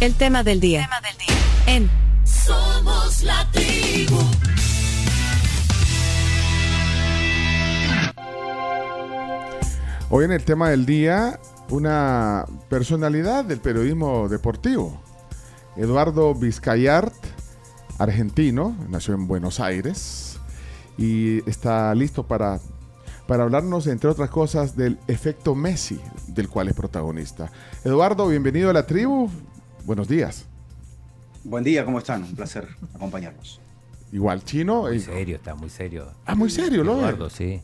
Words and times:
El 0.00 0.14
tema 0.14 0.44
del 0.44 0.60
día. 0.60 0.82
Tema 0.82 1.00
del 1.00 1.18
día. 1.18 1.36
En 1.66 1.90
Somos 2.24 3.24
la 3.24 3.50
tribu. 3.50 4.16
Hoy 10.08 10.24
en 10.24 10.30
el 10.30 10.44
tema 10.44 10.70
del 10.70 10.86
día, 10.86 11.40
una 11.70 12.44
personalidad 12.68 13.44
del 13.44 13.58
periodismo 13.58 14.28
deportivo. 14.28 15.00
Eduardo 15.76 16.32
Vizcayart, 16.32 17.16
argentino, 17.98 18.76
nació 18.88 19.14
en 19.14 19.26
Buenos 19.26 19.58
Aires 19.58 20.38
y 20.96 21.38
está 21.50 21.92
listo 21.96 22.24
para, 22.24 22.60
para 23.26 23.42
hablarnos, 23.42 23.88
entre 23.88 24.08
otras 24.08 24.30
cosas, 24.30 24.76
del 24.76 25.00
efecto 25.08 25.56
Messi, 25.56 26.00
del 26.28 26.48
cual 26.48 26.68
es 26.68 26.74
protagonista. 26.74 27.50
Eduardo, 27.82 28.28
bienvenido 28.28 28.70
a 28.70 28.72
la 28.72 28.86
tribu. 28.86 29.28
Buenos 29.84 30.08
días. 30.08 30.44
Buen 31.44 31.64
día, 31.64 31.84
¿cómo 31.84 31.98
están? 31.98 32.22
Un 32.24 32.34
placer 32.34 32.68
acompañarnos. 32.94 33.60
Igual 34.12 34.44
chino. 34.44 34.82
Muy 34.82 34.96
eh, 34.96 35.00
serio, 35.00 35.36
está 35.36 35.54
muy 35.54 35.70
serio. 35.70 36.12
Ah, 36.26 36.34
muy 36.34 36.50
serio, 36.50 36.84
¿lo 36.84 36.98
Eduardo, 36.98 37.30
sí. 37.30 37.60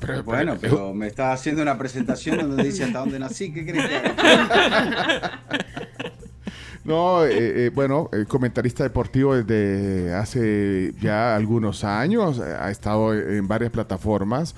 pero- 0.00 0.22
Bueno, 0.22 0.56
pero- 0.60 0.76
pero 0.76 0.94
me 0.94 1.06
está 1.06 1.32
haciendo 1.32 1.62
una 1.62 1.76
presentación 1.76 2.38
donde 2.38 2.62
dice 2.64 2.84
hasta 2.84 3.00
dónde 3.00 3.18
nací. 3.18 3.52
¿Qué 3.52 3.64
crees 3.66 3.86
que 3.88 3.96
haga? 3.96 5.42
No, 6.84 7.26
eh, 7.26 7.66
eh, 7.66 7.70
bueno, 7.74 8.08
eh, 8.14 8.24
comentarista 8.26 8.82
deportivo 8.82 9.34
desde 9.36 10.14
hace 10.14 10.94
ya 11.02 11.36
algunos 11.36 11.84
años, 11.84 12.38
eh, 12.38 12.44
ha 12.58 12.70
estado 12.70 13.12
en 13.12 13.46
varias 13.46 13.70
plataformas 13.70 14.54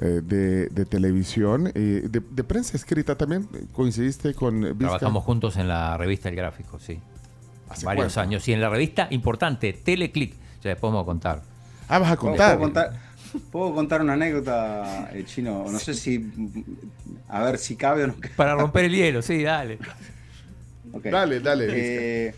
eh, 0.00 0.20
de, 0.24 0.66
de 0.68 0.84
televisión, 0.86 1.68
eh, 1.74 2.06
de, 2.10 2.20
de 2.20 2.44
prensa 2.44 2.76
escrita 2.76 3.16
también, 3.16 3.46
coincidiste 3.72 4.34
con 4.34 4.60
Vizca? 4.60 4.78
Trabajamos 4.78 5.24
juntos 5.24 5.56
en 5.56 5.68
la 5.68 5.96
revista 5.96 6.28
El 6.28 6.36
Gráfico, 6.36 6.78
sí. 6.80 6.98
¿Hace 7.68 7.86
Varios 7.86 8.14
cuánto? 8.14 8.20
años. 8.28 8.48
Y 8.48 8.52
en 8.52 8.60
la 8.60 8.68
revista 8.70 9.06
importante, 9.10 9.72
Teleclick, 9.72 10.34
ya 10.62 10.70
después 10.70 10.90
vamos 10.92 11.04
a 11.04 11.06
contar. 11.06 11.42
Ah, 11.88 11.98
vas 12.00 12.12
a 12.12 12.16
¿Puedo, 12.16 12.30
contar. 12.32 12.56
puedo 12.56 12.60
contar, 12.72 13.00
puedo 13.52 13.74
contar 13.74 14.00
una 14.02 14.14
anécdota, 14.14 15.10
eh, 15.12 15.24
chino? 15.24 15.64
No 15.70 15.78
sé 15.78 15.94
si. 15.94 16.32
A 17.28 17.42
ver 17.44 17.58
si 17.58 17.76
cabe 17.76 18.04
o 18.04 18.06
no. 18.08 18.14
Para 18.36 18.54
romper 18.56 18.86
el 18.86 18.92
hielo, 18.96 19.22
sí, 19.22 19.42
dale. 19.42 19.78
Dale, 21.04 21.40
dale. 21.40 21.66
Eh, 21.70 22.34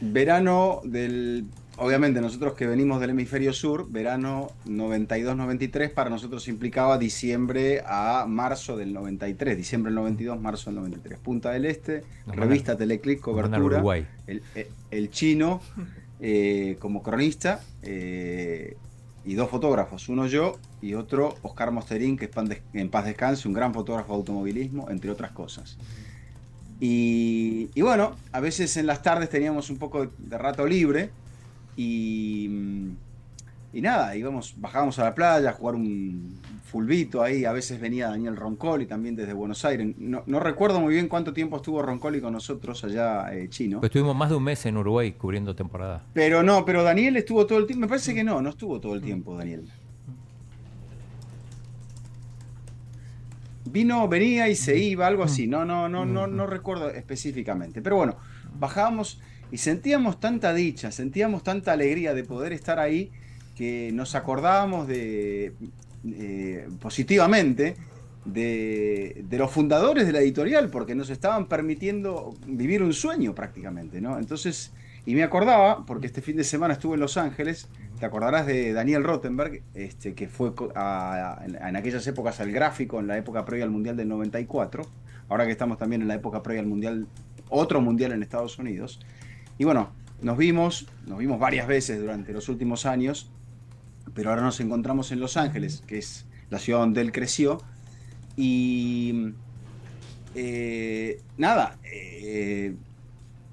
verano 0.00 0.80
del. 0.84 1.46
Obviamente, 1.82 2.20
nosotros 2.20 2.52
que 2.52 2.66
venimos 2.66 3.00
del 3.00 3.10
hemisferio 3.10 3.54
sur, 3.54 3.90
verano 3.90 4.50
92-93, 4.66 5.90
para 5.94 6.10
nosotros 6.10 6.46
implicaba 6.48 6.98
diciembre 6.98 7.82
a 7.86 8.26
marzo 8.28 8.76
del 8.76 8.92
93. 8.92 9.56
Diciembre 9.56 9.88
del 9.90 9.94
92, 9.96 10.38
marzo 10.38 10.68
del 10.70 10.76
93. 10.80 11.18
Punta 11.18 11.50
del 11.52 11.64
Este, 11.64 12.04
Nos 12.26 12.36
revista 12.36 12.76
Teleclick, 12.76 13.20
cobertura. 13.20 13.78
El, 14.26 14.42
el- 14.54 14.66
el 14.90 15.10
chino 15.10 15.62
eh, 16.20 16.76
como 16.80 17.02
cronista 17.02 17.60
eh, 17.82 18.76
y 19.24 19.32
dos 19.34 19.48
fotógrafos, 19.48 20.10
uno 20.10 20.26
yo 20.26 20.58
y 20.82 20.92
otro 20.92 21.34
Oscar 21.40 21.70
Mosterín, 21.72 22.18
que 22.18 22.26
es 22.26 22.30
en 22.74 22.90
paz 22.90 23.06
descanse, 23.06 23.48
un 23.48 23.54
gran 23.54 23.72
fotógrafo 23.72 24.12
de 24.12 24.16
automovilismo, 24.18 24.90
entre 24.90 25.10
otras 25.10 25.30
cosas. 25.30 25.78
Y, 26.78 27.70
y 27.74 27.80
bueno, 27.82 28.16
a 28.32 28.40
veces 28.40 28.76
en 28.76 28.86
las 28.86 29.02
tardes 29.02 29.30
teníamos 29.30 29.70
un 29.70 29.78
poco 29.78 30.08
de 30.18 30.38
rato 30.38 30.66
libre 30.66 31.10
y, 31.76 32.48
y 33.72 33.80
nada, 33.80 34.14
íbamos, 34.16 34.54
bajábamos 34.58 34.98
a 34.98 35.04
la 35.04 35.14
playa 35.14 35.50
a 35.50 35.52
jugar 35.52 35.74
un 35.74 36.40
fulbito 36.70 37.22
ahí. 37.22 37.44
A 37.44 37.52
veces 37.52 37.80
venía 37.80 38.08
Daniel 38.08 38.36
Roncoli 38.36 38.86
también 38.86 39.16
desde 39.16 39.32
Buenos 39.32 39.64
Aires. 39.64 39.94
No, 39.98 40.22
no 40.26 40.40
recuerdo 40.40 40.80
muy 40.80 40.94
bien 40.94 41.08
cuánto 41.08 41.32
tiempo 41.32 41.56
estuvo 41.56 41.82
Roncoli 41.82 42.20
con 42.20 42.32
nosotros 42.32 42.82
allá, 42.84 43.34
eh, 43.34 43.48
chino. 43.48 43.80
Pues 43.80 43.90
estuvimos 43.90 44.16
más 44.16 44.30
de 44.30 44.36
un 44.36 44.44
mes 44.44 44.64
en 44.66 44.76
Uruguay 44.76 45.12
cubriendo 45.12 45.54
temporada. 45.54 46.02
Pero 46.14 46.42
no, 46.42 46.64
pero 46.64 46.82
Daniel 46.82 47.16
estuvo 47.16 47.46
todo 47.46 47.58
el 47.58 47.66
tiempo. 47.66 47.82
Me 47.82 47.88
parece 47.88 48.14
que 48.14 48.24
no, 48.24 48.40
no 48.40 48.50
estuvo 48.50 48.80
todo 48.80 48.94
el 48.94 49.02
tiempo, 49.02 49.36
Daniel. 49.36 49.64
Vino, 53.64 54.08
venía 54.08 54.48
y 54.48 54.56
se 54.56 54.76
iba, 54.76 55.06
algo 55.06 55.22
así. 55.22 55.46
No, 55.46 55.64
no, 55.64 55.88
no, 55.88 56.04
no, 56.04 56.26
no 56.26 56.46
recuerdo 56.46 56.90
específicamente. 56.90 57.82
Pero 57.82 57.96
bueno, 57.96 58.16
bajábamos 58.58 59.20
y 59.52 59.58
sentíamos 59.58 60.20
tanta 60.20 60.52
dicha, 60.54 60.90
sentíamos 60.90 61.42
tanta 61.42 61.72
alegría 61.72 62.14
de 62.14 62.24
poder 62.24 62.52
estar 62.52 62.78
ahí 62.78 63.10
que 63.56 63.90
nos 63.92 64.14
acordábamos 64.14 64.86
de 64.88 65.52
eh, 66.06 66.68
positivamente 66.80 67.76
de, 68.24 69.24
los 69.30 69.50
fundadores 69.50 70.06
de 70.06 70.12
la 70.12 70.20
editorial, 70.20 70.70
porque 70.70 70.94
nos 70.94 71.10
estaban 71.10 71.46
permitiendo 71.46 72.34
vivir 72.46 72.82
un 72.82 72.92
sueño 72.92 73.34
prácticamente, 73.34 74.00
¿no? 74.00 74.18
Entonces, 74.18 74.72
y 75.06 75.14
me 75.14 75.22
acordaba, 75.22 75.84
porque 75.86 76.06
este 76.06 76.20
fin 76.20 76.36
de 76.36 76.44
semana 76.44 76.74
estuve 76.74 76.94
en 76.94 77.00
Los 77.00 77.16
Ángeles, 77.16 77.68
te 77.98 78.06
acordarás 78.06 78.46
de 78.46 78.72
Daniel 78.72 79.04
Rottenberg, 79.04 79.62
este, 79.74 80.14
que 80.14 80.28
fue 80.28 80.52
a- 80.74 81.42
en 81.46 81.76
aquellas 81.76 82.06
épocas 82.06 82.40
al 82.40 82.52
gráfico, 82.52 83.00
en 83.00 83.06
la 83.06 83.16
época 83.18 83.44
previa 83.44 83.64
al 83.64 83.70
Mundial 83.70 83.96
del 83.96 84.08
94, 84.08 84.84
ahora 85.28 85.46
que 85.46 85.52
estamos 85.52 85.78
también 85.78 86.02
en 86.02 86.08
la 86.08 86.14
época 86.14 86.42
previa 86.42 86.60
al 86.60 86.66
Mundial, 86.68 87.06
otro 87.48 87.80
Mundial 87.80 88.12
en 88.12 88.22
Estados 88.22 88.58
Unidos. 88.58 89.00
Y 89.60 89.64
bueno, 89.64 89.92
nos 90.22 90.38
vimos, 90.38 90.86
nos 91.06 91.18
vimos 91.18 91.38
varias 91.38 91.66
veces 91.66 92.00
durante 92.00 92.32
los 92.32 92.48
últimos 92.48 92.86
años, 92.86 93.30
pero 94.14 94.30
ahora 94.30 94.40
nos 94.40 94.58
encontramos 94.60 95.12
en 95.12 95.20
Los 95.20 95.36
Ángeles, 95.36 95.82
que 95.86 95.98
es 95.98 96.24
la 96.48 96.58
ciudad 96.58 96.78
donde 96.78 97.02
él 97.02 97.12
creció, 97.12 97.60
y 98.38 99.34
eh, 100.34 101.20
nada, 101.36 101.78
eh, 101.84 102.74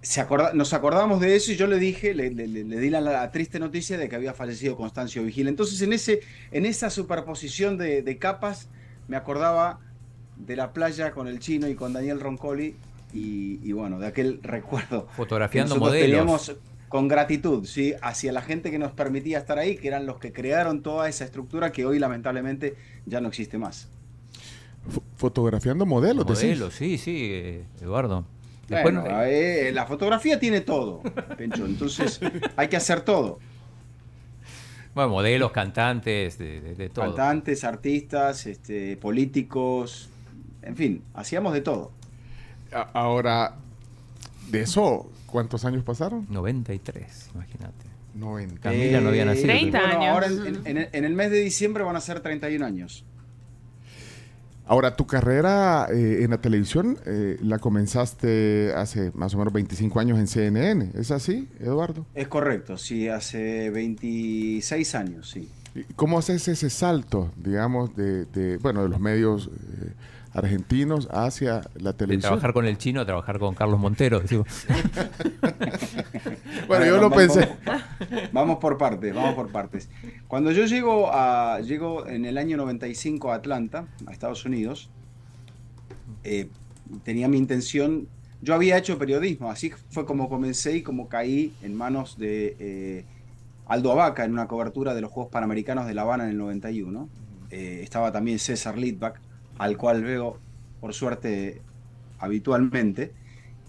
se 0.02 0.22
acorda- 0.22 0.54
nos 0.54 0.72
acordamos 0.72 1.20
de 1.20 1.36
eso 1.36 1.52
y 1.52 1.58
yo 1.58 1.68
le 1.68 1.78
dije, 1.78 2.14
le, 2.14 2.30
di 2.30 2.90
la, 2.90 3.30
triste 3.34 3.60
noticia 3.60 3.98
de 3.98 4.08
que 4.08 4.16
había 4.16 4.34
fallecido 4.34 4.78
Constancio 4.78 5.24
Vigil. 5.24 5.50
Entonces 5.50 5.82
en, 5.82 5.92
ese, 5.92 6.22
en 6.52 6.66
esa 6.66 6.90
superposición 6.90 7.78
de 7.78 8.18
capas 8.18 8.70
me 9.10 9.18
acordaba 9.18 9.82
de 10.38 10.56
la 10.56 10.72
playa 10.72 11.12
con 11.12 11.28
el 11.28 11.40
chino 11.40 11.68
y 11.68 11.76
con 11.76 11.92
Daniel 11.92 12.22
Roncoli 12.22 12.78
y, 13.14 13.60
y 13.68 13.72
bueno, 13.72 14.00
de 14.00 14.08
aquel 14.08 14.40
recuerdo. 14.44 15.08
que 15.08 15.14
Fotografiando 15.14 15.76
nosotros 15.76 15.90
modelos. 15.94 16.10
teníamos 16.10 16.56
con 16.90 17.08
gratitud, 17.08 17.66
¿sí? 17.66 17.94
Hacia 18.02 18.32
la 18.32 18.42
gente 18.42 18.72
que 18.72 18.80
nos 18.80 18.94
permitía 18.94 19.40
estar 19.40 19.60
ahí, 19.60 19.76
que 19.78 19.88
eran 19.90 20.06
los 20.06 20.20
que 20.20 20.32
crearon 20.32 20.82
toda 20.84 21.10
esa 21.10 21.26
estructura 21.26 21.72
que 21.72 21.86
hoy 21.86 22.00
lamentablemente 22.00 22.76
ya 23.06 23.20
no 23.20 23.28
existe 23.28 23.58
más. 23.58 23.90
F- 24.90 25.02
fotografiando 25.18 25.86
modelos. 25.86 26.26
Modelos, 26.26 26.74
sí, 26.74 26.98
sí, 26.98 27.30
eh, 27.32 27.66
Eduardo. 27.82 28.24
Después, 28.70 28.84
Bueno, 28.96 29.22
eh, 29.24 29.70
eh, 29.70 29.72
la 29.74 29.86
fotografía 29.86 30.40
tiene 30.40 30.62
todo, 30.62 31.02
Pencho, 31.38 31.66
entonces 31.66 32.20
hay 32.56 32.68
que 32.70 32.76
hacer 32.78 33.02
todo. 33.02 33.40
bueno, 34.96 35.10
modelos, 35.12 35.52
cantantes, 35.52 36.38
de, 36.38 36.60
de- 36.62 36.76
de 36.76 36.90
todo. 36.90 37.06
Cantantes, 37.06 37.64
artistas, 37.64 38.46
este, 38.46 38.98
políticos, 38.98 40.10
en 40.62 40.76
fin, 40.76 41.02
hacíamos 41.14 41.54
de 41.54 41.62
todo. 41.62 41.92
Ahora, 42.94 43.56
de 44.52 44.62
eso, 44.62 45.10
¿cuántos 45.26 45.66
años 45.66 45.84
pasaron? 45.84 46.26
93, 46.30 47.30
imagínate. 47.34 47.86
90. 48.16 48.62
Camila 48.62 49.02
no 49.02 49.10
había 49.10 49.26
nacido. 49.26 49.48
30 49.48 49.80
bueno, 49.80 49.94
años. 50.00 50.14
Ahora 50.14 50.28
en, 50.28 50.56
en- 50.56 50.62
en 50.68 50.78
el- 50.78 50.90
en 50.92 51.06
el 51.06 51.14
mes 51.14 51.30
de 51.32 51.40
diciembre 51.42 51.84
van 51.84 51.96
a 51.96 52.02
ser 52.02 52.20
31 52.22 52.64
años. 52.66 53.06
Ahora, 54.70 54.98
tu 54.98 55.08
carrera 55.08 55.88
eh, 55.94 56.24
en 56.24 56.32
la 56.32 56.42
televisión 56.42 56.98
eh, 57.06 57.38
la 57.42 57.58
comenzaste 57.58 58.74
hace 58.76 59.12
más 59.14 59.34
o 59.34 59.38
menos 59.38 59.54
25 59.54 59.98
años 60.00 60.20
en 60.20 60.28
CNN, 60.28 60.92
¿es 60.96 61.10
así, 61.12 61.48
Eduardo? 61.62 62.06
Es 62.14 62.28
correcto, 62.28 62.78
sí, 62.78 63.08
hace 63.08 63.70
26 63.70 64.96
años, 64.96 65.30
sí. 65.30 65.50
¿Y 65.74 65.84
¿Cómo 65.96 66.20
haces 66.20 66.46
ese 66.50 66.70
salto, 66.70 67.32
digamos, 67.38 67.96
de, 67.96 68.26
de, 68.26 68.58
bueno, 68.58 68.84
de 68.84 68.90
los 68.90 69.00
medios 69.00 69.48
eh, 69.48 69.92
argentinos 70.38 71.08
hacia 71.12 71.62
la 71.76 71.92
De 71.92 71.98
televisión? 71.98 72.32
trabajar 72.34 72.54
con 72.54 72.66
el 72.66 72.78
chino 72.78 73.02
a 73.02 73.06
trabajar 73.06 73.40
con 73.40 73.56
Carlos 73.56 73.80
Montero. 73.80 74.20
digo. 74.22 74.46
Bueno, 76.68 76.86
yo 76.86 76.98
lo 76.98 77.10
vamos- 77.10 77.18
pensé. 77.18 77.56
Vamos, 77.66 77.84
vamos 78.32 78.58
por 78.60 78.78
partes, 78.78 79.14
vamos 79.14 79.36
por 79.36 79.50
partes. 79.52 79.90
Cuando 80.28 80.52
yo 80.52 80.66
llego 80.66 81.10
a 81.14 81.60
llego 81.62 82.08
en 82.08 82.26
el 82.26 82.38
año 82.38 82.58
95 82.58 83.32
a 83.32 83.36
Atlanta, 83.36 83.86
a 84.06 84.12
Estados 84.12 84.44
Unidos, 84.46 84.90
eh, 86.24 86.50
tenía 87.04 87.28
mi 87.28 87.38
intención. 87.38 88.08
Yo 88.42 88.54
había 88.54 88.78
hecho 88.78 88.98
periodismo, 89.00 89.50
así 89.50 89.72
fue 89.90 90.06
como 90.06 90.30
comencé 90.30 90.78
y 90.78 90.82
como 90.84 91.08
caí 91.08 91.54
en 91.64 91.74
manos 91.76 92.18
de 92.18 92.56
eh, 92.60 93.06
Aldo 93.66 93.92
Abaca 93.92 94.26
en 94.26 94.32
una 94.34 94.48
cobertura 94.48 94.94
de 94.94 95.02
los 95.02 95.12
Juegos 95.12 95.32
Panamericanos 95.32 95.88
de 95.88 95.94
La 95.94 96.02
Habana 96.04 96.26
en 96.26 96.32
el 96.32 96.38
91. 96.38 97.10
Eh, 97.50 97.80
estaba 97.82 98.12
también 98.12 98.40
César 98.40 98.78
Lidbach, 98.78 99.16
al 99.58 99.78
cual 99.78 100.04
veo, 100.04 100.40
por 100.80 100.94
suerte, 100.94 101.62
habitualmente, 102.20 103.14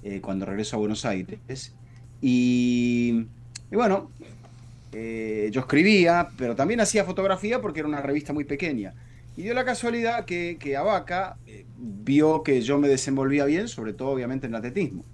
eh, 0.02 0.20
cuando 0.20 0.46
regreso 0.46 0.76
a 0.76 0.78
Buenos 0.78 1.04
Aires. 1.04 1.74
Y, 2.20 3.26
bueno, 3.70 4.10
eh, 4.92 5.48
yo 5.52 5.60
escribía, 5.60 6.28
pero 6.36 6.54
también 6.54 6.80
hacía 6.80 7.04
fotografía 7.04 7.60
porque 7.60 7.80
era 7.80 7.88
una 7.88 8.02
revista 8.02 8.32
muy 8.32 8.44
pequeña. 8.44 8.94
Y 9.36 9.42
dio 9.42 9.54
la 9.54 9.64
casualidad 9.64 10.24
que, 10.24 10.56
que 10.58 10.76
Abaca 10.76 11.36
eh, 11.46 11.64
vio 11.76 12.42
que 12.42 12.60
yo 12.60 12.78
me 12.78 12.88
desenvolvía 12.88 13.44
bien, 13.44 13.68
sobre 13.68 13.92
todo 13.92 14.10
obviamente 14.10 14.46
en 14.46 14.52
el 14.54 14.58
atletismo. 14.58 15.04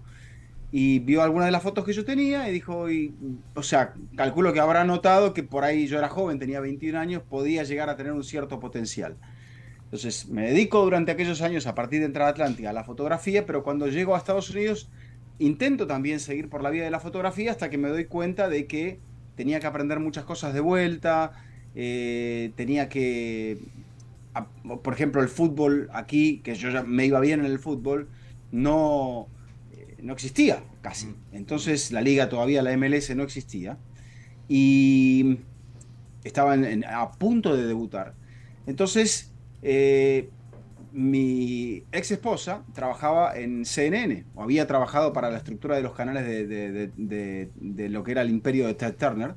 y 0.73 0.99
vio 1.01 1.23
algunas 1.23 1.47
de 1.47 1.53
las 1.53 1.63
fotos 1.63 1.85
que 1.85 1.93
yo 1.93 2.05
tenía 2.05 2.49
y 2.49 2.53
dijo, 2.53 2.91
y, 2.91 3.15
o 3.55 3.63
sea, 3.63 3.95
calculo 4.17 4.53
que 4.53 4.61
habrá 4.61 4.85
notado 4.85 5.33
que 5.33 5.45
por 5.45 5.63
ahí 5.65 5.87
yo 5.87 5.99
era 5.99 6.09
joven, 6.09 6.39
tenía 6.41 6.61
21 6.61 6.99
años, 6.99 7.23
podía 7.23 7.63
llegar 7.63 7.89
a 7.91 7.97
tener 7.97 8.13
un 8.13 8.25
cierto 8.25 8.59
potencial. 8.59 9.17
Entonces 9.95 10.29
me 10.29 10.43
dedico 10.43 10.83
durante 10.83 11.13
aquellos 11.13 11.41
años, 11.41 11.69
a 11.69 11.77
partir 11.77 12.01
de 12.01 12.07
entrar 12.07 12.27
a 12.27 12.31
Atlántica, 12.31 12.71
a 12.71 12.73
la 12.73 12.83
fotografía, 12.83 13.47
pero 13.47 13.63
cuando 13.63 13.87
llego 13.87 14.17
a 14.17 14.19
Estados 14.19 14.51
Unidos 14.51 14.89
intento 15.39 15.87
también 15.87 16.19
seguir 16.19 16.49
por 16.49 16.65
la 16.65 16.71
vía 16.71 16.83
de 16.83 16.91
la 16.91 16.99
fotografía 16.99 17.53
hasta 17.53 17.71
que 17.71 17.79
me 17.79 17.89
doy 17.89 18.07
cuenta 18.07 18.49
de 18.49 18.67
que 18.67 18.99
tenía 19.37 19.61
que 19.61 19.69
aprender 19.69 20.01
muchas 20.01 20.25
cosas 20.25 20.53
de 20.53 20.59
vuelta, 20.59 21.31
eh, 21.77 22.51
tenía 22.57 22.89
que, 22.89 23.59
a- 24.35 24.49
por 24.83 24.95
ejemplo, 24.95 25.23
el 25.23 25.29
fútbol 25.29 25.89
aquí, 25.93 26.41
que 26.43 26.57
yo 26.57 26.71
ya 26.71 26.83
me 26.83 27.07
iba 27.07 27.21
bien 27.21 27.39
en 27.39 27.47
el 27.47 27.61
fútbol, 27.61 28.09
no, 28.51 29.29
eh, 29.77 29.95
no 30.03 30.13
existía 30.13 30.65
casi. 30.83 31.15
Entonces 31.31 31.93
la 31.93 32.01
liga 32.01 32.29
todavía, 32.29 32.63
la 32.63 32.73
MLS, 32.73 33.15
no 33.15 33.23
existía. 33.23 33.79
Y 34.49 35.39
estaba 36.25 36.55
en- 36.55 36.65
en- 36.65 36.85
a 36.85 37.13
punto 37.13 37.57
de 37.57 37.65
debutar. 37.65 38.15
Entonces, 38.67 39.31
eh, 39.65 40.29
mi 40.93 41.83
ex 41.91 42.13
esposa 42.13 42.63
trabajaba 42.73 43.37
en 43.37 43.65
CNN, 43.65 44.25
o 44.37 44.45
había 44.45 44.69
trabajado 44.69 45.13
para 45.13 45.29
la 45.29 45.39
estructura 45.39 45.75
de 45.75 45.83
los 45.83 45.93
canales 45.93 46.25
de, 46.25 46.47
de- 46.47 46.71
de- 46.71 46.91
de- 46.97 47.51
de 47.57 47.89
lo 47.89 48.05
que 48.05 48.13
era 48.13 48.23
el 48.23 48.31
imperio 48.31 48.69
de 48.69 48.75
Ted 48.75 48.95
Turner. 48.95 49.35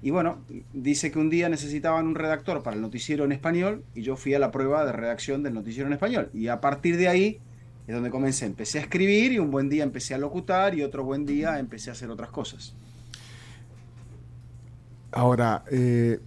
Y 0.00 0.10
bueno, 0.10 0.38
dice 0.72 1.10
que 1.10 1.18
un 1.18 1.28
día 1.28 1.50
necesitaban 1.50 2.06
un 2.06 2.14
redactor 2.14 2.62
para 2.62 2.76
el 2.76 2.80
noticiero 2.80 3.26
en 3.26 3.32
español 3.32 3.84
y 3.94 4.00
yo 4.00 4.16
fui 4.16 4.32
a 4.32 4.38
la 4.38 4.50
prueba 4.50 4.86
de 4.86 4.92
redacción 4.92 5.42
del 5.42 5.52
noticiero 5.52 5.86
en 5.86 5.92
español. 5.92 6.30
Y 6.32 6.48
a 6.48 6.62
partir 6.62 6.96
de 6.96 7.08
ahí 7.08 7.40
es 7.86 7.94
donde 7.94 8.08
comencé. 8.08 8.46
Empecé 8.46 8.78
a 8.78 8.82
escribir 8.82 9.32
y 9.32 9.38
un 9.38 9.50
buen 9.50 9.68
día 9.68 9.82
empecé 9.84 10.14
a 10.14 10.18
locutar 10.18 10.74
y 10.74 10.82
otro 10.82 11.04
buen 11.04 11.26
día 11.26 11.58
empecé 11.58 11.90
a 11.90 11.92
hacer 11.92 12.08
otras 12.10 12.30
cosas. 12.30 12.74
Ahora, 15.12 15.62
eh, 15.70 16.20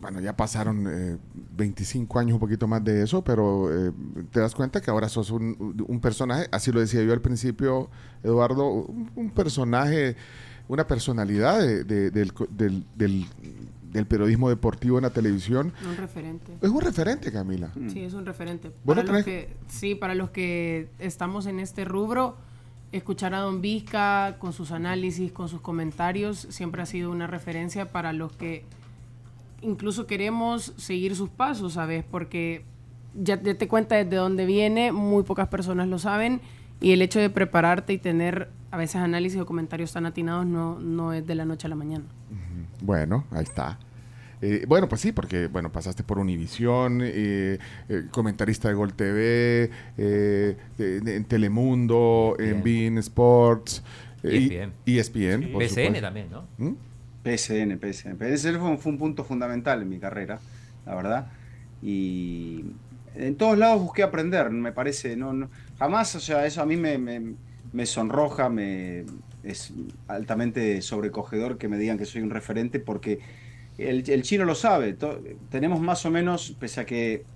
bueno, 0.00 0.20
ya 0.20 0.34
pasaron 0.36 0.86
eh, 0.88 1.18
25 1.56 2.18
años, 2.18 2.34
un 2.34 2.40
poquito 2.40 2.66
más 2.66 2.82
de 2.82 3.02
eso, 3.02 3.22
pero 3.22 3.70
eh, 3.88 3.92
te 4.30 4.40
das 4.40 4.54
cuenta 4.54 4.80
que 4.80 4.90
ahora 4.90 5.08
sos 5.08 5.30
un, 5.30 5.84
un 5.86 6.00
personaje, 6.00 6.48
así 6.52 6.72
lo 6.72 6.80
decía 6.80 7.02
yo 7.02 7.12
al 7.12 7.20
principio, 7.20 7.90
Eduardo, 8.22 8.66
un, 8.68 9.10
un 9.14 9.30
personaje, 9.30 10.16
una 10.68 10.86
personalidad 10.86 11.60
de- 11.60 11.84
de- 11.84 12.10
del, 12.10 12.32
co- 12.32 12.46
del- 12.50 12.84
del- 12.96 13.26
del 13.92 14.06
periodismo 14.06 14.48
deportivo 14.48 14.98
en 14.98 15.02
la 15.02 15.10
televisión. 15.10 15.72
Un 15.88 15.96
referente. 15.96 16.56
Es 16.60 16.70
un 16.70 16.80
referente, 16.80 17.30
Camila. 17.30 17.70
Sí, 17.92 18.00
es 18.02 18.12
un 18.14 18.26
referente. 18.26 18.72
Bueno, 18.84 19.02
Para 19.02 19.18
los 19.18 19.24
que, 19.24 19.56
sí, 19.68 19.94
para 19.94 20.14
los 20.16 20.30
que 20.30 20.88
estamos 20.98 21.46
en 21.46 21.60
este 21.60 21.84
rubro, 21.84 22.36
escuchar 22.90 23.34
a 23.34 23.38
Don 23.40 23.60
Vizca 23.60 24.36
con 24.40 24.52
sus 24.52 24.72
análisis, 24.72 25.30
con 25.30 25.48
sus 25.48 25.60
comentarios, 25.60 26.46
siempre 26.50 26.82
ha 26.82 26.86
sido 26.86 27.10
una 27.12 27.26
referencia 27.28 27.92
para 27.92 28.12
los 28.12 28.32
que 28.32 28.64
incluso 29.64 30.06
queremos 30.06 30.72
seguir 30.76 31.16
sus 31.16 31.28
pasos, 31.30 31.72
¿sabes? 31.74 32.04
Porque 32.10 32.64
ya, 33.14 33.40
ya 33.42 33.54
te 33.56 33.66
cuenta 33.68 33.96
desde 33.96 34.16
dónde 34.16 34.46
viene, 34.46 34.92
muy 34.92 35.22
pocas 35.22 35.48
personas 35.48 35.88
lo 35.88 35.98
saben, 35.98 36.40
y 36.80 36.92
el 36.92 37.02
hecho 37.02 37.18
de 37.20 37.30
prepararte 37.30 37.92
y 37.92 37.98
tener 37.98 38.48
a 38.70 38.76
veces 38.76 38.96
análisis 38.96 39.40
o 39.40 39.46
comentarios 39.46 39.92
tan 39.92 40.04
atinados 40.06 40.46
no, 40.46 40.78
no 40.80 41.12
es 41.12 41.26
de 41.26 41.34
la 41.34 41.44
noche 41.44 41.66
a 41.66 41.70
la 41.70 41.76
mañana. 41.76 42.04
Bueno, 42.82 43.24
ahí 43.30 43.44
está. 43.44 43.78
Eh, 44.42 44.64
bueno, 44.68 44.88
pues 44.88 45.00
sí, 45.00 45.12
porque 45.12 45.46
bueno, 45.46 45.70
pasaste 45.72 46.02
por 46.02 46.18
Univisión, 46.18 47.00
eh, 47.02 47.58
eh, 47.88 48.02
comentarista 48.10 48.68
de 48.68 48.74
Gol 48.74 48.92
TV, 48.92 49.70
eh, 49.96 50.56
de- 50.76 51.00
de- 51.00 51.16
en 51.16 51.24
Telemundo, 51.24 52.36
en 52.38 52.62
Bean 52.62 52.98
Sports, 52.98 53.82
eh, 54.22 54.36
y- 54.36 54.44
ESPN. 54.46 54.72
ESPN, 55.40 55.52
por 55.52 55.62
PCN 55.62 55.68
supuesto. 55.86 56.00
también, 56.02 56.26
¿no? 56.30 56.44
¿Mm? 56.58 56.74
PSN, 57.24 57.78
PSN. 57.78 58.16
PSN 58.18 58.58
fue, 58.60 58.70
un- 58.70 58.78
fue 58.80 58.92
un 58.92 58.98
punto 58.98 59.24
fundamental 59.24 59.82
en 59.82 59.88
mi 59.90 60.00
carrera, 60.00 60.40
la 60.86 60.94
verdad. 60.96 61.32
Y 61.82 62.64
en 63.14 63.36
todos 63.36 63.58
lados 63.58 63.80
busqué 63.82 64.02
aprender, 64.02 64.50
me 64.50 64.72
parece. 64.72 65.16
No, 65.16 65.32
no- 65.32 65.50
jamás, 65.78 66.14
o 66.16 66.20
sea, 66.20 66.46
eso 66.46 66.62
a 66.62 66.66
mí 66.66 66.76
me, 66.76 66.98
me- 66.98 67.36
me 67.72 67.86
sonroja, 67.86 68.48
me, 68.50 69.06
es 69.42 69.74
altamente 70.08 70.82
sobrecogedor 70.82 71.58
que 71.58 71.68
me 71.68 71.78
digan 71.78 71.98
que 71.98 72.06
soy 72.06 72.22
un 72.22 72.30
referente 72.30 72.80
porque 72.80 73.20
el, 73.78 74.08
el 74.10 74.22
chino 74.22 74.44
lo 74.44 74.54
sabe. 74.54 74.94
to- 74.94 75.22
tenemos 75.50 75.80
más 75.80 76.06
o 76.06 76.10
menos, 76.10 76.56
pese 76.60 76.80
a 76.80 76.86
que 76.86 77.26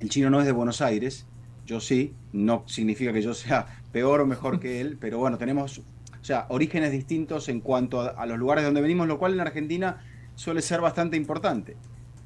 el 0.00 0.08
chino 0.10 0.30
no 0.30 0.40
es 0.40 0.46
de 0.46 0.52
Buenos 0.52 0.80
Aires, 0.82 1.26
yo 1.66 1.80
sí, 1.80 2.14
no 2.32 2.64
significa 2.68 3.12
que 3.12 3.22
yo 3.22 3.34
sea 3.34 3.66
peor 3.92 4.20
o 4.20 4.26
mejor 4.26 4.60
que 4.60 4.80
él, 4.82 4.98
pero 5.00 5.18
bueno, 5.18 5.38
tenemos 5.38 5.82
o 6.24 6.26
sea, 6.26 6.46
orígenes 6.48 6.90
distintos 6.90 7.50
en 7.50 7.60
cuanto 7.60 8.00
a, 8.00 8.06
a 8.06 8.24
los 8.24 8.38
lugares 8.38 8.64
donde 8.64 8.80
venimos, 8.80 9.06
lo 9.06 9.18
cual 9.18 9.34
en 9.34 9.40
Argentina 9.40 10.02
suele 10.36 10.62
ser 10.62 10.80
bastante 10.80 11.18
importante, 11.18 11.76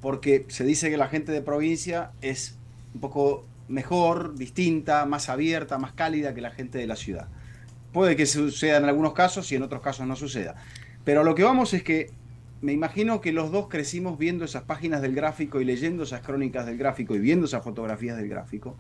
porque 0.01 0.47
se 0.47 0.63
dice 0.63 0.89
que 0.89 0.97
la 0.97 1.09
gente 1.09 1.33
de 1.33 1.43
provincia 1.43 2.13
es 2.21 2.57
un 2.95 3.01
poco 3.01 3.45
mejor, 3.67 4.37
distinta, 4.37 5.05
más 5.05 5.29
abierta, 5.29 5.79
más 5.79 5.95
cálida 5.95 6.33
que 6.33 6.41
la 6.41 6.53
gente 6.53 6.79
de 6.79 6.87
la 6.87 6.95
ciudad. 6.95 7.27
Puede 7.93 8.15
que 8.15 8.25
suceda 8.27 8.77
en 8.77 8.85
algunos 8.85 9.15
casos 9.15 9.51
y 9.51 9.57
en 9.57 9.65
otros 9.65 9.83
casos 9.83 10.07
no 10.07 10.15
suceda. 10.15 10.55
Pero 11.03 11.23
a 11.23 11.25
lo 11.25 11.35
que 11.35 11.43
vamos 11.43 11.75
es 11.75 11.83
que 11.83 12.13
me 12.61 12.73
imagino 12.73 13.21
que 13.21 13.33
los 13.33 13.51
dos 13.51 13.67
crecimos 13.67 14.17
viendo 14.17 14.45
esas 14.45 14.63
páginas 14.63 15.03
del 15.03 15.17
gráfico 15.17 15.61
y 15.61 15.65
leyendo 15.65 16.05
esas 16.05 16.21
crónicas 16.21 16.67
del 16.67 16.79
gráfico 16.79 17.17
y 17.17 17.19
viendo 17.19 17.47
esas 17.47 17.65
fotografías 17.65 18.17
del 18.17 18.29
gráfico 18.29 18.77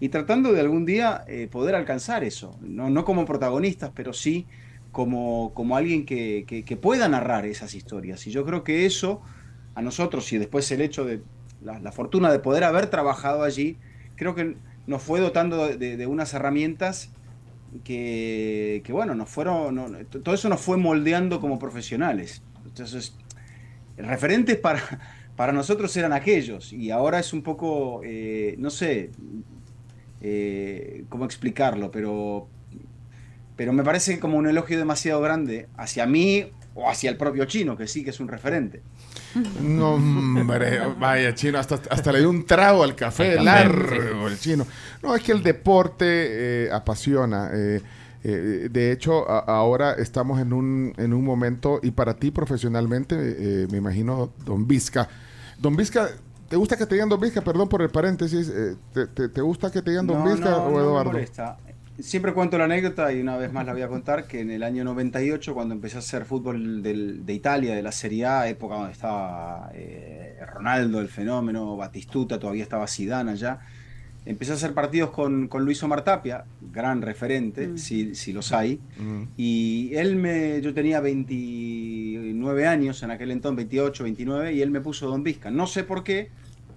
y 0.00 0.08
tratando 0.08 0.52
de 0.52 0.60
algún 0.60 0.84
día 0.84 1.24
eh, 1.28 1.46
poder 1.48 1.76
alcanzar 1.76 2.24
eso, 2.24 2.58
no, 2.60 2.90
no 2.90 3.04
como 3.04 3.24
protagonistas, 3.24 3.92
pero 3.94 4.12
sí 4.12 4.48
como, 4.92 5.52
como 5.54 5.76
alguien 5.76 6.04
que, 6.06 6.44
que- 6.46 6.76
pueda 6.76 7.08
narrar 7.08 7.46
esas 7.46 7.74
historias. 7.74 8.26
Y 8.26 8.30
yo 8.30 8.44
creo 8.44 8.62
que 8.62 8.86
eso, 8.86 9.22
a 9.74 9.82
nosotros, 9.82 10.30
y 10.32 10.38
después 10.38 10.70
el 10.70 10.82
hecho 10.82 11.04
de 11.04 11.22
la, 11.62 11.92
fortuna 11.92 12.30
de 12.30 12.38
poder 12.38 12.64
haber 12.64 12.88
trabajado 12.88 13.42
allí, 13.42 13.78
creo 14.16 14.34
que 14.34 14.56
nos 14.86 15.02
fue 15.02 15.20
dotando 15.20 15.68
de, 15.68 16.06
unas 16.06 16.34
herramientas 16.34 17.10
que, 17.84 18.82
que, 18.84 18.92
bueno, 18.92 19.14
nos 19.14 19.30
fueron, 19.30 20.06
todo 20.22 20.34
eso 20.34 20.48
nos 20.48 20.60
fue 20.60 20.76
moldeando 20.76 21.40
como 21.40 21.58
profesionales. 21.58 22.42
Entonces, 22.64 23.16
referentes 23.96 24.58
para, 24.58 24.82
para 25.36 25.52
nosotros 25.52 25.96
eran 25.96 26.12
aquellos, 26.12 26.72
y 26.72 26.90
ahora 26.90 27.18
es 27.18 27.32
un 27.32 27.42
poco, 27.42 28.02
eh, 28.04 28.56
no 28.58 28.70
sé, 28.70 29.10
eh, 30.20 31.04
cómo 31.08 31.24
explicarlo, 31.24 31.90
pero, 31.90 32.48
pero 33.56 33.72
me 33.72 33.82
parece 33.82 34.18
como 34.18 34.36
un 34.38 34.46
elogio 34.48 34.78
demasiado 34.78 35.20
grande 35.20 35.68
hacia 35.76 36.06
mí 36.06 36.46
o 36.74 36.88
hacia 36.88 37.10
el 37.10 37.16
propio 37.16 37.44
chino, 37.44 37.76
que 37.76 37.86
sí 37.86 38.02
que 38.04 38.10
es 38.10 38.20
un 38.20 38.28
referente. 38.28 38.82
No, 39.62 39.94
hombre, 39.94 40.80
vaya 40.98 41.34
chino, 41.34 41.58
hasta, 41.58 41.80
hasta 41.90 42.12
le 42.12 42.20
dio 42.20 42.30
un 42.30 42.44
trago 42.46 42.82
al 42.82 42.94
café, 42.94 43.34
café, 43.34 43.44
largo 43.44 44.28
el 44.28 44.38
chino. 44.38 44.66
No, 45.02 45.14
es 45.14 45.22
que 45.22 45.32
el 45.32 45.42
deporte 45.42 46.04
eh, 46.66 46.70
apasiona. 46.72 47.50
eh, 47.52 47.80
eh, 48.24 48.68
de 48.70 48.92
hecho, 48.92 49.28
a- 49.28 49.40
ahora 49.40 49.94
estamos 49.94 50.40
en 50.40 50.52
un, 50.52 50.92
en 50.96 51.12
un 51.12 51.24
momento, 51.24 51.80
y 51.82 51.90
para 51.90 52.14
ti 52.14 52.30
profesionalmente, 52.30 53.16
eh, 53.18 53.66
me 53.70 53.78
imagino, 53.78 54.32
Don 54.44 54.66
Vizca. 54.66 55.08
Don 55.58 55.74
Vizca, 55.76 56.08
¿te 56.48 56.56
gusta 56.56 56.76
que 56.76 56.86
te 56.86 56.94
digan 56.94 57.08
Don 57.08 57.20
Vizca? 57.20 57.40
Perdón 57.42 57.68
por 57.68 57.82
el 57.82 57.90
paréntesis. 57.90 58.48
eh, 58.48 58.76
¿te, 58.94 59.06
te, 59.08 59.28
te 59.28 59.40
gusta 59.40 59.70
que 59.70 59.82
te 59.82 59.90
digan 59.90 60.06
Don 60.06 60.18
No, 60.18 60.30
Vizca 60.30 60.50
no, 60.50 60.56
o 60.58 60.70
no 60.70 60.76
me 60.76 60.82
Eduardo? 60.82 61.12
molesta. 61.12 61.58
Siempre 61.98 62.32
cuento 62.32 62.56
la 62.58 62.64
anécdota 62.64 63.12
y 63.12 63.20
una 63.20 63.36
vez 63.36 63.52
más 63.52 63.66
la 63.66 63.74
voy 63.74 63.82
a 63.82 63.88
contar 63.88 64.26
que 64.26 64.40
en 64.40 64.50
el 64.50 64.62
año 64.62 64.82
98 64.82 65.54
cuando 65.54 65.74
empecé 65.74 65.96
a 65.96 65.98
hacer 66.00 66.24
fútbol 66.24 66.82
del- 66.82 67.24
de 67.26 67.32
Italia, 67.34 67.74
de 67.74 67.82
la 67.82 67.92
Serie 67.92 68.24
A, 68.26 68.48
época 68.48 68.76
donde 68.76 68.92
estaba 68.92 69.70
eh, 69.74 70.38
Ronaldo, 70.54 71.00
el 71.00 71.08
fenómeno, 71.08 71.76
Batistuta, 71.76 72.38
todavía 72.38 72.62
estaba 72.62 72.86
Zidane 72.86 73.32
allá, 73.32 73.60
empecé 74.24 74.52
a 74.52 74.54
hacer 74.54 74.72
partidos 74.72 75.10
con, 75.10 75.48
con 75.48 75.64
Luis 75.64 75.82
Omar 75.82 76.02
Tapia, 76.02 76.44
gran 76.72 77.02
referente, 77.02 77.76
si, 77.76 78.14
si 78.14 78.32
los 78.32 78.52
hay, 78.52 78.80
Mm. 78.98 79.22
y 79.36 79.90
él 79.94 80.16
me, 80.16 80.60
yo 80.62 80.72
tenía 80.72 81.00
29 81.00 82.66
años 82.66 83.02
en 83.02 83.10
aquel 83.10 83.30
entonces, 83.32 83.56
28, 83.58 84.04
29, 84.04 84.54
y 84.54 84.62
él 84.62 84.70
me 84.70 84.80
puso 84.80 85.08
Don 85.08 85.22
Vizca. 85.22 85.50
No 85.50 85.66
sé 85.66 85.84
por 85.84 86.02
qué, 86.04 86.30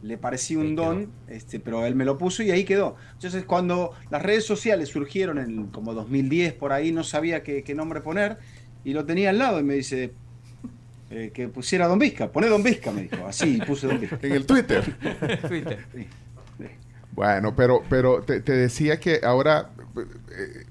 le 0.06 0.20
parecía 0.20 0.60
un 0.60 0.76
don, 0.76 1.10
este, 1.28 1.60
pero 1.60 1.84
él 1.84 1.96
me 1.96 2.06
lo 2.06 2.16
puso 2.16 2.44
y 2.44 2.52
ahí 2.52 2.64
quedó. 2.64 2.96
Entonces, 3.14 3.44
cuando 3.44 3.92
las 4.12 4.22
redes 4.22 4.46
sociales 4.46 4.90
surgieron 4.90 5.40
en 5.40 5.68
como 5.68 5.96
2010 5.96 6.54
por 6.54 6.74
ahí, 6.74 6.92
no 6.92 7.04
sabía 7.04 7.42
qué, 7.42 7.64
qué 7.64 7.74
nombre 7.74 8.02
poner, 8.02 8.38
y 8.84 8.94
lo 8.94 9.04
tenía 9.04 9.32
al 9.32 9.40
lado 9.40 9.60
y 9.60 9.64
me 9.64 9.74
dice 9.74 10.14
eh, 11.10 11.32
que 11.34 11.48
pusiera 11.48 11.88
Don 11.88 11.98
Vizca, 11.98 12.32
poné 12.32 12.48
Don 12.48 12.62
Vizca, 12.62 12.92
me 12.92 13.04
dijo. 13.04 13.26
Así, 13.26 13.60
puse 13.68 13.88
Don 13.88 14.00
Vizca. 14.00 14.20
En 14.22 14.32
el 14.34 14.46
Twitter. 14.46 14.84
Twitter. 15.48 15.86
Sí. 15.96 16.08
Bueno, 17.12 17.56
pero, 17.56 17.82
pero 17.90 18.22
te, 18.22 18.42
te 18.42 18.52
decía 18.52 19.00
que 19.00 19.22
ahora 19.24 19.72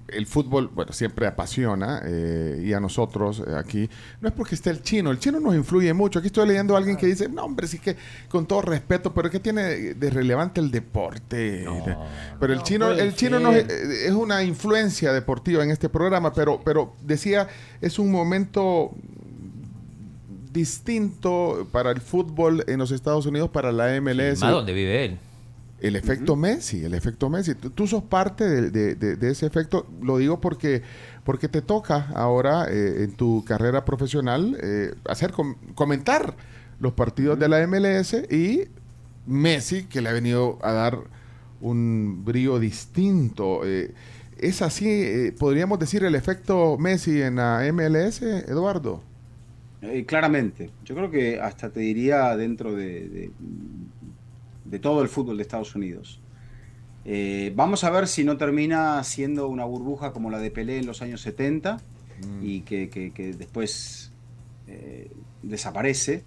el 0.08 0.26
fútbol, 0.26 0.68
bueno, 0.68 0.92
siempre 0.92 1.26
apasiona 1.26 2.02
eh, 2.04 2.62
y 2.64 2.72
a 2.72 2.80
nosotros 2.80 3.42
eh, 3.46 3.54
aquí, 3.56 3.88
no 4.20 4.28
es 4.28 4.34
porque 4.34 4.54
esté 4.54 4.70
el 4.70 4.82
chino, 4.82 5.10
el 5.10 5.18
chino 5.18 5.40
nos 5.40 5.54
influye 5.54 5.92
mucho. 5.92 6.18
Aquí 6.18 6.26
estoy 6.26 6.46
leyendo 6.46 6.74
a 6.74 6.78
alguien 6.78 6.96
que 6.96 7.06
dice, 7.06 7.28
no, 7.28 7.44
hombre, 7.44 7.66
sí 7.66 7.78
que 7.78 7.96
con 8.28 8.46
todo 8.46 8.62
respeto, 8.62 9.12
pero 9.12 9.30
¿qué 9.30 9.40
tiene 9.40 9.62
de 9.94 10.10
relevante 10.10 10.60
el 10.60 10.70
deporte? 10.70 11.66
pero 12.38 12.52
el 12.52 12.62
chino, 12.62 12.90
el 12.90 13.14
chino 13.14 13.52
eh, 13.52 13.66
es 14.06 14.12
una 14.12 14.42
influencia 14.42 15.12
deportiva 15.12 15.64
en 15.64 15.70
este 15.70 15.88
programa, 15.88 16.32
pero, 16.32 16.60
pero 16.64 16.94
decía, 17.02 17.48
es 17.80 17.98
un 17.98 18.10
momento 18.10 18.92
distinto 20.52 21.66
para 21.72 21.90
el 21.90 22.00
fútbol 22.00 22.64
en 22.68 22.78
los 22.78 22.92
Estados 22.92 23.26
Unidos, 23.26 23.50
para 23.50 23.72
la 23.72 24.00
MLS. 24.00 24.40
Más 24.40 24.52
donde 24.52 24.72
vive 24.72 25.04
él. 25.04 25.18
El 25.84 25.96
efecto 25.96 26.34
Messi, 26.36 26.84
el 26.84 26.94
efecto 26.94 27.28
Messi. 27.28 27.54
Tú, 27.56 27.70
tú 27.70 27.86
sos 27.86 28.04
parte 28.04 28.44
de, 28.48 28.70
de- 28.70 28.94
de- 28.94 29.16
de 29.16 29.30
ese 29.30 29.46
efecto. 29.46 29.86
Lo 30.02 30.16
digo 30.18 30.40
porque, 30.40 30.82
porque 31.24 31.48
te 31.48 31.60
toca 31.62 32.08
ahora 32.14 32.66
eh, 32.70 33.04
en 33.04 33.12
tu 33.12 33.44
carrera 33.44 33.84
profesional 33.84 34.56
eh, 34.62 34.94
hacer 35.08 35.32
com- 35.32 35.56
comentar 35.74 36.36
los 36.80 36.94
partidos 36.94 37.38
de 37.38 37.48
la 37.48 37.66
MLS 37.66 38.14
y 38.30 38.62
Messi, 39.26 39.84
que 39.84 40.00
le 40.00 40.08
ha 40.10 40.12
venido 40.12 40.58
a 40.62 40.72
dar 40.72 40.98
un 41.60 42.24
brillo 42.24 42.58
distinto. 42.58 43.60
Eh, 43.64 43.92
¿Es 44.38 44.62
así, 44.62 44.86
eh, 44.88 45.34
podríamos 45.38 45.78
decir, 45.78 46.04
el 46.04 46.14
efecto 46.14 46.76
Messi 46.78 47.22
en 47.22 47.36
la 47.36 47.62
MLS, 47.72 48.22
Eduardo? 48.22 49.02
Eh, 49.82 50.04
claramente. 50.06 50.70
Yo 50.84 50.94
creo 50.94 51.10
que 51.10 51.40
hasta 51.40 51.70
te 51.70 51.80
diría 51.80 52.36
dentro 52.36 52.74
de, 52.74 53.08
de- 53.08 53.30
de 54.64 54.78
todo 54.78 55.02
el 55.02 55.08
fútbol 55.08 55.36
de 55.36 55.42
Estados 55.42 55.74
Unidos. 55.74 56.20
Eh, 57.04 57.52
vamos 57.54 57.84
a 57.84 57.90
ver 57.90 58.08
si 58.08 58.24
no 58.24 58.36
termina 58.38 59.02
siendo 59.04 59.48
una 59.48 59.64
burbuja 59.64 60.12
como 60.12 60.30
la 60.30 60.38
de 60.38 60.50
Pelé 60.50 60.78
en 60.78 60.86
los 60.86 61.02
años 61.02 61.20
70 61.20 61.80
y 62.42 62.60
que, 62.60 62.88
que- 62.88 63.10
que 63.12 63.32
después 63.34 64.10
eh, 64.68 65.10
desaparece, 65.42 66.22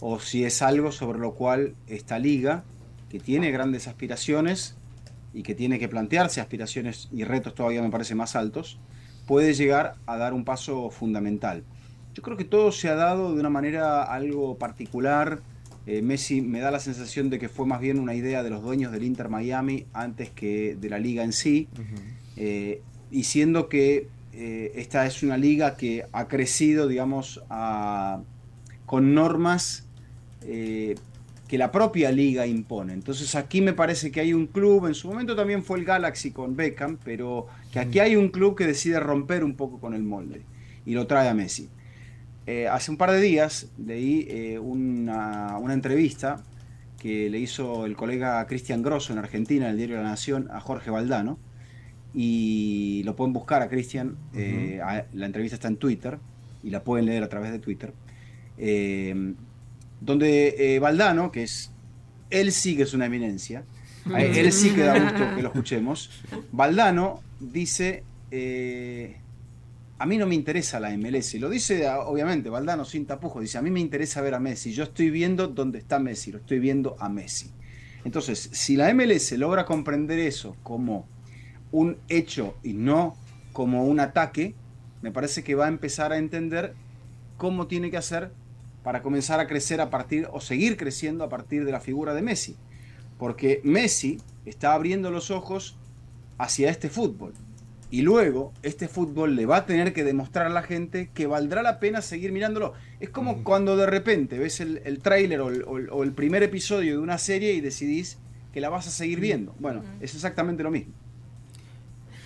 o 0.00 0.18
si 0.18 0.44
es 0.44 0.62
algo 0.62 0.90
sobre 0.90 1.18
lo 1.18 1.34
cual 1.34 1.74
esta 1.86 2.18
liga, 2.18 2.64
que 3.10 3.20
tiene 3.20 3.50
grandes 3.52 3.86
aspiraciones 3.88 4.74
y 5.32 5.42
que 5.42 5.54
tiene 5.54 5.78
que 5.78 5.88
plantearse 5.88 6.40
aspiraciones 6.40 7.08
y 7.12 7.24
retos 7.24 7.54
todavía 7.54 7.82
me 7.82 7.90
parece 7.90 8.14
más 8.14 8.34
altos, 8.34 8.78
puede 9.26 9.54
llegar 9.54 9.94
a 10.06 10.16
dar 10.16 10.32
un 10.34 10.44
paso 10.44 10.90
fundamental. 10.90 11.62
Yo 12.14 12.22
creo 12.22 12.36
que 12.36 12.44
todo 12.44 12.72
se 12.72 12.88
ha 12.88 12.94
dado 12.96 13.34
de 13.34 13.40
una 13.40 13.50
manera 13.50 14.02
algo 14.02 14.56
particular. 14.58 15.40
Eh, 15.90 16.02
Messi 16.02 16.42
me 16.42 16.60
da 16.60 16.70
la 16.70 16.80
sensación 16.80 17.30
de 17.30 17.38
que 17.38 17.48
fue 17.48 17.64
más 17.64 17.80
bien 17.80 17.98
una 17.98 18.14
idea 18.14 18.42
de 18.42 18.50
los 18.50 18.62
dueños 18.62 18.92
del 18.92 19.04
Inter 19.04 19.28
Miami 19.30 19.86
antes 19.94 20.28
que 20.28 20.76
de 20.78 20.90
la 20.90 20.98
liga 20.98 21.24
en 21.24 21.32
sí. 21.32 21.66
Eh, 22.36 22.82
y 23.10 23.24
siendo 23.24 23.68
que 23.70 24.06
eh, 24.34 24.72
esta 24.76 25.06
es 25.06 25.22
una 25.22 25.36
liga 25.38 25.76
que 25.76 26.04
ha 26.12 26.28
crecido, 26.28 26.86
digamos, 26.88 27.40
a- 27.48 28.20
con 28.86 29.14
normas 29.14 29.86
que 31.48 31.58
la 31.58 31.72
propia 31.72 32.12
liga 32.12 32.46
impone. 32.46 32.92
Entonces 32.92 33.34
aquí 33.34 33.60
me 33.62 33.72
parece 33.72 34.10
que 34.10 34.20
hay 34.20 34.34
un 34.34 34.46
club, 34.46 34.86
en 34.86 34.94
su 34.94 35.08
momento 35.08 35.34
también 35.34 35.64
fue 35.64 35.78
el 35.78 35.84
Galaxy 35.86 36.30
con 36.30 36.54
Beckham, 36.54 36.98
pero 37.02 37.46
que 37.72 37.78
aquí 37.80 37.98
hay 37.98 38.16
un 38.16 38.28
club 38.28 38.56
que 38.56 38.66
decide 38.66 39.00
romper 39.00 39.42
un 39.44 39.54
poco 39.56 39.80
con 39.80 39.94
el 39.94 40.02
molde 40.02 40.42
y 40.84 40.92
lo 40.92 41.06
trae 41.06 41.28
a 41.28 41.34
Messi. 41.34 41.68
Eh, 42.50 42.66
hace 42.66 42.90
un 42.90 42.96
par 42.96 43.10
de 43.10 43.20
días 43.20 43.66
leí 43.76 44.26
eh, 44.30 44.58
una, 44.58 45.58
una 45.58 45.74
entrevista 45.74 46.42
que 46.98 47.28
le 47.28 47.38
hizo 47.38 47.84
el 47.84 47.94
colega 47.94 48.44
Cristian 48.46 48.82
Grosso 48.82 49.12
en 49.12 49.18
Argentina, 49.18 49.66
en 49.66 49.72
el 49.72 49.76
diario 49.76 49.96
La 49.96 50.04
Nación, 50.04 50.48
a 50.50 50.58
Jorge 50.60 50.90
Valdano. 50.90 51.38
Y 52.14 53.02
lo 53.04 53.14
pueden 53.16 53.34
buscar 53.34 53.60
a 53.60 53.68
Cristian. 53.68 54.16
eh, 54.34 54.80
a- 54.82 55.04
la 55.12 55.26
entrevista 55.26 55.56
está 55.56 55.68
en 55.68 55.76
Twitter 55.76 56.18
y 56.62 56.70
la 56.70 56.82
pueden 56.82 57.04
leer 57.04 57.22
a 57.22 57.28
través 57.28 57.52
de 57.52 57.58
Twitter. 57.58 57.92
Donde 60.00 60.78
Valdano, 60.80 61.30
que 61.30 61.42
es. 61.42 61.70
Él 62.30 62.52
sí 62.52 62.76
que 62.76 62.82
es 62.84 62.94
una 62.94 63.06
eminencia. 63.06 63.64
a 64.12 64.22
él 64.22 64.36
él 64.46 64.52
sí 64.52 64.70
que 64.70 64.82
da 64.82 64.98
gusto 64.98 65.34
que 65.36 65.42
lo 65.42 65.48
escuchemos. 65.48 66.10
Valdano 66.52 67.20
dice. 67.40 68.04
eh, 68.30 69.16
a 69.98 70.06
mí 70.06 70.16
no 70.16 70.26
me 70.26 70.34
interesa 70.34 70.78
la 70.78 70.96
MLS. 70.96 71.34
Lo 71.34 71.50
dice, 71.50 71.88
obviamente, 71.88 72.50
Valdano 72.50 72.84
sin 72.84 73.04
tapujos. 73.04 73.42
Dice, 73.42 73.58
a 73.58 73.62
mí 73.62 73.70
me 73.70 73.80
interesa 73.80 74.20
ver 74.20 74.34
a 74.34 74.40
Messi. 74.40 74.72
Yo 74.72 74.84
estoy 74.84 75.10
viendo 75.10 75.48
dónde 75.48 75.78
está 75.78 75.98
Messi. 75.98 76.30
Lo 76.30 76.38
estoy 76.38 76.60
viendo 76.60 76.96
a 77.00 77.08
Messi. 77.08 77.50
Entonces, 78.04 78.48
si 78.52 78.76
la 78.76 78.92
MLS 78.94 79.32
logra 79.32 79.64
comprender 79.64 80.20
eso 80.20 80.56
como 80.62 81.08
un 81.72 81.98
hecho 82.08 82.54
y 82.62 82.74
no 82.74 83.16
como 83.52 83.84
un 83.86 83.98
ataque, 83.98 84.54
me 85.02 85.10
parece 85.10 85.42
que 85.42 85.56
va 85.56 85.66
a 85.66 85.68
empezar 85.68 86.12
a 86.12 86.18
entender 86.18 86.74
cómo 87.36 87.66
tiene 87.66 87.90
que 87.90 87.96
hacer 87.96 88.30
para 88.84 89.02
comenzar 89.02 89.40
a 89.40 89.48
crecer 89.48 89.80
a 89.80 89.90
partir 89.90 90.28
o 90.32 90.40
seguir 90.40 90.76
creciendo 90.76 91.24
a 91.24 91.28
partir 91.28 91.64
de 91.64 91.72
la 91.72 91.80
figura 91.80 92.14
de 92.14 92.22
Messi. 92.22 92.56
Porque 93.18 93.60
Messi 93.64 94.18
está 94.46 94.74
abriendo 94.74 95.10
los 95.10 95.32
ojos 95.32 95.76
hacia 96.38 96.70
este 96.70 96.88
fútbol. 96.88 97.34
Y 97.90 98.02
luego 98.02 98.52
este 98.62 98.86
fútbol 98.86 99.34
le 99.34 99.46
va 99.46 99.58
a 99.58 99.66
tener 99.66 99.94
que 99.94 100.04
demostrar 100.04 100.46
a 100.46 100.50
la 100.50 100.62
gente 100.62 101.08
que 101.14 101.26
valdrá 101.26 101.62
la 101.62 101.80
pena 101.80 102.02
seguir 102.02 102.32
mirándolo. 102.32 102.74
Es 103.00 103.08
como 103.08 103.42
cuando 103.44 103.76
de 103.76 103.86
repente 103.86 104.38
ves 104.38 104.60
el, 104.60 104.82
el 104.84 104.98
tráiler 104.98 105.40
o 105.40 105.48
el, 105.48 105.62
o 105.66 105.78
el- 105.78 105.88
o 105.90 106.02
el 106.02 106.12
primer 106.12 106.42
episodio 106.42 106.92
de 106.92 106.98
una 106.98 107.16
serie 107.16 107.54
y 107.54 107.60
decidís 107.62 108.18
que 108.52 108.60
la 108.60 108.68
vas 108.68 108.86
a 108.86 108.90
seguir 108.90 109.20
viendo. 109.20 109.54
Bueno, 109.58 109.82
es 110.00 110.14
exactamente 110.14 110.62
lo 110.62 110.70
mismo. 110.70 110.92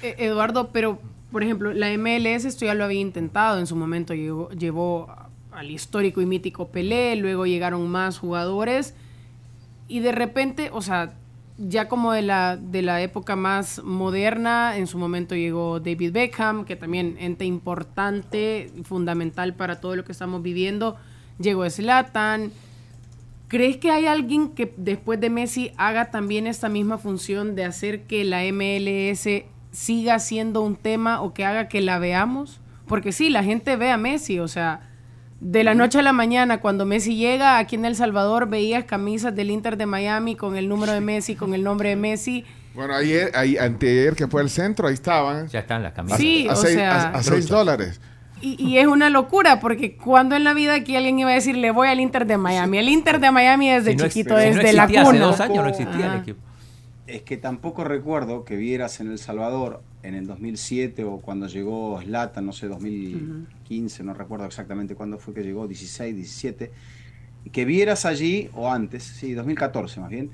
Eh, 0.03 0.17
Eduardo, 0.19 0.71
pero 0.73 0.99
por 1.31 1.43
ejemplo, 1.43 1.73
la 1.73 1.91
MLS 1.97 2.45
esto 2.45 2.65
ya 2.67 2.75
lo 2.75 2.85
había 2.85 3.01
intentado 3.01 3.59
en 3.59 3.67
su 3.67 3.77
momento, 3.77 4.13
llevó 4.15 5.15
al 5.53 5.71
histórico 5.71 6.21
y 6.21 6.27
mítico 6.27 6.69
Pelé, 6.69 7.15
luego 7.17 7.47
llegaron 7.47 7.89
más 7.89 8.19
jugadores 8.19 8.95
y 9.89 10.01
de 10.01 10.13
repente, 10.13 10.71
o 10.73 10.83
sea, 10.83 11.15
ya 11.69 11.89
como 11.89 12.13
de 12.13 12.23
la, 12.23 12.57
de 12.57 12.83
la 12.83 13.01
época 13.03 13.37
más 13.37 13.83
moderna, 13.83 14.77
en 14.77 14.87
su 14.87 14.99
momento 14.99 15.35
llegó 15.35 15.81
David 15.81 16.13
Beckham, 16.13 16.65
que 16.65 16.77
también 16.77 17.17
ente 17.19 17.45
importante, 17.45 18.71
fundamental 18.85 19.55
para 19.55 19.81
todo 19.81 19.97
lo 19.97 20.05
que 20.05 20.13
estamos 20.13 20.43
viviendo, 20.43 20.97
llegó 21.39 21.69
Zlatan, 21.69 22.53
¿Crees 23.53 23.77
que 23.77 23.91
hay 23.91 24.07
alguien 24.07 24.49
que 24.49 24.73
después 24.79 25.21
de 25.21 25.29
Messi 25.29 25.73
haga 25.77 26.11
también 26.11 26.47
esta 26.47 26.71
misma 26.71 26.97
función 26.97 27.55
de 27.55 27.67
hacer 27.67 28.05
que 28.05 28.25
la 28.25 28.41
MLS 28.51 29.29
siga 29.73 30.19
siendo 30.21 30.63
un 30.63 30.75
tema 30.75 31.21
o 31.21 31.35
que 31.35 31.45
haga 31.45 31.69
que 31.69 31.83
la 31.83 31.99
veamos? 31.99 32.61
Porque 32.87 33.13
sí, 33.13 33.29
la 33.29 33.45
gente 33.45 33.77
ve 33.77 33.91
a 33.91 33.99
Messi, 33.99 34.39
o 34.39 34.49
sea, 34.49 34.89
de 35.45 35.65
la 35.65 35.75
noche 35.75 35.99
a 35.99 36.03
la 36.03 36.13
mañana, 36.13 36.61
cuando 36.61 36.87
Messi 36.87 37.17
llega 37.17 37.59
aquí 37.59 37.75
en 37.75 37.85
El 37.85 37.97
Salvador, 37.97 38.49
veías 38.49 38.85
camisas 38.85 39.35
del 39.35 39.51
Inter 39.51 39.77
de 39.77 39.87
Miami 39.87 40.37
con 40.37 40.57
el 40.57 40.69
número 40.69 40.93
de 40.93 41.01
Messi, 41.01 41.35
con 41.35 41.53
el 41.53 41.65
nombre 41.65 41.89
de 41.89 41.97
Messi. 41.97 42.45
Bueno, 42.75 42.95
ayer, 42.95 43.33
ahí, 43.35 43.57
anteayer 43.59 44.15
que 44.15 44.29
fue 44.29 44.41
el 44.43 44.49
centro, 44.51 44.87
ahí 44.87 44.95
estaban. 44.95 45.49
Ya 45.49 45.59
están 45.59 45.83
las 45.83 45.93
camisas. 45.93 46.19
Sí, 46.19 46.47
a, 46.49 46.53
o 46.53 46.57
seis, 46.57 46.75
sea- 46.77 47.09
a- 47.09 47.19
a 47.19 47.23
seis 47.23 47.49
dólares. 47.49 48.01
Y, 48.41 48.55
y 48.65 48.79
es 48.79 48.87
una 48.87 49.11
locura, 49.11 49.59
porque 49.61 49.97
cuando 49.97 50.37
en 50.37 50.45
la 50.45 50.55
vida 50.55 50.75
aquí 50.75 50.97
alguien 50.97 51.19
iba 51.19 51.31
a 51.31 51.35
decir, 51.35 51.57
le 51.57 51.71
voy 51.71 51.89
al 51.89 51.99
Inter 52.01 52.25
de 52.27 52.39
Miami. 52.39 52.79
El 52.79 52.89
Inter 52.89 53.19
de 53.21 53.31
Miami 53.31 53.69
desde 53.71 53.91
Si 53.93 53.97
no 53.97 54.05
ex- 54.05 54.15
chiquito, 54.15 54.39
si 54.39 54.49
no 54.49 54.55
desde 54.57 54.73
la 54.73 54.83
existía, 54.85 55.03
Hace 55.03 55.11
cuna. 55.13 55.25
dos 55.27 55.41
años 55.41 55.63
no 55.65 55.69
existía 55.69 56.07
Ajá. 56.07 56.15
el 56.15 56.21
equipo. 56.23 56.41
Es 57.07 57.23
que 57.23 57.37
tampoco 57.37 57.85
recuerdo 57.85 58.45
que 58.45 58.57
vieras 58.57 59.01
en 59.01 59.11
El 59.11 59.19
Salvador 59.19 59.83
en 60.03 60.15
el 60.15 60.27
2007 60.27 61.05
o 61.05 61.19
cuando 61.21 61.47
llegó 61.47 62.01
Slatan, 62.03 62.45
no 62.47 62.53
sé, 62.53 62.67
2015, 62.69 64.03
no 64.05 64.15
recuerdo 64.15 64.47
exactamente 64.47 64.95
cuándo 64.95 65.19
fue 65.19 65.33
que 65.35 65.43
llegó, 65.43 65.69
16, 65.69 66.15
17, 66.17 66.71
que 67.53 67.65
vieras 67.65 68.05
allí, 68.05 68.49
o 68.55 68.71
antes, 68.71 69.03
sí, 69.05 69.33
2014 69.35 70.01
más 70.01 70.11
bien, 70.11 70.31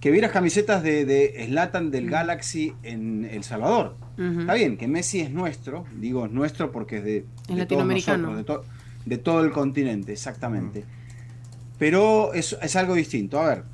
que 0.00 0.10
vieras 0.10 0.30
camisetas 0.32 0.82
de, 0.82 1.04
de 1.04 1.44
Zlatan 1.46 1.90
del 1.90 2.08
Galaxy 2.10 2.72
en 2.82 3.26
El 3.26 3.44
Salvador. 3.44 3.96
Está 4.40 4.54
bien, 4.54 4.76
que 4.78 4.88
Messi 4.88 5.20
es 5.20 5.30
nuestro, 5.30 5.84
digo 5.98 6.24
es 6.26 6.32
nuestro 6.32 6.72
porque 6.72 6.96
es 6.98 7.04
de, 7.04 7.10
de 7.12 7.24
todos 7.46 7.58
latinoamericano. 7.58 8.32
nosotros, 8.32 8.66
de, 8.66 8.72
to- 8.72 9.08
de 9.10 9.18
todo 9.18 9.44
el 9.44 9.50
continente, 9.52 10.12
exactamente. 10.12 10.84
Pero 11.78 12.32
es, 12.34 12.56
es 12.62 12.76
algo 12.76 12.94
distinto. 12.94 13.40
A 13.40 13.48
ver, 13.48 13.64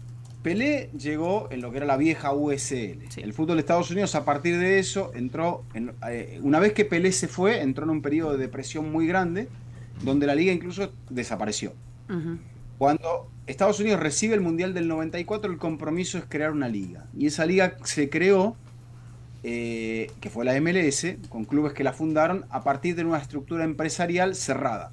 Pelé 0.46 0.90
llegó 0.96 1.48
en 1.50 1.60
lo 1.60 1.70
que 1.72 1.78
era 1.78 1.86
la 1.86 1.96
vieja 1.96 2.32
USL. 2.32 3.00
Sí. 3.08 3.20
El 3.20 3.32
fútbol 3.32 3.56
de 3.56 3.60
Estados 3.60 3.90
Unidos, 3.90 4.14
a 4.14 4.24
partir 4.24 4.58
de 4.58 4.78
eso, 4.78 5.10
entró. 5.14 5.64
En, 5.74 5.92
eh, 6.08 6.38
una 6.42 6.60
vez 6.60 6.72
que 6.72 6.84
Pelé 6.84 7.10
se 7.12 7.26
fue, 7.26 7.62
entró 7.62 7.82
en 7.84 7.90
un 7.90 8.00
periodo 8.02 8.32
de 8.32 8.38
depresión 8.38 8.92
muy 8.92 9.06
grande, 9.08 9.48
donde 10.04 10.26
la 10.26 10.34
liga 10.36 10.52
incluso 10.52 10.92
desapareció. 11.10 11.72
Cuando 12.78 13.28
Estados 13.48 13.80
Unidos 13.80 13.98
recibe 14.00 14.34
el 14.34 14.40
Mundial 14.40 14.72
del 14.72 14.86
94, 14.86 15.50
el 15.50 15.58
compromiso 15.58 16.16
es 16.18 16.24
crear 16.28 16.52
una 16.52 16.68
liga. 16.68 17.06
Y 17.16 17.26
esa 17.26 17.44
liga 17.46 17.76
se 17.84 18.08
creó, 18.08 18.54
eh, 19.42 20.10
que 20.20 20.30
fue 20.30 20.44
la 20.44 20.54
MLS, 20.60 21.16
con 21.28 21.44
clubes 21.44 21.72
que 21.72 21.82
la 21.82 21.92
fundaron, 21.92 22.44
a 22.50 22.62
partir 22.62 22.94
de 22.94 23.04
una 23.04 23.18
estructura 23.18 23.64
empresarial 23.64 24.34
cerrada. 24.36 24.92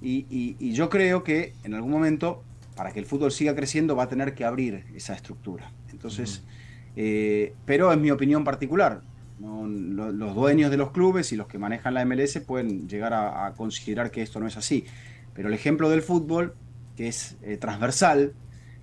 Y, 0.00 0.26
y- 0.30 0.56
y 0.58 0.72
yo 0.72 0.88
creo 0.88 1.22
que 1.24 1.52
en 1.64 1.74
algún 1.74 1.90
momento, 1.90 2.42
para 2.78 2.92
que 2.92 3.00
el 3.00 3.06
fútbol 3.06 3.32
siga 3.32 3.56
creciendo, 3.56 3.96
va 3.96 4.04
a 4.04 4.08
tener 4.08 4.34
que 4.34 4.44
abrir 4.46 4.86
esa 4.94 5.14
estructura. 5.14 5.74
Entonces, 5.88 6.46
eh, 6.94 7.58
pero 7.66 7.92
es 7.92 7.98
mi 7.98 8.10
opinión 8.12 8.44
particular. 8.44 9.04
No, 9.36 9.66
lo- 9.68 10.12
los 10.12 10.34
dueños 10.34 10.70
de 10.70 10.76
los 10.78 10.92
clubes 10.92 11.32
y 11.32 11.36
los 11.36 11.48
que 11.48 11.58
manejan 11.58 11.94
la 11.94 12.02
MLS 12.02 12.40
pueden 12.42 12.88
llegar 12.88 13.12
a, 13.14 13.46
a 13.46 13.54
considerar 13.54 14.10
que 14.12 14.22
esto 14.22 14.40
no 14.40 14.46
es 14.48 14.56
así. 14.56 14.86
Pero 15.32 15.48
el 15.48 15.54
ejemplo 15.54 15.90
del 15.90 16.02
fútbol, 16.02 16.58
que 16.96 17.08
es 17.08 17.38
eh, 17.42 17.58
transversal, 17.58 18.36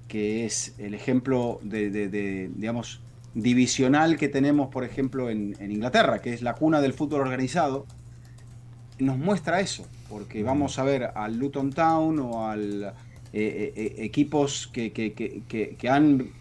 que 0.08 0.46
es 0.46 0.76
el 0.80 0.94
ejemplo 0.94 1.60
de, 1.64 1.90
de- 1.92 2.10
de, 2.10 2.52
digamos, 2.56 3.06
divisional 3.34 4.18
que 4.18 4.30
tenemos, 4.30 4.70
por 4.72 4.84
ejemplo, 4.86 5.30
en, 5.30 5.56
en 5.60 5.72
Inglaterra, 5.72 6.22
que 6.22 6.34
es 6.34 6.42
la 6.42 6.56
cuna 6.56 6.82
del 6.82 6.94
fútbol 6.94 7.22
organizado, 7.22 7.90
nos 8.98 9.18
muestra 9.18 9.60
eso, 9.60 9.94
porque 10.08 10.44
vamos 10.44 10.80
a 10.80 10.84
ver 10.84 11.12
al 11.16 11.38
Luton 11.38 11.72
Town 11.74 12.20
o 12.20 12.48
al 12.48 12.94
eh, 13.38 13.74
eh, 13.76 13.84
eh, 13.98 14.06
equipos 14.06 14.70
que, 14.72 14.94
que- 14.94 15.14
que- 15.14 15.90
han 15.90 16.32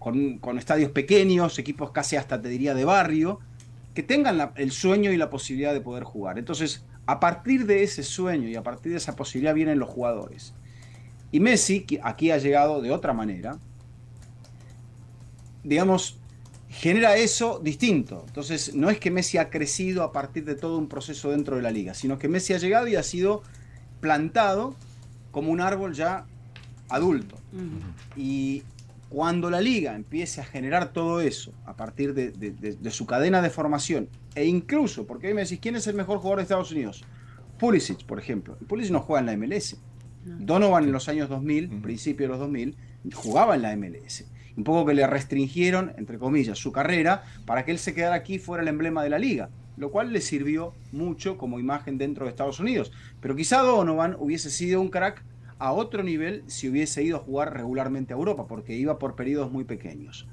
con, 0.00 0.38
con 0.38 0.58
estadios 0.58 0.90
pequeños, 0.90 1.58
equipos 1.60 1.92
casi 1.92 2.16
hasta 2.16 2.42
te 2.42 2.48
diría 2.48 2.74
de 2.74 2.84
barrio, 2.84 3.38
que 3.94 4.02
tengan 4.02 4.52
el 4.56 4.72
sueño 4.72 5.12
y 5.12 5.16
la 5.16 5.30
posibilidad 5.30 5.72
de 5.72 5.80
poder 5.80 6.02
jugar. 6.02 6.38
Entonces, 6.38 6.84
a 7.06 7.20
partir 7.20 7.64
de 7.64 7.84
ese 7.84 8.02
sueño 8.02 8.48
y 8.48 8.56
a 8.56 8.62
partir 8.64 8.90
de 8.90 8.98
esa 8.98 9.14
posibilidad 9.14 9.54
vienen 9.54 9.78
los 9.78 9.88
jugadores. 9.88 10.52
Y 11.30 11.38
Messi, 11.38 11.82
que 11.82 12.00
aquí 12.02 12.32
ha 12.32 12.38
llegado 12.38 12.82
de 12.82 12.90
otra 12.90 13.12
manera, 13.12 13.58
digamos, 15.62 16.18
genera 16.68 17.16
eso 17.16 17.60
distinto. 17.62 18.24
Entonces, 18.26 18.74
no 18.74 18.90
es 18.90 18.98
que 18.98 19.12
Messi 19.12 19.38
ha 19.38 19.48
crecido 19.48 20.02
a 20.02 20.12
partir 20.12 20.44
de 20.44 20.56
todo 20.56 20.76
un 20.76 20.88
proceso 20.88 21.30
dentro 21.30 21.56
de 21.56 21.62
la 21.62 21.70
liga, 21.70 21.94
sino 21.94 22.18
que 22.18 22.28
Messi 22.28 22.52
ha 22.52 22.58
llegado 22.58 22.88
y 22.88 22.96
ha 22.96 23.02
sido 23.04 23.42
plantado 24.00 24.74
como 25.36 25.52
un 25.52 25.60
árbol 25.60 25.92
ya 25.92 26.24
adulto. 26.88 27.36
Y 28.16 28.62
cuando 29.10 29.50
la 29.50 29.60
liga 29.60 29.94
empiece 29.94 30.40
a 30.40 30.44
generar 30.44 30.94
todo 30.94 31.20
eso 31.20 31.52
a 31.66 31.74
partir 31.76 32.14
de, 32.14 32.30
de- 32.30 32.52
de- 32.52 32.72
de 32.76 32.90
su 32.90 33.04
cadena 33.04 33.42
de 33.42 33.50
formación, 33.50 34.08
e 34.34 34.46
incluso, 34.46 35.06
porque 35.06 35.28
hoy 35.28 35.34
me 35.34 35.42
decís, 35.42 35.58
¿quién 35.60 35.76
es 35.76 35.86
el 35.88 35.94
mejor 35.94 36.18
jugador 36.20 36.38
de 36.38 36.44
Estados 36.44 36.72
Unidos? 36.72 37.04
Pulisic, 37.58 38.06
por 38.06 38.18
ejemplo. 38.18 38.56
Pulisic 38.66 38.92
no 38.94 39.00
juega 39.00 39.20
en 39.20 39.26
la 39.26 39.36
MLS. 39.36 39.76
Donovan 40.24 40.84
en 40.84 40.92
los 40.92 41.06
años 41.10 41.28
2000, 41.28 41.68
principio 41.82 42.24
de 42.24 42.30
los 42.30 42.38
2000, 42.38 42.74
jugaba 43.12 43.56
en 43.56 43.60
la 43.62 43.76
MLS. 43.76 44.24
Un 44.56 44.64
poco 44.64 44.86
que 44.86 44.94
le 44.94 45.06
restringieron, 45.06 45.92
entre 45.98 46.18
comillas, 46.18 46.56
su 46.56 46.72
carrera 46.72 47.24
para 47.44 47.66
que 47.66 47.72
él 47.72 47.78
se 47.78 47.92
quedara 47.92 48.14
aquí 48.14 48.38
fuera 48.38 48.62
el 48.62 48.68
emblema 48.68 49.02
de 49.04 49.10
la 49.10 49.18
liga, 49.18 49.50
lo 49.76 49.90
cual 49.90 50.12
le 50.12 50.20
sirvió 50.20 50.74
mucho 50.92 51.36
como 51.38 51.58
imagen 51.60 51.98
dentro 51.98 52.24
de 52.24 52.30
Estados 52.30 52.60
Unidos. 52.60 52.92
Pero 53.20 53.36
quizá 53.36 53.58
Donovan 53.60 54.16
hubiese 54.18 54.50
sido 54.50 54.80
un 54.80 54.88
crack 54.88 55.24
a 55.58 55.72
otro 55.72 56.02
nivel 56.02 56.44
si 56.46 56.68
hubiese 56.68 57.02
ido 57.02 57.16
a 57.16 57.20
jugar 57.20 57.54
regularmente 57.54 58.12
a 58.12 58.16
Europa, 58.16 58.46
porque 58.46 58.74
iba 58.74 58.98
por 58.98 59.14
periodos 59.16 59.50
muy 59.50 59.64
pequeños. 59.64 60.26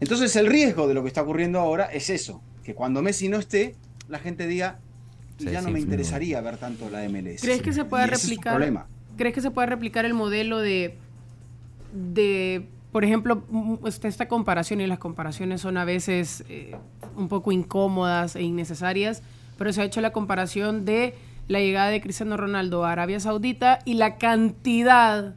Entonces 0.00 0.34
el 0.36 0.46
riesgo 0.46 0.88
de 0.88 0.94
lo 0.94 1.02
que 1.02 1.08
está 1.08 1.22
ocurriendo 1.22 1.58
ahora 1.60 1.84
es 1.86 2.10
eso, 2.10 2.42
que 2.64 2.74
cuando 2.74 3.02
Messi 3.02 3.28
no 3.28 3.38
esté, 3.38 3.74
la 4.08 4.18
gente 4.18 4.46
diga, 4.46 4.78
"Y 5.38 5.44
Sí, 5.44 5.50
ya 5.50 5.60
no 5.60 5.68
sí, 5.68 5.72
me 5.74 5.78
sí. 5.80 5.84
interesaría 5.84 6.40
ver 6.40 6.56
tanto 6.56 6.88
la 6.90 7.04
MLS. 7.04 7.42
¿Crees 7.42 7.62
que 7.62 7.72
se 7.72 7.84
puede 7.84 8.06
es 8.06 8.22
replicar? 8.22 8.54
problema. 8.54 8.86
¿Crees 9.16 9.34
que 9.34 9.40
se 9.40 9.50
puede 9.50 9.66
replicar 9.66 10.04
el 10.04 10.14
modelo 10.14 10.58
de, 10.58 10.96
de 11.92 12.62
por 12.92 13.04
ejemplo, 13.04 13.42
esta, 13.84 14.26
comparación 14.26 14.80
y 14.80 14.86
las 14.86 14.98
comparaciones 14.98 15.60
son 15.60 15.76
a 15.76 15.84
veces 15.84 16.44
eh, 16.48 16.76
un 17.16 17.28
poco 17.28 17.52
incómodas 17.52 18.34
e 18.34 18.42
innecesarias, 18.42 19.22
pero 19.56 19.72
se 19.72 19.82
ha 19.82 19.84
hecho 19.84 20.00
la 20.00 20.12
comparación 20.12 20.84
de 20.84 21.14
la 21.46 21.60
llegada 21.60 21.88
de 21.88 22.00
Cristiano 22.00 22.36
Ronaldo 22.36 22.84
a 22.84 22.92
Arabia 22.92 23.20
Saudita 23.20 23.78
y 23.84 23.94
la 23.94 24.18
cantidad 24.18 25.34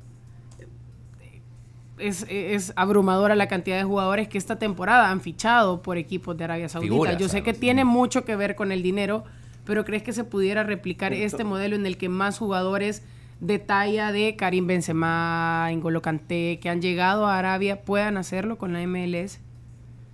es, 2.00 2.25
es 2.27 2.74
abrumadora 2.75 3.36
la 3.36 3.48
cantidad 3.48 3.77
de 3.77 3.83
jugadores 3.83 4.27
que 4.27 4.38
esta 4.39 4.57
temporada 4.57 5.12
han 5.12 5.22
fichado 5.22 5.81
por 5.83 5.98
equipos 5.98 6.36
de 6.36 6.45
Arabia 6.45 6.69
Saudita. 6.69 6.91
Figuras, 6.91 7.17
Yo 7.17 7.29
sé 7.29 7.43
que 7.43 7.53
tiene 7.53 7.86
mucho 7.86 8.25
que 8.25 8.36
ver 8.36 8.55
con 8.55 8.72
el 8.72 8.81
dinero, 8.81 9.25
pero 9.63 9.86
¿crees 9.86 10.01
que 10.01 10.12
se 10.12 10.24
pudiera 10.24 10.63
replicar 10.63 11.13
este 11.13 11.43
modelo 11.43 11.75
en 11.75 11.86
el 11.86 11.98
que 11.98 12.10
más 12.10 12.39
jugadores 12.39 13.03
de 13.40 13.60
talla 13.60 14.12
de 14.12 14.36
Karim 14.36 14.68
Benzema, 14.68 15.70
N'Golo 15.72 16.02
Kanté, 16.02 16.60
que 16.62 16.70
han 16.70 16.82
llegado 16.82 17.28
a 17.28 17.38
Arabia, 17.38 17.84
puedan 17.84 18.18
hacerlo 18.18 18.58
con 18.58 18.74
la 18.74 18.86
MLS? 18.86 19.40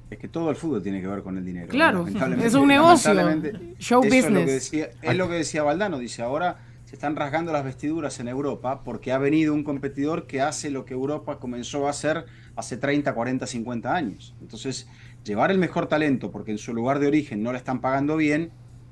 Es 0.09 0.17
que 0.17 0.27
todo 0.27 0.49
el 0.49 0.55
fútbol 0.55 0.81
tiene 0.81 1.01
que 1.01 1.07
ver 1.07 1.21
con 1.21 1.37
el 1.37 1.45
dinero. 1.45 1.67
Claro, 1.67 2.07
es 2.07 2.53
un 2.55 2.67
negocio, 2.67 3.13
show 3.77 4.03
eso 4.03 4.15
Es 4.15 4.23
lo, 4.25 4.39
que 4.39 4.39
business. 4.39 4.45
decía, 4.47 4.89
es 5.01 5.15
lo 5.15 5.29
que 5.29 5.35
decía 5.35 5.61
Valdano, 5.61 5.99
dice, 5.99 6.23
ahora 6.23 6.57
se 6.85 6.95
están 6.95 7.15
rasgando 7.15 7.53
las 7.53 7.63
vestiduras 7.63 8.19
en 8.19 8.27
Europa 8.27 8.83
porque 8.83 9.11
ha 9.11 9.19
venido 9.19 9.53
un 9.53 9.63
competidor 9.63 10.25
que 10.25 10.41
hace 10.41 10.71
lo 10.71 10.85
que 10.85 10.95
Europa 10.95 11.37
comenzó 11.37 11.85
a 11.85 11.91
hacer 11.91 12.25
hace 12.55 12.77
30, 12.77 13.13
40, 13.13 13.45
50 13.45 13.93
años. 13.95 14.35
Entonces, 14.41 14.87
llevar 15.23 15.51
el 15.51 15.59
mejor 15.59 15.85
talento 15.85 16.31
porque 16.31 16.49
en 16.49 16.57
su 16.57 16.73
lugar 16.73 16.97
de 16.97 17.05
origen 17.05 17.43
no 17.43 17.51
le 17.51 17.59
están 17.59 17.79
pagando 17.79 18.17
bien 18.17 18.51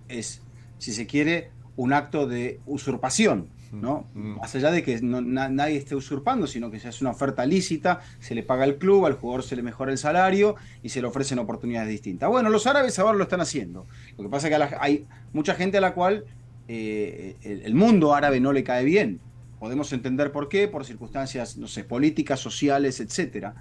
es, 0.09 0.43
si 0.77 0.93
se 0.93 1.07
quiere, 1.07 1.49
un 1.75 1.91
acto 1.91 2.27
de 2.27 2.59
usurpación. 2.67 3.49
¿No? 3.71 4.05
Más 4.13 4.53
allá 4.55 4.71
de 4.71 4.83
que 4.83 5.01
no- 5.01 5.21
na- 5.21 5.49
nadie 5.49 5.77
esté 5.77 5.95
usurpando, 5.95 6.47
sino 6.47 6.71
que 6.71 6.79
se 6.79 6.87
hace 6.87 7.03
una 7.03 7.11
oferta 7.11 7.45
lícita, 7.45 8.01
se 8.19 8.33
le 8.35 8.43
paga 8.43 8.63
al 8.63 8.77
club, 8.77 9.05
al 9.05 9.13
jugador 9.13 9.43
se 9.43 9.55
le 9.55 9.63
mejora 9.63 9.91
el 9.91 9.97
salario 9.97 10.55
y 10.83 10.89
se 10.89 11.01
le 11.01 11.07
ofrecen 11.07 11.39
oportunidades 11.39 11.89
distintas. 11.89 12.29
Bueno, 12.29 12.49
los 12.49 12.65
árabes 12.67 12.97
ahora 12.99 13.17
lo 13.17 13.23
están 13.23 13.41
haciendo. 13.41 13.85
Lo 14.17 14.23
que 14.23 14.29
pasa 14.29 14.47
es 14.47 14.53
que 14.53 14.59
la- 14.59 14.77
hay 14.79 15.05
mucha 15.33 15.53
gente 15.55 15.77
a 15.77 15.81
la 15.81 15.93
cual 15.93 16.25
eh, 16.69 17.35
el, 17.43 17.61
el 17.61 17.75
mundo 17.75 18.13
árabe 18.13 18.39
no 18.39 18.51
le 18.53 18.63
cae 18.63 18.83
bien. 18.83 19.19
Podemos 19.59 19.91
entender 19.93 20.31
por 20.31 20.49
qué, 20.49 20.67
por 20.67 20.85
circunstancias, 20.85 21.57
no 21.57 21.67
sé, 21.67 21.83
políticas, 21.83 22.39
sociales, 22.39 22.99
etcétera. 22.99 23.55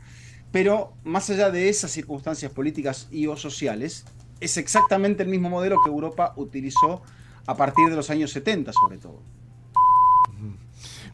Pero 0.52 0.92
más 1.04 1.28
allá 1.30 1.50
de 1.50 1.68
esas 1.68 1.90
circunstancias 1.90 2.52
políticas 2.52 3.08
y 3.10 3.26
o 3.26 3.36
sociales, 3.36 4.04
es 4.40 4.56
exactamente 4.56 5.22
el 5.22 5.28
mismo 5.28 5.48
modelo 5.50 5.76
que 5.84 5.90
Europa 5.90 6.32
utilizó 6.36 7.02
a 7.46 7.56
partir 7.56 7.88
de 7.88 7.96
los 7.96 8.10
años 8.10 8.30
70, 8.32 8.72
sobre 8.72 8.98
todo. 8.98 9.22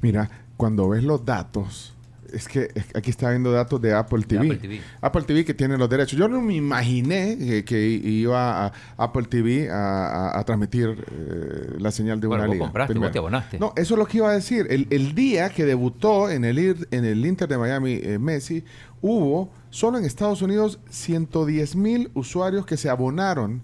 Mira, 0.02 0.28
cuando 0.58 0.88
ves 0.90 1.02
los 1.04 1.24
datos, 1.24 1.94
es 2.32 2.48
que 2.48 2.68
aquí 2.94 3.10
está 3.10 3.28
viendo 3.30 3.52
datos 3.52 3.80
de 3.80 3.92
Apple 3.92 4.22
TV. 4.24 4.46
Apple 4.46 4.56
TV. 4.58 4.80
Apple 5.02 5.22
TV 5.22 5.44
que 5.44 5.52
tiene 5.54 5.76
los 5.76 5.88
derechos. 5.90 6.18
Yo 6.18 6.28
no 6.28 6.40
me 6.40 6.54
imaginé 6.54 7.36
que, 7.38 7.64
que 7.64 7.86
iba 7.88 8.66
a 8.66 8.72
Apple 8.96 9.24
TV 9.24 9.70
a, 9.70 10.06
a- 10.30 10.38
a 10.38 10.44
transmitir 10.44 10.88
eh, 11.10 11.76
la 11.78 11.90
señal 11.90 12.20
de 12.20 12.26
Bueno, 12.26 12.42
una 12.44 12.48
vos 12.48 12.54
liga. 12.54 12.64
compraste, 12.66 12.94
vos 12.98 13.12
te 13.12 13.18
abonaste. 13.18 13.58
No, 13.58 13.72
eso 13.76 13.94
es 13.94 13.98
lo 13.98 14.06
que 14.06 14.16
iba 14.16 14.30
a 14.30 14.32
decir. 14.34 14.66
El, 14.70 14.86
el 14.90 15.14
día 15.14 15.50
que 15.50 15.64
debutó 15.66 16.30
en 16.30 16.44
el, 16.46 16.58
en 16.90 17.04
el 17.04 17.24
Inter 17.26 17.48
de 17.48 17.58
Miami 17.58 18.00
eh, 18.02 18.18
Messi, 18.18 18.64
hubo 19.02 19.50
solo 19.68 19.98
en 19.98 20.04
Estados 20.06 20.40
Unidos 20.40 20.78
110 20.88 21.76
mil 21.76 22.10
usuarios 22.14 22.64
que 22.64 22.76
se 22.78 22.88
abonaron 22.88 23.60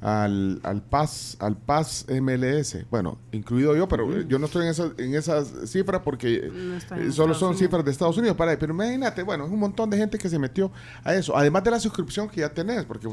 al, 0.00 0.60
al 0.62 0.82
PAS 0.82 1.36
al 1.40 1.56
PAS 1.56 2.06
MLS. 2.08 2.76
Bueno, 2.90 3.18
incluido 3.32 3.76
yo, 3.76 3.88
pero 3.88 4.22
yo 4.22 4.38
no 4.38 4.46
estoy 4.46 4.64
en, 4.64 4.70
esas 4.70 4.92
en 4.98 5.14
esas 5.14 5.52
cifras 5.66 6.02
porque 6.04 6.50
No 6.52 6.76
eh, 6.76 6.80
solo 7.10 7.32
Estados 7.32 7.38
son 7.38 7.48
Unidos. 7.48 7.58
cifras 7.58 7.84
de 7.84 7.90
Estados 7.90 8.16
Unidos. 8.18 8.36
Para, 8.36 8.56
pero 8.58 8.72
imagínate, 8.72 9.22
bueno, 9.22 9.44
es 9.46 9.50
un 9.50 9.58
montón 9.58 9.90
de 9.90 9.96
gente 9.96 10.18
que 10.18 10.28
se 10.28 10.38
metió 10.38 10.70
a 11.04 11.14
eso. 11.14 11.36
Además 11.36 11.64
de 11.64 11.70
la 11.72 11.80
suscripción 11.80 12.28
que 12.28 12.40
ya 12.40 12.48
tenés, 12.48 12.84
porque 12.84 13.08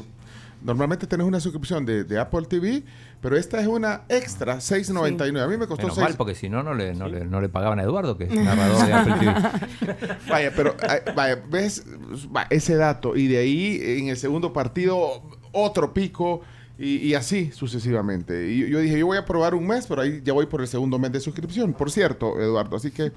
normalmente 0.62 1.06
tenés 1.06 1.26
una 1.26 1.38
suscripción 1.40 1.84
de, 1.84 2.04
de 2.04 2.18
Apple 2.18 2.46
TV, 2.48 2.82
pero 3.20 3.36
esta 3.36 3.60
es 3.60 3.66
una 3.66 4.02
extra, 4.08 4.56
6.99. 4.56 5.42
A 5.42 5.48
mí 5.48 5.56
me 5.56 5.66
costó 5.66 5.82
Menos 5.82 5.96
6. 5.96 6.04
mal, 6.08 6.16
porque 6.16 6.34
si 6.34 6.48
no, 6.48 6.62
no 6.62 6.72
le, 6.72 6.94
no, 6.94 7.08
le, 7.08 7.24
no 7.24 7.40
le 7.40 7.48
pagaban 7.48 7.78
a 7.80 7.82
Eduardo, 7.82 8.16
que 8.16 8.24
es 8.24 8.30
narrador 8.34 8.86
de 8.86 8.92
Apple 8.92 9.14
TV. 9.18 10.16
Vaya, 10.28 10.52
pero 10.56 10.76
vaya, 11.14 11.42
ves 11.50 11.84
Va, 12.34 12.46
ese 12.50 12.76
dato 12.76 13.16
y 13.16 13.26
de 13.26 13.38
ahí 13.38 13.80
en 13.82 14.08
el 14.08 14.16
segundo 14.16 14.52
partido 14.52 15.22
otro 15.52 15.92
pico 15.92 16.40
y, 16.78 16.96
y 16.98 17.14
así 17.14 17.50
sucesivamente. 17.52 18.50
Y 18.50 18.68
yo 18.68 18.78
dije, 18.80 18.98
yo 18.98 19.06
voy 19.06 19.16
a 19.16 19.24
probar 19.24 19.54
un 19.54 19.66
mes, 19.66 19.86
pero 19.86 20.02
ahí 20.02 20.20
ya 20.22 20.32
voy 20.32 20.46
por 20.46 20.60
el 20.60 20.68
segundo 20.68 20.98
mes 20.98 21.12
de 21.12 21.20
suscripción. 21.20 21.72
Por 21.72 21.90
cierto, 21.90 22.38
Eduardo, 22.40 22.76
así 22.76 22.90
que 22.90 23.12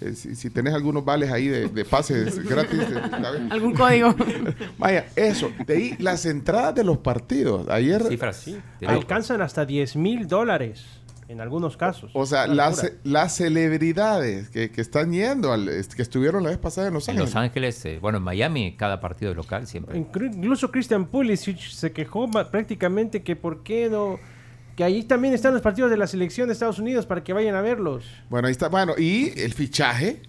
eh, 0.00 0.12
si, 0.14 0.34
si 0.34 0.50
tenés 0.50 0.74
algunos 0.74 1.04
vales 1.04 1.30
ahí 1.30 1.46
de, 1.46 1.68
de 1.68 1.84
pases 1.84 2.38
gratis, 2.48 2.80
eh. 2.80 3.48
¿Algún 3.50 3.74
código? 3.74 4.14
vaya, 4.78 5.06
eso. 5.14 5.50
De 5.66 5.74
ahí 5.76 5.96
las 6.00 6.26
entradas 6.26 6.74
de 6.74 6.82
los 6.84 6.98
partidos. 6.98 7.68
Ayer, 7.68 8.02
Cifras 8.02 8.36
Sí, 8.36 8.58
alcanzan 8.86 9.42
hasta 9.42 9.64
10 9.64 9.96
mil 9.96 10.26
dólares 10.26 10.84
en 11.28 11.40
algunos 11.40 11.76
casos. 11.76 12.10
o 12.14 12.26
sea, 12.26 12.46
las, 12.46 12.92
las 13.02 13.34
celebridades 13.36 14.48
que, 14.50 14.70
que 14.70 14.80
están 14.80 15.12
yendo, 15.12 15.52
al, 15.52 15.68
este, 15.68 15.96
que 15.96 16.02
estuvieron 16.02 16.42
la 16.42 16.50
vez 16.50 16.58
pasada 16.58 16.88
en 16.88 16.94
Los 16.94 17.08
En 17.08 17.12
Ángeles. 17.16 17.34
Los 17.34 17.36
Ángeles, 17.42 17.84
eh, 17.86 17.98
bueno, 18.00 18.18
en 18.18 18.24
Miami, 18.24 18.76
cada 18.76 19.00
partido 19.00 19.34
local 19.34 19.66
siempre. 19.66 19.98
Inclu- 19.98 20.34
Incluso 20.34 20.70
Christian 20.70 21.06
Pulisic 21.06 21.58
se 21.58 21.92
quejó 21.92 22.30
prácticamente 22.30 23.22
que 23.22 23.36
por 23.36 23.62
qué 23.62 23.88
no... 23.90 24.18
Que 24.76 24.82
ahí 24.82 25.04
también 25.04 25.32
están 25.34 25.52
los 25.52 25.62
partidos 25.62 25.88
de 25.90 25.96
la 25.96 26.08
selección 26.08 26.48
de 26.48 26.52
Estados 26.52 26.80
Unidos 26.80 27.06
para 27.06 27.22
que 27.22 27.32
vayan 27.32 27.54
a 27.54 27.60
verlos. 27.60 28.04
Bueno, 28.28 28.48
ahí 28.48 28.52
está. 28.52 28.68
Bueno, 28.68 28.94
y 28.98 29.32
el 29.40 29.54
fichaje 29.54 30.20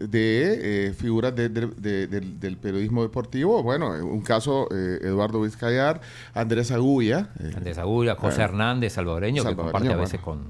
de 0.00 0.88
eh, 0.88 0.92
figuras 0.94 1.34
de- 1.34 1.48
de- 1.48 1.66
de- 1.68 2.06
del, 2.06 2.38
del 2.40 2.56
periodismo 2.56 3.02
deportivo. 3.02 3.62
Bueno, 3.62 3.94
eh, 3.96 4.02
un 4.02 4.20
caso, 4.22 4.68
eh, 4.70 4.98
Eduardo 5.02 5.40
Vizcayar, 5.40 6.00
Andrés 6.34 6.70
Agulla. 6.70 7.30
eh, 7.40 7.52
Andrés 7.56 7.78
Agulla, 7.78 8.14
José. 8.16 8.42
Hernández, 8.42 8.92
salvadoreño, 8.94 9.44
que 9.44 9.54
comparte 9.56 9.88
a 9.88 9.90
bueno. 9.90 10.02
veces 10.02 10.20
con, 10.20 10.40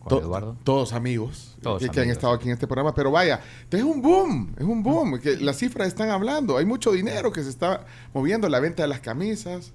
con 0.00 0.08
to- 0.08 0.20
Eduardo. 0.20 0.56
Todos 0.64 0.92
amigos, 0.92 1.56
Todos 1.62 1.82
que, 1.82 1.88
que 1.88 2.00
han 2.00 2.10
estado 2.10 2.34
aquí 2.34 2.46
en 2.46 2.52
este 2.52 2.66
programa. 2.66 2.94
Pero 2.94 3.10
vaya, 3.10 3.40
es 3.70 3.82
un 3.82 4.02
boom, 4.02 4.54
es 4.58 4.64
un 4.64 4.82
boom. 4.82 5.18
Que 5.20 5.36
las 5.38 5.56
cifras 5.58 5.88
están 5.88 6.10
hablando. 6.10 6.56
Hay 6.58 6.66
mucho 6.66 6.92
dinero 6.92 7.32
que 7.32 7.42
se 7.42 7.50
está 7.50 7.86
moviendo. 8.12 8.48
La 8.48 8.60
venta 8.60 8.82
de 8.82 8.88
las 8.88 9.00
camisas. 9.00 9.72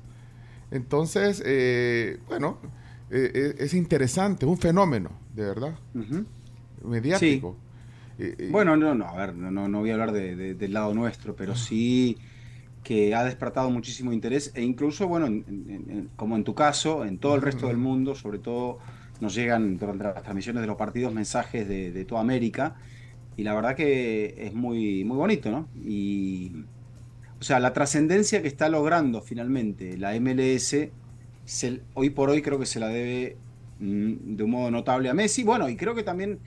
Entonces, 0.72 1.42
eh, 1.46 2.20
bueno, 2.28 2.58
es 3.10 3.74
interesante, 3.74 4.46
un 4.46 4.60
fenómeno, 4.60 5.10
de 5.34 5.44
verdad, 5.46 5.74
mediático. 6.84 7.56
Eh, 8.20 8.36
Bueno, 8.48 8.76
no, 8.78 8.96
no, 8.96 9.06
a 9.08 9.16
ver, 9.18 9.36
no, 9.36 9.52
no, 9.68 9.80
voy 9.80 9.92
a 9.92 9.94
hablar 9.94 10.12
de- 10.12 10.36
de- 10.36 10.56
del 10.56 10.74
lado 10.74 10.94
nuestro, 10.96 11.36
pero 11.36 11.56
sí 11.56 12.20
que 12.84 13.16
ha 13.16 13.24
despertado 13.26 13.70
muchísimo 13.72 14.14
interés 14.14 14.52
e 14.56 14.64
incluso, 14.64 15.08
bueno, 15.08 15.28
en- 15.28 15.46
en- 15.48 15.90
en- 15.92 16.10
como 16.16 16.36
en 16.38 16.44
tu 16.46 16.56
caso, 16.56 17.06
en 17.06 17.20
todo 17.20 17.36
el 17.36 17.42
resto 17.44 17.68
del 17.68 17.78
mundo, 17.78 18.16
sobre 18.16 18.40
todo 18.40 18.80
nos 19.20 19.36
llegan 19.36 19.78
durante 19.78 20.04
las 20.06 20.24
transmisiones 20.24 20.62
de 20.62 20.68
los 20.68 20.78
partidos 20.78 21.14
mensajes 21.14 21.68
de, 21.68 21.92
de 21.92 22.06
toda 22.06 22.22
América 22.22 22.76
y 23.36 23.44
la 23.44 23.56
verdad 23.56 23.76
que 23.76 24.36
es 24.38 24.54
muy, 24.54 25.04
muy 25.06 25.18
bonito, 25.18 25.52
¿no? 25.52 25.72
Y, 25.76 26.70
o 27.40 27.44
sea, 27.44 27.60
la 27.60 27.74
trascendencia 27.74 28.42
que 28.42 28.48
está 28.48 28.70
logrando 28.70 29.22
finalmente 29.22 29.98
la 29.98 30.16
MLS, 30.16 30.96
se- 31.44 31.86
hoy 31.94 32.10
por 32.12 32.30
hoy 32.30 32.42
creo 32.42 32.60
que 32.60 32.66
se 32.66 32.80
la 32.80 32.88
debe 32.90 33.42
mm, 33.78 34.36
de 34.36 34.44
un 34.44 34.52
modo 34.52 34.72
notable 34.72 35.10
a 35.10 35.14
Messi. 35.14 35.44
Bueno, 35.44 35.70
y 35.70 35.78
creo 35.78 35.96
que 35.96 36.04
también 36.04 36.42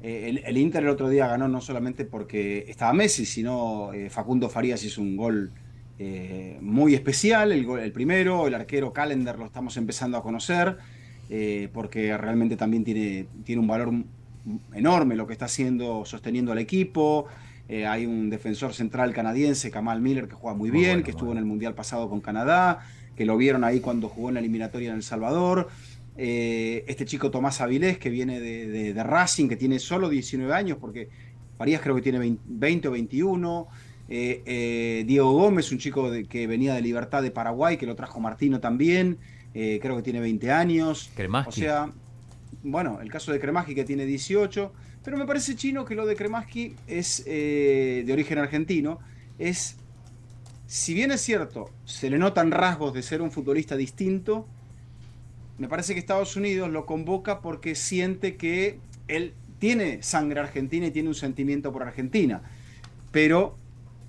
eh, 0.00 0.28
el, 0.28 0.38
el 0.44 0.56
Inter 0.58 0.82
el 0.84 0.90
otro 0.90 1.08
día 1.08 1.26
ganó 1.26 1.48
no 1.48 1.60
solamente 1.60 2.04
porque 2.04 2.64
estaba 2.68 2.92
Messi, 2.92 3.26
sino 3.26 3.92
eh, 3.92 4.10
Facundo 4.10 4.48
Farías 4.48 4.82
hizo 4.84 5.00
un 5.02 5.16
gol 5.16 5.52
eh, 5.98 6.58
muy 6.60 6.94
especial, 6.94 7.52
el, 7.52 7.64
gol- 7.64 7.80
el 7.80 7.92
primero, 7.92 8.46
el 8.46 8.54
arquero 8.54 8.92
Calendar 8.92 9.38
lo 9.38 9.46
estamos 9.46 9.76
empezando 9.76 10.18
a 10.18 10.22
conocer, 10.22 10.76
porque 11.72 12.16
realmente 12.16 12.56
también 12.56 12.84
tiene, 12.84 13.26
tiene 13.44 13.60
un 13.60 13.66
valor 13.66 13.90
enorme 14.74 15.16
lo 15.16 15.26
que 15.26 15.32
está 15.32 15.46
haciendo, 15.46 16.04
sosteniendo 16.04 16.52
al 16.52 16.58
equipo. 16.58 17.26
Hay 17.68 18.06
un 18.06 18.30
defensor 18.30 18.74
central 18.74 19.12
canadiense, 19.12 19.72
Kamal 19.72 20.00
Miller, 20.00 20.28
que 20.28 20.36
juega 20.36 20.56
muy, 20.56 20.70
Muy 20.70 20.78
bien, 20.78 20.90
bueno, 20.92 21.04
que 21.04 21.10
estuvo 21.10 21.32
en 21.32 21.38
el 21.38 21.44
Mundial 21.44 21.74
pasado 21.74 22.08
con 22.08 22.20
Canadá, 22.20 22.78
que 23.16 23.24
lo 23.24 23.36
vieron 23.36 23.64
ahí 23.64 23.80
cuando 23.80 24.08
jugó 24.08 24.28
en 24.28 24.34
la 24.34 24.40
eliminatoria 24.40 24.90
en 24.90 24.96
El 24.96 25.02
Salvador. 25.02 25.68
Eh, 26.18 26.84
este 26.86 27.04
chico 27.04 27.30
Tomás 27.30 27.60
Avilés, 27.60 27.98
que 27.98 28.08
viene 28.10 28.40
de, 28.40 28.66
de- 28.68 28.94
de 28.94 29.02
Racing, 29.02 29.48
que 29.48 29.56
tiene 29.56 29.78
solo 29.78 30.08
19 30.08 30.52
años, 30.54 30.78
porque 30.80 31.08
Farías 31.58 31.80
creo 31.82 31.94
que 31.94 32.02
tiene 32.02 32.18
20, 32.18 32.42
20 32.46 32.88
o 32.88 32.90
21. 32.92 33.68
Eh, 34.08 34.42
eh, 34.46 35.04
Diego 35.06 35.32
Gómez, 35.32 35.70
un 35.72 35.78
chico 35.78 36.10
de- 36.10 36.24
que 36.24 36.46
venía 36.46 36.74
de 36.74 36.80
Libertad 36.80 37.22
de 37.22 37.30
Paraguay, 37.30 37.76
que 37.76 37.86
lo 37.86 37.94
trajo 37.96 38.20
Martino 38.20 38.60
también, 38.60 39.18
creo 39.52 39.96
que 39.96 40.02
tiene 40.02 40.20
20 40.20 40.50
años. 40.52 41.10
Kremaski. 41.16 41.48
O 41.48 41.52
sea, 41.52 41.92
bueno, 42.62 43.00
el 43.00 43.10
caso 43.10 43.32
de 43.32 43.40
Kremaski 43.40 43.74
que 43.74 43.84
tiene 43.84 44.04
18, 44.04 44.72
pero 45.02 45.16
me 45.16 45.24
parece 45.26 45.54
chino 45.56 45.84
que 45.86 45.94
lo 45.94 46.04
de 46.04 46.14
Kremaski 46.14 46.74
es 46.86 47.24
de 47.24 48.06
origen 48.12 48.38
argentino, 48.38 48.98
es, 49.38 49.76
si 50.66 50.92
bien 50.92 51.10
es 51.10 51.22
cierto, 51.22 51.70
se 51.86 52.10
le 52.10 52.18
notan 52.18 52.50
rasgos 52.50 52.92
de 52.92 53.02
ser 53.02 53.22
un 53.22 53.30
futbolista 53.30 53.76
distinto, 53.76 54.46
me 55.58 55.68
parece 55.68 55.94
que 55.94 56.00
Estados 56.00 56.36
Unidos 56.36 56.70
lo 56.70 56.86
convoca 56.86 57.40
porque 57.40 57.74
siente 57.74 58.36
que 58.36 58.78
él 59.08 59.34
tiene 59.58 60.02
sangre 60.02 60.40
argentina 60.40 60.86
y 60.86 60.90
tiene 60.90 61.08
un 61.08 61.14
sentimiento 61.14 61.72
por 61.72 61.82
Argentina. 61.82 62.42
Pero 63.10 63.56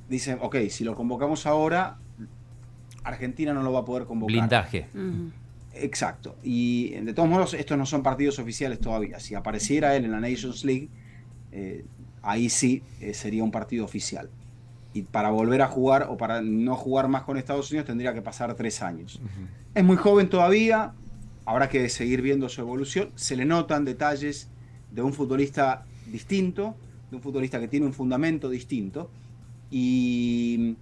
dicen, 0.09 0.39
ok, 0.41 0.57
si 0.69 0.83
lo 0.83 0.95
convocamos 0.95 1.45
ahora, 1.45 1.97
Argentina 3.03 3.53
no 3.53 3.63
lo 3.63 3.71
va 3.71 3.79
a 3.79 3.85
poder 3.85 4.05
convocar. 4.05 4.35
Blindaje. 4.35 4.87
Exacto. 5.73 6.35
Y 6.43 6.89
de 6.91 7.13
todos 7.13 7.29
modos, 7.29 7.53
estos 7.53 7.77
no 7.77 7.85
son 7.85 8.03
partidos 8.03 8.39
oficiales 8.39 8.79
todavía. 8.79 9.19
Si 9.19 9.35
apareciera 9.35 9.95
él 9.95 10.05
en 10.05 10.11
la 10.11 10.19
Nations 10.19 10.65
League, 10.65 10.89
eh, 11.51 11.85
ahí 12.21 12.49
sí 12.49 12.83
eh, 12.99 13.13
sería 13.13 13.43
un 13.43 13.51
partido 13.51 13.85
oficial. 13.85 14.29
Y 14.93 15.03
para 15.03 15.29
volver 15.29 15.61
a 15.61 15.67
jugar 15.67 16.07
o 16.09 16.17
para 16.17 16.41
no 16.41 16.75
jugar 16.75 17.07
más 17.07 17.23
con 17.23 17.37
Estados 17.37 17.69
Unidos 17.71 17.85
tendría 17.85 18.13
que 18.13 18.21
pasar 18.21 18.53
tres 18.55 18.81
años. 18.81 19.21
Es 19.75 19.83
muy 19.83 19.95
joven 19.95 20.27
todavía, 20.27 20.93
habrá 21.47 21.69
que 21.69 21.87
seguir 21.87 22.21
viendo 22.21 22.49
su 22.49 22.59
evolución. 22.59 23.09
Se 23.15 23.37
le 23.37 23.45
notan 23.45 23.85
detalles 23.85 24.49
de 24.91 25.01
un 25.01 25.13
futbolista 25.13 25.85
distinto, 26.11 26.75
de 27.09 27.15
un 27.15 27.21
futbolista 27.21 27.57
que 27.61 27.69
tiene 27.69 27.85
un 27.85 27.93
fundamento 27.93 28.49
distinto. 28.49 29.09
Y, 29.71 30.75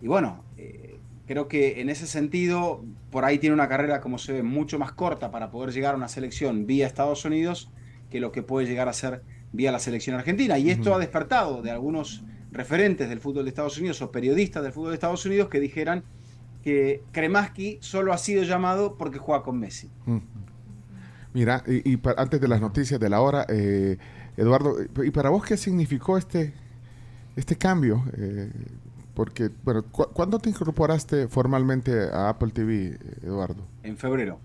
y 0.00 0.06
bueno, 0.06 0.44
eh, 0.56 0.98
creo 1.26 1.48
que 1.48 1.80
en 1.80 1.90
ese 1.90 2.06
sentido, 2.06 2.84
por 3.10 3.24
ahí 3.24 3.40
tiene 3.40 3.54
una 3.54 3.68
carrera, 3.68 4.00
como 4.00 4.18
se 4.18 4.34
ve, 4.34 4.44
mucho 4.44 4.78
más 4.78 4.92
corta 4.92 5.32
para 5.32 5.50
poder 5.50 5.74
llegar 5.74 5.94
a 5.94 5.96
una 5.96 6.08
selección 6.08 6.64
vía 6.64 6.86
Estados 6.86 7.24
Unidos 7.24 7.68
que 8.08 8.20
lo 8.20 8.30
que 8.30 8.42
puede 8.42 8.68
llegar 8.68 8.88
a 8.88 8.92
ser 8.92 9.22
vía 9.52 9.72
la 9.72 9.80
selección 9.80 10.14
argentina. 10.14 10.60
Y 10.60 10.70
esto 10.70 10.94
ha 10.94 11.00
despertado 11.00 11.60
de 11.60 11.72
algunos 11.72 12.22
referentes 12.52 13.08
del 13.08 13.18
fútbol 13.18 13.46
de 13.46 13.48
Estados 13.48 13.76
Unidos 13.78 14.00
o 14.00 14.12
periodistas 14.12 14.62
del 14.62 14.72
fútbol 14.72 14.90
de 14.90 14.94
Estados 14.94 15.26
Unidos 15.26 15.48
que 15.48 15.58
dijeran 15.58 16.04
que 16.68 17.02
Kremaski 17.12 17.78
solo 17.80 18.12
ha 18.12 18.18
sido 18.18 18.42
llamado 18.42 18.96
porque 18.98 19.18
juega 19.18 19.42
con 19.42 19.58
Messi. 19.58 19.88
Mm. 20.06 20.18
Mira, 21.32 21.62
y, 21.66 21.98
antes 22.16 22.40
de 22.40 22.48
las 22.48 22.60
noticias 22.60 22.98
de 23.00 23.08
la 23.08 23.20
hora, 23.20 23.46
eh, 23.48 23.96
Eduardo, 24.36 24.76
¿y 25.04 25.10
para 25.10 25.30
vos 25.30 25.44
qué 25.44 25.56
significó 25.56 26.18
este, 26.18 26.52
este 27.36 27.56
cambio? 27.56 28.04
Eh, 28.16 28.50
porque, 29.14 29.50
bueno, 29.64 29.82
cu- 29.84 30.08
¿cuándo 30.12 30.38
te 30.38 30.50
incorporaste 30.50 31.28
formalmente 31.28 31.92
a 32.12 32.28
Apple 32.30 32.50
TV, 32.50 32.98
Eduardo? 33.22 33.66
En 33.82 33.96
febrero. 33.96 34.38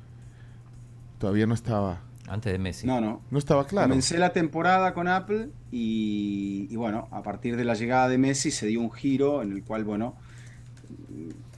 Todavía 1.19 1.45
no 1.45 1.53
estaba, 1.53 2.01
Antes 2.27 2.51
de 2.53 2.59
Messi. 2.59 2.87
No, 2.87 2.99
no. 3.01 3.21
no 3.31 3.37
estaba 3.37 3.65
claro. 3.67 3.89
Comencé 3.89 4.17
la 4.17 4.31
temporada 4.31 4.93
con 4.93 5.07
Apple 5.09 5.49
y, 5.71 6.67
y 6.69 6.75
bueno, 6.77 7.07
a 7.11 7.21
partir 7.21 7.55
de 7.57 7.65
la 7.65 7.73
llegada 7.75 8.07
de 8.07 8.17
Messi 8.17 8.49
se 8.51 8.65
dio 8.67 8.79
un 8.81 8.91
giro 8.91 9.41
en 9.41 9.51
el 9.51 9.63
cual, 9.63 9.83
bueno, 9.83 10.15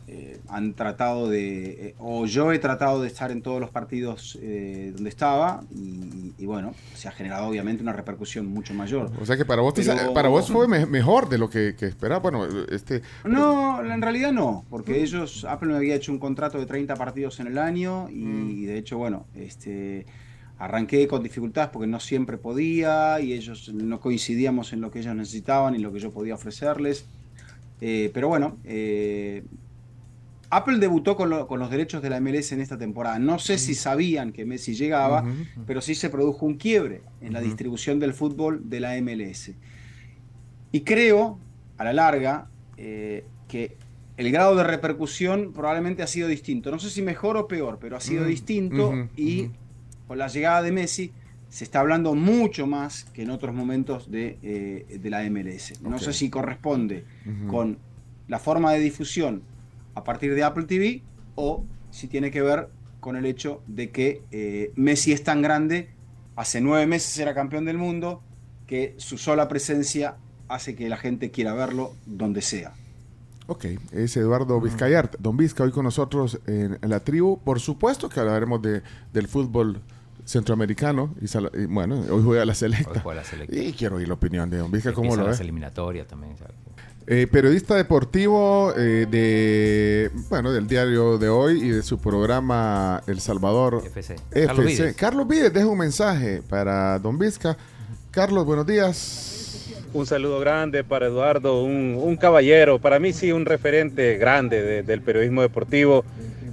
eh, 0.07 0.39
han 0.49 0.73
tratado 0.75 1.27
de, 1.29 1.65
eh, 1.87 1.95
o 1.97 2.25
yo 2.27 2.51
he 2.51 2.59
tratado 2.59 3.01
de 3.01 3.07
estar 3.07 3.31
en 3.31 3.41
todos 3.41 3.59
los 3.59 3.71
partidos 3.71 4.37
eh, 4.41 4.91
donde 4.93 5.09
estaba 5.09 5.63
y, 5.75 6.31
y 6.37 6.45
bueno, 6.45 6.73
se 6.93 7.07
ha 7.07 7.11
generado 7.11 7.47
obviamente 7.47 7.81
una 7.81 7.91
repercusión 7.93 8.45
mucho 8.45 8.73
mayor. 8.75 9.11
O 9.19 9.25
sea 9.25 9.35
que 9.35 9.45
para 9.45 9.61
vos, 9.63 9.73
te 9.73 9.81
Pero- 9.83 10.13
para 10.13 10.29
vos 10.29 10.51
fue 10.51 10.67
me- 10.67 10.85
mejor 10.85 11.27
de 11.27 11.37
lo 11.39 11.49
que, 11.49 11.75
que 11.75 11.87
esperaba. 11.87 12.19
Bueno, 12.21 12.45
este, 12.69 13.01
No, 13.23 13.83
en 13.83 14.01
realidad 14.01 14.31
no, 14.31 14.63
porque 14.69 15.01
ellos, 15.01 15.43
Apple 15.49 15.69
me 15.69 15.75
había 15.77 15.95
hecho 15.95 16.11
un 16.11 16.19
contrato 16.19 16.59
de 16.59 16.65
30 16.67 16.95
partidos 16.95 17.39
en 17.39 17.47
el 17.47 17.57
año 17.57 18.07
y, 18.11 18.15
Mm. 18.25 18.65
de 18.67 18.77
hecho, 18.77 18.97
bueno, 18.99 19.25
este, 19.33 20.05
arranqué 20.59 21.07
con 21.07 21.23
dificultades 21.23 21.69
porque 21.73 21.87
no 21.87 21.99
siempre 21.99 22.37
podía 22.37 23.19
y 23.19 23.33
ellos 23.33 23.73
no 23.73 23.99
coincidíamos 23.99 24.71
en 24.71 24.81
lo 24.81 24.91
que 24.91 24.99
ellos 24.99 25.15
necesitaban 25.15 25.75
y 25.75 25.79
lo 25.79 25.91
que 25.91 25.99
yo 25.99 26.11
podía 26.11 26.35
ofrecerles. 26.35 27.05
Eh, 27.81 28.09
pero 28.13 28.29
bueno, 28.29 28.57
eh, 28.63 29.43
Apple 30.49 30.77
debutó 30.79 31.15
con, 31.15 31.29
lo- 31.29 31.47
con 31.47 31.60
los 31.60 31.69
derechos 31.69 32.01
de 32.01 32.10
la 32.10 32.19
MLS 32.19 32.51
en 32.51 32.62
esta 32.62 32.77
temporada. 32.77 33.17
No 33.19 33.39
sé 33.39 33.58
si 33.58 33.73
sabían 33.75 34.31
que 34.31 34.45
Messi 34.45 34.75
llegaba, 34.75 35.23
pero 35.65 35.81
sí 35.81 35.95
se 35.95 36.10
produjo 36.10 36.45
un 36.45 36.55
quiebre 36.55 37.01
en 37.21 37.34
la 37.34 37.41
distribución 37.41 37.99
del 37.99 38.13
fútbol 38.13 38.62
de 38.69 38.79
la 38.79 38.95
MLS. 39.01 39.51
Y 40.71 40.81
creo, 40.81 41.39
a 41.77 41.84
la 41.84 41.93
larga, 41.93 42.47
eh, 42.77 43.25
que 43.47 43.75
el 44.17 44.31
grado 44.31 44.55
de 44.55 44.63
repercusión 44.63 45.51
probablemente 45.53 46.03
ha 46.03 46.08
sido 46.08 46.27
distinto. 46.27 46.71
No 46.71 46.79
sé 46.79 46.89
si 46.89 47.01
mejor 47.01 47.38
o 47.38 47.47
peor, 47.47 47.77
pero 47.79 47.95
ha 47.97 48.01
sido 48.01 48.23
Mm, 48.23 48.27
distinto 48.27 48.91
y 49.17 49.49
con 50.08 50.17
la 50.17 50.27
llegada 50.27 50.62
de 50.62 50.71
Messi 50.71 51.12
se 51.49 51.63
está 51.63 51.79
hablando 51.79 52.15
mucho 52.15 52.67
más 52.67 53.05
que 53.05 53.23
en 53.23 53.29
otros 53.29 53.53
momentos 53.55 54.12
de, 54.12 54.38
eh, 54.43 54.99
de 55.01 55.10
la 55.10 55.23
MLS. 55.29 55.73
No 55.81 55.97
sé 55.99 56.13
si 56.13 56.29
corresponde 56.29 57.05
con 57.47 57.77
la 58.27 58.39
forma 58.39 58.73
de 58.73 58.79
difusión 58.79 59.41
a 59.95 60.03
partir 60.03 60.36
de 60.36 60.43
Apple 60.43 60.65
TV 60.65 61.01
o 61.36 61.63
si 61.91 62.08
tiene 62.08 62.29
que 62.31 62.41
ver 62.41 62.69
con 62.99 63.15
el 63.15 63.25
hecho 63.25 63.62
de 63.67 63.89
que 63.91 64.21
eh, 64.31 64.71
Messi 64.75 65.12
es 65.13 65.23
tan 65.23 65.41
grande, 65.41 65.89
hace 66.36 66.62
nueve 66.62 66.86
meses 66.88 67.17
era 67.19 67.34
campeón 67.34 67.65
del 67.65 67.77
mundo, 67.77 68.21
que 68.67 68.95
su 68.97 69.17
sola 69.17 69.47
presencia 69.47 70.15
hace 70.47 70.75
que 70.75 70.89
la 70.89 70.97
gente 70.97 71.31
quiera 71.31 71.53
verlo 71.53 71.93
donde 72.05 72.41
sea. 72.41 72.73
Ok, 73.47 73.65
es 73.91 74.17
Eduardo 74.17 74.60
Vizcayart. 74.60 75.17
Don 75.19 75.38
Vizca, 75.38 75.63
hoy 75.63 75.71
con 75.71 75.84
nosotros 75.84 76.39
en, 76.47 76.79
en 76.81 76.89
la 76.89 76.99
tribu. 76.99 77.39
Por 77.43 77.60
supuesto 77.60 78.10
que 78.10 78.19
hablaremos 78.19 78.60
de, 78.62 78.81
del 79.13 79.27
fútbol 79.27 79.81
centroamericano. 80.25 81.13
Y, 81.21 81.27
sal- 81.27 81.51
y 81.53 81.65
bueno, 81.65 81.99
hoy 82.10 82.23
juega 82.23 82.43
la 82.43 82.53
Hoy 82.53 82.55
selecta. 82.58 83.01
juega 83.01 83.21
la 83.21 83.27
selección. 83.27 83.63
Y 83.63 83.73
quiero 83.73 83.97
oír 83.97 84.08
la 84.08 84.15
opinión 84.15 84.49
de 84.49 84.58
Don 84.58 84.71
Vizca, 84.71 84.93
¿cómo 84.93 85.15
lo 85.15 85.27
las 85.27 85.38
ve? 85.38 85.43
eliminatorias 85.43 86.08
también. 86.08 86.36
¿sabes? 86.38 86.55
Eh, 87.07 87.27
periodista 87.27 87.75
deportivo 87.75 88.73
eh, 88.75 89.05
de, 89.07 90.09
bueno, 90.27 90.51
del 90.51 90.65
diario 90.67 91.19
de 91.19 91.29
hoy 91.29 91.61
y 91.63 91.69
de 91.69 91.83
su 91.83 91.99
programa 91.99 93.03
El 93.05 93.19
Salvador 93.19 93.83
FC. 93.85 94.15
FC. 94.15 94.45
Carlos 94.47 94.65
Vides. 94.65 94.95
Carlos 94.95 95.27
Vides 95.27 95.53
deja 95.53 95.67
un 95.67 95.77
mensaje 95.77 96.41
para 96.49 96.97
Don 96.97 97.19
Vizca. 97.19 97.57
Carlos, 98.09 98.43
buenos 98.45 98.65
días. 98.65 99.69
Un 99.93 100.07
saludo 100.07 100.39
grande 100.39 100.83
para 100.83 101.05
Eduardo, 101.05 101.61
un, 101.63 101.95
un 102.01 102.17
caballero, 102.17 102.79
para 102.79 102.97
mí 102.97 103.13
sí 103.13 103.31
un 103.31 103.45
referente 103.45 104.17
grande 104.17 104.63
de- 104.63 104.81
del 104.83 105.01
periodismo 105.01 105.43
deportivo. 105.43 106.03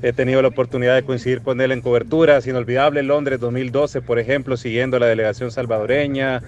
He 0.02 0.12
tenido 0.12 0.42
la 0.42 0.48
oportunidad 0.48 0.94
de 0.96 1.02
coincidir 1.04 1.40
con 1.40 1.60
él 1.62 1.72
en 1.72 1.80
coberturas, 1.80 2.46
inolvidable 2.46 3.02
Londres 3.02 3.40
2012, 3.40 4.02
por 4.02 4.18
ejemplo, 4.18 4.56
siguiendo 4.58 4.98
la 4.98 5.06
delegación 5.06 5.50
salvadoreña, 5.50 6.42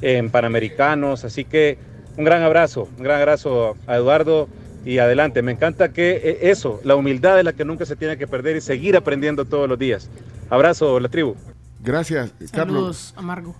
en 0.00 0.30
Panamericanos. 0.30 1.24
Así 1.24 1.44
que 1.44 1.76
un 2.20 2.24
gran 2.26 2.42
abrazo, 2.42 2.86
un 2.98 3.02
gran 3.02 3.18
abrazo 3.20 3.76
a 3.86 3.96
Eduardo 3.96 4.46
y 4.84 4.98
adelante. 4.98 5.40
Me 5.40 5.52
encanta 5.52 5.90
que 5.92 6.10
eh, 6.22 6.38
eso, 6.50 6.80
la 6.84 6.94
humildad 6.94 7.38
es 7.38 7.44
la 7.46 7.54
que 7.54 7.64
nunca 7.64 7.86
se 7.86 7.96
tiene 7.96 8.18
que 8.18 8.26
perder 8.26 8.56
y 8.56 8.60
seguir 8.60 8.94
aprendiendo 8.94 9.46
todos 9.46 9.66
los 9.68 9.78
días. 9.78 10.10
Abrazo, 10.50 11.00
la 11.00 11.08
tribu. 11.08 11.34
Gracias, 11.82 12.30
Carlos. 12.52 12.52
Saludos, 12.52 13.14
Amargo. 13.16 13.56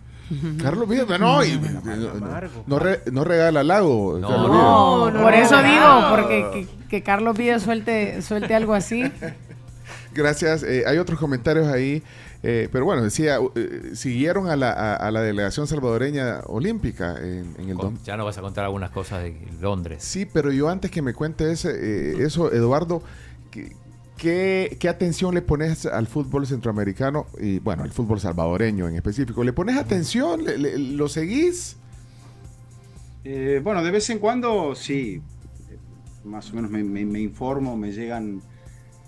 Carlos 0.63 0.89
Vives, 0.89 1.19
no, 1.19 1.43
y- 1.45 1.53
Amargo. 2.15 2.63
no, 2.67 2.79
re- 2.79 3.01
no 3.11 3.25
regala 3.25 3.65
lago. 3.65 4.19
No, 4.21 4.29
Carlos 4.29 4.49
no, 4.51 5.07
Vives. 5.07 5.23
Por 5.23 5.35
eso 5.35 5.63
digo, 5.63 6.11
porque 6.11 6.47
que, 6.53 6.87
que 6.89 7.03
Carlos 7.03 7.37
Vida 7.37 7.59
suelte, 7.59 8.21
suelte 8.23 8.55
algo 8.55 8.75
así. 8.75 9.11
Gracias. 10.15 10.63
Eh, 10.63 10.85
hay 10.87 10.99
otros 10.99 11.19
comentarios 11.19 11.67
ahí. 11.69 12.03
Eh, 12.43 12.69
pero 12.73 12.85
bueno, 12.87 13.03
decía, 13.03 13.39
eh, 13.55 13.91
siguieron 13.95 14.49
a 14.49 14.57
la, 14.57 14.73
a, 14.73 14.97
a 14.97 15.11
la 15.11 15.21
delegación 15.23 15.67
salvadoreña 15.67 16.41
olímpica 16.47 17.17
en, 17.19 17.55
en 17.59 17.69
el 17.71 17.77
Con- 17.77 18.03
ya 18.03 18.17
nos 18.17 18.27
vas 18.27 18.39
a 18.39 18.41
contar 18.41 18.65
algunas 18.65 18.91
cosas 18.91 19.23
de 19.23 19.37
Londres. 19.61 20.03
Sí, 20.03 20.25
pero 20.27 20.51
yo 20.53 20.69
antes 20.69 20.91
que 20.91 21.03
me 21.03 21.13
cuente 21.15 21.53
ese, 21.53 21.71
eh, 21.71 22.23
eso, 22.25 22.51
Eduardo, 22.53 23.03
¿qué, 23.51 23.73
qué, 24.17 24.77
qué 24.81 24.89
atención 24.89 25.35
le 25.35 25.43
pones 25.43 25.85
al 25.87 26.07
fútbol 26.07 26.47
centroamericano 26.47 27.27
y, 27.39 27.59
bueno, 27.59 27.83
al 27.83 27.91
fútbol 27.93 28.21
salvadoreño 28.21 28.89
en 28.89 28.95
específico? 28.97 29.45
¿Le 29.45 29.53
pones 29.53 29.77
atención? 29.77 30.45
¿Le- 30.45 30.57
le- 30.57 30.79
¿Lo 30.79 31.09
seguís? 31.09 31.77
Eh, 33.25 33.61
bueno, 33.63 33.83
de 33.85 33.91
vez 33.91 34.09
en 34.09 34.19
cuando 34.19 34.75
sí, 34.75 35.21
más 36.25 36.51
o 36.53 36.55
menos 36.55 36.71
me, 36.71 36.83
me- 36.83 37.05
me 37.05 37.21
informo, 37.21 37.77
me 37.77 37.93
llegan 37.93 38.41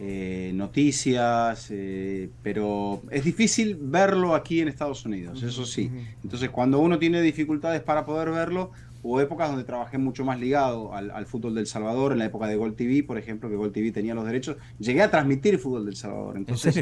eh, 0.04 0.50
noticias, 0.54 1.68
eh, 1.70 2.28
pero 2.42 3.02
es 3.10 3.22
difícil 3.24 3.76
verlo 3.80 4.34
aquí 4.34 4.60
en 4.60 4.66
Estados 4.66 5.06
Unidos, 5.06 5.42
eso 5.44 5.64
sí. 5.64 5.90
Entonces, 6.24 6.50
cuando 6.50 6.80
uno 6.80 6.98
tiene 6.98 7.22
dificultades 7.22 7.82
para 7.82 8.04
poder 8.04 8.30
verlo, 8.30 8.72
hubo 9.04 9.20
épocas 9.20 9.48
donde 9.50 9.62
trabajé 9.64 9.98
mucho 9.98 10.24
más 10.24 10.40
ligado 10.40 10.92
al, 10.92 11.12
al 11.12 11.26
fútbol 11.26 11.54
del 11.54 11.68
Salvador, 11.68 12.10
en 12.12 12.18
la 12.18 12.24
época 12.24 12.48
de 12.48 12.56
Gol 12.56 12.74
TV, 12.74 13.04
por 13.04 13.16
ejemplo, 13.16 13.48
que 13.48 13.54
Gol 13.54 13.70
TV 13.70 13.92
tenía 13.92 14.12
los 14.14 14.24
derechos, 14.26 14.56
llegué 14.80 15.02
a 15.02 15.10
transmitir 15.10 15.58
fútbol 15.60 15.84
del 15.84 15.94
Salvador. 15.94 16.36
Entonces, 16.36 16.78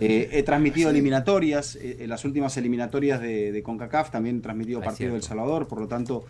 eh, 0.00 0.28
he 0.32 0.42
transmitido 0.42 0.88
eliminatorias, 0.88 1.76
en 1.80 2.08
las 2.08 2.24
últimas 2.24 2.56
eliminatorias 2.56 3.20
de, 3.20 3.52
de 3.52 3.62
CONCACAF 3.62 4.10
también 4.10 4.38
he 4.38 4.40
transmitido 4.40 4.80
Ah, 4.80 4.84
partidos 4.84 5.12
del. 5.12 5.22
Salvador, 5.22 5.68
por 5.68 5.80
lo 5.80 5.86
tanto, 5.88 6.24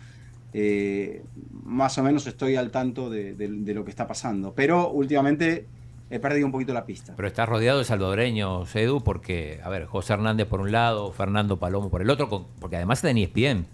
más 1.63 1.97
o 1.97 2.03
menos 2.03 2.27
estoy 2.27 2.55
al 2.55 2.71
tanto 2.71 3.09
de, 3.09 3.33
de- 3.35 3.47
de 3.49 3.73
lo 3.73 3.83
que 3.83 3.91
está 3.91 4.07
pasando. 4.07 4.53
Pero 4.53 4.89
últimamente 4.91 5.65
he 6.09 6.19
perdido 6.19 6.45
un 6.45 6.51
poquito 6.51 6.73
la 6.73 6.85
pista. 6.85 7.13
Pero 7.15 7.27
estás 7.27 7.47
rodeado 7.49 7.79
de 7.79 7.85
salvadoreños, 7.85 8.75
Edu, 8.75 9.03
porque, 9.03 9.59
a 9.63 9.69
ver, 9.69 9.85
José 9.85 10.13
Hernández 10.13 10.47
por 10.47 10.61
un 10.61 10.71
lado, 10.71 11.11
Fernando 11.11 11.57
Palomo 11.57 11.89
por 11.89 12.01
el 12.01 12.09
otro, 12.09 12.29
con- 12.29 12.45
porque 12.59 12.75
además 12.77 12.99
está 12.99 13.09
en 13.09 13.17
ESPN. 13.17 13.65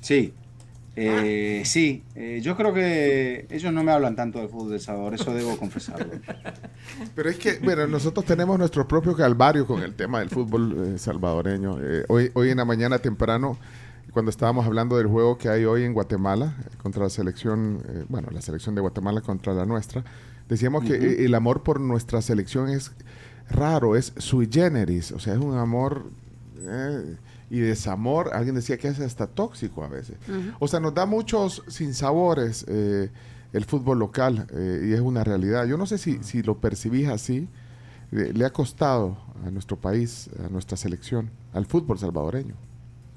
Sí, 0.00 0.34
eh, 0.96 1.62
sí, 1.64 2.04
eh, 2.14 2.40
yo 2.42 2.56
creo 2.56 2.72
que 2.72 3.46
ellos 3.50 3.72
no 3.72 3.82
me 3.82 3.90
hablan 3.92 4.14
tanto 4.14 4.38
del 4.38 4.48
fútbol 4.48 4.70
del 4.70 4.80
Salvador, 4.80 5.14
eso 5.14 5.32
debo 5.34 5.56
confesarlo. 5.56 6.06
Pero 7.14 7.28
es 7.30 7.36
que, 7.36 7.58
bueno, 7.58 7.86
nosotros 7.86 8.24
tenemos 8.24 8.58
nuestro 8.58 8.86
propio 8.86 9.16
calvario 9.16 9.66
con 9.66 9.82
el 9.82 9.94
tema 9.94 10.20
del 10.20 10.30
fútbol 10.30 10.94
eh, 10.94 10.98
salvadoreño. 10.98 11.78
Eh, 11.82 12.04
hoy, 12.08 12.30
hoy 12.34 12.50
en 12.50 12.58
la 12.58 12.64
mañana 12.64 12.98
temprano, 12.98 13.58
cuando 14.12 14.30
estábamos 14.30 14.66
hablando 14.66 14.96
del 14.96 15.08
juego 15.08 15.36
que 15.38 15.48
hay 15.48 15.64
hoy 15.64 15.82
en 15.82 15.92
Guatemala, 15.94 16.54
contra 16.82 17.02
la 17.02 17.10
selección, 17.10 17.82
eh, 17.88 18.04
bueno, 18.08 18.28
la 18.30 18.40
selección 18.40 18.74
de 18.76 18.80
Guatemala 18.80 19.20
contra 19.20 19.52
la 19.54 19.64
nuestra, 19.66 20.04
decíamos 20.48 20.84
que 20.84 20.94
eh, 20.94 21.24
el 21.24 21.34
amor 21.34 21.62
por 21.62 21.80
nuestra 21.80 22.22
selección 22.22 22.68
es 22.68 22.92
raro, 23.50 23.96
es 23.96 24.12
sui 24.16 24.48
generis, 24.50 25.12
o 25.12 25.18
sea, 25.18 25.34
es 25.34 25.40
un 25.40 25.56
amor 25.56 26.06
eh, 26.58 27.16
y 27.50 27.60
desamor. 27.60 28.30
Alguien 28.32 28.54
decía 28.54 28.78
que 28.78 28.88
es 28.88 28.98
hasta 29.00 29.26
tóxico 29.26 29.84
a 29.84 29.88
veces. 29.88 30.16
O 30.58 30.66
sea, 30.66 30.80
nos 30.80 30.94
da 30.94 31.06
muchos 31.06 31.62
sinsabores 31.68 32.64
eh, 32.68 33.10
el 33.52 33.64
fútbol 33.64 33.98
local 33.98 34.46
eh, 34.52 34.86
y 34.88 34.92
es 34.92 35.00
una 35.00 35.22
realidad. 35.24 35.66
Yo 35.66 35.76
no 35.76 35.86
sé 35.86 35.98
si, 35.98 36.22
si 36.22 36.42
lo 36.42 36.58
percibís 36.58 37.08
así. 37.08 37.48
le 38.10 38.44
ha 38.44 38.50
costado 38.50 39.18
a 39.46 39.50
nuestro 39.50 39.76
país, 39.76 40.30
a 40.44 40.48
nuestra 40.48 40.76
selección, 40.76 41.30
al 41.52 41.66
fútbol 41.66 41.98
salvadoreño. 41.98 42.54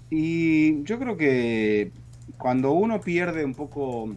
Y 0.10 0.84
yo 0.84 1.00
creo 1.00 1.18
que 1.18 1.92
cuando 2.38 2.72
uno 2.72 3.02
pierde 3.02 3.44
un 3.44 3.56
poco 3.56 4.14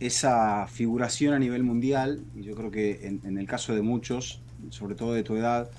esa 0.00 0.66
figuración 0.68 1.34
a 1.34 1.38
nivel 1.38 1.62
mundial, 1.64 2.24
y 2.34 2.42
yo 2.44 2.54
creo 2.54 2.70
que 2.70 3.06
en, 3.06 3.20
en 3.24 3.38
el 3.38 3.46
caso 3.46 3.74
de 3.74 3.82
muchos, 3.82 4.42
sobre 4.70 4.94
todo 4.94 5.12
de 5.14 5.22
tu 5.22 5.36
edad, 5.36 5.70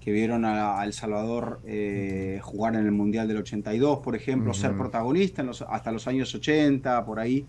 que 0.00 0.10
vieron 0.12 0.44
a, 0.44 0.80
a 0.80 0.84
El 0.84 0.92
Salvador 0.92 1.60
eh, 1.64 2.40
jugar 2.42 2.74
en 2.74 2.84
el 2.84 2.92
Mundial 2.92 3.28
del 3.28 3.38
82, 3.38 4.00
por 4.00 4.16
ejemplo, 4.16 4.52
ser 4.52 4.76
protagonista 4.76 5.42
en 5.42 5.48
los- 5.48 5.62
hasta 5.62 5.92
los 5.92 6.06
años 6.08 6.34
80, 6.34 7.04
por 7.06 7.20
ahí. 7.20 7.46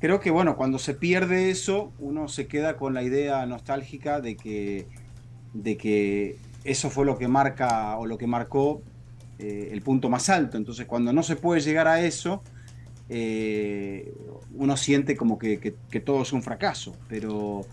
Creo 0.00 0.20
que, 0.20 0.30
bueno, 0.30 0.56
cuando 0.56 0.78
se 0.78 0.94
pierde 0.94 1.50
eso, 1.50 1.92
uno 1.98 2.28
se 2.28 2.46
queda 2.46 2.76
con 2.76 2.94
la 2.94 3.02
idea 3.02 3.44
nostálgica 3.46 4.20
de 4.20 4.36
que, 4.36 4.88
de 5.52 5.76
que 5.76 6.38
eso 6.64 6.90
fue 6.90 7.06
lo 7.06 7.18
que 7.18 7.28
marca 7.28 7.96
o 7.98 8.06
lo 8.06 8.18
que 8.18 8.26
marcó 8.26 8.82
eh, 9.38 9.68
el 9.72 9.82
punto 9.82 10.08
más 10.10 10.28
alto. 10.30 10.56
Entonces, 10.56 10.86
cuando 10.86 11.12
no 11.12 11.22
se 11.22 11.36
puede 11.36 11.60
llegar 11.60 11.88
a 11.88 12.00
eso, 12.00 12.42
eh, 13.08 14.14
uno 14.52 14.76
siente 14.76 15.16
como 15.16 15.38
que, 15.38 15.74
todo 16.04 16.22
es 16.22 16.32
un 16.32 16.42
fracaso. 16.42 16.96
Pero 17.08 17.66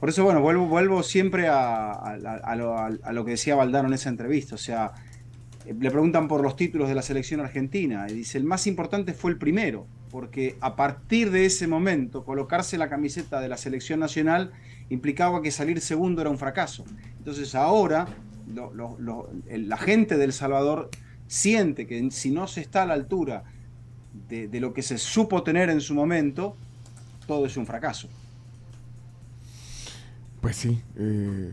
por 0.00 0.08
eso, 0.08 0.24
bueno, 0.24 0.40
vuelvo, 0.40 0.66
vuelvo 0.66 1.02
siempre 1.02 1.48
a, 1.48 2.16
lo, 2.56 3.24
que 3.24 3.32
decía 3.32 3.54
Valdano 3.54 3.88
en 3.88 3.94
esa 3.94 4.08
entrevista. 4.08 4.54
O 4.54 4.58
sea, 4.58 4.92
le 5.66 5.90
preguntan 5.90 6.28
por 6.28 6.42
los 6.42 6.56
títulos 6.56 6.88
de 6.88 6.94
la 6.94 7.02
selección 7.02 7.40
argentina 7.40 8.06
y 8.08 8.14
dice, 8.14 8.38
el 8.38 8.44
más 8.44 8.66
importante 8.66 9.14
fue 9.14 9.30
el 9.30 9.38
primero, 9.38 9.86
porque 10.10 10.56
a 10.60 10.76
partir 10.76 11.30
de 11.30 11.46
ese 11.46 11.66
momento, 11.66 12.24
colocarse 12.24 12.78
la 12.78 12.88
camiseta 12.88 13.40
de 13.40 13.48
la 13.48 13.56
selección 13.56 14.00
nacional 14.00 14.52
implicaba 14.90 15.40
que 15.42 15.50
salir 15.50 15.80
segundo 15.80 16.20
era 16.20 16.30
un 16.30 16.38
fracaso. 16.38 16.84
Entonces 17.18 17.54
ahora 17.54 18.08
la 19.46 19.76
gente 19.78 20.18
del 20.18 20.32
Salvador 20.32 20.90
siente 21.26 21.86
que 21.86 22.10
si 22.10 22.30
no 22.30 22.46
se 22.46 22.60
está 22.60 22.82
a 22.82 22.86
la 22.86 22.94
altura 22.94 23.44
de, 24.32 24.48
de 24.48 24.60
lo 24.60 24.72
que 24.72 24.80
se 24.82 24.96
supo 24.96 25.42
tener 25.42 25.68
en 25.68 25.80
su 25.82 25.94
momento, 25.94 26.56
todo 27.26 27.44
es 27.44 27.56
un 27.58 27.66
fracaso. 27.66 28.08
Pues 30.40 30.56
sí. 30.56 30.80
eh, 30.96 31.52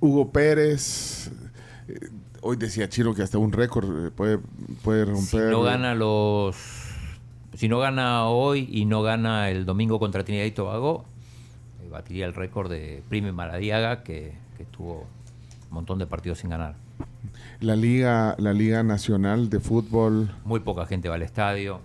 Hugo 0.00 0.30
Pérez, 0.32 1.30
eh, 1.88 2.08
hoy 2.40 2.56
decía 2.56 2.88
Chiro 2.88 3.14
que 3.14 3.22
hasta 3.22 3.36
un 3.36 3.52
récord 3.52 4.06
eh, 4.06 4.10
puede, 4.10 4.38
puede 4.82 5.04
Si 5.04 5.12
romper. 5.12 5.50
no 5.50 5.62
gana 5.62 5.94
los. 5.94 6.56
Si 7.54 7.68
no 7.68 7.78
gana 7.80 8.24
hoy 8.26 8.68
y 8.72 8.84
no 8.86 9.02
gana 9.02 9.50
el 9.50 9.66
domingo 9.66 9.98
contra 9.98 10.24
Trinidad 10.24 10.46
y 10.46 10.52
Tobago, 10.52 11.04
eh, 11.84 11.88
batiría 11.90 12.24
el 12.26 12.34
récord 12.34 12.70
de 12.70 13.02
Prime 13.10 13.32
Maradiaga, 13.32 14.02
que, 14.04 14.32
que 14.56 14.62
estuvo 14.62 15.00
un 15.68 15.74
montón 15.74 15.98
de 15.98 16.06
partidos 16.06 16.38
sin 16.38 16.48
ganar. 16.50 16.76
La 17.60 17.76
Liga, 17.76 18.36
la 18.38 18.52
Liga 18.52 18.82
Nacional 18.82 19.50
de 19.50 19.60
Fútbol. 19.60 20.30
Muy 20.44 20.60
poca 20.60 20.86
gente 20.86 21.08
va 21.08 21.16
al 21.16 21.22
estadio. 21.22 21.80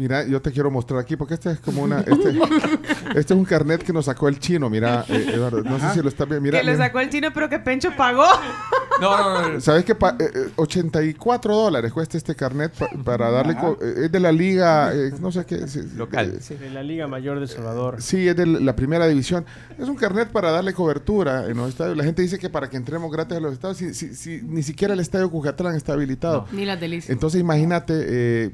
Mira, 0.00 0.26
yo 0.26 0.40
te 0.40 0.50
quiero 0.50 0.70
mostrar 0.70 0.98
aquí 0.98 1.14
porque 1.14 1.34
este 1.34 1.50
es 1.50 1.60
como 1.60 1.82
una. 1.82 2.00
Este, 2.06 2.30
este 3.20 3.34
es 3.34 3.38
un 3.38 3.44
carnet 3.44 3.82
que 3.82 3.92
nos 3.92 4.06
sacó 4.06 4.28
el 4.28 4.38
chino. 4.38 4.70
Mira, 4.70 5.04
eh, 5.08 5.26
Eduardo, 5.34 5.62
no 5.62 5.78
sé 5.78 5.90
si 5.92 6.00
lo 6.02 6.08
está 6.08 6.24
viendo. 6.24 6.40
Mira, 6.44 6.58
que 6.60 6.64
le 6.64 6.72
mira. 6.72 6.86
sacó 6.86 7.00
el 7.00 7.10
chino, 7.10 7.28
pero 7.34 7.50
que 7.50 7.58
Pencho 7.58 7.90
pagó. 7.96 8.24
No, 9.00 9.18
no, 9.42 9.48
no. 9.50 9.60
¿Sabes 9.60 9.84
que 9.84 9.94
84 10.56 11.54
dólares 11.54 11.92
cuesta 11.92 12.16
este 12.18 12.34
carnet 12.34 12.72
pa- 12.72 12.88
para 13.04 13.30
darle... 13.30 13.52
eh, 13.80 13.94
es 14.04 14.12
de 14.12 14.20
la 14.20 14.32
liga, 14.32 14.92
eh, 14.94 15.12
no 15.20 15.30
sé 15.32 15.44
qué... 15.46 15.66
sí, 15.68 15.80
Local. 15.96 16.38
eh, 16.50 16.54
De 16.56 16.70
la 16.70 16.82
Liga 16.82 17.06
Mayor 17.06 17.40
de 17.40 17.46
Salvador. 17.46 18.00
Sí, 18.02 18.28
es 18.28 18.36
de 18.36 18.46
la 18.46 18.74
primera 18.76 19.06
división. 19.06 19.44
Es 19.78 19.88
un 19.88 19.96
carnet 19.96 20.28
para 20.30 20.50
darle 20.50 20.72
cobertura 20.74 21.46
en 21.46 21.56
los 21.56 21.68
estadios. 21.70 21.96
La 21.96 22.04
gente 22.04 22.22
dice 22.22 22.38
que 22.38 22.50
para 22.50 22.68
que 22.70 22.76
entremos 22.76 23.10
gratis 23.12 23.36
a 23.36 23.40
los 23.40 23.52
estadios, 23.52 23.76
si, 23.78 23.94
si- 23.94 24.14
si 24.14 24.40
ni 24.42 24.62
siquiera 24.62 24.94
el 24.94 25.00
estadio 25.00 25.30
Cucatlán 25.30 25.74
está 25.76 25.92
habilitado. 25.94 26.46
Ni 26.52 26.64
las 26.64 26.80
delicias. 26.80 27.10
Entonces 27.10 27.40
imagínate, 27.40 27.94
eh, 27.96 28.50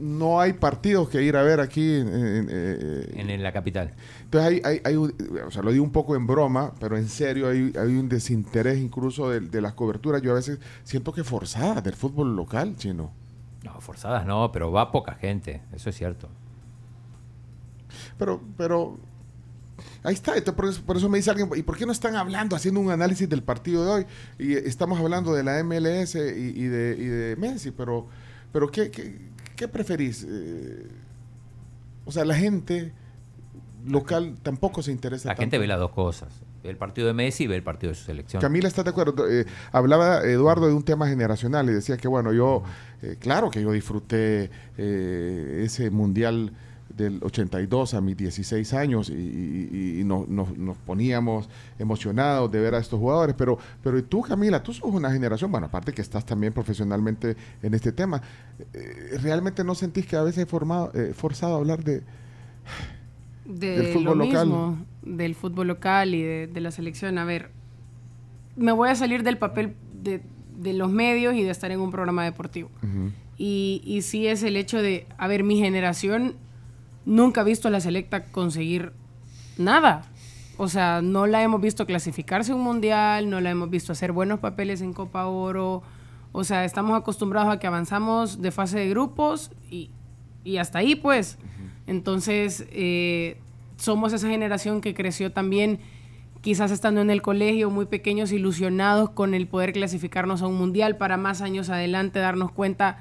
no 0.00 0.40
hay 0.40 0.54
partidos 0.54 1.08
que 1.08 1.22
ir 1.22 1.36
a 1.36 1.42
ver 1.42 1.60
aquí. 1.60 1.96
en- 1.96 2.08
en- 2.08 2.48
eh, 2.50 3.12
En, 3.16 3.42
la 3.42 3.52
capital. 3.52 3.92
entonces 4.24 4.50
hay, 4.50 4.62
hay, 4.64 4.80
hay 4.84 4.96
un- 4.96 5.14
o 5.46 5.50
sea, 5.50 5.62
lo 5.62 5.70
digo 5.72 5.84
un 5.84 5.92
poco 5.92 6.16
en 6.16 6.26
broma, 6.26 6.72
pero 6.80 6.96
en 6.96 7.08
serio 7.08 7.48
hay, 7.48 7.72
hay 7.78 7.94
un 7.96 8.08
desinterés 8.08 8.78
incluso 8.78 9.30
de, 9.30 9.40
de 9.40 9.60
las 9.60 9.74
coberturas. 9.74 10.22
Yo 10.22 10.32
a 10.32 10.34
veces 10.34 10.58
siento 10.84 11.12
que 11.12 11.22
forzadas 11.24 11.82
del 11.84 11.94
fútbol 11.94 12.34
local, 12.34 12.76
chino. 12.76 13.12
No, 13.62 13.80
forzadas 13.80 14.26
no, 14.26 14.50
pero 14.52 14.72
va 14.72 14.90
poca 14.90 15.14
gente. 15.14 15.60
Eso 15.72 15.90
es 15.90 15.96
cierto. 15.96 16.28
Pero, 18.18 18.40
pero 18.56 18.98
ahí 20.02 20.14
está. 20.14 20.36
Entonces, 20.36 20.54
por, 20.54 20.64
eso, 20.68 20.82
por 20.82 20.96
eso 20.96 21.08
me 21.08 21.18
dice 21.18 21.30
alguien, 21.30 21.48
¿y 21.56 21.62
por 21.62 21.76
qué 21.76 21.86
no 21.86 21.92
están 21.92 22.16
hablando, 22.16 22.56
haciendo 22.56 22.80
un 22.80 22.90
análisis 22.90 23.28
del 23.28 23.42
partido 23.42 23.84
de 23.84 23.90
hoy? 23.90 24.06
Y 24.38 24.54
estamos 24.54 24.98
hablando 25.00 25.34
de 25.34 25.42
la 25.42 25.62
MLS 25.64 26.14
y, 26.14 26.18
y 26.18 26.64
de, 26.66 26.96
y 26.98 27.04
de 27.04 27.36
Messi, 27.36 27.70
pero, 27.70 28.06
pero 28.52 28.70
¿qué, 28.70 28.90
qué, 28.90 29.29
qué 29.60 29.68
preferís? 29.68 30.26
Eh, 30.26 30.86
o 32.06 32.12
sea, 32.12 32.24
la 32.24 32.34
gente 32.34 32.92
local 33.86 34.38
tampoco 34.42 34.82
se 34.82 34.90
interesa. 34.90 35.28
La 35.28 35.34
tanto. 35.34 35.42
gente 35.42 35.58
ve 35.58 35.66
las 35.66 35.78
dos 35.78 35.90
cosas. 35.90 36.32
El 36.64 36.78
partido 36.78 37.06
de 37.06 37.12
Messi 37.12 37.44
y 37.44 37.46
ve 37.46 37.56
el 37.56 37.62
partido 37.62 37.90
de 37.90 37.94
su 37.94 38.04
selección. 38.04 38.40
Camila, 38.40 38.68
¿estás 38.68 38.86
de 38.86 38.90
acuerdo? 38.90 39.30
Eh, 39.30 39.44
hablaba 39.70 40.22
Eduardo 40.22 40.66
de 40.66 40.72
un 40.72 40.82
tema 40.82 41.08
generacional 41.08 41.68
y 41.68 41.74
decía 41.74 41.98
que, 41.98 42.08
bueno, 42.08 42.32
yo, 42.32 42.62
eh, 43.02 43.16
claro 43.18 43.50
que 43.50 43.60
yo 43.60 43.70
disfruté 43.72 44.50
ese 44.78 45.90
mundial 45.90 46.52
del 46.96 47.20
82 47.22 47.94
a 47.94 48.00
mis 48.00 48.16
16 48.16 48.72
años 48.74 49.08
y, 49.10 49.12
y- 49.14 50.00
y 50.00 50.04
no- 50.04 50.26
no- 50.28 50.48
nos 50.56 50.76
poníamos 50.78 51.48
emocionados 51.78 52.50
de 52.50 52.60
ver 52.60 52.74
a 52.74 52.78
estos 52.78 52.98
jugadores. 52.98 53.34
Pero, 53.38 53.58
pero 53.82 54.02
tú, 54.04 54.22
Camila, 54.22 54.62
tú 54.62 54.72
sos 54.72 54.92
una 54.92 55.10
generación, 55.10 55.50
bueno, 55.52 55.66
aparte 55.68 55.92
que 55.92 56.02
estás 56.02 56.26
también 56.26 56.52
profesionalmente 56.52 57.36
en 57.62 57.74
este 57.74 57.92
tema, 57.92 58.20
eh, 58.74 59.18
¿realmente 59.22 59.62
no 59.64 59.74
sentís 59.74 60.06
que 60.06 60.16
a 60.16 60.22
veces 60.22 60.44
es 60.44 60.48
formado, 60.50 60.90
eh, 60.94 61.12
forzado 61.14 61.54
a 61.54 61.58
hablar 61.58 61.82
de... 61.84 62.02
de 63.44 63.76
Del 63.78 63.86
fútbol 63.92 64.18
lo 64.18 64.24
local. 64.26 64.46
mismo, 64.46 64.78
del 65.02 65.34
fútbol 65.34 65.66
local 65.68 66.14
y 66.14 66.22
de, 66.22 66.46
de 66.46 66.60
la 66.60 66.70
selección. 66.70 67.18
A 67.18 67.24
ver, 67.24 67.50
me 68.56 68.72
voy 68.72 68.88
a 68.90 68.94
salir 68.94 69.22
del 69.22 69.38
papel 69.38 69.74
de, 70.02 70.20
de 70.58 70.72
los 70.72 70.90
medios 70.90 71.34
y 71.34 71.42
de 71.42 71.50
estar 71.50 71.70
en 71.70 71.80
un 71.80 71.90
programa 71.90 72.24
deportivo. 72.24 72.68
Y, 73.38 73.80
y 73.86 74.02
sí 74.02 74.26
es 74.26 74.42
el 74.42 74.56
hecho 74.56 74.82
de, 74.82 75.06
a 75.16 75.26
ver, 75.26 75.44
mi 75.44 75.58
generación 75.58 76.34
nunca 77.10 77.40
ha 77.40 77.44
visto 77.44 77.68
a 77.68 77.70
la 77.70 77.80
selecta 77.80 78.24
conseguir 78.26 78.92
nada. 79.58 80.02
O 80.56 80.68
sea, 80.68 81.02
no 81.02 81.26
la 81.26 81.42
hemos 81.42 81.60
visto 81.60 81.84
clasificarse 81.84 82.52
a 82.52 82.54
un 82.54 82.62
mundial, 82.62 83.28
no 83.28 83.40
la 83.40 83.50
hemos 83.50 83.68
visto 83.68 83.92
hacer 83.92 84.12
buenos 84.12 84.38
papeles 84.38 84.80
en 84.80 84.92
Copa 84.92 85.26
Oro. 85.26 85.82
O 86.32 86.44
sea, 86.44 86.64
estamos 86.64 86.96
acostumbrados 86.96 87.52
a 87.52 87.58
que 87.58 87.66
avanzamos 87.66 88.40
de 88.40 88.52
fase 88.52 88.78
de 88.78 88.88
grupos 88.88 89.50
y, 89.70 89.90
y 90.44 90.58
hasta 90.58 90.78
ahí, 90.78 90.94
pues. 90.94 91.38
Entonces, 91.88 92.66
eh, 92.70 93.38
somos 93.76 94.12
esa 94.12 94.28
generación 94.28 94.80
que 94.80 94.94
creció 94.94 95.32
también, 95.32 95.80
quizás 96.42 96.70
estando 96.70 97.00
en 97.00 97.10
el 97.10 97.22
colegio, 97.22 97.70
muy 97.70 97.86
pequeños, 97.86 98.30
ilusionados 98.30 99.10
con 99.10 99.34
el 99.34 99.48
poder 99.48 99.72
clasificarnos 99.72 100.42
a 100.42 100.46
un 100.46 100.56
mundial 100.56 100.96
para 100.96 101.16
más 101.16 101.42
años 101.42 101.70
adelante 101.70 102.20
darnos 102.20 102.52
cuenta 102.52 102.98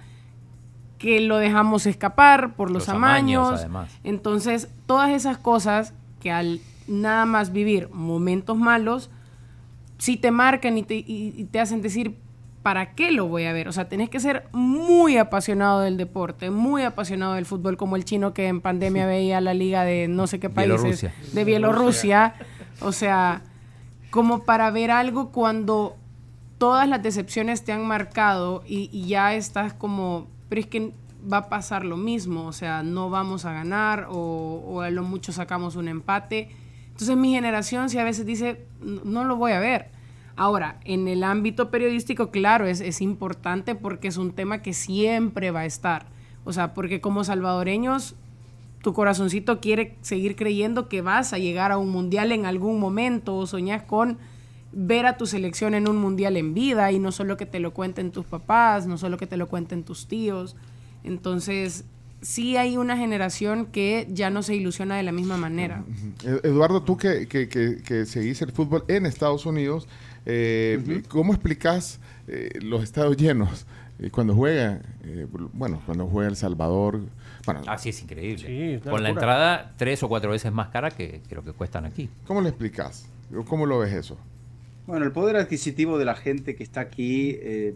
que 0.99 1.19
lo 1.21 1.37
dejamos 1.37 1.85
escapar 1.87 2.53
por 2.55 2.69
los, 2.69 2.83
Los 2.83 2.89
amaños. 2.89 3.65
Entonces, 4.03 4.67
todas 4.85 5.09
esas 5.09 5.37
cosas 5.39 5.93
que 6.19 6.29
al 6.31 6.59
nada 6.87 7.25
más 7.25 7.51
vivir 7.51 7.89
momentos 7.91 8.57
malos, 8.57 9.09
sí 9.97 10.17
te 10.17 10.29
marcan 10.31 10.77
y 10.77 10.83
te, 10.83 10.95
y- 10.95 11.33
y 11.37 11.45
te 11.45 11.59
hacen 11.59 11.81
decir, 11.81 12.17
¿para 12.63 12.93
qué 12.95 13.11
lo 13.11 13.27
voy 13.27 13.45
a 13.45 13.53
ver? 13.53 13.67
O 13.67 13.71
sea, 13.71 13.87
tenés 13.87 14.09
que 14.09 14.19
ser 14.19 14.47
muy 14.51 15.17
apasionado 15.17 15.79
del 15.79 15.95
deporte, 15.97 16.49
muy 16.51 16.83
apasionado 16.83 17.33
del 17.35 17.45
fútbol, 17.45 17.77
como 17.77 17.95
el 17.95 18.03
chino 18.05 18.33
que 18.33 18.47
en 18.47 18.59
pandemia 18.59 19.05
veía 19.05 19.39
la 19.41 19.53
liga 19.53 19.83
de 19.85 20.07
no 20.09 20.27
sé 20.27 20.39
qué 20.39 20.49
países, 20.49 20.81
Bielorrusia. 20.81 21.13
de 21.33 21.43
Bielorrusia. 21.45 22.33
O 22.81 22.91
sea, 22.91 23.41
como 24.09 24.43
para 24.43 24.69
ver 24.71 24.91
algo 24.91 25.29
cuando 25.31 25.95
todas 26.57 26.87
las 26.89 27.01
decepciones 27.01 27.63
te 27.63 27.71
han 27.71 27.85
marcado 27.87 28.63
y, 28.67 28.89
y 28.91 29.07
ya 29.07 29.33
estás 29.35 29.71
como, 29.73 30.27
pero 30.49 30.61
es 30.61 30.67
que 30.67 30.91
va 31.31 31.37
a 31.37 31.49
pasar 31.49 31.85
lo 31.85 31.97
mismo, 31.97 32.45
o 32.45 32.53
sea, 32.53 32.83
no 32.83 33.09
vamos 33.09 33.45
a 33.45 33.53
ganar 33.53 34.07
o, 34.09 34.63
o 34.65 34.81
a 34.81 34.89
lo 34.89 35.03
mucho 35.03 35.31
sacamos 35.31 35.75
un 35.75 35.87
empate. 35.87 36.49
Entonces 36.91 37.15
mi 37.17 37.31
generación 37.31 37.89
si 37.89 37.97
a 37.97 38.03
veces 38.03 38.25
dice, 38.25 38.65
"No- 38.81 39.23
lo 39.23 39.35
voy 39.35 39.51
a 39.53 39.59
ver. 39.59 39.87
Ahora, 40.35 40.79
en 40.85 41.07
el 41.09 41.23
ámbito 41.23 41.69
periodístico, 41.69 42.31
claro, 42.31 42.65
es, 42.67 42.79
es 42.81 43.01
importante 43.01 43.75
porque 43.75 44.07
es 44.07 44.15
un 44.17 44.31
tema 44.31 44.61
que 44.61 44.73
siempre 44.73 45.51
va 45.51 45.61
a 45.61 45.65
estar. 45.65 46.05
O 46.45 46.53
sea, 46.53 46.73
porque 46.73 47.01
como 47.01 47.25
salvadoreños, 47.25 48.15
tu 48.81 48.93
corazoncito 48.93 49.59
quiere 49.59 49.97
seguir 50.01 50.37
creyendo 50.37 50.87
que 50.87 51.01
vas 51.01 51.33
a 51.33 51.37
llegar 51.37 51.73
a 51.73 51.77
un 51.77 51.89
mundial 51.89 52.31
en 52.31 52.45
algún 52.45 52.79
momento 52.79 53.35
o 53.35 53.45
soñas 53.45 53.83
con 53.83 54.17
ver 54.71 55.05
a 55.05 55.17
tu 55.17 55.25
selección 55.25 55.73
en 55.73 55.87
un 55.87 55.97
mundial 55.97 56.37
en 56.37 56.53
vida 56.53 56.91
y 56.91 56.99
no 56.99 57.11
solo 57.11 57.37
que 57.37 57.45
te 57.45 57.59
lo 57.59 57.73
cuenten 57.73 58.11
tus 58.11 58.25
papás, 58.25 58.85
no 58.87 58.97
solo 58.97 59.17
que 59.17 59.27
te 59.27 59.37
lo 59.37 59.47
cuenten 59.47 59.83
tus 59.83 60.07
tíos. 60.07 60.55
Entonces, 61.03 61.85
sí 62.21 62.57
hay 62.57 62.77
una 62.77 62.97
generación 62.97 63.65
que 63.67 64.07
ya 64.11 64.29
no 64.29 64.43
se 64.43 64.55
ilusiona 64.55 64.95
de 64.97 65.03
la 65.03 65.11
misma 65.11 65.37
manera. 65.37 65.83
Ed- 66.23 66.45
Eduardo, 66.45 66.83
tú 66.83 66.97
que, 66.97 67.27
que, 67.27 67.47
que- 67.49 67.77
que 67.83 68.05
seguís 68.05 68.41
el 68.41 68.51
fútbol 68.51 68.83
en 68.87 69.05
Estados 69.05 69.45
Unidos, 69.45 69.87
eh, 70.25 71.01
¿cómo 71.07 71.33
explicás 71.33 71.99
eh, 72.27 72.49
los 72.61 72.83
estados 72.83 73.17
llenos 73.17 73.65
eh, 73.99 74.09
cuando 74.11 74.35
juega? 74.35 74.81
eh, 75.03 75.25
bueno, 75.53 75.81
cuando 75.85 76.05
juega 76.07 76.29
El 76.29 76.35
Salvador. 76.35 76.99
Bueno, 77.45 77.61
Así 77.67 77.89
es 77.89 78.01
increíble. 78.03 78.45
Sí, 78.47 78.61
es 78.75 78.81
una 78.83 78.91
Con 78.91 79.01
la 79.03 79.09
entrada 79.09 79.73
tres 79.77 80.03
o 80.03 80.09
cuatro 80.09 80.29
veces 80.31 80.51
más 80.51 80.67
cara 80.67 80.91
que, 80.91 81.21
que 81.27 81.35
lo 81.35 81.43
que 81.43 81.53
cuestan 81.53 81.85
aquí. 81.85 82.09
¿cómo 82.27 82.41
le 82.41 82.49
explicás? 82.49 83.07
¿Cómo 83.47 83.65
lo 83.65 83.79
ves 83.79 83.93
eso? 83.93 84.17
Bueno, 84.89 85.05
el 85.05 85.11
poder 85.11 85.35
adquisitivo 85.35 85.99
de 85.99 86.05
la 86.05 86.15
gente 86.15 86.55
que 86.55 86.63
está 86.63 86.81
aquí 86.81 87.37
eh, 87.43 87.75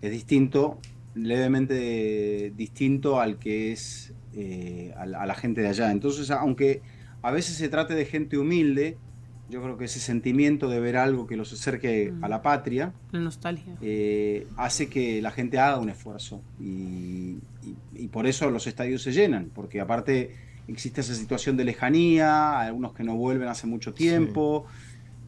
es 0.00 0.10
distinto, 0.10 0.80
levemente 1.12 2.52
distinto 2.54 3.20
al 3.20 3.38
que 3.38 3.72
es 3.72 4.14
eh, 4.32 4.94
a, 4.96 5.04
la, 5.04 5.20
a 5.20 5.26
la 5.26 5.34
gente 5.34 5.60
de 5.60 5.68
allá. 5.68 5.90
Entonces, 5.90 6.30
aunque 6.30 6.80
a 7.20 7.30
veces 7.32 7.56
se 7.56 7.68
trate 7.68 7.94
de 7.94 8.06
gente 8.06 8.38
humilde, 8.38 8.98
yo 9.46 9.62
creo 9.62 9.76
que 9.76 9.84
ese 9.84 10.00
sentimiento 10.00 10.70
de 10.70 10.80
ver 10.80 10.96
algo 10.96 11.26
que 11.26 11.36
los 11.36 11.52
acerque 11.52 12.12
a 12.22 12.28
la 12.30 12.40
patria 12.40 12.94
La 13.10 13.20
nostalgia. 13.20 13.76
eh, 13.82 14.46
hace 14.56 14.88
que 14.88 15.20
la 15.20 15.32
gente 15.32 15.58
haga 15.58 15.78
un 15.78 15.90
esfuerzo. 15.90 16.42
Y, 16.58 17.40
y- 17.60 17.76
y 17.92 18.08
por 18.08 18.26
eso 18.26 18.50
los 18.50 18.66
estadios 18.66 19.02
se 19.02 19.12
llenan, 19.12 19.50
porque 19.54 19.80
aparte 19.82 20.34
existe 20.66 21.02
esa 21.02 21.14
situación 21.14 21.58
de 21.58 21.64
lejanía, 21.64 22.58
algunos 22.58 22.94
que 22.94 23.04
no 23.04 23.16
vuelven 23.16 23.48
hace 23.48 23.66
mucho 23.66 23.92
tiempo. 23.92 24.66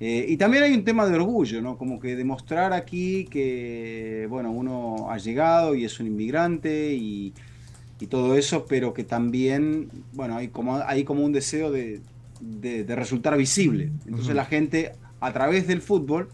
Eh, 0.00 0.26
y 0.28 0.37
también 0.37 0.62
hay 0.62 0.74
un 0.74 0.84
tema 0.84 1.06
de 1.06 1.14
orgullo, 1.16 1.61
¿no? 1.61 1.76
Como 1.76 1.98
que 1.98 2.14
demostrar 2.16 2.72
aquí 2.72 3.26
que, 3.30 4.26
bueno, 4.30 4.52
uno 4.52 5.11
ha 5.11 5.18
llegado 5.18 5.74
y 5.74 5.84
es 5.84 5.98
un 6.00 6.06
inmigrante 6.06 6.94
y, 6.94 7.34
y 8.00 8.06
todo 8.06 8.37
eso, 8.37 8.66
pero 8.68 8.94
que 8.94 9.04
también, 9.04 9.90
bueno, 10.12 10.37
hay 10.37 10.48
como, 10.48 10.76
hay 10.76 11.04
como 11.04 11.24
un 11.24 11.32
deseo 11.32 11.72
de, 11.72 12.00
de- 12.40 12.84
de 12.84 12.96
resultar 12.96 13.37
visible. 13.37 13.92
Entonces 14.06 14.34
la 14.37 14.44
gente, 14.44 14.92
a 15.20 15.32
través 15.32 15.66
del 15.66 15.82
fútbol, 15.82 16.28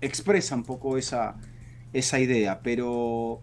expresa 0.00 0.54
un 0.56 0.64
poco 0.64 0.96
esa, 0.98 1.36
esa 1.92 2.18
idea, 2.20 2.60
pero 2.62 3.40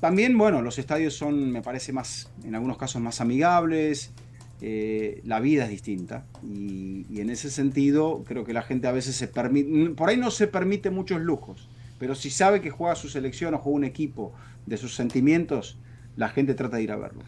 también, 0.00 0.36
bueno, 0.38 0.62
los 0.62 0.78
estadios 0.78 1.14
son, 1.14 1.50
me 1.50 1.62
parece, 1.62 1.92
más, 1.92 2.30
en 2.44 2.54
algunos 2.54 2.76
casos 2.78 3.00
más 3.02 3.20
amigables, 3.20 4.12
eh, 4.60 5.20
la 5.24 5.40
vida 5.40 5.64
es 5.64 5.70
distinta. 5.70 6.24
Y, 6.42 7.06
y 7.10 7.20
en 7.20 7.30
ese 7.30 7.50
sentido 7.50 8.24
creo 8.26 8.44
que 8.44 8.52
la 8.52 8.62
gente 8.62 8.86
a 8.86 8.92
veces 8.92 9.16
se 9.16 9.28
permite, 9.28 9.90
por 9.90 10.08
ahí 10.08 10.16
no 10.16 10.30
se 10.30 10.46
permite 10.46 10.90
muchos 10.90 11.20
lujos, 11.20 11.68
pero 11.98 12.14
si 12.14 12.30
sabe 12.30 12.60
que 12.60 12.70
juega 12.70 12.94
su 12.94 13.08
selección 13.08 13.54
o 13.54 13.58
juega 13.58 13.76
un 13.76 13.84
equipo 13.84 14.32
de 14.66 14.76
sus 14.76 14.94
sentimientos, 14.94 15.78
la 16.16 16.28
gente 16.28 16.54
trata 16.54 16.76
de 16.76 16.82
ir 16.82 16.92
a 16.92 16.96
verlo. 16.96 17.22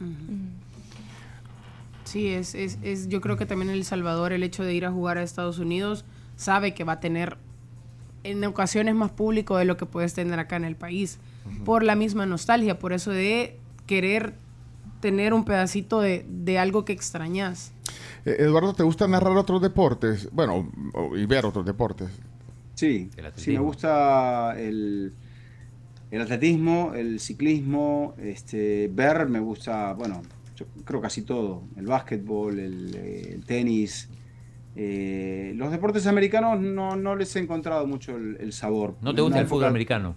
Sí, 2.05 2.29
es, 2.29 2.55
es, 2.55 2.79
es, 2.83 3.09
yo 3.09 3.21
creo 3.21 3.37
que 3.37 3.45
también 3.45 3.71
El 3.71 3.85
Salvador, 3.85 4.33
el 4.33 4.43
hecho 4.43 4.65
de 4.65 4.75
ir 4.75 4.87
a 4.87 4.91
jugar 4.91 5.19
a 5.19 5.23
Estados 5.23 5.59
Unidos, 5.59 6.05
sabe 6.37 6.73
que 6.73 6.85
va 6.85 6.95
a 6.95 7.01
tener 7.01 7.37
en 8.25 8.43
ocasiones 8.45 8.95
más 8.95 9.11
público 9.11 9.57
de 9.57 9.65
lo 9.65 9.77
que 9.77 9.87
puedes 9.87 10.15
tener 10.15 10.39
acá 10.39 10.57
en 10.57 10.65
el 10.65 10.77
país, 10.77 11.19
por 11.65 11.83
la 11.83 11.95
misma 11.95 12.27
nostalgia, 12.27 12.79
por 12.79 12.93
eso 12.93 13.11
de 13.11 13.59
querer 13.87 14.35
tener 15.01 15.33
un 15.35 15.45
pedacito 15.45 16.01
de, 16.01 16.25
de 16.29 16.59
algo 16.59 16.85
que 16.85 16.93
extrañas. 16.93 17.73
Eh, 18.25 18.37
Eduardo, 18.41 18.75
¿te 18.75 18.83
gusta 18.83 19.07
narrar 19.09 19.37
otros 19.37 19.63
deportes? 19.63 20.29
Bueno, 20.33 20.71
o- 20.95 21.17
y 21.17 21.27
ver 21.27 21.47
otros 21.47 21.65
deportes. 21.65 22.09
Sí, 22.75 23.11
sí 23.37 23.53
me 23.53 23.59
gusta 23.59 24.55
el, 24.59 25.13
el 26.11 26.21
atletismo, 26.23 26.93
el 26.95 27.19
ciclismo, 27.21 28.15
este, 28.19 28.89
ver, 28.93 29.29
me 29.29 29.41
gusta, 29.41 29.95
bueno, 29.95 30.23
yo 30.57 30.67
creo 30.85 31.01
casi 31.01 31.23
todo, 31.23 31.63
el 31.77 31.87
básquetbol, 31.87 32.59
el, 32.59 32.95
el 32.95 33.45
tenis. 33.45 34.09
eh, 34.77 35.53
los 35.57 35.73
deportes 35.73 36.07
americanos 36.07 36.61
no, 36.61 36.95
no 36.95 37.17
les 37.17 37.35
he 37.35 37.41
encontrado 37.41 37.85
mucho 37.87 38.17
el, 38.17 38.37
el 38.41 38.53
sabor. 38.53 38.95
¿No 39.01 39.13
te 39.15 39.23
gusta 39.23 39.41
el 39.41 39.47
fútbol 39.49 39.67
americano? 39.67 40.15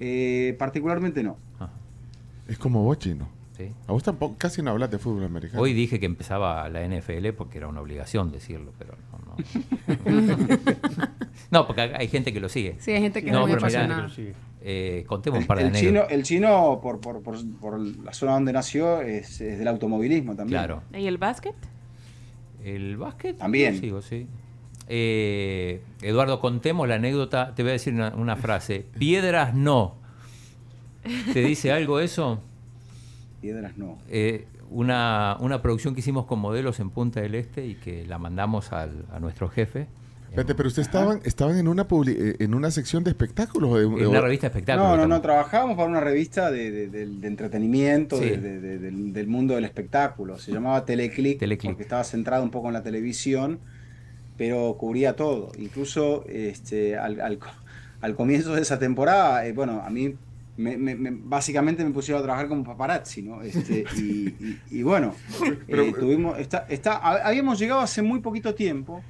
Eh, 0.00 0.56
particularmente 0.58 1.22
no. 1.22 1.36
Ah, 1.60 1.70
Es 2.48 2.58
como 2.58 2.82
vos, 2.82 2.98
chino. 2.98 3.28
Sí. 3.56 3.72
A 3.86 3.92
vos 3.92 4.02
tampoco 4.02 4.36
casi 4.38 4.62
no 4.62 4.70
hablas 4.70 4.90
de 4.90 4.98
fútbol 4.98 5.24
americano. 5.24 5.62
Hoy 5.62 5.72
dije 5.72 5.98
que 6.00 6.06
empezaba 6.06 6.68
la 6.68 6.86
NFL 6.86 7.28
porque 7.36 7.58
era 7.58 7.68
una 7.68 7.80
obligación 7.80 8.30
decirlo, 8.32 8.72
pero 8.78 8.94
no. 9.12 9.36
No, 9.36 10.36
No, 11.50 11.66
porque 11.66 11.82
hay 11.82 12.08
gente 12.08 12.32
que 12.32 12.40
lo 12.40 12.48
sigue. 12.48 12.76
Sí, 12.78 12.92
hay 12.92 13.02
gente 13.02 13.22
que 13.22 13.30
No, 13.30 13.46
muy 13.46 13.54
pero 13.54 13.66
mirá. 13.66 14.08
Eh, 14.68 15.04
contemos 15.06 15.40
un 15.40 15.46
par 15.46 15.58
de 15.58 15.64
El 15.66 15.72
chino, 15.74 15.88
anécdotas. 16.00 16.12
el 16.12 16.22
chino 16.24 16.80
por, 16.82 17.00
por, 17.00 17.22
por, 17.22 17.36
por 17.60 17.78
la 17.78 18.12
zona 18.12 18.32
donde 18.32 18.52
nació, 18.52 19.00
es, 19.00 19.40
es 19.40 19.58
del 19.58 19.68
automovilismo 19.68 20.34
también. 20.34 20.58
Claro. 20.58 20.82
¿Y 20.92 21.06
el 21.06 21.18
básquet? 21.18 21.54
El 22.64 22.96
básquet. 22.96 23.36
También. 23.36 23.74
lo 23.74 23.80
sigo, 23.80 24.02
sí. 24.02 24.26
Eh, 24.88 25.82
Eduardo, 26.02 26.40
contemos 26.40 26.88
la 26.88 26.96
anécdota. 26.96 27.54
Te 27.54 27.62
voy 27.62 27.70
a 27.70 27.72
decir 27.74 27.94
una, 27.94 28.08
una 28.16 28.34
frase. 28.36 28.86
Piedras 28.98 29.54
no. 29.54 29.94
¿Te 31.32 31.40
dice 31.42 31.70
algo 31.70 32.00
eso? 32.00 32.40
Piedras 33.40 33.76
no. 33.76 33.98
Eh, 34.08 34.46
una, 34.70 35.36
una 35.40 35.62
producción 35.62 35.94
que 35.94 36.00
hicimos 36.00 36.26
con 36.26 36.38
modelos 36.40 36.80
en 36.80 36.90
Punta 36.90 37.20
del 37.20 37.34
Este 37.34 37.66
y 37.66 37.74
que 37.74 38.04
la 38.06 38.18
mandamos 38.18 38.72
al- 38.72 39.04
a 39.12 39.20
nuestro 39.20 39.48
jefe. 39.48 39.86
Espérate, 40.28 40.54
pero 40.54 40.68
ustedes 40.68 40.88
estaban, 40.88 41.20
estaban 41.24 41.56
en 41.56 41.68
una 41.68 41.86
publi- 41.88 42.16
eh, 42.18 42.36
en 42.40 42.52
una 42.54 42.70
sección 42.70 43.04
de 43.04 43.10
espectáculos 43.10 43.70
o 43.70 43.78
de, 43.78 43.84
En 43.84 44.06
una 44.08 44.20
revista 44.20 44.48
de 44.48 44.52
espectáculos. 44.58 44.90
No, 44.90 44.96
no, 44.96 45.06
no, 45.06 45.20
trabajábamos 45.22 45.76
para 45.76 45.88
una 45.88 46.00
revista 46.00 46.50
de, 46.50 46.70
de- 46.70 46.88
de- 46.88 47.06
de 47.06 47.26
entretenimiento, 47.28 48.18
Sí. 48.18 48.24
de- 48.30 48.36
de- 48.38 48.60
de- 48.60 48.78
del, 48.78 49.12
del 49.12 49.26
mundo 49.28 49.54
del 49.54 49.64
espectáculo. 49.64 50.36
Se 50.38 50.52
llamaba 50.52 50.84
Teleclick, 50.84 51.38
Teleclick. 51.38 51.70
porque 51.72 51.82
estaba 51.84 52.04
centrado 52.04 52.42
un 52.42 52.50
poco 52.50 52.66
en 52.68 52.74
la 52.74 52.82
televisión, 52.82 53.60
pero 54.36 54.76
cubría 54.78 55.16
todo. 55.16 55.52
Incluso 55.58 56.24
este, 56.28 56.98
al, 56.98 57.20
al 57.20 57.38
al 58.02 58.14
comienzo 58.14 58.54
de 58.54 58.60
esa 58.60 58.78
temporada, 58.78 59.46
eh, 59.46 59.52
bueno, 59.52 59.80
a 59.82 59.88
mí 59.88 60.16
me- 60.56 60.76
me- 60.76 60.94
me- 60.94 61.10
básicamente 61.12 61.84
me 61.84 61.90
pusieron 61.90 62.20
a 62.20 62.24
trabajar 62.24 62.48
como 62.48 62.64
paparazzi, 62.64 63.22
¿no? 63.22 63.42
Este, 63.42 63.84
y, 63.96 64.00
y- 64.00 64.60
y 64.70 64.82
bueno, 64.82 65.14
eh, 65.68 65.92
tuvimos, 65.98 66.38
está, 66.38 66.66
está, 66.68 66.96
ha- 66.96 67.26
habíamos 67.28 67.58
llegado 67.58 67.80
hace 67.80 68.02
muy 68.02 68.20
poquito 68.20 68.54
tiempo 68.54 69.02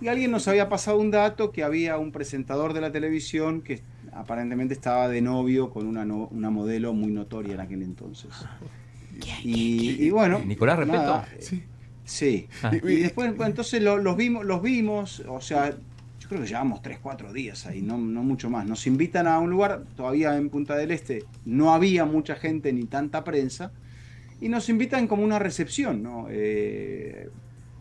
y 0.00 0.08
alguien 0.08 0.30
nos 0.30 0.48
había 0.48 0.68
pasado 0.68 0.98
un 0.98 1.10
dato 1.10 1.52
que 1.52 1.62
había 1.62 1.98
un 1.98 2.10
presentador 2.12 2.72
de 2.72 2.80
la 2.80 2.90
televisión 2.92 3.62
que 3.62 3.80
aparentemente 4.12 4.74
estaba 4.74 5.08
de 5.08 5.20
novio 5.20 5.70
con 5.70 5.86
una, 5.86 6.04
no- 6.04 6.28
una 6.30 6.50
modelo 6.50 6.92
muy 6.92 7.10
notoria 7.12 7.54
en 7.54 7.60
aquel 7.60 7.82
entonces. 7.82 8.30
Y, 9.44 10.04
y 10.04 10.10
bueno, 10.10 10.40
Nicolás 10.44 10.78
Repeto. 10.78 10.98
nada, 10.98 11.28
Sí. 11.38 11.62
Sí. 12.06 12.48
Ah. 12.62 12.70
Y 12.74 12.96
después, 12.96 13.32
entonces 13.46 13.82
lo- 13.82 13.96
los 13.98 14.16
vimos, 14.16 14.44
los 14.44 14.60
vimos, 14.60 15.20
o 15.26 15.40
sea, 15.40 15.74
creo 16.28 16.40
que 16.42 16.46
llevamos 16.46 16.82
3, 16.82 16.98
4 17.02 17.32
días 17.32 17.66
ahí, 17.66 17.82
no, 17.82 17.98
no 17.98 18.22
mucho 18.22 18.48
más. 18.50 18.66
Nos 18.66 18.86
invitan 18.86 19.26
a 19.26 19.38
un 19.38 19.50
lugar, 19.50 19.84
todavía 19.96 20.36
en 20.36 20.48
Punta 20.50 20.76
del 20.76 20.90
Este 20.90 21.24
no 21.44 21.74
había 21.74 22.04
mucha 22.04 22.34
gente 22.36 22.72
ni 22.72 22.84
tanta 22.84 23.24
prensa, 23.24 23.72
y 24.40 24.48
nos 24.48 24.68
invitan 24.68 25.06
como 25.06 25.22
una 25.24 25.38
recepción, 25.38 26.02
¿no? 26.02 26.26
Eh, 26.30 27.28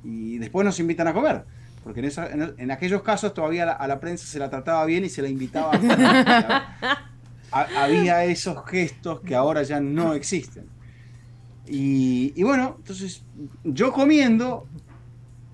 y 0.04 0.38
después 0.38 0.66
nos 0.66 0.80
invitan 0.80 1.08
a 1.08 1.14
comer. 1.14 1.44
Porque 1.84 2.00
en, 2.00 2.06
esa- 2.06 2.30
en, 2.32 2.72
aquellos 2.72 3.02
casos 3.02 3.34
todavía 3.34 3.64
a 3.76 3.88
la, 3.88 3.94
a 3.94 4.00
prensa 4.00 4.26
se 4.26 4.40
la 4.40 4.50
trataba 4.50 4.86
bien 4.86 5.04
y 5.04 5.10
se 5.10 5.22
la 5.22 5.28
invitaba 5.30 5.72
a. 5.74 7.10
Ha- 7.56 7.84
había 7.84 8.26
esos 8.26 8.66
gestos 8.66 9.20
que 9.22 9.36
ahora 9.36 9.62
ya 9.62 9.80
no 9.80 10.16
existen. 10.16 10.66
Y 11.68 12.42
bueno, 12.42 12.76
entonces 12.80 13.24
yo 13.64 13.92
comiendo, 13.94 14.68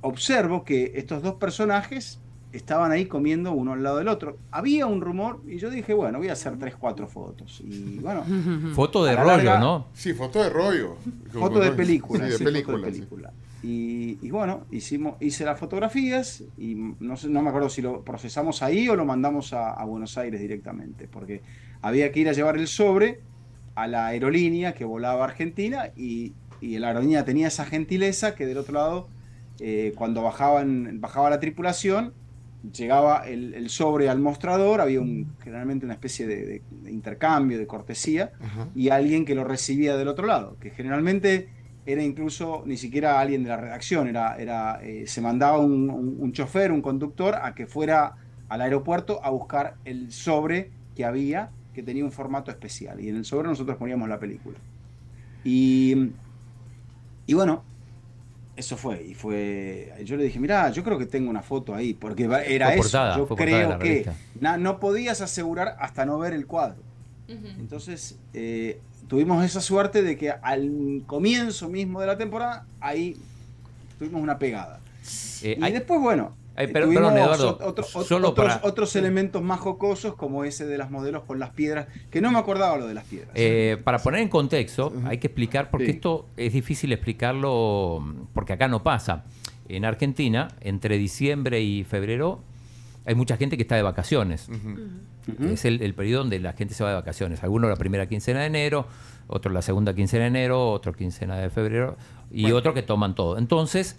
observo 0.01 0.63
que 0.63 0.93
estos 0.95 1.21
dos 1.21 1.35
personajes 1.35 2.19
estaban 2.51 2.91
ahí 2.91 3.05
comiendo 3.05 3.51
uno 3.51 3.73
al 3.73 3.83
lado 3.83 3.97
del 3.97 4.07
otro. 4.07 4.37
Había 4.51 4.85
un 4.87 5.01
rumor 5.01 5.41
y 5.47 5.57
yo 5.57 5.69
dije, 5.69 5.93
bueno, 5.93 6.17
voy 6.17 6.29
a 6.29 6.33
hacer 6.33 6.57
tres, 6.57 6.75
cuatro 6.75 7.07
fotos. 7.07 7.61
Y 7.63 7.99
bueno, 7.99 8.23
Foto 8.73 9.03
de 9.05 9.13
la 9.15 9.23
rollo, 9.23 9.35
larga- 9.37 9.59
¿no? 9.59 9.87
Sí, 9.93 10.13
foto 10.13 10.41
de 10.43 10.49
rollo. 10.49 10.95
foto 11.31 11.59
de 11.59 11.71
película. 11.71 12.25
Sí, 12.25 12.31
de 12.31 12.37
sí, 12.37 12.43
foto 12.43 12.51
película. 12.53 12.87
sí. 12.87 12.93
película. 12.93 13.33
Y, 13.61 14.17
y 14.25 14.31
bueno, 14.31 14.61
hicimos, 14.71 15.15
hice 15.19 15.43
las 15.43 15.59
fotografías 15.59 16.43
y 16.57 16.75
no, 16.99 17.17
sé, 17.17 17.27
no 17.27 17.41
me 17.41 17.49
acuerdo 17.49 17.69
si 17.69 17.81
lo 17.81 18.03
procesamos 18.05 18.63
ahí 18.63 18.87
o 18.87 18.95
lo 18.95 19.03
mandamos 19.05 19.51
a, 19.53 19.71
a 19.73 19.83
Buenos 19.83 20.17
Aires 20.17 20.39
directamente, 20.39 21.09
porque 21.09 21.41
había 21.81 22.09
que 22.13 22.21
ir 22.21 22.29
a 22.29 22.31
llevar 22.33 22.57
el 22.57 22.67
sobre 22.67 23.19
a 23.75 23.85
la 23.87 24.07
aerolínea 24.07 24.73
que 24.73 24.85
volaba 24.85 25.21
a 25.25 25.27
Argentina 25.27 25.89
y, 25.97 26.31
y 26.61 26.77
la 26.79 26.87
aerolínea 26.87 27.25
tenía 27.25 27.47
esa 27.49 27.65
gentileza 27.65 28.33
que 28.33 28.45
del 28.45 28.57
otro 28.59 28.73
lado, 28.75 29.07
eh, 29.59 29.93
cuando 29.97 30.23
bajaban, 30.23 31.01
bajaba 31.01 31.29
la 31.29 31.41
tripulación, 31.41 32.13
llegaba 32.61 33.19
el, 33.27 33.53
el 33.53 33.69
sobre 33.69 34.09
al 34.09 34.19
mostrador, 34.19 34.81
había 34.81 34.99
un, 35.01 35.33
generalmente 35.41 35.85
una 35.85 35.93
especie 35.95 36.27
de, 36.27 36.45
de- 36.45 36.61
de 36.69 36.91
intercambio, 36.91 37.57
de 37.57 37.67
cortesía, 37.67 38.31
Ajá. 38.39 38.67
y 38.75 38.89
alguien 38.89 39.25
que 39.25 39.35
lo 39.35 39.43
recibía 39.43 39.95
del 39.97 40.07
otro 40.09 40.27
lado, 40.27 40.57
que 40.59 40.71
generalmente 40.71 41.49
era 41.85 42.03
incluso 42.03 42.63
ni 42.65 42.77
siquiera 42.77 43.19
alguien 43.19 43.43
de 43.43 43.49
la 43.49 43.57
redacción, 43.57 44.07
era, 44.07 44.35
era, 44.37 44.79
eh, 44.83 45.05
se 45.07 45.21
mandaba 45.21 45.57
un, 45.59 45.89
un- 45.89 46.17
un 46.19 46.31
chofer, 46.33 46.71
un 46.71 46.81
conductor, 46.81 47.35
a 47.41 47.55
que 47.55 47.65
fuera 47.65 48.13
al 48.49 48.61
aeropuerto 48.61 49.19
a 49.23 49.29
buscar 49.29 49.75
el 49.85 50.11
sobre 50.11 50.71
que 50.95 51.05
había, 51.05 51.51
que 51.73 51.81
tenía 51.83 52.03
un 52.03 52.11
formato 52.11 52.51
especial, 52.51 52.99
y 52.99 53.09
en 53.09 53.15
el 53.15 53.25
sobre 53.25 53.47
nosotros 53.47 53.77
poníamos 53.77 54.09
la 54.09 54.19
película. 54.19 54.57
Y, 55.43 55.95
y 57.25 57.33
bueno, 57.33 57.63
eso 58.59 58.75
fue, 58.77 59.03
y 59.03 59.13
fue, 59.15 59.93
yo 60.03 60.17
le 60.17 60.23
dije, 60.25 60.39
mira, 60.39 60.69
yo 60.69 60.83
creo 60.83 60.97
que 60.99 61.05
tengo 61.05 61.29
una 61.29 61.41
foto 61.41 61.73
ahí, 61.73 61.93
porque 61.93 62.23
era 62.25 62.67
Fue 62.67 62.73
eso, 62.75 62.81
portada, 62.83 63.17
yo 63.17 63.25
fue 63.25 63.37
portada 63.37 63.57
de 63.57 63.65
creo 63.65 63.69
la 63.69 63.79
que 63.79 64.03
na- 64.41 64.57
no 64.57 64.79
podías 64.79 65.21
asegurar 65.21 65.77
hasta 65.79 66.05
no 66.05 66.19
ver 66.19 66.33
el 66.33 66.45
cuadro. 66.45 66.77
Entonces, 67.59 68.17
eh, 68.33 68.79
tuvimos 69.07 69.43
esa 69.45 69.61
suerte 69.61 70.01
de 70.01 70.17
que 70.17 70.31
al 70.31 71.03
comienzo 71.07 71.69
mismo 71.69 72.01
de 72.01 72.07
la 72.07 72.17
temporada, 72.17 72.65
ahí 72.81 73.15
tuvimos 73.97 74.21
una 74.21 74.37
pegada. 74.39 74.79
Eh, 75.43 75.55
y 75.59 75.63
hay- 75.63 75.71
después, 75.73 76.01
bueno, 76.01 76.33
Ay, 76.59 76.65
eh, 76.65 76.69
pero- 76.73 76.89
perdón, 76.89 77.17
Eduardo, 77.17 77.57
otro- 77.63 77.83
solo 77.83 78.29
otros, 78.29 78.47
para- 78.53 78.67
otros 78.67 78.95
elementos 78.97 79.41
más 79.41 79.59
jocosos, 79.61 80.13
como 80.15 80.43
ese 80.43 80.65
de 80.65 80.77
las 80.77 80.91
modelos 80.91 81.23
con 81.23 81.39
las 81.39 81.51
piedras, 81.51 81.87
que 82.11 82.19
no 82.21 82.31
me 82.31 82.37
acordaba 82.37 82.77
lo 82.77 82.85
de 82.85 82.93
las 82.93 83.05
piedras. 83.05 83.31
Eh, 83.35 83.77
para 83.83 83.99
poner 83.99 84.19
en 84.21 84.27
contexto, 84.29 84.91
hay 85.05 85.17
que 85.19 85.27
explicar, 85.27 85.69
porque 85.71 85.85
Sí. 85.85 85.91
esto 85.93 86.27
es 86.37 86.51
difícil 86.53 86.91
explicarlo, 86.91 88.03
porque 88.33 88.53
acá 88.53 88.67
no 88.67 88.83
pasa. 88.83 89.23
En 89.67 89.85
Argentina, 89.85 90.49
entre 90.61 90.97
diciembre 90.97 91.61
y 91.61 91.83
febrero, 91.85 92.41
hay 93.05 93.15
mucha 93.15 93.37
gente 93.37 93.55
que 93.55 93.63
está 93.63 93.75
de 93.75 93.83
vacaciones. 93.83 94.49
Es 95.51 95.63
el, 95.65 95.81
el 95.83 95.93
periodo 95.93 96.21
donde 96.21 96.39
la 96.39 96.53
gente 96.53 96.73
se 96.73 96.83
va 96.83 96.89
de 96.89 96.95
vacaciones. 96.95 97.43
Algunos 97.43 97.69
la 97.69 97.75
primera 97.75 98.07
quincena 98.07 98.39
de 98.41 98.47
enero, 98.47 98.87
otros 99.27 99.53
la 99.53 99.61
segunda 99.61 99.93
quincena 99.93 100.23
de 100.23 100.29
enero, 100.29 100.71
otro 100.71 100.91
quincena 100.93 101.37
de 101.37 101.49
febrero 101.51 101.97
y 102.31 102.51
otro 102.51 102.73
que 102.73 102.81
toman 102.81 103.13
todo. 103.15 103.37
Entonces, 103.37 103.97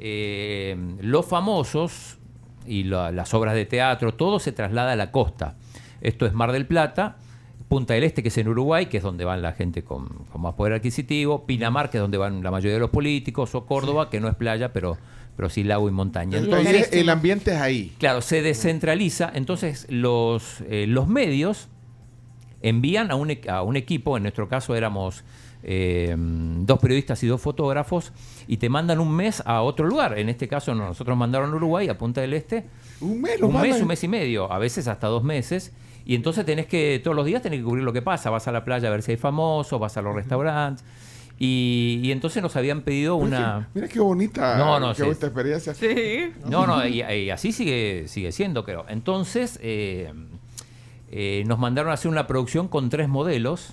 eh, 0.00 0.76
los 1.00 1.26
famosos 1.26 2.18
y 2.66 2.84
la- 2.84 3.12
las 3.12 3.32
obras 3.34 3.54
de 3.54 3.66
teatro, 3.66 4.14
todo 4.14 4.38
se 4.40 4.52
traslada 4.52 4.92
a 4.92 4.96
la 4.96 5.10
costa. 5.10 5.56
Esto 6.00 6.26
es 6.26 6.32
Mar 6.32 6.52
del 6.52 6.66
Plata, 6.66 7.16
Punta 7.68 7.94
del 7.94 8.02
Este, 8.04 8.22
que 8.22 8.28
es 8.30 8.38
en 8.38 8.48
Uruguay, 8.48 8.86
que 8.86 8.96
es 8.96 9.02
donde 9.02 9.24
van 9.24 9.42
la 9.42 9.52
gente 9.52 9.84
con, 9.84 10.08
con 10.32 10.40
más 10.40 10.54
poder 10.54 10.72
adquisitivo, 10.72 11.46
Pinamar, 11.46 11.88
que 11.90 11.98
es 11.98 12.00
donde 12.02 12.18
van 12.18 12.42
la 12.42 12.50
mayoría 12.50 12.74
de 12.74 12.80
los 12.80 12.90
políticos, 12.90 13.54
o 13.54 13.64
Córdoba, 13.66 14.10
que 14.10 14.18
no 14.18 14.26
es 14.28 14.34
playa, 14.34 14.72
pero, 14.72 14.98
pero 15.36 15.48
sí 15.48 15.62
lago 15.62 15.88
y 15.88 15.92
montaña. 15.92 16.38
Entonces, 16.38 16.92
el 16.92 17.08
ambiente 17.10 17.52
es 17.52 17.58
ahí. 17.60 17.92
Claro, 17.98 18.22
se 18.22 18.42
descentraliza, 18.42 19.30
entonces 19.34 19.86
los, 19.88 20.62
eh, 20.68 20.86
los 20.88 21.06
medios 21.06 21.68
envían 22.62 23.10
a 23.10 23.14
un, 23.14 23.30
e- 23.30 23.40
a 23.48 23.62
un 23.62 23.76
equipo, 23.76 24.16
en 24.16 24.24
nuestro 24.24 24.48
caso 24.48 24.74
éramos 24.74 25.22
eh, 25.62 26.14
dos 26.16 26.78
periodistas 26.78 27.22
y 27.22 27.26
dos 27.26 27.40
fotógrafos, 27.40 28.12
y 28.46 28.56
te 28.56 28.68
mandan 28.68 28.98
un 29.00 29.14
mes 29.14 29.42
a 29.44 29.62
otro 29.62 29.86
lugar. 29.86 30.18
En 30.18 30.28
este 30.28 30.48
caso 30.48 30.74
no, 30.74 30.86
nosotros 30.86 31.16
mandaron 31.16 31.52
a 31.52 31.56
Uruguay, 31.56 31.88
a 31.88 31.98
Punta 31.98 32.20
del 32.20 32.34
Este, 32.34 32.66
Un 33.00 33.20
mes, 33.20 33.40
un 33.40 33.60
mes, 33.60 33.80
un 33.80 33.88
mes 33.88 34.02
y 34.04 34.08
medio, 34.08 34.52
a 34.52 34.58
veces 34.58 34.88
hasta 34.88 35.06
dos 35.06 35.22
meses. 35.22 35.72
Y 36.04 36.14
entonces 36.14 36.44
tenés 36.44 36.66
que, 36.66 37.00
todos 37.04 37.14
los 37.14 37.26
días 37.26 37.42
tenés 37.42 37.60
que 37.60 37.64
cubrir 37.64 37.84
lo 37.84 37.92
que 37.92 38.02
pasa. 38.02 38.30
Vas 38.30 38.48
a 38.48 38.52
la 38.52 38.64
playa 38.64 38.88
a 38.88 38.90
ver 38.90 39.02
si 39.02 39.12
hay 39.12 39.16
famosos, 39.16 39.78
vas 39.78 39.96
a 39.96 40.02
los 40.02 40.14
restaurantes. 40.14 40.84
Y, 41.38 42.00
y 42.02 42.10
entonces 42.10 42.42
nos 42.42 42.56
habían 42.56 42.82
pedido 42.82 43.16
una... 43.16 43.68
Mira 43.74 43.86
qué 43.86 44.00
bonita, 44.00 44.58
No, 44.58 44.80
no, 44.80 44.88
qué 44.90 44.96
sí. 44.96 45.02
bonita 45.02 45.26
experiencia. 45.26 45.74
Sí. 45.74 46.32
No, 46.46 46.66
no, 46.66 46.86
y, 46.86 47.02
y 47.02 47.30
así 47.30 47.52
sigue, 47.52 48.08
sigue 48.08 48.32
siendo, 48.32 48.64
creo. 48.64 48.84
Entonces, 48.88 49.58
eh, 49.62 50.12
eh, 51.10 51.44
nos 51.46 51.58
mandaron 51.58 51.90
a 51.90 51.94
hacer 51.94 52.10
una 52.10 52.26
producción 52.26 52.66
con 52.68 52.90
tres 52.90 53.08
modelos. 53.08 53.72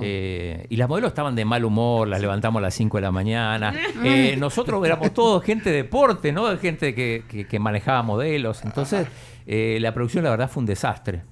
Eh, 0.00 0.66
y 0.68 0.76
las 0.76 0.88
modelos 0.88 1.08
estaban 1.08 1.34
de 1.34 1.44
mal 1.44 1.64
humor, 1.64 2.08
las 2.08 2.20
levantamos 2.20 2.60
a 2.60 2.62
las 2.62 2.74
5 2.74 2.96
de 2.98 3.02
la 3.02 3.10
mañana. 3.12 3.74
Eh, 4.04 4.36
nosotros 4.38 4.84
éramos 4.84 5.12
todos 5.14 5.42
gente 5.44 5.70
de 5.70 5.76
deporte, 5.76 6.32
¿no? 6.32 6.56
Gente 6.58 6.94
que, 6.94 7.22
que- 7.28 7.46
que 7.46 7.58
manejaba 7.60 8.02
modelos. 8.02 8.64
Entonces, 8.64 9.06
eh, 9.46 9.78
la 9.80 9.94
producción, 9.94 10.24
la 10.24 10.30
verdad, 10.30 10.50
fue 10.50 10.60
un 10.62 10.66
desastre. 10.66 11.22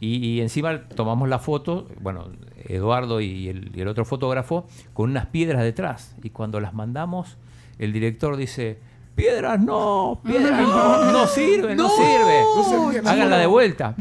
Y, 0.00 0.16
y 0.26 0.40
encima 0.40 0.80
tomamos 0.88 1.28
la 1.28 1.38
foto, 1.38 1.86
bueno, 2.00 2.28
Eduardo 2.66 3.20
y 3.20 3.48
el, 3.48 3.70
y 3.76 3.80
el 3.82 3.88
otro 3.88 4.04
fotógrafo, 4.06 4.66
con 4.94 5.10
unas 5.10 5.26
piedras 5.26 5.62
detrás. 5.62 6.16
Y 6.22 6.30
cuando 6.30 6.58
las 6.60 6.72
mandamos, 6.72 7.36
el 7.78 7.92
director 7.92 8.36
dice, 8.38 8.78
piedras 9.14 9.60
no, 9.60 10.20
piedras 10.24 10.58
no, 10.62 11.12
no 11.12 11.26
sirve, 11.26 11.76
no, 11.76 11.82
No 11.84 11.90
sirve. 11.90 13.00
Háganla 13.10 13.36
de 13.38 13.46
vuelta. 13.46 13.94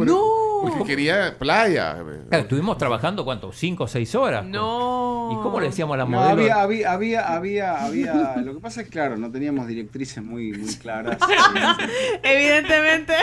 Porque 0.61 0.83
quería 0.83 1.35
playa. 1.37 1.95
Claro, 2.29 2.43
estuvimos 2.43 2.77
trabajando, 2.77 3.23
¿cuánto? 3.25 3.51
¿Cinco 3.51 3.85
o 3.85 3.87
seis 3.87 4.13
horas? 4.15 4.45
No. 4.45 5.29
¿Y 5.31 5.35
cómo 5.43 5.59
le 5.59 5.67
decíamos 5.67 5.93
a 5.95 5.97
la 5.97 6.03
No, 6.05 6.11
modelo? 6.11 6.31
había, 6.31 6.61
había, 6.61 6.91
había, 6.91 7.27
había, 7.35 7.83
había- 7.85 8.35
Lo 8.37 8.53
que 8.55 8.59
pasa 8.59 8.81
es 8.81 8.87
que, 8.87 8.91
claro, 8.93 9.17
no 9.17 9.31
teníamos 9.31 9.67
directrices 9.67 10.23
muy, 10.23 10.51
muy 10.53 10.73
claras. 10.75 11.17
Evidentemente. 12.23 13.13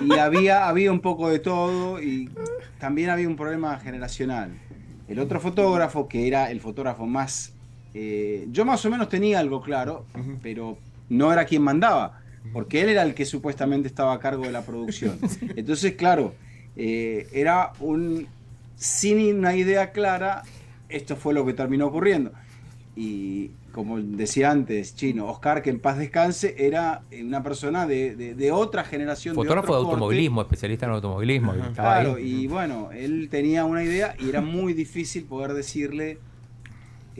y 0.00 0.12
había, 0.18 0.68
había 0.68 0.92
un 0.92 1.00
poco 1.00 1.28
de 1.28 1.38
todo 1.38 2.00
y 2.02 2.30
también 2.78 3.10
había 3.10 3.28
un 3.28 3.36
problema 3.36 3.78
generacional. 3.78 4.50
El 5.08 5.18
otro 5.18 5.40
fotógrafo, 5.40 6.08
que 6.08 6.26
era 6.28 6.50
el 6.50 6.60
fotógrafo 6.60 7.06
más... 7.06 7.52
eh, 7.94 8.46
yo 8.52 8.64
más 8.64 8.84
o 8.84 8.90
menos 8.90 9.08
tenía 9.08 9.40
algo 9.40 9.60
claro, 9.60 10.06
pero 10.42 10.78
no 11.08 11.32
era 11.32 11.44
quien 11.44 11.62
mandaba, 11.62 12.20
porque 12.52 12.80
él 12.82 12.88
era 12.90 13.02
el 13.02 13.14
que 13.14 13.24
supuestamente 13.26 13.88
estaba 13.88 14.12
a 14.14 14.20
cargo 14.20 14.44
de 14.44 14.52
la 14.52 14.62
producción. 14.62 15.18
Entonces, 15.56 15.94
claro, 15.96 16.34
eh, 16.76 17.28
era 17.32 17.72
un... 17.80 18.26
Sin 18.76 19.36
una 19.36 19.54
idea 19.54 19.92
clara, 19.92 20.42
esto 20.88 21.14
fue 21.16 21.34
lo 21.34 21.44
que 21.44 21.52
terminó 21.52 21.86
ocurriendo. 21.88 22.32
y 22.96 23.50
como 23.72 24.00
decía 24.00 24.50
antes, 24.50 24.96
Chino, 24.96 25.26
Oscar, 25.28 25.62
que 25.62 25.70
en 25.70 25.78
paz 25.78 25.96
descanse, 25.96 26.56
era 26.58 27.02
una 27.22 27.40
persona 27.44 27.86
de, 27.86 28.16
de- 28.16 28.34
de 28.34 28.50
otra 28.50 28.82
generación. 28.82 29.34
Fotógrafo 29.36 29.68
de 29.74 29.78
corte. 29.78 29.90
automovilismo, 29.92 30.40
especialista 30.42 30.86
en 30.86 30.92
automovilismo. 30.92 31.54
estaba 31.54 31.96
ahí. 31.98 32.04
Claro, 32.04 32.18
y 32.18 32.46
bueno, 32.48 32.90
él 32.92 33.28
tenía 33.30 33.64
una 33.64 33.84
idea 33.84 34.16
y 34.18 34.28
era 34.28 34.40
muy 34.40 34.72
difícil 34.72 35.22
poder 35.24 35.52
decirle 35.54 36.18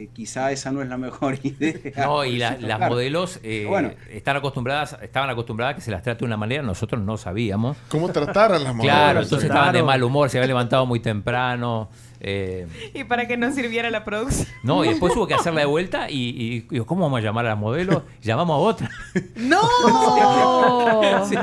quizá 0.09 0.51
esa 0.53 0.71
no 0.73 0.83
es 0.83 0.89
la 0.89 0.97
mejor 0.97 1.39
idea. 1.43 2.07
No, 2.07 2.25
y 2.25 2.39
la- 2.39 2.57
Claro. 2.57 2.79
las 2.81 2.89
modelos 2.91 3.41
eh, 3.43 3.67
Bueno. 3.69 3.91
están 4.11 4.37
acostumbradas, 4.37 4.97
estaban 5.03 5.29
acostumbradas 5.31 5.73
a 5.75 5.77
que 5.77 5.83
se 5.83 5.91
las 5.91 6.03
trate 6.03 6.21
de 6.21 6.25
una 6.25 6.37
manera, 6.37 6.63
nosotros 6.63 7.01
no 7.03 7.17
sabíamos. 7.17 7.77
¿Cómo 7.89 8.09
tratar 8.11 8.53
a 8.53 8.59
las 8.59 8.75
modelos? 8.75 8.95
Claro, 8.97 9.21
entonces 9.23 9.49
estaban 9.49 9.73
de 9.73 9.83
mal 9.83 10.03
humor, 10.03 10.31
se 10.31 10.39
habían 10.39 10.49
levantado 10.49 10.87
muy 10.87 11.01
temprano. 11.01 11.89
eh, 12.21 12.67
Y 12.95 13.05
para 13.05 13.27
que 13.27 13.37
no 13.37 13.51
sirviera 13.53 13.89
la 13.91 14.05
producción. 14.05 14.47
no, 14.63 14.85
y 14.85 14.89
después 14.89 15.15
hubo 15.17 15.27
que 15.27 15.35
hacerla 15.35 15.61
de 15.61 15.67
vuelta 15.67 16.11
y, 16.11 16.29
y 16.37 16.61
digo, 16.71 16.85
¿cómo 16.87 17.05
vamos 17.05 17.19
a 17.19 17.23
llamar 17.23 17.47
a 17.47 17.51
las 17.51 17.59
modelos? 17.59 18.03
Llamamos 18.23 18.55
a 18.55 18.59
otra. 18.59 18.91
¡No! 19.37 19.61
Sí. 21.29 21.37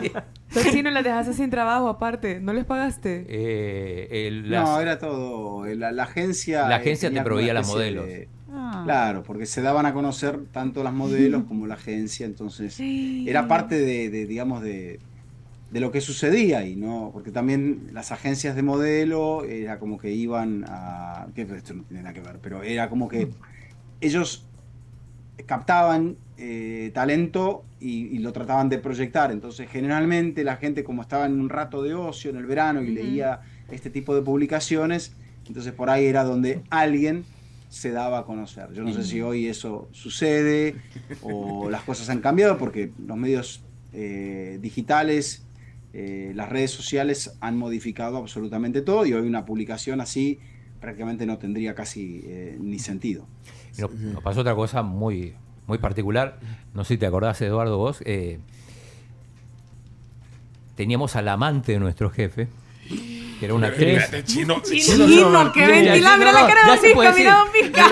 Los 0.55 0.71
chinos 0.71 0.93
las 0.93 1.03
dejaste 1.03 1.33
sin 1.33 1.49
trabajo 1.49 1.89
aparte. 1.89 2.39
¿No 2.39 2.53
les 2.53 2.63
pagaste? 2.65 3.25
Eh, 3.27 4.27
el- 4.27 4.49
las- 4.49 4.63
No, 4.63 4.79
era 4.79 4.97
todo. 4.97 5.65
La, 5.75 5.91
la 5.91 6.03
agencia. 6.03 6.67
La 6.67 6.77
eh, 6.77 6.79
agencia 6.79 7.11
te 7.11 7.21
proveía 7.21 7.51
especie 7.53 7.73
modelos. 7.73 8.05
de-. 8.05 8.29
Claro, 8.87 9.23
porque 9.23 9.45
se 9.45 9.61
daban 9.61 9.85
a 9.85 9.93
conocer 9.93 10.45
tanto 10.53 10.81
las 10.81 10.93
modelos 10.93 11.43
como 11.43 11.67
la 11.67 11.73
agencia, 11.73 12.25
entonces 12.25 12.79
era 12.79 13.45
parte 13.45 13.77
de, 13.77 14.09
de, 14.09 14.25
digamos, 14.25 14.63
de, 14.63 15.01
de 15.71 15.79
lo 15.81 15.91
que 15.91 15.99
sucedía 15.99 16.65
y 16.65 16.77
no, 16.77 17.09
porque 17.11 17.31
también 17.31 17.89
las 17.91 18.13
agencias 18.13 18.55
de 18.55 18.63
modelo 18.63 19.43
era 19.43 19.77
como 19.77 19.97
que 19.97 20.11
iban 20.13 20.63
a, 20.69 21.27
que 21.35 21.41
esto 21.41 21.73
no 21.73 21.83
tiene 21.83 22.03
nada 22.03 22.13
que 22.13 22.21
ver, 22.21 22.39
pero 22.41 22.63
era 22.63 22.89
como 22.89 23.09
que 23.09 23.27
ellos 23.99 24.45
captaban 25.45 26.15
eh, 26.37 26.91
talento 26.93 27.65
y, 27.81 28.07
y 28.07 28.19
lo 28.19 28.31
trataban 28.31 28.69
de 28.69 28.77
proyectar, 28.77 29.33
entonces 29.33 29.69
generalmente 29.69 30.45
la 30.45 30.55
gente 30.55 30.85
como 30.85 31.01
estaba 31.01 31.25
en 31.25 31.41
un 31.41 31.49
rato 31.49 31.83
de 31.83 31.93
ocio 31.93 32.31
en 32.31 32.37
el 32.37 32.45
verano 32.45 32.81
y 32.81 32.87
leía 32.87 33.41
este 33.69 33.89
tipo 33.89 34.15
de 34.15 34.21
publicaciones, 34.21 35.11
entonces 35.45 35.73
por 35.73 35.89
ahí 35.89 36.05
era 36.05 36.23
donde 36.23 36.61
alguien 36.69 37.25
se 37.69 37.91
daba 37.91 38.19
a 38.19 38.25
conocer. 38.25 38.71
Yo 38.73 38.83
no 38.83 38.93
sé 38.93 39.03
si 39.03 39.21
hoy 39.21 39.47
eso 39.47 39.89
sucede 39.91 40.75
o 41.21 41.69
las 41.71 41.83
cosas 41.83 42.09
han 42.09 42.21
cambiado 42.21 42.57
porque 42.57 42.91
los 43.05 43.17
medios 43.17 43.61
eh, 43.93 44.59
digitales, 44.61 45.45
eh, 45.93 46.31
las 46.35 46.49
redes 46.49 46.71
sociales 46.71 47.37
han 47.41 47.57
modificado 47.57 48.17
absolutamente 48.17 48.81
todo 48.81 49.05
y 49.05 49.13
hoy 49.13 49.27
una 49.27 49.45
publicación 49.45 50.01
así 50.01 50.39
prácticamente 50.79 51.25
no 51.25 51.37
tendría 51.37 51.75
casi 51.75 52.21
eh, 52.25 52.57
ni 52.59 52.79
sentido. 52.79 53.25
Nos, 53.77 53.91
nos 53.93 54.23
pasó 54.23 54.41
otra 54.41 54.55
cosa 54.55 54.83
muy, 54.83 55.33
muy 55.65 55.77
particular. 55.77 56.39
No 56.73 56.83
sé 56.83 56.95
si 56.95 56.97
te 56.97 57.05
acordás, 57.05 57.41
Eduardo, 57.41 57.77
vos. 57.77 58.01
eh, 58.05 58.39
teníamos 60.75 61.15
al 61.15 61.27
amante 61.27 61.73
de 61.73 61.79
nuestro 61.79 62.09
jefe, 62.09 62.47
que 63.39 63.45
era 63.45 63.53
una 63.53 63.67
actriz. 63.67 63.97
Espérate, 64.03 64.23
chino. 64.23 64.61
Chino, 64.63 65.51
que 65.51 65.65
ventila, 65.67 66.17
mira 66.17 66.31
la 66.31 66.47
cara 66.47 66.71
de 66.73 66.79
Pisca, 66.79 67.13
mira 67.13 67.37
Don. 67.37 67.47
Está 67.55 67.89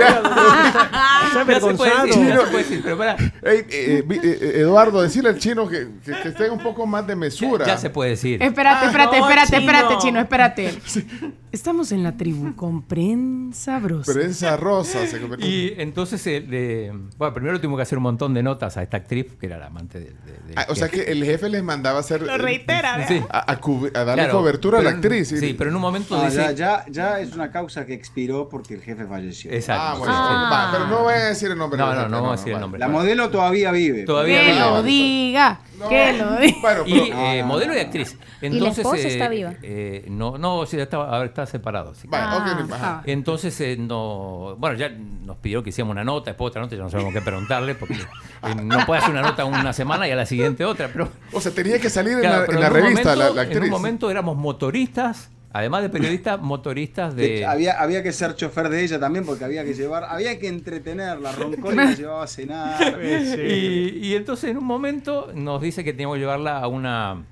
Ya 1.33 1.33
se 1.33 1.75
puede 1.75 1.91
avergonzado. 1.91 2.05
decir, 2.05 2.27
ya 2.27 2.35
se 2.39 2.45
puede 2.47 2.57
decir, 2.63 2.81
pero 2.83 2.97
pará, 2.97 3.15
Ey, 3.43 3.57
eh, 3.59 3.65
eh, 3.69 4.19
eh, 4.23 4.51
Eduardo, 4.61 5.01
decirle 5.01 5.29
al 5.29 5.37
chino 5.39 5.67
que, 5.67 5.87
que, 6.03 6.11
que 6.23 6.31
tenga 6.31 6.53
un 6.53 6.59
poco 6.63 6.85
más 6.85 7.05
de 7.07 7.15
mesura. 7.15 7.65
ya 7.65 7.77
se 7.77 7.89
puede 7.89 8.11
decir. 8.11 8.41
Espérate, 8.41 8.85
espérate, 8.87 9.17
espérate, 9.17 9.47
Chino. 9.57 9.59
espérate, 9.59 9.97
Chino, 9.99 10.19
espérate. 10.19 10.73
Estamos 11.51 11.93
en 11.93 12.03
la 12.03 12.17
tribu 12.17 12.53
con 12.55 12.81
prensa 12.81 13.79
brosa. 13.79 14.11
Prensa 14.11 14.57
rosa 14.57 15.07
se 15.07 15.21
convirtió. 15.21 15.47
Y 15.47 15.73
entonces, 15.77 16.25
le- 16.25 16.91
bueno, 17.17 17.33
primero 17.33 17.57
tuvimos 17.61 17.77
que 17.77 17.83
hacer 17.83 17.97
un 17.97 18.03
montón 18.03 18.33
de 18.33 18.43
notas 18.43 18.75
a 18.75 18.83
esta 18.83 18.97
actriz, 18.97 19.27
que 19.39 19.45
era 19.45 19.57
la 19.57 19.67
amante 19.67 19.99
de, 19.99 20.05
de- 20.07 20.11
de- 20.47 20.53
Ah, 20.57 20.65
o 20.69 20.75
sea 20.75 20.89
que 20.89 21.03
el 21.03 21.23
jefe 21.23 21.47
les 21.49 21.63
mandaba 21.63 21.99
hacer. 21.99 22.21
Lo 22.21 22.37
reitera, 22.37 22.97
¿verdad? 22.97 23.07
Sí. 23.07 23.21
A, 23.29 23.39
a 23.39 23.53
a 23.53 24.03
darle 24.03 24.23
Claro, 24.23 24.39
cobertura 24.39 24.79
a 24.79 24.81
la 24.81 24.89
actriz. 24.91 25.31
Y- 25.37 25.39
Sí, 25.49 25.53
pero 25.57 25.69
en 25.69 25.75
un 25.75 25.81
momento 25.81 26.15
Ah, 26.15 26.25
dice... 26.25 26.37
ya, 26.37 26.51
ya, 26.53 26.85
ya 26.89 27.19
es 27.19 27.33
una 27.33 27.51
causa 27.51 27.85
que 27.85 27.93
expiró 27.93 28.47
porque 28.49 28.75
el 28.75 28.81
jefe 28.81 29.05
falleció. 29.05 29.51
Exacto. 29.51 29.83
Ah, 29.83 29.95
bueno. 29.97 30.13
sí. 30.13 30.19
va, 30.53 30.69
pero 30.71 30.87
no 30.87 31.03
voy 31.03 31.13
a 31.13 31.25
decir 31.25 31.51
el 31.51 31.57
nombre. 31.57 31.77
No, 31.79 31.85
no, 31.87 31.91
jefe, 31.95 32.09
no 32.09 32.15
vamos 32.21 32.29
a 32.29 32.35
decir 32.37 32.53
el 32.53 32.59
nombre. 32.61 32.79
La 32.79 32.87
modelo 32.87 33.29
todavía 33.29 33.71
vive. 33.71 34.03
Todavía 34.03 34.39
Que 34.41 34.45
vive. 34.53 34.59
lo 34.59 34.83
diga, 34.83 35.59
No, 35.79 35.89
que 35.89 36.13
lo 36.13 36.35
diga. 36.37 36.57
Bueno, 36.61 36.83
Y 36.85 36.99
pero. 37.01 37.17
eh, 37.19 37.41
no, 37.41 37.47
modelo 37.47 37.73
no, 37.73 37.79
y 37.79 37.81
no. 37.81 37.85
actriz. 37.87 38.17
la 38.41 38.47
Entonces, 38.47 38.77
esposa 38.79 38.97
eh, 39.01 39.07
está 39.07 39.27
viva? 39.29 39.53
eh, 39.61 40.05
no, 40.09 40.37
no, 40.37 40.65
sí, 40.65 40.79
está, 40.79 40.97
ahora 40.97 41.25
está 41.25 41.45
separado. 41.45 41.93
sí. 41.95 42.07
Vale, 42.07 42.25
Ah, 42.27 42.57
ok, 42.63 42.71
ajá. 42.71 43.01
Entonces, 43.05 43.59
eh, 43.61 43.75
no, 43.77 44.55
bueno, 44.57 44.77
ya 44.77 44.89
nos 44.89 45.37
pidió 45.37 45.63
que 45.63 45.69
hiciéramos 45.69 45.93
una 45.93 46.03
nota, 46.03 46.31
después 46.31 46.49
otra 46.49 46.61
nota, 46.61 46.75
ya 46.75 46.83
no 46.83 46.89
sabemos 46.89 47.13
qué 47.13 47.21
preguntarle, 47.21 47.75
porque 47.75 47.95
eh, 47.95 48.55
no 48.63 48.85
puede 48.85 48.99
hacer 49.01 49.11
una 49.11 49.21
nota 49.21 49.45
una 49.45 49.73
semana 49.73 50.07
y 50.07 50.11
a 50.11 50.15
la 50.15 50.25
siguiente 50.25 50.63
otra. 50.65 50.89
Pero, 50.91 51.09
O 51.33 51.41
sea, 51.41 51.51
tenía 51.51 51.79
que 51.79 51.89
salir 51.89 52.13
en 52.13 52.19
claro, 52.21 52.39
la, 52.41 52.45
pero 52.45 52.57
en 52.59 52.63
la 52.63 52.69
revista 52.69 53.09
momento- 53.09 53.15
la, 53.15 53.29
la 53.35 53.41
actriz. 53.41 53.57
En 53.57 53.63
un 53.63 53.69
momento 53.69 54.09
éramos 54.11 54.37
motoristas, 54.37 55.24
además 55.57 55.83
de 55.83 55.89
periodistas, 55.89 56.41
motoristas 56.41 57.15
de... 57.15 57.45
había, 57.45 57.79
había 57.81 58.03
que 58.03 58.11
ser 58.11 58.35
chofer 58.35 58.67
de 58.67 58.83
ella 58.83 58.99
también 58.99 59.25
porque 59.25 59.45
había 59.45 59.63
que 59.63 59.73
llevar, 59.73 60.03
había 60.03 60.37
que 60.37 60.49
entretenerla, 60.49 61.31
roncó 61.31 61.71
y 61.71 61.75
la 61.77 61.91
llevaba 61.95 62.23
a 62.23 62.27
cenar. 62.27 63.01
Y, 63.01 63.99
y 64.05 64.15
entonces 64.15 64.51
en 64.51 64.57
un 64.57 64.65
momento 64.65 65.31
nos 65.33 65.61
dice 65.61 65.85
que 65.85 65.93
teníamos 65.93 66.15
que 66.15 66.19
llevarla 66.19 66.59
a 66.59 66.67
una, 66.67 67.23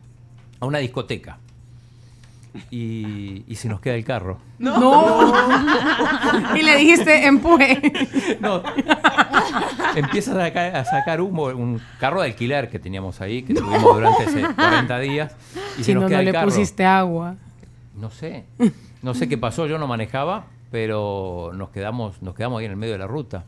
a 0.60 0.66
una 0.66 0.78
discoteca. 0.78 1.38
Y, 2.72 3.44
y 3.48 3.56
se 3.56 3.68
nos 3.68 3.82
queda 3.82 3.96
el 3.96 4.06
carro. 4.06 4.38
No. 4.60 5.34
y 6.56 6.62
le 6.62 6.78
dijiste, 6.78 7.26
empuje. 7.26 7.82
No. 8.40 8.64
Empieza 9.96 10.32
a 10.32 10.46
sacar, 10.46 10.76
a 10.76 10.86
sacar 10.86 11.20
humo, 11.20 11.46
un 11.48 11.82
carro 12.00 12.22
de 12.22 12.28
alquiler 12.28 12.70
que 12.70 12.80
teníamos 12.80 13.20
ahí, 13.20 13.44
que 13.44 13.54
tuvimos 13.54 13.96
durante 13.96 14.24
ese 14.26 14.44
40 14.54 15.00
días. 15.00 15.36
Y 15.78 15.84
se 15.84 15.94
nos 15.94 16.04
no, 16.04 16.08
queda 16.10 16.18
no 16.18 16.22
el 16.22 16.26
le 16.28 16.32
carro. 16.32 16.46
pusiste 16.48 16.86
agua. 16.86 17.36
No 17.96 18.10
sé. 18.10 18.46
No 19.02 19.14
sé 19.14 19.28
qué 19.30 19.38
pasó, 19.38 19.68
yo 19.68 19.78
no 19.78 19.88
manejaba, 19.88 20.48
pero 20.72 21.52
nos 21.54 21.70
quedamos, 21.70 22.22
nos 22.22 22.36
quedamos 22.36 22.60
ahí 22.60 22.66
en 22.66 22.72
el 22.72 22.78
medio 22.78 22.94
de 22.94 23.00
la 23.00 23.08
ruta. 23.08 23.46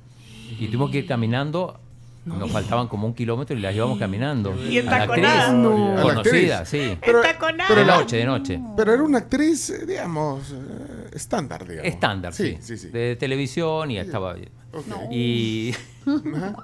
Y 0.59 0.67
tuvimos 0.67 0.91
que 0.91 0.99
ir 0.99 1.07
caminando. 1.07 1.79
Nos 2.25 2.51
faltaban 2.51 2.87
como 2.87 3.05
un 3.05 3.13
kilómetro 3.13 3.55
y 3.55 3.61
la 3.61 3.71
llevamos 3.71 3.99
caminando. 3.99 4.51
Y 4.67 4.79
A 4.79 4.83
la 4.83 5.03
entaconada. 5.03 5.43
actriz, 5.45 5.59
No. 5.61 5.91
A 5.91 5.95
la 5.95 6.01
Conocida, 6.01 6.65
sí. 6.65 6.97
Pero, 6.99 7.21
de 7.21 7.85
noche, 7.85 8.17
de 8.17 8.25
noche. 8.25 8.59
pero 8.75 8.93
era 8.95 9.03
una 9.03 9.19
actriz, 9.19 9.69
eh, 9.69 9.85
digamos, 9.85 10.51
eh, 10.51 11.09
estándar, 11.13 11.67
digamos. 11.67 11.85
Estándar, 11.87 12.33
sí. 12.33 12.53
Sí, 12.55 12.57
sí, 12.61 12.77
sí. 12.77 12.89
De 12.89 13.15
televisión 13.15 13.91
y 13.91 13.99
estaba. 13.99 14.33
Ok. 14.73 15.11
Y, 15.11 15.75
Ajá. 16.07 16.55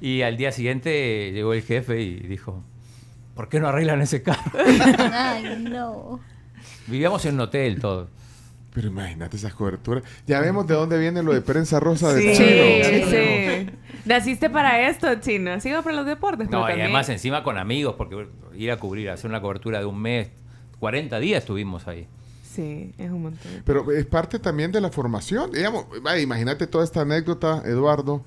Y- 0.00 0.06
y 0.18 0.22
al 0.22 0.36
día 0.36 0.52
siguiente 0.52 1.32
llegó 1.32 1.54
el 1.54 1.62
jefe 1.62 2.02
y 2.02 2.16
dijo: 2.20 2.62
¿Por 3.34 3.48
qué 3.48 3.60
no 3.60 3.68
arreglan 3.68 4.02
ese 4.02 4.22
carro? 4.22 4.52
Ay, 5.12 5.64
no. 5.66 6.20
Vivíamos 6.86 7.24
en 7.26 7.34
un 7.34 7.40
hotel 7.40 7.80
todos. 7.80 8.08
Pero 8.72 8.88
imagínate 8.88 9.36
esas 9.36 9.54
coberturas. 9.54 10.02
Ya 10.26 10.40
vemos 10.40 10.66
de 10.66 10.74
dónde 10.74 10.98
viene 10.98 11.22
lo 11.22 11.32
de 11.32 11.40
prensa 11.42 11.78
rosa 11.78 12.12
del 12.12 12.34
Sí, 12.34 12.42
chino. 12.42 13.06
sí. 13.08 13.70
Naciste 14.04 14.50
para 14.50 14.88
esto, 14.88 15.14
chino. 15.20 15.52
Va 15.52 15.82
para 15.82 15.96
los 15.96 16.06
deportes. 16.06 16.48
pero 16.48 16.58
No, 16.60 16.64
y 16.66 16.70
también- 16.70 16.86
además 16.86 17.08
encima 17.08 17.44
con 17.44 17.56
amigos, 17.56 17.94
porque 17.96 18.26
ir 18.56 18.70
a 18.72 18.76
cubrir, 18.78 19.10
hacer 19.10 19.30
una 19.30 19.40
cobertura 19.40 19.78
de 19.78 19.84
un 19.86 20.00
mes, 20.00 20.28
40 20.80 21.20
días 21.20 21.42
estuvimos 21.42 21.86
ahí. 21.86 22.08
Sí, 22.42 22.92
es 22.98 23.10
un 23.10 23.22
montón. 23.22 23.50
Pero 23.64 23.90
es 23.92 24.06
parte 24.06 24.38
también 24.40 24.72
de 24.72 24.80
la 24.80 24.90
formación. 24.90 25.50
Digamos, 25.52 25.86
imagínate 26.20 26.66
toda 26.66 26.82
esta 26.84 27.02
anécdota, 27.02 27.62
Eduardo, 27.64 28.24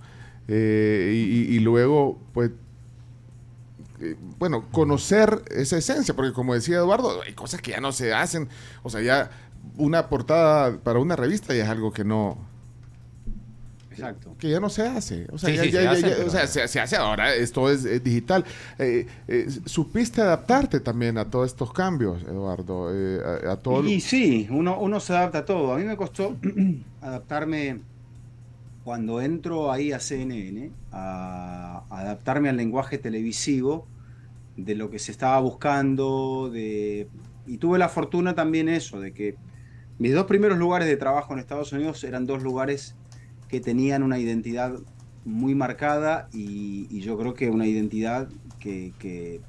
eh, 0.48 1.12
y, 1.14 1.54
y- 1.54 1.56
y 1.58 1.60
luego, 1.60 2.20
pues, 2.34 2.52
eh, 4.02 4.16
bueno, 4.40 4.66
conocer 4.72 5.44
esa 5.52 5.78
esencia, 5.78 6.16
porque 6.16 6.34
como 6.34 6.54
decía 6.54 6.78
Eduardo, 6.78 7.22
hay 7.22 7.34
cosas 7.34 7.62
que 7.62 7.72
ya 7.72 7.80
no 7.80 7.92
se 7.92 8.14
hacen. 8.14 8.48
O 8.84 8.90
sea, 8.90 9.02
ya 9.02 9.30
una 9.78 10.08
portada 10.10 10.78
para 10.78 11.00
una 11.00 11.16
revista 11.16 11.54
ya 11.54 11.64
es 11.64 11.70
algo 11.70 11.92
que 11.92 12.04
no 12.04 12.38
Exacto. 13.92 14.36
que 14.38 14.50
ya 14.52 14.60
no 14.60 14.70
se 14.70 14.84
hace. 14.88 15.26
O 15.32 15.40
sea, 15.40 15.50
Sí, 15.50 15.56
ya- 15.56 15.64
sí, 15.64 15.72
ya- 15.72 15.82
se 15.82 15.88
hace, 15.88 16.02
ya- 16.02 16.16
pero- 16.18 16.28
o 16.28 16.30
sea, 16.30 16.46
se, 16.48 16.68
se 16.68 16.80
hace 16.80 16.96
ahora, 16.96 17.34
esto 17.34 17.70
es, 17.72 18.04
digital. 18.04 18.46
Eh, 18.78 19.08
eh, 19.28 19.48
supiste 19.66 20.22
adaptarte 20.22 20.80
también 20.80 21.18
a 21.18 21.26
todos 21.26 21.48
estos 21.48 21.74
cambios, 21.74 22.22
Eduardo, 22.22 22.90
a, 22.90 23.54
a 23.54 23.56
todo 23.58 23.82
lo- 23.82 23.90
Y 23.90 24.00
sí, 24.00 24.48
uno, 24.52 24.80
uno 24.80 25.00
se 25.00 25.14
adapta 25.14 25.40
a 25.40 25.46
todo. 25.46 25.74
A 25.74 25.78
mí 25.78 25.84
me 25.84 25.98
costó 25.98 26.36
adaptarme 27.02 27.80
cuando 28.88 29.20
entro 29.20 29.70
ahí 29.70 29.92
a 29.92 30.00
CNN, 30.00 30.72
a, 30.94 31.84
adaptarme 31.90 32.48
al 32.48 32.56
lenguaje 32.56 32.98
televisivo 32.98 33.86
de 34.56 34.76
lo 34.76 34.90
que 34.90 34.98
se 34.98 35.12
estaba 35.12 35.38
buscando, 35.42 36.50
de, 36.50 37.10
y 37.46 37.58
tuve 37.58 37.80
la 37.80 37.90
fortuna 37.90 38.34
también 38.34 38.70
eso, 38.70 39.02
de 39.02 39.12
que 39.12 39.36
mis 40.00 40.14
dos 40.14 40.24
primeros 40.24 40.58
lugares 40.58 40.88
de 40.88 40.96
trabajo 40.96 41.34
en 41.34 41.40
Estados 41.40 41.74
Unidos 41.74 42.02
eran 42.06 42.26
dos 42.26 42.44
lugares 42.44 42.96
que 43.50 43.60
tenían 43.60 44.04
una 44.04 44.20
identidad 44.20 44.80
muy 45.26 45.54
marcada 45.54 46.30
y, 46.32 46.88
y 46.90 47.02
yo 47.02 47.18
creo 47.18 47.34
que 47.34 47.50
una 47.50 47.68
identidad 47.68 48.30
que, 48.58 48.94
que- 49.00 49.42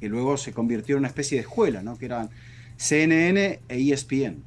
que 0.00 0.08
luego 0.08 0.36
se 0.36 0.52
convirtió 0.52 0.96
en 0.96 1.00
una 1.02 1.08
especie 1.08 1.38
de 1.38 1.42
escuela, 1.42 1.84
¿no? 1.84 1.96
que 1.96 2.06
eran 2.06 2.28
CNN 2.76 3.60
e 3.68 3.92
ESPN. 3.92 4.42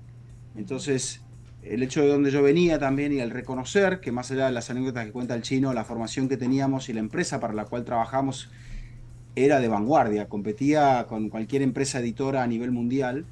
Entonces, 0.58 1.21
el 1.64 1.84
hecho 1.84 2.02
de 2.02 2.08
donde 2.08 2.32
yo 2.32 2.42
venía 2.42 2.80
también 2.80 3.14
y 3.14 3.20
el 3.20 3.30
reconocer 3.30 4.00
que 4.00 4.12
más 4.12 4.32
allá 4.32 4.48
de 4.48 4.52
las 4.52 4.70
anécdotas 4.70 5.06
que 5.06 5.12
cuenta 5.12 5.36
el 5.36 5.42
chino, 5.44 5.74
la 5.74 5.84
formación 5.84 6.28
que 6.28 6.38
teníamos 6.38 6.90
y 6.90 6.94
la 6.94 7.00
empresa 7.02 7.40
para 7.40 7.54
la 7.54 7.66
cual 7.66 7.86
trabajamos 7.86 8.50
era 9.36 9.60
de 9.60 9.68
vanguardia, 9.68 10.28
competía 10.28 11.06
con 11.08 11.30
cualquier 11.30 11.62
empresa 11.62 12.00
editora 12.00 12.44
a 12.44 12.48
nivel 12.48 12.72
mundial. 12.72 13.26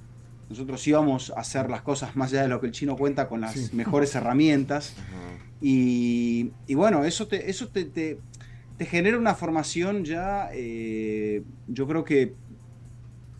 Nosotros 0.49 0.88
íbamos 0.88 1.32
a 1.36 1.41
hacer 1.41 1.69
las 1.69 1.82
cosas 1.82 2.15
más 2.15 2.32
allá 2.32 2.43
de 2.43 2.47
lo 2.47 2.61
que 2.61 2.67
el 2.67 2.71
chino 2.71 2.95
cuenta 2.95 3.27
con 3.27 3.41
las 3.41 3.53
Sí. 3.53 3.75
mejores 3.75 4.15
herramientas. 4.15 4.95
Y, 5.61 6.51
y 6.67 6.75
bueno, 6.75 7.03
eso 7.03 7.27
te, 7.27 7.49
eso 7.49 7.67
te, 7.67 7.84
te- 7.86 8.17
te 8.77 8.86
genera 8.86 9.17
una 9.17 9.36
formación 9.36 10.05
ya, 10.05 10.49
eh, 10.53 11.43
yo 11.67 11.86
creo 11.86 12.05
que, 12.05 12.34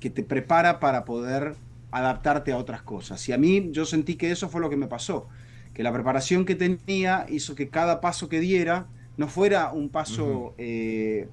que 0.02 0.10
te 0.10 0.24
prepara 0.24 0.80
para 0.82 1.06
poder 1.06 1.56
adaptarte 1.92 2.52
a 2.52 2.58
otras 2.58 2.84
cosas. 2.84 3.28
Y 3.30 3.34
a 3.34 3.38
mí 3.38 3.70
yo 3.72 3.86
sentí 3.86 4.18
que 4.18 4.32
eso 4.32 4.50
fue 4.50 4.62
lo 4.62 4.70
que 4.70 4.78
me 4.78 4.88
pasó, 4.88 5.30
que 5.74 5.84
la 5.84 5.94
preparación 5.94 6.46
que 6.46 6.56
tenía 6.56 7.26
hizo 7.30 7.56
que 7.56 7.70
cada 7.70 8.02
paso 8.02 8.30
que 8.30 8.40
diera 8.40 8.92
no 9.18 9.28
fuera 9.28 9.72
un 9.74 9.92
paso, 9.92 10.56
eh, 10.58 11.32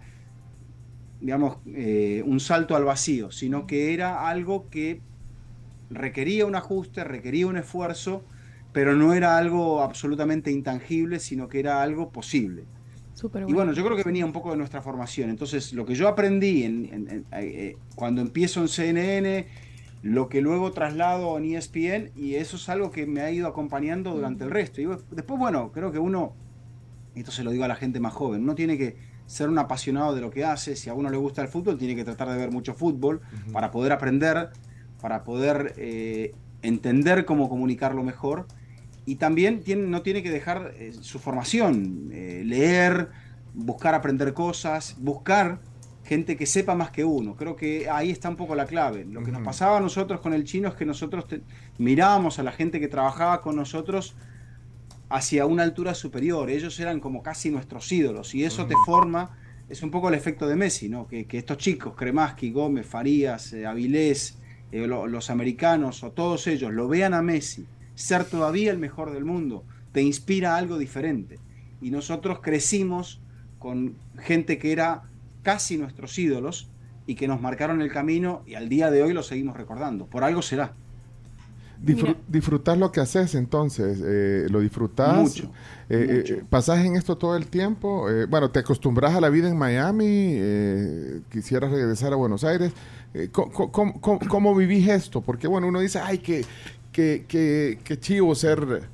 digamos, 1.19 1.59
eh, 1.67 2.23
un 2.27 2.41
salto 2.41 2.77
al 2.77 2.85
vacío, 2.85 3.31
sino 3.31 3.67
que 3.67 3.95
era 3.95 4.29
algo 4.29 4.69
que 4.69 5.05
requería 5.91 6.47
un 6.47 6.57
ajuste, 6.57 7.05
requería 7.05 7.47
un 7.49 7.59
esfuerzo, 7.59 8.27
pero 8.73 8.95
no 8.97 9.15
era 9.15 9.39
algo 9.39 9.83
absolutamente 9.83 10.51
intangible, 10.53 11.21
sino 11.21 11.49
que 11.49 11.61
era 11.61 11.83
algo 11.83 12.13
posible. 12.13 12.71
Súper 13.13 13.43
Y 13.47 13.53
bueno, 13.55 13.73
yo 13.73 13.85
creo 13.85 13.97
que 13.97 14.05
venía 14.05 14.27
un 14.27 14.33
poco 14.33 14.51
de 14.53 14.59
nuestra 14.59 14.83
formación. 14.83 15.31
Entonces, 15.31 15.73
lo 15.73 15.87
que 15.87 15.95
yo 15.95 16.09
aprendí 16.09 16.65
en- 16.65 16.87
en- 16.93 17.09
en- 17.11 17.29
eh, 17.33 17.81
cuando 17.95 18.21
empiezo 18.23 18.61
en 18.63 18.69
CNN, 18.69 19.51
lo 20.03 20.29
que 20.29 20.41
luego 20.41 20.73
traslado 20.73 21.37
en 21.39 21.45
ESPN, 21.45 22.13
y 22.15 22.35
eso 22.37 22.57
es 22.57 22.69
algo 22.69 22.91
que 22.91 23.07
me 23.07 23.23
ha 23.23 23.31
ido 23.31 23.49
acompañando 23.49 24.15
durante 24.15 24.45
el 24.45 24.51
resto. 24.51 24.81
Y 24.81 24.87
después, 25.11 25.39
bueno, 25.39 25.73
creo 25.73 25.91
que 25.93 25.99
uno, 25.99 26.35
esto 27.15 27.33
se 27.33 27.43
lo 27.43 27.51
digo 27.51 27.65
a 27.65 27.69
la 27.69 27.77
gente 27.77 28.01
más 28.01 28.13
joven, 28.13 28.43
uno 28.43 28.55
tiene 28.55 28.79
que 28.79 28.97
ser 29.27 29.49
un 29.49 29.59
apasionado 29.59 30.15
de 30.15 30.21
lo 30.21 30.31
que 30.31 30.45
hace. 30.45 30.77
Si 30.77 30.89
a 30.89 30.95
uno 30.95 31.11
le 31.11 31.17
gusta 31.17 31.43
el 31.43 31.49
fútbol, 31.49 31.79
tiene 31.79 31.97
que 31.97 32.05
tratar 32.05 32.29
de 32.29 32.37
ver 32.37 32.51
mucho 32.51 32.75
fútbol 32.75 33.21
para 33.53 33.71
poder 33.71 33.93
aprender, 33.93 34.51
para 35.01 35.25
poder 35.25 35.75
eh, 35.77 36.35
entender 36.63 37.25
cómo 37.25 37.49
comunicarlo 37.49 38.03
mejor. 38.03 38.47
Y 39.05 39.17
también 39.17 39.63
tiene, 39.63 39.83
no 39.83 40.03
tiene 40.03 40.23
que 40.23 40.31
dejar 40.31 40.73
eh, 40.77 40.93
su 41.01 41.19
formación, 41.19 42.09
eh, 42.13 42.43
leer, 42.45 43.11
buscar 43.55 43.95
aprender 43.95 44.33
cosas, 44.35 44.97
buscar 44.99 45.61
gente 46.07 46.37
que 46.37 46.47
sepa 46.47 46.75
más 46.75 46.91
que 46.91 47.05
uno. 47.05 47.35
Creo 47.35 47.57
que 47.57 47.89
ahí 47.91 48.11
está 48.11 48.29
un 48.29 48.37
poco 48.37 48.55
la 48.55 48.65
clave. 48.67 49.05
Lo 49.05 49.23
que 49.23 49.31
nos 49.33 49.43
pasaba 49.45 49.79
a 49.79 49.81
nosotros 49.81 50.21
con 50.21 50.33
el 50.33 50.45
chino 50.45 50.69
es 50.69 50.75
que 50.75 50.85
nosotros 50.87 51.27
te- 51.27 51.41
mirábamos 51.79 52.39
a 52.39 52.43
la 52.43 52.53
gente 52.53 52.79
que 52.81 52.89
trabajaba 52.89 53.43
con 53.43 53.57
nosotros 53.57 54.15
hacia 55.09 55.47
una 55.47 55.63
altura 55.63 55.95
superior. 55.95 56.51
Ellos 56.51 56.79
eran 56.81 57.01
como 57.01 57.23
casi 57.23 57.51
nuestros 57.51 57.91
ídolos 57.93 58.35
y 58.35 58.45
eso 58.45 58.67
te 58.67 58.75
forma, 58.85 59.37
es 59.69 59.83
un 59.83 59.91
poco 59.91 60.09
el 60.09 60.15
efecto 60.15 60.47
de 60.47 60.57
Messi, 60.57 60.89
¿no? 60.89 61.07
Que, 61.07 61.27
que 61.27 61.39
estos 61.39 61.59
chicos, 61.59 61.95
Kremaski, 61.97 62.51
Gómez, 62.51 62.87
Farías, 62.87 63.53
eh, 63.53 63.67
Avilés, 63.67 64.39
eh, 64.73 64.87
lo- 64.87 65.07
los 65.07 65.31
americanos 65.31 66.03
o 66.03 66.11
todos 66.11 66.47
ellos 66.47 66.73
lo 66.73 66.89
vean 66.89 67.15
a 67.15 67.23
Messi 67.23 67.67
ser 67.95 68.25
todavía 68.25 68.71
el 68.71 68.79
mejor 68.79 69.11
del 69.13 69.25
mundo, 69.25 69.65
te 69.93 70.03
inspira 70.03 70.57
algo 70.57 70.77
diferente. 70.77 71.39
Y 71.81 71.91
nosotros 71.91 72.41
crecimos 72.41 73.21
con 73.59 73.95
gente 74.19 74.59
que 74.59 74.71
era 74.73 75.03
casi 75.47 75.77
nuestros 75.79 76.19
ídolos 76.19 76.69
y 77.07 77.15
que 77.15 77.29
nos 77.29 77.41
marcaron 77.41 77.81
el 77.81 77.89
camino 77.93 78.43
y 78.47 78.55
al 78.57 78.69
día 78.69 78.91
de 78.91 79.05
hoy 79.05 79.13
lo 79.13 79.23
seguimos 79.23 79.57
recordando. 79.57 80.07
Por 80.07 80.25
algo 80.25 80.43
será. 80.43 80.75
Mira. 81.81 82.17
disfrutar 82.27 82.77
lo 82.79 82.91
que 82.91 82.99
haces 83.01 83.37
entonces, 83.37 84.03
eh, 84.05 84.47
lo 84.51 84.59
disfrutas. 84.61 85.15
Mucho, 85.19 85.53
Eh, 85.89 86.07
eh, 86.09 86.15
mucho. 86.33 86.47
¿Pasás 86.51 86.85
en 86.85 86.97
esto 86.97 87.17
todo 87.17 87.37
el 87.37 87.47
tiempo? 87.47 88.11
Eh, 88.11 88.25
bueno, 88.27 88.51
¿te 88.51 88.59
acostumbras 88.59 89.15
a 89.15 89.21
la 89.21 89.29
vida 89.29 89.49
en 89.49 89.57
Miami? 89.57 90.05
Eh, 90.09 91.21
¿Quisieras 91.31 91.71
regresar 91.71 92.13
a 92.13 92.17
Buenos 92.17 92.43
Aires? 92.43 92.73
Eh, 93.15 93.29
¿cómo, 93.31 93.53
cómo- 93.71 94.01
cómo- 94.01 94.19
cómo 94.29 94.55
vivís 94.57 94.89
esto? 94.89 95.21
Porque 95.21 95.47
bueno, 95.47 95.69
uno 95.69 95.79
dice, 95.79 96.01
ay, 96.01 96.19
qué, 96.19 96.45
qué, 96.91 97.25
qué, 97.29 97.79
qué 97.85 98.01
chivo 98.01 98.35
ser 98.35 98.89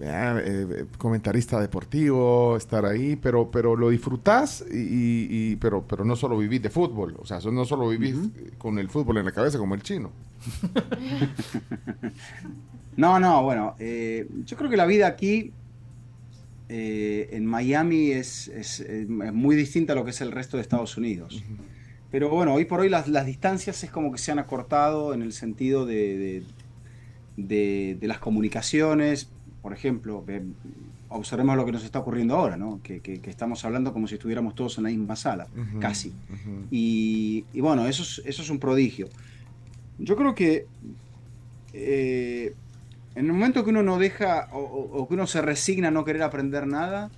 eh, 0.00 0.66
eh, 0.70 0.84
comentarista 0.98 1.60
deportivo, 1.60 2.56
estar 2.56 2.84
ahí, 2.84 3.16
pero, 3.16 3.50
pero 3.50 3.74
lo 3.76 3.88
disfrutás, 3.90 4.64
y, 4.70 4.76
y- 4.76 5.28
y- 5.52 5.56
pero, 5.56 5.82
pero 5.86 6.04
no 6.04 6.16
solo 6.16 6.36
vivís 6.38 6.62
de 6.62 6.70
fútbol, 6.70 7.16
o 7.18 7.24
sea, 7.26 7.38
no 7.50 7.64
solo 7.64 7.88
vivís 7.88 8.16
con 8.58 8.78
el 8.78 8.88
fútbol 8.88 9.18
en 9.18 9.24
la 9.24 9.32
cabeza 9.32 9.58
como 9.58 9.74
el 9.74 9.82
chino. 9.82 10.10
No, 12.96 13.20
no, 13.20 13.42
bueno, 13.42 13.74
eh, 13.78 14.26
yo 14.46 14.56
creo 14.56 14.70
que 14.70 14.76
la 14.78 14.86
vida 14.86 15.06
aquí 15.06 15.52
eh, 16.70 17.28
en 17.32 17.44
Miami 17.44 18.10
es, 18.12 18.48
es, 18.48 18.80
es 18.80 19.06
muy 19.08 19.54
distinta 19.54 19.92
a 19.92 19.96
lo 19.96 20.04
que 20.04 20.12
es 20.12 20.20
el 20.22 20.32
resto 20.32 20.56
de 20.56 20.62
Estados 20.62 20.96
Unidos. 20.96 21.42
Pero 22.10 22.30
bueno, 22.30 22.54
hoy 22.54 22.64
por 22.64 22.80
hoy 22.80 22.88
las, 22.88 23.06
las 23.08 23.26
distancias 23.26 23.84
es 23.84 23.90
como 23.90 24.12
que 24.12 24.18
se 24.18 24.32
han 24.32 24.38
acortado 24.38 25.12
en 25.12 25.20
el 25.20 25.32
sentido 25.34 25.84
de, 25.84 26.16
de, 26.16 26.42
de- 27.36 27.98
de 28.00 28.08
las 28.08 28.18
comunicaciones. 28.18 29.28
Por 29.66 29.72
ejemplo, 29.72 30.22
ve- 30.24 30.44
observemos 31.08 31.56
lo 31.56 31.64
que 31.66 31.72
nos 31.72 31.82
está 31.82 31.98
ocurriendo 31.98 32.36
ahora, 32.36 32.56
¿no? 32.56 32.78
Que, 32.84 33.00
que- 33.00 33.18
que 33.20 33.30
estamos 33.30 33.64
hablando 33.64 33.92
como 33.92 34.06
si 34.06 34.14
estuviéramos 34.14 34.54
todos 34.54 34.78
en 34.78 34.84
la 34.84 34.90
misma 34.90 35.16
sala, 35.16 35.48
casi. 35.80 36.12
Y, 36.70 37.44
y 37.52 37.60
bueno, 37.60 37.88
eso 37.88 38.04
es, 38.04 38.22
eso 38.24 38.42
es 38.42 38.50
un 38.50 38.60
prodigio. 38.60 39.08
Yo 39.98 40.14
creo 40.14 40.36
que 40.36 40.66
eh, 41.72 42.54
en 43.16 43.26
el 43.26 43.32
momento 43.32 43.64
que 43.64 43.70
uno 43.70 43.82
no 43.82 43.98
deja 43.98 44.48
o, 44.52 44.58
o- 44.60 44.98
o 45.02 45.08
que 45.08 45.14
uno 45.14 45.26
se 45.26 45.42
resigna 45.42 45.88
a 45.88 45.90
no 45.90 46.04
querer 46.04 46.22
aprender 46.22 46.66
nada 46.68 47.10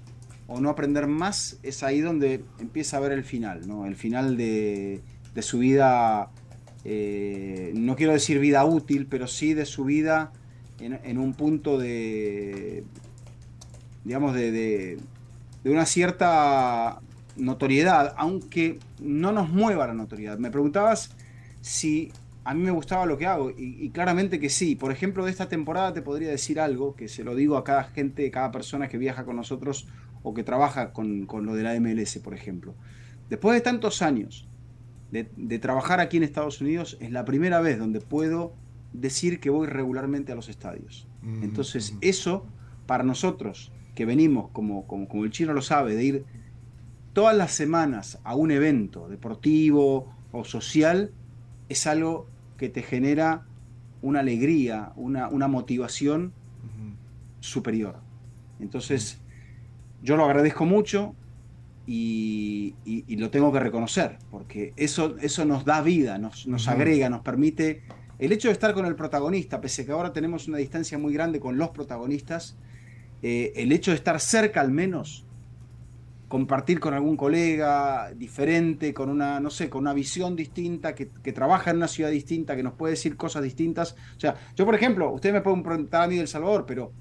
o 0.46 0.58
no 0.58 0.70
aprender 0.70 1.06
más, 1.06 1.58
es 1.62 1.82
ahí 1.82 2.00
donde 2.00 2.42
empieza 2.58 2.96
a 2.96 3.00
ver 3.00 3.12
el 3.12 3.24
final, 3.24 3.68
¿no? 3.68 3.84
El 3.84 3.94
final 3.96 4.38
de, 4.38 5.02
de 5.34 5.42
su 5.42 5.58
vida, 5.58 6.30
eh, 6.84 7.72
no 7.76 7.94
quiero 7.96 8.14
decir 8.14 8.38
vida 8.38 8.64
útil, 8.64 9.06
pero 9.06 9.26
sí 9.26 9.52
de 9.52 9.66
su 9.66 9.84
vida 9.84 10.32
en, 10.80 11.18
un 11.18 11.34
punto 11.34 11.78
de, 11.78 12.84
digamos, 14.04 14.34
de, 14.34 14.52
de- 14.52 14.98
una 15.64 15.84
cierta 15.84 17.00
notoriedad, 17.36 18.14
aunque 18.16 18.78
no 19.00 19.32
nos 19.32 19.50
mueva 19.50 19.86
la 19.86 19.94
notoriedad. 19.94 20.38
Me 20.38 20.50
preguntabas 20.50 21.10
si 21.60 22.10
a 22.44 22.54
mí 22.54 22.62
me 22.62 22.70
gustaba 22.70 23.04
lo 23.04 23.18
que 23.18 23.26
hago, 23.26 23.50
y, 23.50 23.90
claramente 23.90 24.40
que 24.40 24.48
sí. 24.48 24.74
Por 24.74 24.92
ejemplo, 24.92 25.24
de 25.26 25.30
esta 25.30 25.48
temporada 25.50 25.92
te 25.92 26.00
podría 26.00 26.30
decir 26.30 26.58
algo, 26.58 26.96
que 26.96 27.08
se 27.08 27.22
lo 27.22 27.34
digo 27.34 27.58
a 27.58 27.64
cada 27.64 27.84
gente, 27.84 28.30
cada 28.30 28.50
persona 28.50 28.88
que 28.88 28.96
viaja 28.96 29.24
con 29.24 29.36
nosotros 29.36 29.86
o 30.22 30.32
que 30.32 30.42
trabaja 30.42 30.94
con, 30.94 31.26
con 31.26 31.44
lo 31.44 31.54
de 31.54 31.62
la 31.62 31.78
MLS, 31.78 32.18
por 32.20 32.32
ejemplo. 32.32 32.74
Después 33.28 33.54
de 33.54 33.60
tantos 33.60 34.00
años 34.00 34.48
de 35.10 35.58
trabajar 35.58 36.00
aquí 36.00 36.16
en 36.18 36.22
Estados 36.22 36.60
Unidos, 36.60 36.96
es 37.00 37.10
la 37.10 37.24
primera 37.24 37.60
vez 37.60 37.78
donde 37.78 38.00
puedo 38.00 38.54
decir 38.92 39.40
que 39.40 39.50
voy 39.50 39.66
regularmente 39.66 40.32
a 40.32 40.34
los 40.34 40.48
estadios. 40.48 41.08
Mm, 41.22 41.42
Entonces, 41.44 41.94
mm. 41.94 41.98
eso 42.00 42.46
para 42.86 43.04
nosotros, 43.04 43.72
que 43.94 44.06
venimos, 44.06 44.50
como, 44.52 44.86
como, 44.86 45.08
como 45.08 45.24
el 45.24 45.30
chino 45.30 45.52
lo 45.52 45.62
sabe, 45.62 45.94
de 45.94 46.04
ir 46.04 46.24
todas 47.12 47.36
las 47.36 47.52
semanas 47.52 48.20
a 48.24 48.34
un 48.34 48.50
evento 48.50 49.08
deportivo 49.08 50.12
o 50.30 50.44
social, 50.44 51.12
es 51.68 51.86
algo 51.86 52.26
que 52.56 52.68
te 52.68 52.82
genera 52.82 53.44
una 54.00 54.20
alegría, 54.20 54.92
una, 54.96 55.28
una 55.28 55.48
motivación 55.48 56.32
superior. 57.40 58.00
Entonces, 58.58 59.18
yo 60.02 60.16
lo 60.16 60.24
agradezco 60.24 60.64
mucho 60.64 61.14
y, 61.86 62.74
y- 62.84 63.04
y 63.06 63.16
lo 63.16 63.30
tengo 63.30 63.52
que 63.52 63.60
reconocer, 63.60 64.18
porque 64.30 64.72
eso, 64.76 65.16
eso 65.20 65.44
nos 65.44 65.64
da 65.64 65.80
vida, 65.82 66.18
nos, 66.18 66.46
nos 66.46 66.68
agrega, 66.68 67.08
nos 67.08 67.22
permite... 67.22 67.82
El 68.18 68.32
hecho 68.32 68.48
de 68.48 68.52
estar 68.52 68.74
con 68.74 68.84
el 68.86 68.96
protagonista, 68.96 69.60
pese 69.60 69.82
a 69.82 69.84
que 69.86 69.92
ahora 69.92 70.12
tenemos 70.12 70.48
una 70.48 70.58
distancia 70.58 70.98
muy 70.98 71.12
grande 71.12 71.38
con 71.38 71.56
los 71.56 71.70
protagonistas, 71.70 72.56
eh, 73.22 73.52
el 73.56 73.72
hecho 73.72 73.92
de 73.92 73.96
estar 73.96 74.18
cerca 74.20 74.60
al 74.60 74.72
menos, 74.72 75.24
compartir 76.28 76.78
con 76.80 76.94
algún 76.94 77.16
colega 77.16 78.12
diferente, 78.14 78.92
con 78.92 79.08
una, 79.08 79.40
no 79.40 79.50
sé, 79.50 79.70
con 79.70 79.82
una 79.82 79.94
visión 79.94 80.36
distinta, 80.36 80.94
que, 80.94 81.08
que 81.22 81.32
trabaja 81.32 81.70
en 81.70 81.78
una 81.78 81.88
ciudad 81.88 82.10
distinta, 82.10 82.54
que 82.54 82.62
nos 82.62 82.74
puede 82.74 82.94
decir 82.94 83.16
cosas 83.16 83.42
distintas. 83.42 83.96
O 84.16 84.20
sea, 84.20 84.34
yo 84.54 84.64
por 84.66 84.74
ejemplo, 84.74 85.10
ustedes 85.10 85.34
me 85.34 85.40
pueden 85.40 85.62
preguntar 85.62 86.02
a 86.02 86.08
mí 86.08 86.16
del 86.16 86.28
Salvador, 86.28 86.64
pero 86.66 86.92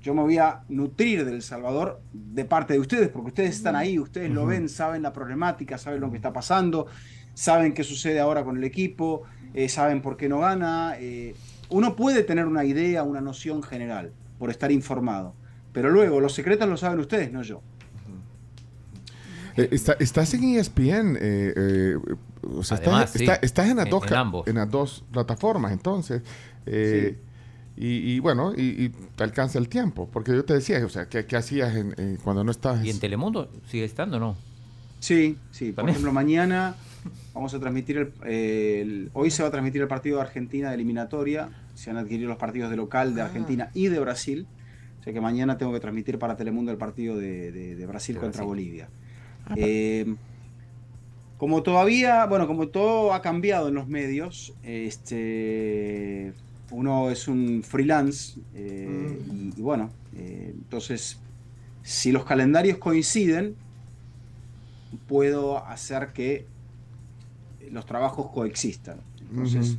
yo 0.00 0.14
me 0.14 0.22
voy 0.22 0.38
a 0.38 0.62
nutrir 0.68 1.24
del 1.24 1.42
Salvador 1.42 2.00
de 2.12 2.44
parte 2.44 2.74
de 2.74 2.80
ustedes, 2.80 3.08
porque 3.08 3.28
ustedes 3.28 3.56
están 3.56 3.76
ahí, 3.76 3.98
ustedes 3.98 4.30
lo 4.30 4.46
ven, 4.46 4.68
saben 4.68 5.02
la 5.02 5.12
problemática, 5.12 5.78
saben 5.78 6.00
lo 6.00 6.10
que 6.10 6.16
está 6.16 6.32
pasando, 6.32 6.86
saben 7.34 7.74
qué 7.74 7.84
sucede 7.84 8.20
ahora 8.20 8.44
con 8.44 8.56
el 8.56 8.64
equipo, 8.64 9.24
eh, 9.56 9.68
saben 9.68 10.02
por 10.02 10.16
qué 10.16 10.28
no 10.28 10.38
gana. 10.40 10.94
eh, 11.00 11.34
uno 11.70 11.96
puede 11.96 12.22
tener 12.22 12.46
una 12.46 12.64
idea, 12.64 13.02
una 13.02 13.20
noción 13.20 13.60
general 13.64 14.12
por 14.38 14.50
estar 14.50 14.70
informado, 14.70 15.34
pero 15.72 15.90
luego 15.90 16.20
los 16.20 16.32
secretos 16.32 16.68
los 16.68 16.78
saben 16.78 17.00
ustedes, 17.00 17.32
no 17.32 17.42
yo. 17.42 17.60
Eh, 19.56 19.68
está- 19.72 19.96
estás 19.98 20.32
en 20.34 20.44
ESPN, 20.44 21.16
eh, 21.16 21.54
eh, 21.56 21.96
o 22.56 22.62
sea, 22.62 22.76
Además, 22.76 23.04
estás, 23.06 23.12
sí. 23.12 23.24
está- 23.24 23.34
estás 23.46 23.68
en 23.70 23.76
las 23.78 23.86
En- 23.86 23.90
dos 23.90 24.02
en 24.04 24.08
ca- 24.08 24.20
ambos. 24.20 24.46
en 24.46 24.54
las 24.56 24.70
dos 24.70 25.04
plataformas, 25.12 25.72
entonces. 25.72 26.22
eh, 26.66 27.18
Y, 27.78 28.12
y 28.14 28.20
bueno, 28.20 28.54
y, 28.56 28.84
y 28.84 28.88
te 28.88 29.22
alcanza 29.22 29.58
el 29.58 29.68
tiempo. 29.68 30.08
Porque 30.10 30.32
yo 30.32 30.46
te 30.46 30.54
decía, 30.54 30.82
o 30.86 30.88
sea, 30.88 31.10
¿qué, 31.10 31.26
qué 31.26 31.36
hacías 31.36 31.76
en- 31.76 31.94
en- 31.98 32.16
cuando 32.16 32.42
no 32.42 32.50
estabas? 32.50 32.82
¿Y 32.82 32.88
en 32.88 32.98
Telemundo 32.98 33.50
sigue 33.70 33.84
estando 33.84 34.16
o 34.16 34.20
no? 34.20 34.36
Sí, 34.98 35.36
sí. 35.50 35.72
Por 35.72 35.90
ejemplo, 35.90 36.10
mañana 36.10 36.74
vamos 37.36 37.52
a 37.54 37.60
transmitir 37.60 37.98
el, 37.98 38.12
el- 38.28 39.10
hoy 39.12 39.30
se 39.30 39.42
va 39.42 39.48
a 39.48 39.52
transmitir 39.52 39.82
el 39.82 39.88
partido 39.88 40.16
de 40.16 40.22
Argentina 40.22 40.68
de 40.70 40.74
eliminatoria. 40.74 41.50
Se 41.74 41.90
han 41.90 41.98
adquirido 41.98 42.28
los 42.30 42.38
partidos 42.38 42.70
de 42.70 42.76
local 42.76 43.14
de 43.14 43.20
Argentina 43.22 43.70
y 43.74 43.88
de 43.88 44.00
Brasil. 44.00 44.46
O 45.00 45.02
sea 45.04 45.12
que 45.12 45.20
mañana 45.20 45.58
tengo 45.58 45.72
que 45.72 45.78
transmitir 45.80 46.18
para 46.18 46.36
Telemundo 46.36 46.72
el 46.72 46.78
partido 46.78 47.16
de, 47.16 47.52
de- 47.52 47.76
de 47.76 47.86
Brasil 47.86 48.14
De 48.16 48.20
contra 48.22 48.38
Brasil. 48.40 48.48
Bolivia. 48.48 48.88
Eh, 49.54 50.14
como 51.36 51.62
todavía, 51.62 52.24
bueno, 52.24 52.46
como 52.46 52.68
todo 52.68 53.12
ha 53.12 53.20
cambiado 53.20 53.68
en 53.68 53.74
los 53.74 53.86
medios, 53.86 54.54
este, 54.62 56.32
uno 56.70 57.10
es 57.10 57.28
un 57.28 57.62
freelance 57.62 58.40
eh, 58.54 59.18
y, 59.30 59.52
y 59.58 59.62
bueno, 59.62 59.90
eh, 60.16 60.52
entonces 60.54 61.20
si 61.82 62.10
los 62.10 62.24
calendarios 62.24 62.78
coinciden, 62.78 63.54
puedo 65.06 65.64
hacer 65.66 66.08
que 66.14 66.46
los 67.70 67.86
trabajos 67.86 68.30
coexistan. 68.32 68.98
Entonces, 69.30 69.78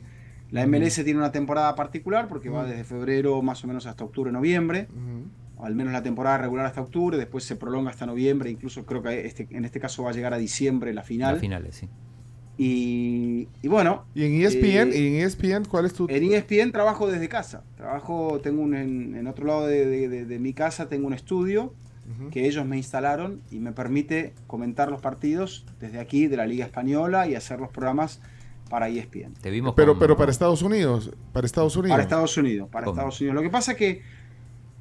la 0.51 0.65
MLS 0.67 0.95
tiene 1.03 1.15
una 1.19 1.31
temporada 1.31 1.75
particular 1.75 2.27
porque 2.27 2.49
va 2.49 2.65
desde 2.65 2.83
febrero 2.83 3.41
más 3.41 3.63
o 3.63 3.67
menos 3.67 3.85
hasta 3.85 4.03
octubre, 4.03 4.31
noviembre 4.31 4.87
al 5.59 5.73
menos 5.75 5.91
la 5.91 6.03
temporada 6.03 6.37
regular 6.37 6.65
hasta 6.67 6.81
octubre, 6.81 7.17
después 7.17 7.43
se 7.43 7.55
prolonga 7.55 7.89
hasta 7.89 8.05
noviembre, 8.05 8.51
incluso 8.51 8.85
creo 8.85 9.01
que 9.01 9.25
este, 9.25 9.47
en 9.49 9.65
este 9.65 9.79
caso 9.79 10.03
va 10.03 10.11
a 10.11 10.13
llegar 10.13 10.31
a 10.33 10.37
diciembre 10.37 10.93
la 10.93 11.01
final. 11.03 11.33
Las 11.33 11.41
finales, 11.41 11.75
sí. 11.75 11.89
Y, 12.59 13.47
y 13.61 13.67
bueno, 13.67 14.05
Y 14.15 14.23
en 14.25 14.41
ESPN, 14.41 14.91
Eh, 14.91 14.97
y 14.99 15.07
en 15.07 15.15
ESPN, 15.25 15.65
¿cuál 15.69 15.85
es 15.85 15.93
tu...? 15.93 16.07
en 16.09 16.23
ESPN 16.31 16.71
trabajo 16.71 17.07
desde 17.07 17.29
casa. 17.29 17.63
Trabajo, 17.75 18.39
tengo 18.41 18.61
un, 18.61 18.73
en, 18.75 19.15
en 19.15 19.27
otro 19.27 19.45
lado 19.45 19.67
de, 19.67 19.85
de- 19.85 20.09
de- 20.09 20.25
de 20.25 20.39
mi 20.39 20.53
casa 20.53 20.87
tengo 20.89 21.05
un 21.07 21.13
estudio 21.13 21.73
Que 22.31 22.47
ellos 22.47 22.65
me 22.65 22.77
instalaron 22.77 23.41
y 23.51 23.59
me 23.59 23.73
permite 23.73 24.33
comentar 24.47 24.89
los 24.89 25.01
partidos 25.01 25.65
desde 25.79 25.99
aquí, 25.99 26.27
de 26.27 26.37
la 26.37 26.45
Liga 26.47 26.65
Española, 26.65 27.27
y 27.27 27.35
hacer 27.35 27.59
los 27.59 27.69
programas 27.69 28.21
para 28.69 28.87
ESPN. 28.89 29.33
Te 29.41 29.49
vimos 29.49 29.73
Pero, 29.75 29.93
con- 29.93 29.99
pero 29.99 30.15
para 30.17 30.31
Estados 30.31 30.61
Unidos, 30.61 31.11
para 31.33 31.45
Estados 31.45 31.75
Unidos. 31.75 31.91
Para 31.93 32.03
Estados 32.03 32.37
Unidos, 32.37 32.69
para 32.69 32.85
¿Cómo? 32.85 32.95
Estados 32.95 33.19
Unidos. 33.21 33.35
Lo 33.35 33.41
que 33.41 33.49
pasa 33.49 33.73
es 33.73 33.77
que 33.77 34.01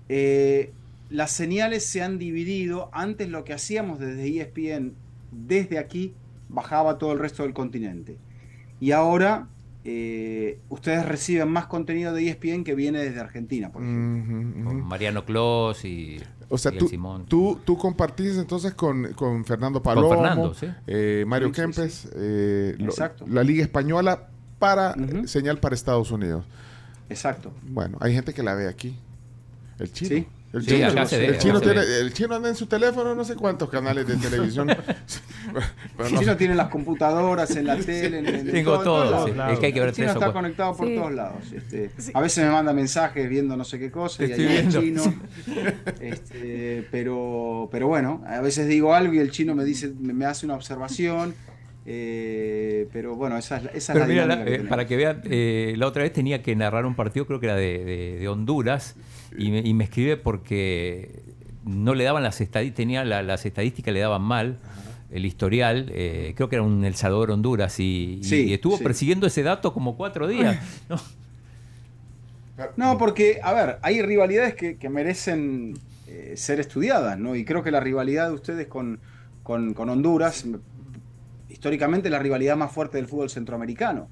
eh, 0.09 0.73
las 1.11 1.31
señales 1.33 1.85
se 1.85 2.03
han 2.03 2.19
dividido. 2.19 2.91
Antes 2.93 3.29
lo 3.29 3.45
que 3.45 3.53
hacíamos 3.53 3.99
desde 3.99 4.29
ESPN, 4.41 4.93
desde 5.33 5.79
aquí, 5.79 6.15
bajaba 6.49 6.93
a 6.93 6.99
todo 6.99 7.13
el 7.13 7.19
resto 7.19 7.43
del 7.43 7.53
continente. 7.55 8.19
Y 8.81 8.91
ahora 8.93 9.49
eh, 9.85 10.59
ustedes 10.69 11.07
reciben 11.07 11.49
más 11.49 11.67
contenido 11.67 12.13
de 12.13 12.29
ESPN 12.29 12.65
que 12.65 12.75
viene 12.75 12.99
desde 13.03 13.21
Argentina, 13.21 13.71
por 13.71 13.83
ejemplo. 13.83 14.65
Con 14.65 14.83
Mariano 14.83 15.25
Clos 15.25 15.85
y, 15.85 16.19
O 16.49 16.59
sea, 16.59 16.71
tú, 16.73 16.87
Simón. 16.89 17.27
tú, 17.27 17.59
tú 17.65 17.77
compartís 17.77 18.37
entonces 18.37 18.73
con, 18.75 19.13
con 19.15 19.45
Fernando 19.45 19.83
Palomo, 19.83 20.09
Fernando, 20.11 20.55
sí. 20.55 20.67
eh, 20.87 21.25
Mario 21.27 21.49
Sí, 21.49 21.55
sí, 21.55 21.61
Kempes, 21.61 22.09
eh, 22.15 22.77
lo- 22.79 22.93
la 23.27 23.43
Liga 23.43 23.63
Española 23.65 24.29
para 24.59 24.95
Ujú. 24.97 25.27
señal 25.27 25.59
para 25.59 25.75
Estados 25.75 26.11
Unidos. 26.13 26.45
Exacto. 27.09 27.53
Bueno, 27.69 27.99
hay 28.01 28.15
gente 28.15 28.33
que 28.33 28.43
la 28.43 28.55
ve 28.55 28.69
aquí. 28.69 28.97
El 29.79 29.93
chino. 29.93 30.09
El 30.53 30.63
Sí, 30.63 30.69
chino, 30.69 30.95
ve, 30.95 31.27
el, 31.27 31.39
chino 31.39 31.61
tiene- 31.61 31.81
el 32.01 32.13
chino 32.15 32.35
anda 32.35 32.49
en 32.49 32.55
su 32.55 32.67
teléfono, 32.67 33.15
no 33.15 33.25
sé 33.25 33.35
cuántos 33.35 33.69
canales 33.69 34.07
de 34.07 34.17
televisión. 34.17 34.69
Pero 34.69 36.07
El 36.09 36.15
no- 36.15 36.21
chino 36.21 36.37
tiene 36.37 36.55
las 36.55 36.69
computadoras 36.69 37.55
en 37.57 37.67
la 37.67 37.77
tele, 37.77 38.21
en, 38.21 38.27
en- 38.27 38.35
en 38.37 38.51
Tengo 38.53 38.79
todo, 38.79 39.03
en 39.05 39.09
todo. 39.11 39.11
todos 39.11 39.31
sí. 39.31 39.37
lados. 39.37 39.53
Es 39.53 39.59
que 39.59 39.67
hay 39.67 39.73
que 39.73 39.81
ver 39.81 39.89
El 39.91 39.95
chino 39.95 40.09
está 40.13 40.33
conectado 40.33 40.77
por 40.77 40.87
Sí. 40.87 40.95
todos 40.95 41.13
lados. 41.13 41.53
este, 41.53 41.91
A 42.15 42.21
veces 42.21 42.45
me 42.45 42.51
manda 42.51 42.73
mensajes 42.73 43.29
viendo 43.29 43.57
no 43.57 43.65
sé 43.65 43.79
qué 43.79 43.91
cosa 43.91 44.25
y 44.25 44.33
ahí 44.33 44.57
el 44.57 44.69
chino. 44.73 45.03
este, 46.01 46.87
pero, 46.91 47.69
pero 47.71 47.89
bueno, 47.89 48.23
a 48.27 48.41
veces 48.41 48.67
digo 48.69 48.95
algo 48.95 49.13
y 49.15 49.19
el 49.19 49.31
chino 49.31 49.55
me 49.55 49.65
dice, 49.65 49.93
me, 50.01 50.25
hace 50.25 50.47
una 50.47 50.55
observación. 50.55 51.35
eh, 51.89 52.89
pero 52.93 53.15
bueno, 53.15 53.37
esa 53.39 53.59
es, 53.59 53.63
la- 53.65 53.71
esa 53.71 53.93
es 53.93 53.99
Pero 53.99 54.01
la 54.01 54.07
mira, 54.13 54.27
la- 54.27 54.45
que 54.45 54.55
eh, 54.57 54.59
para 54.61 54.87
que 54.87 54.97
vean, 54.97 55.21
eh, 55.25 55.75
la 55.77 55.87
otra 55.87 56.03
vez 56.03 56.13
tenía 56.13 56.43
que 56.43 56.57
narrar 56.57 56.85
un 56.85 56.97
partido, 56.97 57.27
creo 57.27 57.39
que 57.39 57.47
era 57.47 57.55
de, 57.55 57.85
de- 57.85 58.19
de 58.19 58.29
Honduras, 58.29 58.97
y 59.39 59.51
me, 59.51 59.61
y 59.61 59.75
me 59.75 59.85
escribe 59.85 60.17
porque 60.17 61.23
no 61.65 61.95
le 61.95 62.05
daban 62.05 62.23
las 62.23 62.41
estadísticas, 62.41 62.77
tenía 62.77 63.05
la- 63.05 63.23
las 63.23 63.45
estadísticas, 63.47 63.93
le 63.95 64.01
daban 64.01 64.23
mal 64.23 64.59
el 65.11 65.25
historial, 65.27 65.91
eh, 65.95 66.35
creo 66.37 66.49
que 66.49 66.57
era 66.57 66.63
un 66.63 66.85
El 66.85 66.95
Salvador 66.97 67.31
Honduras, 67.31 67.79
y, 67.81 68.21
y- 68.21 68.25
Sí, 68.25 68.47
y 68.49 68.55
estuvo 68.55 68.77
sí. 68.79 68.85
persiguiendo 68.85 69.27
ese 69.27 69.43
dato 69.43 69.73
como 69.73 69.97
cuatro 69.97 70.27
días. 70.29 70.59
¿no? 70.89 70.97
No, 72.77 72.97
porque, 72.99 73.39
a 73.43 73.53
ver, 73.53 73.79
hay 73.83 74.01
rivalidades 74.03 74.55
que, 74.55 74.79
que 74.79 74.89
merecen 74.89 75.75
eh, 76.07 76.35
ser 76.37 76.59
estudiadas, 76.61 77.19
¿no? 77.19 77.37
Y 77.37 77.45
creo 77.45 77.63
que 77.63 77.71
la 77.71 77.81
rivalidad 77.81 78.29
de 78.29 78.35
ustedes 78.35 78.67
con, 78.67 79.01
con- 79.43 79.75
con 79.75 79.91
Honduras, 79.91 80.47
históricamente 81.49 82.11
la 82.11 82.19
rivalidad 82.19 82.57
más 82.57 82.73
fuerte 82.73 82.97
del 82.99 83.07
fútbol 83.09 83.31
centroamericano. 83.31 84.09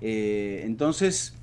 Eh, 0.00 0.62
entonces, 0.64 1.37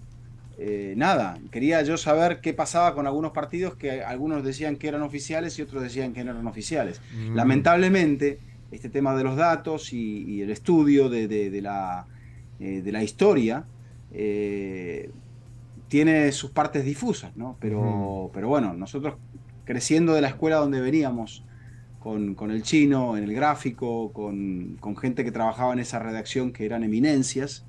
eh, 0.58 0.94
nada, 0.98 1.40
quería 1.52 1.82
yo 1.84 1.98
saber 1.98 2.40
qué 2.42 2.54
pasaba 2.54 2.94
con 2.96 3.08
algunos 3.08 3.32
partidos 3.32 3.76
que 3.76 4.04
algunos 4.04 4.44
decían 4.44 4.78
que 4.78 4.88
eran 4.88 5.02
oficiales 5.02 5.58
y 5.60 5.62
otros 5.64 5.84
decían 5.84 6.14
que 6.14 6.24
no 6.24 6.32
eran 6.32 6.48
oficiales. 6.48 7.02
Mm. 7.12 7.36
Lamentablemente, 7.36 8.40
este 8.72 8.90
tema 8.90 9.16
de 9.16 9.24
los 9.24 9.36
datos 9.36 9.94
y, 9.94 10.24
y 10.24 10.42
el 10.42 10.52
estudio 10.52 11.10
de, 11.10 11.28
de- 11.28 11.50
de 11.50 11.62
la, 11.62 12.08
eh, 12.60 12.82
de 12.82 12.92
la 12.92 13.04
historia 13.04 13.70
eh, 14.12 15.12
tiene 15.88 16.32
sus 16.32 16.52
partes 16.52 16.84
difusas, 16.86 17.36
¿no? 17.36 17.58
Pero, 17.60 17.80
Ujú. 17.82 18.32
pero 18.34 18.48
bueno, 18.48 18.74
nosotros 18.74 19.16
creciendo 19.66 20.14
de 20.14 20.22
la 20.22 20.30
escuela 20.30 20.58
donde 20.58 20.82
veníamos, 20.82 21.46
con, 22.00 22.36
con 22.36 22.52
el 22.52 22.62
chino, 22.64 23.18
en 23.18 23.24
el 23.24 23.34
gráfico, 23.34 24.14
con, 24.14 24.78
con 24.80 24.96
gente 24.96 25.24
que 25.24 25.32
trabajaba 25.32 25.74
en 25.74 25.80
esa 25.80 26.00
redacción 26.00 26.54
que 26.54 26.66
eran 26.66 26.84
eminencias, 26.84 27.66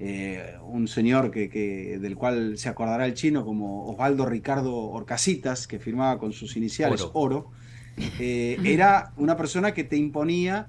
eh, 0.00 0.54
un 0.64 0.88
señor 0.88 1.30
que, 1.30 1.48
que- 1.50 1.98
del 2.00 2.16
cual 2.16 2.56
se 2.58 2.68
acordará 2.70 3.04
el 3.06 3.14
chino 3.14 3.44
como 3.44 3.86
Osvaldo 3.90 4.24
Ricardo 4.26 4.74
Orcasitas, 4.74 5.66
que 5.66 5.78
firmaba 5.78 6.18
con 6.18 6.32
sus 6.32 6.56
iniciales 6.56 7.02
Oro. 7.02 7.10
Oro, 7.14 7.50
eh, 8.18 8.56
era 8.64 9.12
una 9.18 9.36
persona 9.36 9.72
que 9.74 9.84
te 9.84 9.96
imponía 9.96 10.68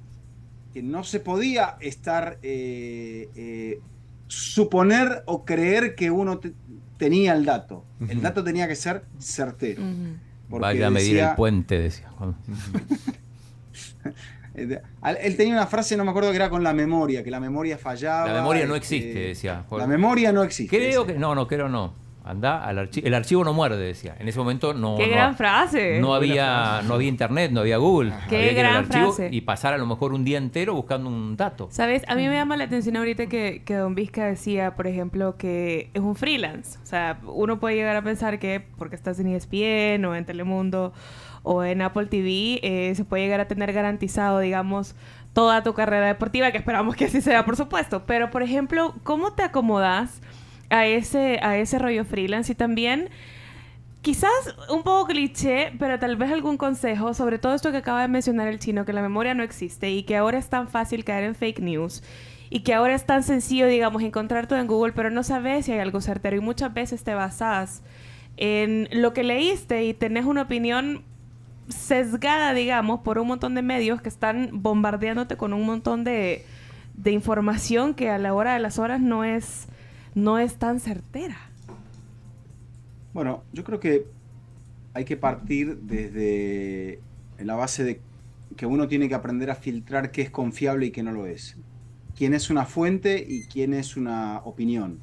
que 0.74 0.84
no 0.84 1.04
se 1.04 1.20
podía 1.22 1.78
estar 1.80 2.40
eh, 2.44 3.30
eh, 3.36 3.80
suponer 4.28 5.24
o 5.26 5.44
creer 5.46 5.96
que 5.96 6.12
uno 6.12 6.40
te- 6.40 6.54
tenía 6.98 7.34
el 7.34 7.46
dato. 7.46 7.86
El 8.08 8.22
dato 8.22 8.44
tenía 8.44 8.68
que 8.68 8.76
ser 8.76 9.04
certero. 9.20 9.82
Vaya 10.50 10.88
a 10.88 10.90
medir 10.90 11.08
decía- 11.14 11.30
el 11.32 11.36
puente, 11.36 11.80
decía. 11.80 12.10
Eh, 14.64 14.82
Él 15.22 15.38
tenía 15.38 15.54
una 15.54 15.68
frase, 15.68 15.96
no 15.98 16.04
me 16.04 16.12
acuerdo 16.12 16.30
que 16.32 16.36
era 16.36 16.50
con 16.50 16.64
la 16.64 16.74
memoria, 16.74 17.24
que 17.24 17.32
la 17.32 17.40
memoria 17.40 17.78
fallaba. 17.78 18.28
La 18.28 18.34
memoria 18.34 18.66
no 18.66 18.76
este, 18.76 18.96
existe, 18.98 19.20
decía. 19.20 19.66
La 19.72 19.88
memoria 19.88 20.32
no 20.32 20.44
existe. 20.44 20.76
Creo 20.76 21.06
que, 21.06 21.14
no, 21.14 21.36
no, 21.36 21.48
creo 21.48 21.70
no. 21.70 22.01
Anda 22.24 22.64
al 22.64 22.78
archivo. 22.78 23.08
El 23.08 23.14
archivo 23.16 23.44
no 23.44 23.54
muerde, 23.54 23.78
decía. 23.84 24.16
En 24.20 24.28
ese 24.28 24.38
momento 24.38 24.74
no. 24.74 24.96
Qué 24.98 25.08
no- 25.08 25.12
gran 25.14 25.36
frase. 25.36 26.00
No 26.00 26.14
había, 26.14 26.82
no 26.88 26.94
había 26.94 27.08
internet, 27.10 27.52
no 27.52 27.62
había 27.62 27.78
Google. 27.78 28.14
Qué 28.30 28.36
Había 28.38 28.50
que 28.50 28.60
ir 28.60 28.66
al 28.66 28.72
gran 28.74 28.86
archivo 28.86 29.14
frase. 29.14 29.30
Y 29.32 29.42
pasar 29.42 29.74
a 29.74 29.78
lo 29.78 29.86
mejor 29.88 30.14
un 30.14 30.24
día 30.24 30.38
entero 30.38 30.76
buscando 30.76 31.10
un 31.10 31.36
dato. 31.36 31.68
¿Sabes? 31.72 32.04
A 32.08 32.16
mí 32.16 32.28
me 32.28 32.36
llama 32.36 32.58
la 32.58 32.66
atención 32.66 32.96
ahorita 32.98 33.26
que, 33.28 33.64
que 33.66 33.74
Don 33.76 33.96
Vizca 33.96 34.26
decía, 34.26 34.76
por 34.76 34.86
ejemplo, 34.88 35.36
que 35.38 35.90
es 35.94 36.02
un 36.02 36.16
freelance. 36.16 36.78
O 36.84 36.86
sea, 36.86 37.20
uno 37.26 37.60
puede 37.60 37.76
llegar 37.76 37.96
a 37.96 38.04
pensar 38.04 38.38
que 38.38 38.64
porque 38.78 38.96
estás 38.96 39.20
en 39.20 39.28
ESPN 39.28 40.06
o 40.06 40.16
en 40.16 40.26
Telemundo 40.26 40.94
o 41.44 41.64
en 41.64 41.82
Apple 41.82 42.06
TV, 42.06 42.60
eh, 42.62 42.94
se 42.94 43.04
puede 43.04 43.24
llegar 43.24 43.40
a 43.40 43.48
tener 43.48 43.74
garantizado, 43.74 44.38
digamos, 44.40 44.96
toda 45.34 45.64
tu 45.64 45.74
carrera 45.74 46.06
deportiva, 46.06 46.52
que 46.52 46.60
esperamos 46.60 46.96
que 46.96 47.06
así 47.06 47.20
sea, 47.20 47.46
por 47.46 47.56
supuesto. 47.56 48.04
Pero, 48.06 48.30
por 48.30 48.44
ejemplo, 48.44 48.94
¿cómo 49.04 49.34
te 49.34 49.42
acomodas 49.42 50.22
a 50.72 50.88
ese, 50.88 51.40
a 51.44 51.58
ese 51.58 51.78
rollo 51.78 52.06
freelance? 52.06 52.52
Y 52.52 52.56
también... 52.56 53.10
Quizás 54.02 54.32
un 54.72 54.82
poco 54.82 55.06
cliché, 55.06 55.74
pero 55.78 56.00
tal 56.00 56.16
vez 56.16 56.32
algún 56.32 56.58
consejo 56.58 57.14
sobre 57.14 57.38
todo 57.38 57.54
esto 57.54 57.70
que 57.70 57.78
acaba 57.78 58.02
de 58.02 58.08
mencionar 58.08 58.48
el 58.48 58.58
chino, 58.58 58.84
que 58.84 58.94
la 58.94 59.04
memoria 59.04 59.36
no 59.36 59.44
existe 59.44 59.92
y 59.92 60.02
que 60.02 60.18
ahora 60.18 60.40
es 60.40 60.50
tan 60.50 60.70
fácil 60.70 61.04
caer 61.04 61.24
en 61.24 61.36
fake 61.36 61.60
news 61.60 62.02
y 62.50 62.62
que 62.62 62.74
ahora 62.74 62.96
es 62.96 63.06
tan 63.06 63.24
sencillo, 63.24 63.66
digamos, 63.68 64.04
encontrar 64.04 64.46
todo 64.46 64.60
en 64.60 64.66
Google, 64.66 64.92
pero 64.94 65.10
no 65.10 65.22
sabes 65.24 65.66
si 65.66 65.72
hay 65.72 65.80
algo 65.80 66.02
certero 66.02 66.36
y 66.36 66.40
muchas 66.40 66.74
veces 66.74 67.04
te 67.04 67.14
basas 67.14 67.84
en 68.38 68.90
lo 68.92 69.14
que 69.14 69.24
leíste 69.24 69.86
y 69.86 69.94
tenés 69.94 70.26
una 70.26 70.42
opinión 70.42 71.04
sesgada, 71.70 72.54
digamos, 72.54 73.02
por 73.02 73.20
un 73.20 73.28
montón 73.28 73.56
de 73.56 73.62
medios 73.62 74.02
que 74.02 74.10
están 74.10 74.50
bombardeándote 74.52 75.38
con 75.38 75.54
un 75.54 75.66
montón 75.66 76.04
de, 76.04 76.44
de 76.96 77.12
información 77.12 77.94
que 77.94 78.10
a 78.10 78.18
la 78.18 78.34
hora 78.34 78.54
de 78.54 78.60
las 78.60 78.80
horas 78.80 79.00
no 79.00 79.24
es, 79.24 79.68
no 80.16 80.40
es 80.40 80.56
tan 80.56 80.80
certera. 80.80 81.38
Bueno, 83.14 83.44
yo 83.54 83.64
creo 83.64 83.80
que 83.80 84.06
hay 84.94 85.06
que 85.06 85.18
partir 85.18 85.78
desde 85.78 87.00
la 87.40 87.56
base 87.56 87.84
de 87.84 88.02
que 88.56 88.66
uno 88.66 88.88
tiene 88.88 89.08
que 89.08 89.16
aprender 89.16 89.50
a 89.50 89.56
filtrar 89.56 90.12
qué 90.12 90.22
es 90.22 90.30
confiable 90.30 90.88
y 90.88 90.92
qué 90.92 91.04
no 91.04 91.12
lo 91.12 91.26
es. 91.26 91.58
Quién 92.16 92.34
es 92.34 92.50
una 92.50 92.66
fuente 92.66 93.24
y 93.26 93.44
quién 93.44 93.74
es 93.74 93.96
una 93.98 94.40
opinión. 94.40 95.00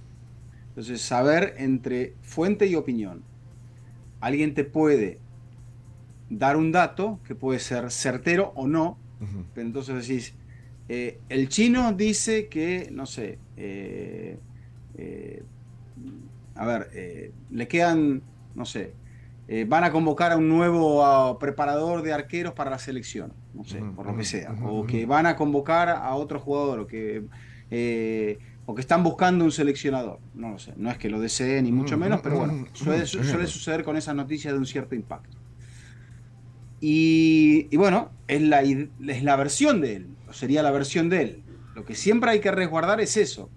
Entonces, 0.68 1.00
saber 1.00 1.54
entre 1.58 2.14
fuente 2.22 2.66
y 2.66 2.74
opinión. 2.74 3.22
Alguien 4.20 4.54
te 4.54 4.64
puede 4.64 5.18
dar 6.30 6.56
un 6.56 6.72
dato 6.72 7.20
que 7.26 7.34
puede 7.34 7.58
ser 7.58 7.90
certero 7.90 8.52
o 8.54 8.66
no, 8.66 8.98
pero 9.54 9.66
entonces 9.66 10.06
decís, 10.06 10.34
eh, 10.88 11.18
el 11.28 11.48
chino 11.48 11.92
dice 11.92 12.48
que, 12.48 12.90
no 12.92 13.06
sé, 13.06 13.38
eh, 13.56 14.38
eh, 14.98 15.42
a 16.54 16.66
ver, 16.66 16.90
eh, 16.92 17.32
le 17.50 17.68
quedan, 17.68 18.22
no 18.54 18.64
sé, 18.64 18.92
eh, 19.46 19.64
van 19.66 19.84
a 19.84 19.92
convocar 19.92 20.32
a 20.32 20.36
un 20.36 20.48
nuevo 20.48 21.38
preparador 21.38 22.02
de 22.02 22.12
arqueros 22.12 22.52
para 22.52 22.70
la 22.70 22.78
selección, 22.78 23.32
no 23.54 23.64
sé, 23.64 23.80
por 23.96 24.06
lo 24.06 24.16
que 24.16 24.24
sea, 24.24 24.54
o 24.62 24.84
que 24.84 25.06
van 25.06 25.24
a 25.26 25.36
convocar 25.36 25.88
a 25.88 26.14
otro 26.14 26.38
jugador, 26.38 26.80
o 26.80 26.86
que, 26.86 27.24
eh, 27.70 28.38
o 28.66 28.74
que 28.74 28.82
están 28.82 29.02
buscando 29.02 29.44
un 29.44 29.52
seleccionador, 29.52 30.18
no 30.34 30.50
lo 30.50 30.58
sé, 30.58 30.74
no 30.76 30.90
es 30.90 30.98
que 30.98 31.08
lo 31.08 31.18
deseen 31.20 31.64
ni 31.64 31.72
mucho 31.72 31.96
menos, 31.96 32.20
pero 32.20 32.38
bueno, 32.38 32.66
suele, 32.74 33.06
suele 33.06 33.46
suceder 33.46 33.84
con 33.84 33.96
esas 33.96 34.14
noticias 34.14 34.52
de 34.52 34.58
un 34.58 34.66
cierto 34.66 34.94
impacto. 34.94 35.38
Y, 36.80 37.66
y 37.70 37.76
bueno, 37.76 38.10
es 38.28 38.42
la, 38.42 38.62
es 38.62 39.22
la 39.22 39.36
versión 39.36 39.80
de 39.80 39.96
él, 39.96 40.06
sería 40.30 40.62
la 40.62 40.70
versión 40.70 41.08
de 41.08 41.22
él. 41.22 41.42
Lo 41.74 41.84
que 41.84 41.94
siempre 41.94 42.30
hay 42.30 42.40
que 42.40 42.50
resguardar 42.50 43.00
es 43.00 43.16
eso, 43.16 43.48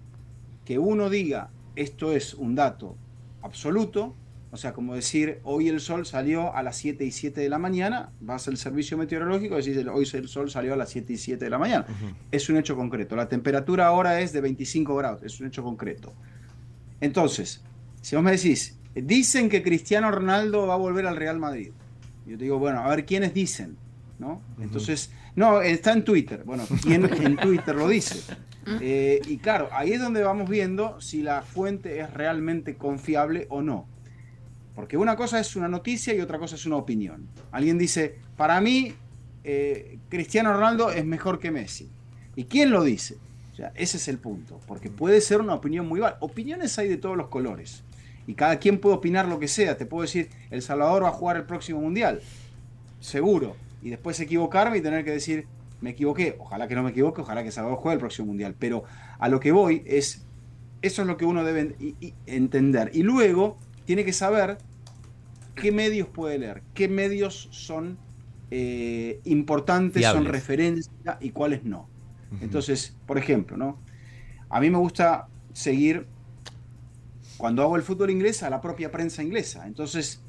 que 0.64 0.78
uno 0.78 1.10
diga 1.10 1.50
esto 1.76 2.12
es 2.12 2.34
un 2.34 2.54
dato 2.54 2.96
absoluto, 3.42 4.14
o 4.50 4.56
sea, 4.58 4.74
como 4.74 4.94
decir 4.94 5.40
hoy 5.44 5.68
el 5.68 5.80
sol 5.80 6.04
salió 6.04 6.54
a 6.54 6.62
las 6.62 6.76
7 6.76 7.04
y 7.04 7.10
7 7.10 7.40
de 7.40 7.48
la 7.48 7.58
mañana, 7.58 8.10
vas 8.20 8.46
al 8.48 8.58
servicio 8.58 8.98
meteorológico 8.98 9.58
y 9.58 9.62
decís 9.62 9.86
hoy 9.90 10.06
el 10.12 10.28
sol 10.28 10.50
salió 10.50 10.74
a 10.74 10.76
las 10.76 10.90
7 10.90 11.14
y 11.14 11.16
7 11.16 11.42
de 11.42 11.50
la 11.50 11.58
mañana. 11.58 11.86
Es 12.30 12.50
un 12.50 12.58
hecho 12.58 12.76
concreto. 12.76 13.16
La 13.16 13.28
temperatura 13.28 13.86
ahora 13.86 14.20
es 14.20 14.32
de 14.32 14.42
25 14.42 14.94
grados, 14.94 15.22
es 15.22 15.40
un 15.40 15.46
hecho 15.46 15.62
concreto. 15.62 16.12
Entonces, 17.00 17.62
si 18.02 18.14
vos 18.14 18.22
me 18.22 18.32
decís, 18.32 18.78
dicen 18.94 19.48
que 19.48 19.62
Cristiano 19.62 20.10
Ronaldo 20.10 20.66
va 20.66 20.74
a 20.74 20.76
volver 20.76 21.06
al 21.06 21.16
Real 21.16 21.38
Madrid. 21.38 21.72
Yo 22.26 22.36
te 22.36 22.44
digo, 22.44 22.58
bueno, 22.58 22.80
a 22.80 22.88
ver 22.88 23.06
quiénes 23.06 23.32
dicen, 23.32 23.76
¿no? 24.18 24.42
Entonces, 24.60 25.10
no, 25.34 25.62
está 25.62 25.92
en 25.92 26.04
Twitter. 26.04 26.42
Bueno, 26.44 26.64
¿quién 26.82 27.06
en 27.06 27.36
Twitter 27.36 27.74
lo 27.74 27.88
dice? 27.88 28.20
Eh, 28.80 29.20
y 29.26 29.38
claro, 29.38 29.68
ahí 29.72 29.92
es 29.92 30.00
donde 30.00 30.22
vamos 30.22 30.48
viendo 30.48 31.00
si 31.00 31.22
la 31.22 31.42
fuente 31.42 32.00
es 32.00 32.12
realmente 32.12 32.76
confiable 32.76 33.46
o 33.50 33.62
no. 33.62 33.86
Porque 34.74 34.96
una 34.96 35.16
cosa 35.16 35.38
es 35.40 35.54
una 35.56 35.68
noticia 35.68 36.14
y 36.14 36.20
otra 36.20 36.38
cosa 36.38 36.56
es 36.56 36.64
una 36.64 36.76
opinión. 36.76 37.28
Alguien 37.50 37.76
dice, 37.78 38.16
para 38.36 38.60
mí, 38.60 38.94
eh, 39.44 39.98
Cristiano 40.08 40.52
Ronaldo 40.52 40.90
es 40.90 41.04
mejor 41.04 41.38
que 41.38 41.50
Messi. 41.50 41.90
¿Y 42.36 42.44
quién 42.44 42.70
lo 42.70 42.82
dice? 42.82 43.16
O 43.52 43.56
sea, 43.56 43.72
ese 43.74 43.98
es 43.98 44.08
el 44.08 44.18
punto. 44.18 44.60
Porque 44.66 44.88
puede 44.88 45.20
ser 45.20 45.40
una 45.40 45.54
opinión 45.54 45.86
muy 45.86 46.00
válida. 46.00 46.18
Opiniones 46.20 46.78
hay 46.78 46.88
de 46.88 46.96
todos 46.96 47.16
los 47.16 47.28
colores. 47.28 47.82
Y 48.26 48.34
cada 48.34 48.58
quien 48.58 48.78
puede 48.78 48.96
opinar 48.96 49.26
lo 49.26 49.38
que 49.38 49.48
sea. 49.48 49.76
Te 49.76 49.84
puedo 49.84 50.02
decir, 50.02 50.30
El 50.50 50.62
Salvador 50.62 51.04
va 51.04 51.08
a 51.08 51.12
jugar 51.12 51.36
el 51.36 51.44
próximo 51.44 51.80
mundial. 51.80 52.20
Seguro. 53.00 53.56
Y 53.82 53.90
después 53.90 54.18
equivocarme 54.20 54.78
y 54.78 54.80
tener 54.80 55.04
que 55.04 55.10
decir, 55.10 55.46
me 55.82 55.90
equivoqué. 55.90 56.36
Ojalá 56.38 56.68
que 56.68 56.74
no 56.74 56.82
me 56.82 56.90
equivoque, 56.90 57.20
ojalá 57.20 57.42
que 57.42 57.50
Salvador 57.50 57.78
juegue 57.78 57.94
el 57.94 58.00
próximo 58.00 58.28
mundial. 58.28 58.54
Pero 58.58 58.84
a 59.18 59.28
lo 59.28 59.40
que 59.40 59.52
voy 59.52 59.82
es, 59.84 60.24
eso 60.80 61.02
es 61.02 61.08
lo 61.08 61.16
que 61.16 61.26
uno 61.26 61.44
debe 61.44 61.76
entender. 62.26 62.90
Y 62.94 63.02
luego 63.02 63.58
tiene 63.84 64.04
que 64.04 64.12
saber 64.12 64.58
qué 65.54 65.72
medios 65.72 66.08
puede 66.08 66.38
leer, 66.38 66.62
qué 66.72 66.88
medios 66.88 67.48
son 67.50 67.98
eh, 68.50 69.20
importantes, 69.24 70.06
son 70.06 70.24
referencia 70.24 71.18
y 71.20 71.30
cuáles 71.30 71.64
no. 71.64 71.88
Entonces, 72.40 72.96
por 73.06 73.18
ejemplo, 73.18 73.58
¿no? 73.58 73.78
A 74.48 74.60
mí 74.60 74.70
me 74.70 74.78
gusta 74.78 75.28
seguir, 75.52 76.06
cuando 77.36 77.62
hago 77.62 77.76
el 77.76 77.82
fútbol 77.82 78.10
inglés, 78.10 78.42
a 78.42 78.48
la 78.48 78.60
propia 78.60 78.90
prensa 78.90 79.22
inglesa. 79.22 79.66
Entonces, 79.66 80.22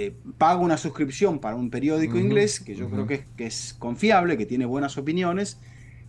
eh, 0.00 0.16
pago 0.38 0.62
una 0.62 0.76
suscripción 0.76 1.40
para 1.40 1.56
un 1.56 1.70
periódico 1.70 2.16
Ujú, 2.16 2.26
inglés, 2.26 2.60
que 2.60 2.74
yo 2.76 2.86
ujú. 2.86 2.94
creo 2.94 3.06
que 3.06 3.14
es, 3.14 3.26
que 3.36 3.46
es 3.46 3.74
confiable, 3.78 4.36
que 4.36 4.46
tiene 4.46 4.64
buenas 4.64 4.96
opiniones. 4.96 5.58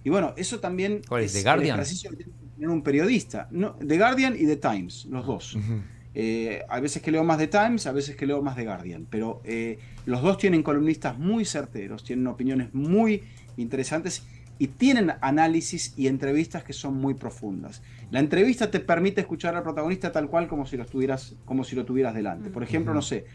Y 0.04 0.10
bueno, 0.10 0.34
eso 0.38 0.60
también 0.60 1.02
¿Cuál 1.08 1.24
es, 1.24 1.34
The 1.34 1.40
el 1.40 1.44
Guardian? 1.46 1.76
ejercicio 1.76 2.10
que 2.12 2.18
tiene 2.18 2.34
que 2.40 2.48
tener 2.56 2.70
un 2.70 2.84
periodista. 2.84 3.48
No, 3.52 3.76
The 3.76 3.98
Guardian 3.98 4.36
y 4.38 4.46
The 4.46 4.58
Times, 4.58 5.06
los 5.06 5.26
dos. 5.26 5.56
Ujú. 5.56 5.82
Eh, 6.14 6.62
hay 6.70 6.82
veces 6.82 7.02
que 7.02 7.12
leo 7.12 7.24
más 7.24 7.38
de 7.40 7.48
Times, 7.48 7.86
a 7.88 7.92
veces 7.92 8.16
que 8.16 8.26
leo 8.26 8.42
más 8.42 8.56
de 8.56 8.66
Guardian, 8.66 9.06
pero 9.10 9.42
eh, 9.44 9.78
los 10.06 10.22
dos 10.22 10.38
tienen 10.38 10.64
columnistas 10.64 11.18
muy 11.18 11.46
certeros, 11.46 12.04
tienen 12.04 12.28
opiniones 12.28 12.74
muy 12.74 13.24
interesantes 13.58 14.24
y 14.58 14.68
tienen 14.68 15.14
análisis 15.22 15.94
y 15.98 16.08
entrevistas 16.08 16.64
que 16.64 16.74
son 16.74 16.96
muy 16.96 17.14
profundas. 17.14 17.82
La 18.12 18.20
entrevista 18.20 18.70
te 18.70 18.80
permite 18.80 19.22
escuchar 19.22 19.56
al 19.56 19.64
protagonista 19.64 20.12
tal 20.12 20.28
cual 20.30 20.48
como 20.48 20.66
si 20.66 20.78
lo 20.78 20.84
estuvieras, 20.84 21.36
como 21.46 21.64
si 21.64 21.76
lo 21.76 21.86
tuvieras 21.86 22.14
delante. 22.14 22.50
Por 22.50 22.64
ejemplo, 22.64 22.94
no 22.94 23.02
sé, 23.02 23.26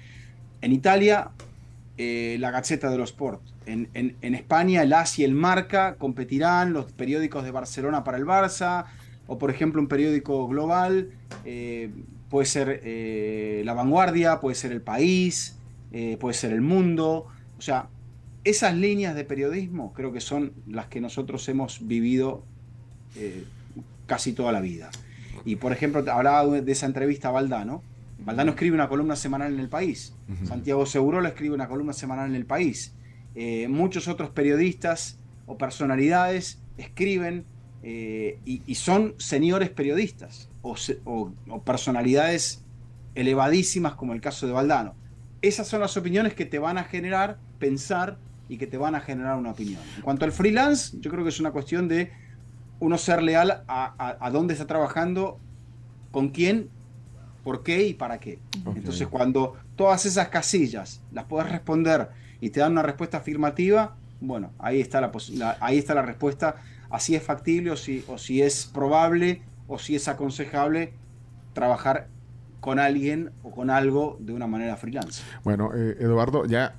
en 0.64 0.72
Italia 0.72 1.30
eh, 1.98 2.36
la 2.40 2.50
Gazzetta 2.50 2.90
dello 2.90 3.04
Sport. 3.04 3.40
En, 3.66 3.88
en- 3.94 4.34
España, 4.34 4.82
el 4.82 4.92
AS 4.92 5.18
y 5.18 5.24
el 5.24 5.34
Marca 5.34 5.94
competirán, 5.96 6.72
los 6.72 6.90
periódicos 6.92 7.44
de 7.44 7.50
Barcelona 7.50 8.02
para 8.04 8.18
el 8.18 8.24
Barça, 8.24 8.86
o 9.26 9.38
por 9.38 9.50
ejemplo 9.50 9.80
un 9.80 9.88
periódico 9.88 10.46
global, 10.48 11.10
eh, 11.44 11.90
puede 12.30 12.46
ser 12.46 12.80
eh, 12.84 13.62
La 13.64 13.72
Vanguardia, 13.74 14.40
puede 14.40 14.54
ser 14.54 14.72
El 14.72 14.80
País, 14.82 15.56
puede 16.18 16.34
ser 16.34 16.52
El 16.52 16.60
Mundo. 16.60 17.26
O 17.58 17.62
sea, 17.62 17.86
esas 18.42 18.74
líneas 18.74 19.14
de 19.14 19.24
periodismo 19.24 19.92
creo 19.92 20.12
que 20.12 20.20
son 20.20 20.52
las 20.66 20.86
que 20.88 21.00
nosotros 21.00 21.48
hemos 21.48 21.86
vivido 21.86 22.42
casi 24.06 24.32
toda 24.32 24.50
la 24.52 24.60
vida. 24.60 24.90
Y 25.44 25.56
por 25.56 25.72
ejemplo, 25.72 26.04
hablaba 26.10 26.44
de 26.60 26.72
esa 26.72 26.86
entrevista 26.86 27.28
a 27.28 27.32
Valdano. 27.32 27.82
Valdano 28.18 28.52
escribe 28.52 28.74
una 28.74 28.88
columna 28.88 29.16
semanal 29.16 29.52
en 29.52 29.60
El 29.60 29.68
País. 29.68 30.14
Santiago 30.46 30.86
Segurola 30.86 31.28
escribe 31.30 31.54
una 31.54 31.68
columna 31.68 31.92
semanal 31.92 32.28
en 32.30 32.36
El 32.36 32.46
País. 32.46 32.94
Eh, 33.34 33.66
muchos 33.68 34.08
otros 34.08 34.30
periodistas 34.30 35.18
o 35.46 35.58
personalidades 35.58 36.60
escriben 36.78 37.44
eh, 37.82 38.38
y, 38.44 38.62
y 38.66 38.74
son 38.76 39.14
señores 39.18 39.68
periodistas 39.70 40.48
o, 40.62 40.76
se- 40.76 41.00
o- 41.04 41.32
o 41.48 41.62
personalidades 41.62 42.64
elevadísimas 43.14 43.94
como 43.94 44.12
el 44.12 44.20
caso 44.20 44.46
de 44.46 44.52
Valdano. 44.52 44.94
Esas 45.42 45.68
son 45.68 45.80
las 45.80 45.96
opiniones 45.96 46.34
que 46.34 46.46
te 46.46 46.58
van 46.58 46.78
a 46.78 46.84
generar 46.84 47.38
pensar 47.58 48.18
y 48.48 48.56
que 48.56 48.66
te 48.66 48.76
van 48.78 48.94
a 48.94 49.00
generar 49.00 49.36
una 49.36 49.50
opinión. 49.50 49.80
En 49.96 50.02
cuanto 50.02 50.24
al 50.24 50.32
freelance, 50.32 50.96
yo 51.00 51.10
creo 51.10 51.22
que 51.22 51.28
es 51.30 51.40
una 51.40 51.50
cuestión 51.52 51.88
de 51.88 52.10
uno 52.80 52.98
ser 52.98 53.22
leal 53.22 53.62
a, 53.68 53.94
a- 53.98 54.16
a 54.26 54.30
dónde 54.30 54.54
está 54.54 54.66
trabajando, 54.66 55.38
con 56.10 56.28
quién, 56.30 56.68
por 57.44 57.62
qué 57.62 57.86
y 57.86 57.94
para 57.94 58.18
qué. 58.18 58.38
Entonces, 58.74 59.06
cuando 59.06 59.54
todas 59.76 60.06
esas 60.06 60.28
casillas 60.28 61.00
las 61.12 61.26
puedes 61.26 61.50
responder 61.50 62.08
y 62.40 62.50
te 62.50 62.60
dan 62.60 62.72
una 62.72 62.82
respuesta 62.82 63.18
afirmativa, 63.18 63.94
bueno, 64.20 64.50
ahí 64.58 64.80
está 64.80 65.00
la, 65.00 65.12
ahí 65.60 65.78
está 65.78 65.94
la 65.94 66.02
respuesta 66.02 66.56
a 66.90 66.98
si 66.98 67.14
es 67.14 67.22
factible 67.22 67.70
o 67.70 67.76
si, 67.76 68.04
o 68.08 68.18
si 68.18 68.42
es 68.42 68.66
probable 68.66 69.42
o 69.68 69.78
si 69.78 69.94
es 69.94 70.08
aconsejable 70.08 70.94
trabajar 71.52 72.08
con 72.60 72.78
alguien 72.78 73.30
o 73.42 73.50
con 73.50 73.68
algo 73.68 74.16
de 74.20 74.32
una 74.32 74.46
manera 74.46 74.76
freelance. 74.76 75.22
Bueno, 75.44 75.70
eh, 75.74 75.96
Eduardo, 76.00 76.46
ya, 76.46 76.74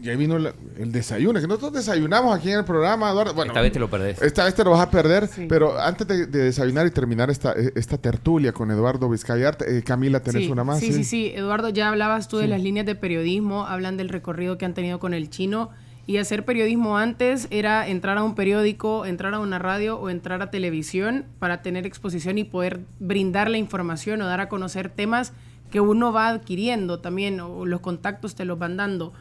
ya 0.00 0.16
vino 0.16 0.38
la- 0.38 0.52
el 0.78 0.90
desayuno, 0.92 1.40
que 1.40 1.46
nosotros 1.46 1.72
desayunamos 1.72 2.36
aquí 2.36 2.50
en 2.50 2.58
el 2.58 2.64
programa, 2.64 3.10
Eduardo. 3.10 3.34
Bueno, 3.34 3.52
Esta 3.52 3.60
vez 3.62 3.72
te 3.72 3.78
lo 3.78 3.88
perdés. 3.88 4.20
Esta 4.20 4.44
vez 4.44 4.54
te 4.54 4.64
lo 4.64 4.70
vas 4.72 4.80
a 4.80 4.90
perder, 4.90 5.28
Sí. 5.28 5.46
pero 5.48 5.78
antes 5.80 6.06
de, 6.06 6.26
de 6.26 6.38
desayunar 6.44 6.86
y 6.86 6.90
terminar 6.90 7.30
esta, 7.30 7.52
eh, 7.52 7.72
esta 7.76 7.96
tertulia 7.98 8.52
con 8.52 8.70
Eduardo 8.70 9.08
Vizcayart, 9.08 9.62
eh, 9.62 9.82
Camila, 9.84 10.20
tenés 10.20 10.44
sí, 10.46 10.50
una 10.50 10.64
más. 10.64 10.80
Sí, 10.80 10.92
sí, 10.92 11.04
sí. 11.04 11.32
Eduardo, 11.34 11.68
ya 11.68 11.88
hablabas 11.88 12.28
tú 12.28 12.38
de 12.38 12.48
las 12.48 12.60
líneas 12.62 12.86
de 12.86 12.94
periodismo, 12.94 13.66
hablan 13.66 13.96
del 13.96 14.08
recorrido 14.08 14.58
que 14.58 14.64
han 14.64 14.74
tenido 14.74 14.98
con 14.98 15.14
el 15.14 15.30
chino. 15.30 15.70
Y 16.06 16.16
hacer 16.16 16.44
periodismo 16.44 16.98
antes 16.98 17.46
era 17.50 17.86
entrar 17.86 18.18
a 18.18 18.24
un 18.24 18.34
periódico, 18.34 19.06
entrar 19.06 19.32
a 19.34 19.38
una 19.38 19.60
radio 19.60 19.96
o 20.00 20.10
entrar 20.10 20.42
a 20.42 20.50
televisión 20.50 21.26
para 21.38 21.62
tener 21.62 21.86
exposición 21.86 22.36
y 22.38 22.42
poder 22.44 22.80
brindar 22.98 23.48
la 23.48 23.58
información 23.58 24.20
o 24.22 24.26
dar 24.26 24.40
a 24.40 24.48
conocer 24.48 24.88
temas 24.90 25.32
que 25.70 25.80
uno 25.80 26.12
va 26.12 26.26
adquiriendo 26.28 26.98
también 26.98 27.38
o 27.38 27.64
los 27.64 27.78
contactos 27.80 28.34
te 28.34 28.44
los 28.44 28.58
van 28.58 28.76
dando. 28.76 29.12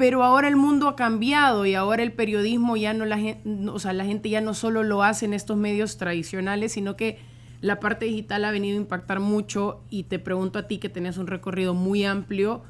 Pero 0.00 0.24
ahora 0.24 0.48
el 0.48 0.56
mundo 0.56 0.88
ha 0.88 0.96
cambiado 0.96 1.66
y 1.66 1.74
ahora 1.74 2.02
el 2.02 2.12
periodismo 2.12 2.74
ya 2.78 2.94
no 2.94 3.04
la 3.04 3.18
gente, 3.18 3.68
o 3.68 3.78
sea, 3.78 3.92
la 3.92 4.06
gente 4.06 4.30
ya 4.30 4.40
no 4.40 4.54
solo 4.54 4.82
lo 4.82 5.02
hace 5.02 5.26
en 5.26 5.34
estos 5.34 5.58
medios 5.58 5.98
tradicionales, 5.98 6.72
sino 6.72 6.96
que 6.96 7.18
la 7.60 7.80
parte 7.80 8.06
digital 8.06 8.46
ha 8.46 8.50
venido 8.50 8.78
a 8.78 8.80
impactar 8.80 9.20
mucho 9.20 9.82
y 9.90 10.04
te 10.04 10.18
pregunto 10.18 10.58
a 10.58 10.66
ti 10.66 10.78
que 10.78 10.88
tenés 10.88 11.18
un 11.18 11.26
recorrido 11.26 11.74
muy 11.74 12.06
amplio, 12.06 12.62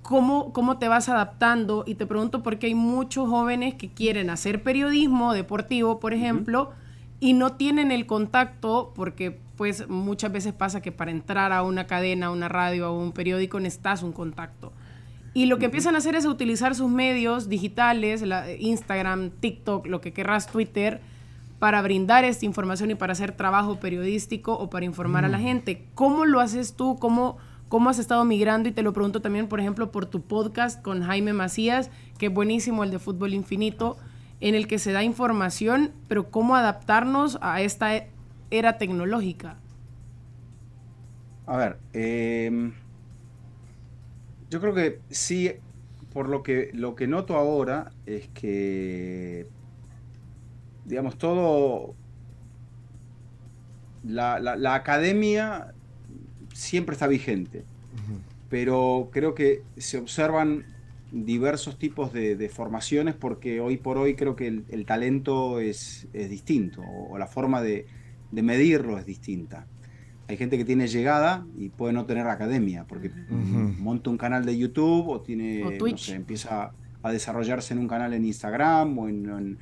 ¿cómo, 0.00 0.54
cómo 0.54 0.78
te 0.78 0.88
vas 0.88 1.10
adaptando? 1.10 1.84
Y 1.86 1.96
te 1.96 2.06
pregunto 2.06 2.42
porque 2.42 2.68
hay 2.68 2.74
muchos 2.74 3.28
jóvenes 3.28 3.74
que 3.74 3.90
quieren 3.90 4.30
hacer 4.30 4.62
periodismo 4.62 5.34
deportivo, 5.34 6.00
por 6.00 6.14
ejemplo, 6.14 6.70
y 7.20 7.34
no 7.34 7.56
tienen 7.56 7.92
el 7.92 8.06
contacto 8.06 8.94
porque 8.94 9.38
pues 9.58 9.86
muchas 9.90 10.32
veces 10.32 10.54
pasa 10.54 10.80
que 10.80 10.92
para 10.92 11.10
entrar 11.10 11.52
a 11.52 11.62
una 11.62 11.86
cadena, 11.86 12.28
a 12.28 12.30
una 12.30 12.48
radio, 12.48 12.86
a 12.86 12.90
un 12.90 13.12
periódico 13.12 13.60
necesitas 13.60 14.02
un 14.02 14.12
contacto. 14.12 14.72
Y 15.34 15.46
lo 15.46 15.58
que 15.58 15.66
empiezan 15.66 15.94
a 15.94 15.98
hacer 15.98 16.14
es 16.14 16.24
a 16.24 16.30
utilizar 16.30 16.74
sus 16.74 16.90
medios 16.90 17.48
digitales, 17.48 18.22
la- 18.22 18.50
Instagram, 18.52 19.30
TikTok, 19.30 19.86
lo 19.86 20.00
que 20.00 20.12
querrás, 20.12 20.46
Twitter, 20.50 21.00
para 21.58 21.82
brindar 21.82 22.24
esta 22.24 22.46
información 22.46 22.90
y 22.90 22.94
para 22.94 23.12
hacer 23.12 23.32
trabajo 23.32 23.78
periodístico 23.80 24.54
o 24.54 24.70
para 24.70 24.84
informar 24.84 25.24
a 25.24 25.28
la 25.28 25.38
gente. 25.38 25.84
¿Cómo 25.94 26.24
lo 26.24 26.40
haces 26.40 26.74
tú? 26.74 26.96
¿Cómo, 26.98 27.36
¿Cómo 27.68 27.90
has 27.90 27.98
estado 27.98 28.24
migrando? 28.24 28.68
Y 28.68 28.72
te 28.72 28.82
lo 28.82 28.92
pregunto 28.92 29.20
también, 29.20 29.48
por 29.48 29.60
ejemplo, 29.60 29.92
por 29.92 30.06
tu 30.06 30.22
podcast 30.22 30.80
con 30.82 31.02
Jaime 31.02 31.32
Macías, 31.32 31.90
que 32.16 32.26
es 32.26 32.32
buenísimo, 32.34 32.82
el 32.84 32.90
de 32.90 32.98
Fútbol 32.98 33.34
Infinito, 33.34 33.96
en 34.40 34.54
el 34.54 34.66
que 34.68 34.78
se 34.78 34.92
da 34.92 35.02
información, 35.02 35.90
pero 36.06 36.30
cómo 36.30 36.54
adaptarnos 36.56 37.38
a 37.42 37.60
esta 37.60 37.96
e- 37.96 38.08
era 38.50 38.78
tecnológica. 38.78 39.56
A 41.46 41.56
ver, 41.56 41.78
eh, 41.92 42.72
yo 44.50 44.60
creo 44.60 44.74
que 44.74 45.02
sí, 45.10 45.52
por 46.10 46.28
lo 46.28 46.42
que, 46.42 46.70
lo 46.74 46.94
que 46.94 47.06
noto 47.06 47.36
ahora 47.36 47.96
es 48.04 48.30
que, 48.32 49.50
digamos, 50.84 51.16
todo, 51.18 51.98
la, 54.02 54.38
la- 54.40 54.56
la 54.56 54.74
academia 54.74 55.74
siempre 56.52 56.94
está 56.94 57.06
vigente, 57.08 57.68
pero 58.48 59.10
creo 59.12 59.34
que 59.34 59.68
se 59.76 59.98
observan 59.98 60.68
diversos 61.10 61.78
tipos 61.78 62.12
de, 62.12 62.36
de 62.36 62.50
formaciones 62.50 63.16
porque 63.16 63.60
hoy 63.60 63.78
por 63.78 63.98
hoy 63.98 64.16
creo 64.16 64.36
que 64.36 64.48
el, 64.48 64.66
el 64.68 64.86
talento 64.86 65.60
es, 65.60 66.08
es 66.12 66.30
distinto 66.30 66.82
o, 66.84 67.14
o 67.14 67.18
la 67.18 67.28
forma 67.28 67.62
de, 67.62 67.86
de 68.30 68.42
medirlo 68.42 68.98
es 68.98 69.06
distinta. 69.06 69.68
Hay 70.28 70.36
gente 70.36 70.58
que 70.58 70.64
tiene 70.64 70.86
llegada 70.88 71.46
y 71.56 71.70
puede 71.70 71.92
no 71.94 72.04
tener 72.04 72.26
academia, 72.26 72.84
porque 72.86 73.10
monta 73.80 74.10
un 74.10 74.18
canal 74.18 74.44
de 74.44 74.56
YouTube 74.58 75.08
o 75.08 75.20
tiene, 75.22 75.62
O 75.64 75.70
no 75.92 75.98
sé, 75.98 76.14
empieza 76.16 76.72
a 77.02 77.12
desarrollarse 77.12 77.72
en 77.72 77.80
un 77.80 77.88
canal 77.88 78.12
en 78.12 78.24
Instagram 78.26 78.98
o 78.98 79.08
en, 79.08 79.28
en- 79.30 79.58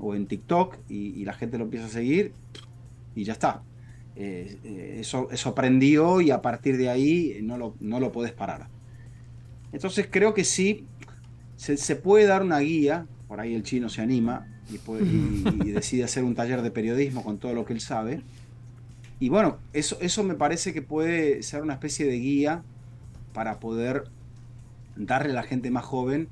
o 0.00 0.14
en 0.14 0.26
TikTok 0.26 0.76
y, 0.88 1.08
y 1.20 1.24
la 1.24 1.32
gente 1.34 1.58
lo 1.58 1.64
empieza 1.64 1.86
a 1.86 1.90
seguir 1.90 2.32
y 3.14 3.24
ya 3.24 3.32
está. 3.32 3.62
Eh, 4.16 4.58
eh, 4.64 4.96
eso, 5.00 5.28
eso 5.30 5.50
aprendió 5.50 6.20
y 6.20 6.30
a 6.32 6.40
partir 6.42 6.76
de 6.76 6.88
ahí 6.88 7.38
no 7.42 7.56
lo, 7.58 7.74
no 7.80 8.00
lo 8.00 8.10
podés 8.12 8.32
parar. 8.32 8.66
Entonces 9.72 10.08
creo 10.10 10.34
que 10.34 10.44
sí, 10.44 10.84
se, 11.56 11.76
se 11.76 11.94
puede 11.96 12.26
dar 12.26 12.42
una 12.42 12.58
guía, 12.60 13.06
por 13.28 13.38
ahí 13.40 13.54
el 13.54 13.62
chino 13.62 13.88
se 13.88 14.00
anima 14.00 14.46
y, 14.72 14.78
puede- 14.78 15.04
y- 15.04 15.44
y 15.64 15.70
decide 15.70 16.04
hacer 16.04 16.24
un 16.24 16.34
taller 16.34 16.62
de 16.62 16.70
periodismo 16.70 17.22
con 17.22 17.38
todo 17.38 17.52
lo 17.54 17.64
que 17.64 17.72
él 17.74 17.80
sabe. 17.80 18.20
Y 19.18 19.28
bueno, 19.30 19.64
eso, 19.72 19.98
eso 20.00 20.22
me 20.24 20.34
parece 20.36 20.72
que 20.72 20.82
puede 20.82 21.42
ser 21.42 21.62
una 21.62 21.74
especie 21.74 22.06
de 22.06 22.18
guía 22.18 22.66
para 23.32 23.60
poder 23.60 24.12
darle 24.96 25.32
a 25.32 25.34
la 25.36 25.42
gente 25.44 25.70
más 25.70 25.84
joven, 25.84 26.30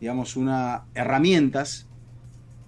digamos, 0.00 0.36
una 0.36 0.88
herramientas, 0.94 1.90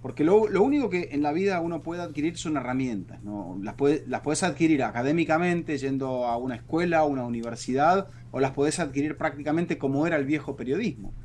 porque 0.01 0.23
lo, 0.23 0.47
lo 0.49 0.63
único 0.63 0.89
que 0.89 1.09
en 1.11 1.23
la 1.23 1.31
vida 1.33 1.61
uno 1.61 1.83
puede 1.83 2.01
adquirir 2.01 2.37
son 2.37 2.57
herramientas, 2.57 3.23
¿no? 3.23 3.57
Las, 3.61 3.75
puede- 3.75 4.05
las 4.07 4.21
puedes 4.21 4.43
adquirir 4.43 4.83
académicamente, 4.83 5.77
yendo 5.77 6.25
a 6.27 6.37
una 6.37 6.55
escuela, 6.55 6.99
a 6.99 7.05
una 7.05 7.25
universidad, 7.25 8.09
o 8.31 8.39
las 8.39 8.51
puedes 8.53 8.79
adquirir 8.79 9.17
prácticamente 9.17 9.77
como 9.77 10.07
era 10.07 10.17
el 10.17 10.25
viejo 10.25 10.55
periodismo. 10.57 11.15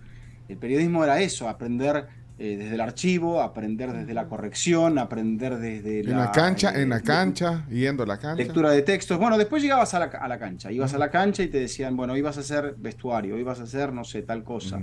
El 0.48 0.58
periodismo 0.58 1.04
era 1.04 1.20
eso, 1.20 1.48
aprender 1.48 2.08
eh, 2.38 2.56
desde 2.58 2.74
el 2.74 2.80
archivo, 2.82 3.40
aprender 3.40 3.92
desde 3.92 4.12
la 4.12 4.26
corrección, 4.28 4.98
aprender 4.98 5.56
desde 5.58 6.00
En 6.00 6.16
la 6.18 6.30
cancha, 6.32 6.70
eh, 6.76 6.82
en 6.82 6.90
la 6.90 7.00
cancha, 7.00 7.66
yendo 7.68 8.02
a 8.02 8.06
la 8.06 8.18
cancha. 8.18 8.42
lectura 8.42 8.70
de 8.70 8.82
textos. 8.82 9.18
Bueno, 9.18 9.38
después 9.38 9.62
llegabas 9.62 9.94
a 9.94 9.98
la, 10.00 10.04
a 10.06 10.28
la 10.28 10.38
cancha. 10.38 10.70
Ibas 10.70 10.92
a 10.92 10.98
la 10.98 11.10
cancha 11.10 11.42
y 11.42 11.48
te 11.48 11.58
decían, 11.60 11.96
bueno, 11.96 12.16
ibas 12.16 12.36
a 12.36 12.40
hacer 12.40 12.74
vestuario, 12.78 13.38
ibas 13.38 13.60
a 13.60 13.62
hacer, 13.62 13.92
no 13.92 14.04
sé, 14.04 14.22
tal 14.22 14.44
cosa. 14.44 14.80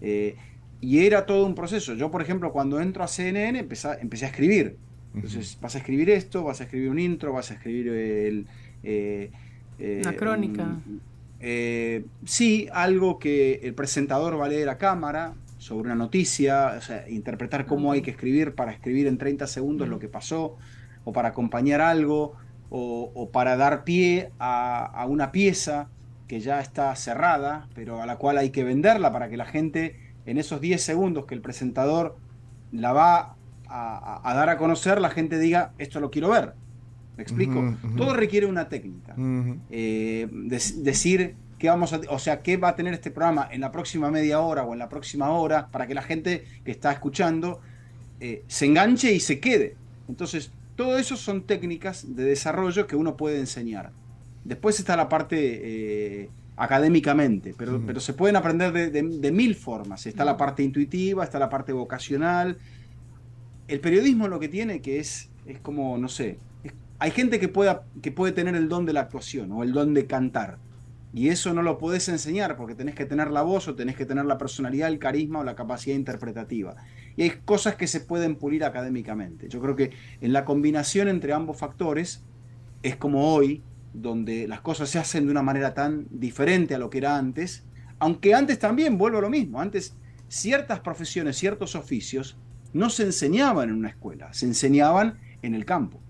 Eh, 0.00 0.36
y 0.80 1.04
era 1.06 1.26
todo 1.26 1.44
un 1.46 1.54
proceso. 1.54 1.94
Yo, 1.94 2.10
por 2.10 2.22
ejemplo, 2.22 2.52
cuando 2.52 2.80
entro 2.80 3.02
a 3.04 3.08
CNN, 3.08 3.58
empecé, 3.58 3.88
a- 3.88 3.94
empecé 4.00 4.24
a 4.26 4.28
escribir. 4.28 4.76
Entonces, 5.14 5.58
vas 5.60 5.74
a 5.74 5.78
escribir 5.78 6.08
esto, 6.10 6.42
vas 6.44 6.60
a 6.60 6.64
escribir 6.64 6.88
un 6.88 6.98
intro, 6.98 7.32
vas 7.32 7.50
a 7.50 7.54
escribir 7.54 7.88
el... 7.88 8.46
eh, 8.82 9.30
eh, 9.78 9.98
Una 10.02 10.14
crónica. 10.16 10.62
un- 10.62 11.00
eh, 11.40 12.04
sí, 12.24 12.68
algo 12.72 13.18
que 13.18 13.54
el 13.64 13.74
presentador 13.74 14.40
va 14.40 14.46
a 14.46 14.48
leer 14.48 14.68
a 14.68 14.78
cámara 14.78 15.34
sobre 15.62 15.86
una 15.86 15.94
noticia, 15.94 16.74
o 16.76 16.80
sea, 16.80 17.08
interpretar 17.08 17.66
cómo 17.66 17.92
hay 17.92 18.02
que 18.02 18.10
escribir 18.10 18.56
para 18.56 18.72
escribir 18.72 19.06
en 19.06 19.16
30 19.16 19.46
segundos 19.46 19.88
lo 19.88 20.00
que 20.00 20.08
pasó, 20.08 20.56
o 21.04 21.12
para 21.12 21.28
acompañar 21.28 21.80
algo, 21.80 22.32
o, 22.68 23.12
o 23.14 23.30
para 23.30 23.56
dar 23.56 23.84
pie 23.84 24.30
a, 24.40 24.84
a 24.86 25.06
una 25.06 25.30
pieza 25.30 25.88
que 26.26 26.40
ya 26.40 26.60
está 26.60 26.94
cerrada, 26.96 27.68
pero 27.74 28.02
a 28.02 28.06
la 28.06 28.16
cual 28.16 28.38
hay 28.38 28.50
que 28.50 28.64
venderla 28.64 29.12
para 29.12 29.28
que 29.28 29.36
la 29.36 29.44
gente 29.44 30.00
en 30.26 30.36
esos 30.38 30.60
10 30.60 30.82
segundos 30.82 31.26
que 31.26 31.34
el 31.36 31.42
presentador 31.42 32.16
la 32.72 32.92
va 32.92 33.36
a, 33.68 34.34
dar 34.34 34.48
a 34.48 34.56
conocer, 34.58 35.00
la 35.00 35.10
gente 35.10 35.38
diga, 35.38 35.72
esto 35.78 36.00
lo 36.00 36.10
quiero 36.10 36.28
ver. 36.30 36.54
¿Me 37.16 37.22
explico? 37.22 37.60
Todo 37.96 38.14
requiere 38.14 38.46
una 38.46 38.68
técnica 38.68 39.14
eh, 39.70 40.26
dec- 40.32 40.82
decir 40.82 41.36
qué 41.62 41.68
vamos 41.68 41.92
a, 41.92 42.00
o 42.08 42.18
sea, 42.18 42.42
qué 42.42 42.56
va 42.56 42.70
a 42.70 42.74
tener 42.74 42.92
este 42.92 43.12
programa 43.12 43.48
en 43.52 43.60
la 43.60 43.70
próxima 43.70 44.10
media 44.10 44.40
hora 44.40 44.64
o 44.64 44.72
en 44.72 44.80
la 44.80 44.88
próxima 44.88 45.30
hora 45.30 45.68
para 45.70 45.86
que 45.86 45.94
la 45.94 46.02
gente 46.02 46.44
que 46.64 46.72
está 46.72 46.90
escuchando 46.90 47.60
eh, 48.18 48.42
se 48.48 48.66
enganche 48.66 49.12
y 49.12 49.20
se 49.20 49.38
quede. 49.38 49.76
Entonces, 50.08 50.50
todo 50.74 50.98
eso 50.98 51.16
son 51.16 51.44
técnicas 51.46 52.16
de 52.16 52.24
desarrollo 52.24 52.88
que 52.88 52.96
uno 52.96 53.16
puede 53.16 53.38
enseñar. 53.38 53.92
Después 54.42 54.80
está 54.80 54.96
la 54.96 55.08
parte 55.08 55.36
eh, 56.24 56.30
académicamente, 56.56 57.54
pero, 57.56 57.80
pero 57.86 58.00
se 58.00 58.12
pueden 58.12 58.34
aprender 58.34 58.72
de, 58.72 58.90
de- 58.90 59.18
de 59.20 59.30
mil 59.30 59.54
formas. 59.54 60.04
Está 60.06 60.24
la 60.24 60.36
parte 60.36 60.64
intuitiva, 60.64 61.22
está 61.22 61.38
la 61.38 61.48
parte 61.48 61.72
vocacional. 61.72 62.58
El 63.68 63.78
periodismo 63.78 64.26
lo 64.26 64.40
que 64.40 64.48
tiene 64.48 64.80
que 64.82 64.98
es, 64.98 65.30
es 65.46 65.60
como, 65.60 65.96
no 65.96 66.08
sé, 66.08 66.38
es- 66.64 66.72
hay 66.98 67.12
gente 67.12 67.38
que, 67.38 67.46
pueda, 67.46 67.84
que 68.02 68.10
puede 68.10 68.32
tener 68.32 68.56
el 68.56 68.68
don 68.68 68.84
de 68.84 68.94
la 68.94 69.02
actuación 69.02 69.52
o 69.52 69.62
el 69.62 69.72
don 69.72 69.94
de 69.94 70.06
cantar. 70.06 70.58
Y 71.14 71.28
eso 71.28 71.52
no 71.52 71.62
lo 71.62 71.78
podés 71.78 72.08
enseñar 72.08 72.56
porque 72.56 72.74
tenés 72.74 72.94
que 72.94 73.04
tener 73.04 73.30
la 73.30 73.42
voz 73.42 73.68
o 73.68 73.74
tenés 73.74 73.96
que 73.96 74.06
tener 74.06 74.24
la 74.24 74.38
personalidad, 74.38 74.88
el 74.88 74.98
carisma 74.98 75.40
o 75.40 75.44
la 75.44 75.54
capacidad 75.54 75.94
interpretativa. 75.94 76.76
Y 77.16 77.22
hay 77.22 77.30
cosas 77.44 77.76
que 77.76 77.86
se 77.86 78.00
pueden 78.00 78.36
pulir 78.36 78.64
académicamente. 78.64 79.48
Yo 79.48 79.60
creo 79.60 79.76
que 79.76 79.90
en 80.22 80.32
la 80.32 80.44
combinación 80.46 81.08
entre 81.08 81.34
ambos 81.34 81.58
factores 81.58 82.24
es 82.82 82.96
como 82.96 83.34
hoy, 83.34 83.62
donde 83.92 84.48
las 84.48 84.62
cosas 84.62 84.88
se 84.88 84.98
hacen 84.98 85.26
de 85.26 85.32
una 85.32 85.42
manera 85.42 85.74
tan 85.74 86.06
diferente 86.10 86.74
a 86.74 86.78
lo 86.78 86.88
que 86.88 86.98
era 86.98 87.18
antes, 87.18 87.64
aunque 87.98 88.34
antes 88.34 88.58
también, 88.58 88.96
vuelvo 88.96 89.18
a 89.18 89.20
lo 89.20 89.30
mismo, 89.30 89.60
antes 89.60 89.94
ciertas 90.28 90.80
profesiones, 90.80 91.36
ciertos 91.36 91.76
oficios 91.76 92.38
no 92.72 92.88
se 92.88 93.02
enseñaban 93.02 93.68
en 93.68 93.76
una 93.76 93.90
escuela, 93.90 94.32
se 94.32 94.46
enseñaban 94.46 95.18
en 95.42 95.54
el 95.54 95.66
campo. 95.66 96.00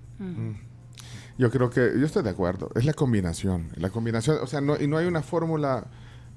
Yo 1.38 1.50
creo 1.50 1.70
que, 1.70 1.92
yo 1.98 2.04
estoy 2.06 2.22
de 2.22 2.30
acuerdo, 2.30 2.70
es 2.74 2.84
la 2.84 2.92
combinación, 2.92 3.68
la 3.76 3.90
combinación, 3.90 4.38
o 4.42 4.46
sea, 4.46 4.60
no, 4.60 4.80
y 4.80 4.86
no 4.86 4.96
hay 4.98 5.06
una 5.06 5.22
fórmula, 5.22 5.86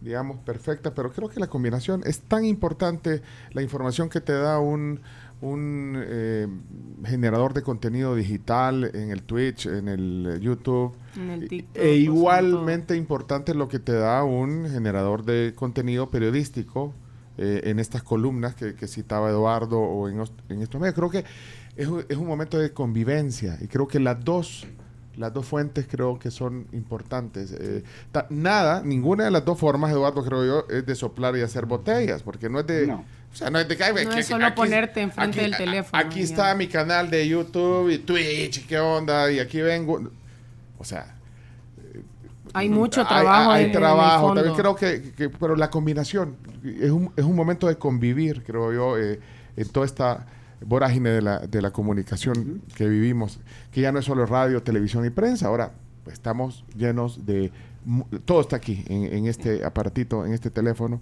digamos, 0.02 0.38
perfecta, 0.40 0.94
pero 0.94 1.12
creo 1.12 1.30
que 1.30 1.40
la 1.40 1.48
combinación 1.48 2.02
es 2.06 2.22
tan 2.22 2.46
importante, 2.46 3.22
la 3.52 3.62
información 3.62 4.08
que 4.10 4.22
te 4.22 4.34
da 4.34 4.60
un, 4.60 5.02
un 5.42 5.94
eh, 5.98 6.48
generador 7.06 7.54
de 7.54 7.62
contenido 7.62 8.16
digital 8.16 8.90
en 8.94 9.12
el 9.12 9.24
Twitch, 9.24 9.66
en 9.68 9.90
el 9.90 10.40
YouTube, 10.42 10.94
En 11.18 11.30
el 11.30 11.48
TikTok. 11.50 11.76
e 11.76 11.80
pues, 11.82 11.96
en 11.98 12.02
igualmente 12.02 12.96
importante 12.96 13.54
lo 13.54 13.68
que 13.68 13.80
te 13.80 13.94
da 13.94 14.24
un 14.24 14.70
generador 14.70 15.24
de 15.26 15.54
contenido 15.56 16.10
periodístico 16.10 16.94
eh, 17.38 17.62
en 17.66 17.80
estas 17.80 18.02
columnas 18.02 18.56
que, 18.56 18.76
que 18.76 18.88
citaba 18.88 19.30
Eduardo 19.30 19.78
o 19.80 20.08
en, 20.08 20.22
os- 20.22 20.32
en 20.48 20.62
estos 20.62 20.80
medios. 20.80 20.96
Creo 20.96 21.10
que 21.10 21.26
es, 21.76 21.88
un- 21.88 22.06
es 22.08 22.16
un 22.18 22.28
momento 22.28 22.58
de 22.58 22.72
convivencia 22.72 23.58
y 23.60 23.68
creo 23.68 23.88
que 23.90 24.00
las 24.00 24.24
dos, 24.24 24.66
las 25.18 25.34
dos 25.34 25.46
fuentes 25.46 25.88
creo 25.90 26.20
que 26.20 26.30
son 26.32 26.68
importantes. 26.74 27.52
Eh, 27.58 27.84
ta- 28.12 28.28
nada, 28.30 28.82
ninguna 28.84 29.24
de 29.26 29.32
las 29.32 29.46
dos 29.46 29.58
formas, 29.60 29.92
Eduardo, 29.92 30.24
creo 30.26 30.46
yo, 30.46 30.66
es 30.70 30.86
de 30.86 30.96
soplar 30.96 31.36
y 31.38 31.42
hacer 31.42 31.66
botellas, 31.66 32.22
porque 32.24 32.50
no 32.50 32.60
es 32.60 32.68
de... 32.68 32.88
No. 32.88 33.06
O 33.32 33.38
sea, 33.38 33.50
no 33.50 33.60
es 33.60 33.68
de 33.68 33.76
que, 33.76 33.84
No 34.06 34.12
que- 34.12 34.20
es 34.20 34.28
solo 34.28 34.46
aquí- 34.46 34.56
ponerte 34.56 35.02
enfrente 35.02 35.42
del 35.42 35.58
teléfono, 35.58 36.02
Aquí 36.02 36.20
ya. 36.20 36.24
está 36.24 36.56
mi 36.56 36.68
canal 36.68 37.10
de 37.10 37.28
YouTube 37.28 37.90
y 37.92 37.98
Twitch, 37.98 38.66
¿qué 38.66 38.80
onda? 38.80 39.30
Y 39.32 39.40
aquí 39.40 39.60
vengo. 39.62 40.02
O 40.78 40.84
sea, 40.86 41.16
Hay 42.54 42.70
mucho 42.70 43.02
hay- 43.02 43.08
trabajo 43.08 43.52
hay, 43.52 43.64
en- 43.66 43.70
en 43.72 43.76
el 43.76 43.82
trabajo. 43.82 44.28
fondo. 44.28 44.42
También 44.42 44.56
creo 44.62 44.76
que, 44.76 45.12
que- 45.12 45.30
pero 45.30 45.56
la 45.58 45.70
combinación 45.70 46.38
es 46.64 46.92
un, 46.92 47.12
es 47.18 47.26
un 47.26 47.36
momento 47.36 47.68
de 47.68 47.76
convivir, 47.78 48.44
creo 48.44 48.72
yo, 48.72 48.98
eh, 48.98 49.20
en 49.58 49.68
toda 49.70 49.86
esta 49.86 50.26
vorágine 50.66 51.10
de 51.12 51.22
la, 51.22 51.40
de 51.40 51.62
la 51.62 51.72
comunicación 51.72 52.62
que 52.76 52.88
vivimos, 52.90 53.40
que 53.72 53.82
ya 53.82 53.92
no 53.92 54.00
es 54.00 54.06
solo 54.06 54.26
radio, 54.26 54.62
televisión 54.64 55.06
y 55.06 55.10
prensa. 55.12 55.48
Ahora 55.48 55.72
estamos 56.12 56.66
llenos 56.76 57.26
de 57.26 57.52
todo 58.26 58.42
está 58.42 58.56
aquí 58.56 58.84
en, 58.88 59.04
en 59.14 59.28
este 59.28 59.64
aparatito, 59.64 60.26
en 60.26 60.34
este 60.34 60.50
teléfono. 60.50 61.02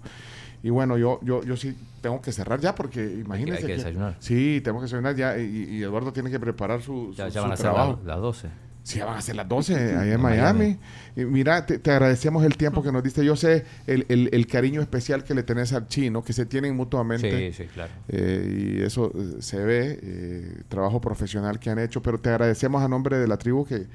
Y 0.62 0.70
bueno, 0.70 0.96
yo, 0.98 1.18
yo, 1.22 1.42
yo 1.42 1.56
sí 1.56 1.76
tengo 2.00 2.20
que 2.22 2.30
cerrar 2.32 2.60
ya 2.60 2.74
porque 2.74 3.02
imagínense. 3.20 3.60
hay 3.62 3.66
que 3.66 3.72
desayunar. 3.76 4.16
Sí, 4.18 4.60
tenemos 4.62 4.82
que 4.82 4.84
desayunar 4.86 5.14
ya 5.16 5.38
y, 5.38 5.44
y 5.76 5.82
Eduardo 5.82 6.12
tiene 6.12 6.30
que 6.30 6.38
preparar 6.40 6.80
su, 6.82 7.12
Ya, 7.14 7.28
su- 7.28 7.34
ya 7.34 7.40
van 7.42 7.50
su 7.50 7.52
a 7.54 7.56
ser 7.56 7.64
trabajo. 7.64 7.96
las, 7.98 8.04
las 8.06 8.20
12. 8.20 8.48
Sí, 8.84 8.98
ya 8.98 9.06
van 9.06 9.16
a 9.16 9.22
ser 9.22 9.34
las 9.36 9.48
12 9.48 9.74
allá 9.74 10.04
en 10.04 10.12
En 10.12 10.20
Miami. 10.20 10.58
Miami. 10.58 10.78
Y 11.16 11.24
mira, 11.24 11.64
te, 11.64 11.78
te 11.78 11.90
agradecemos 11.90 12.44
el 12.44 12.56
tiempo 12.58 12.82
que 12.82 12.92
nos 12.92 13.02
diste. 13.02 13.24
Yo 13.24 13.34
sé 13.34 13.64
el, 13.86 14.04
el- 14.10 14.28
el 14.30 14.46
cariño 14.46 14.82
especial 14.82 15.24
que 15.24 15.34
le 15.34 15.42
tenés 15.42 15.72
al 15.72 15.88
chino, 15.88 16.22
que 16.22 16.34
se 16.34 16.44
tienen 16.44 16.76
mutuamente. 16.76 17.50
Sí, 17.52 17.64
sí, 17.64 17.68
claro. 17.72 17.90
Eh, 18.08 18.76
y 18.78 18.82
eso 18.82 19.10
eh, 19.14 19.36
se 19.40 19.64
ve, 19.64 19.98
eh, 20.02 20.62
trabajo 20.68 21.00
profesional 21.00 21.58
que 21.58 21.70
han 21.70 21.78
hecho, 21.78 22.02
pero 22.02 22.18
te 22.20 22.28
agradecemos 22.28 22.82
a 22.82 22.88
nombre 22.88 23.16
de 23.16 23.26
la 23.26 23.38
tribu 23.38 23.64
que, 23.64 23.86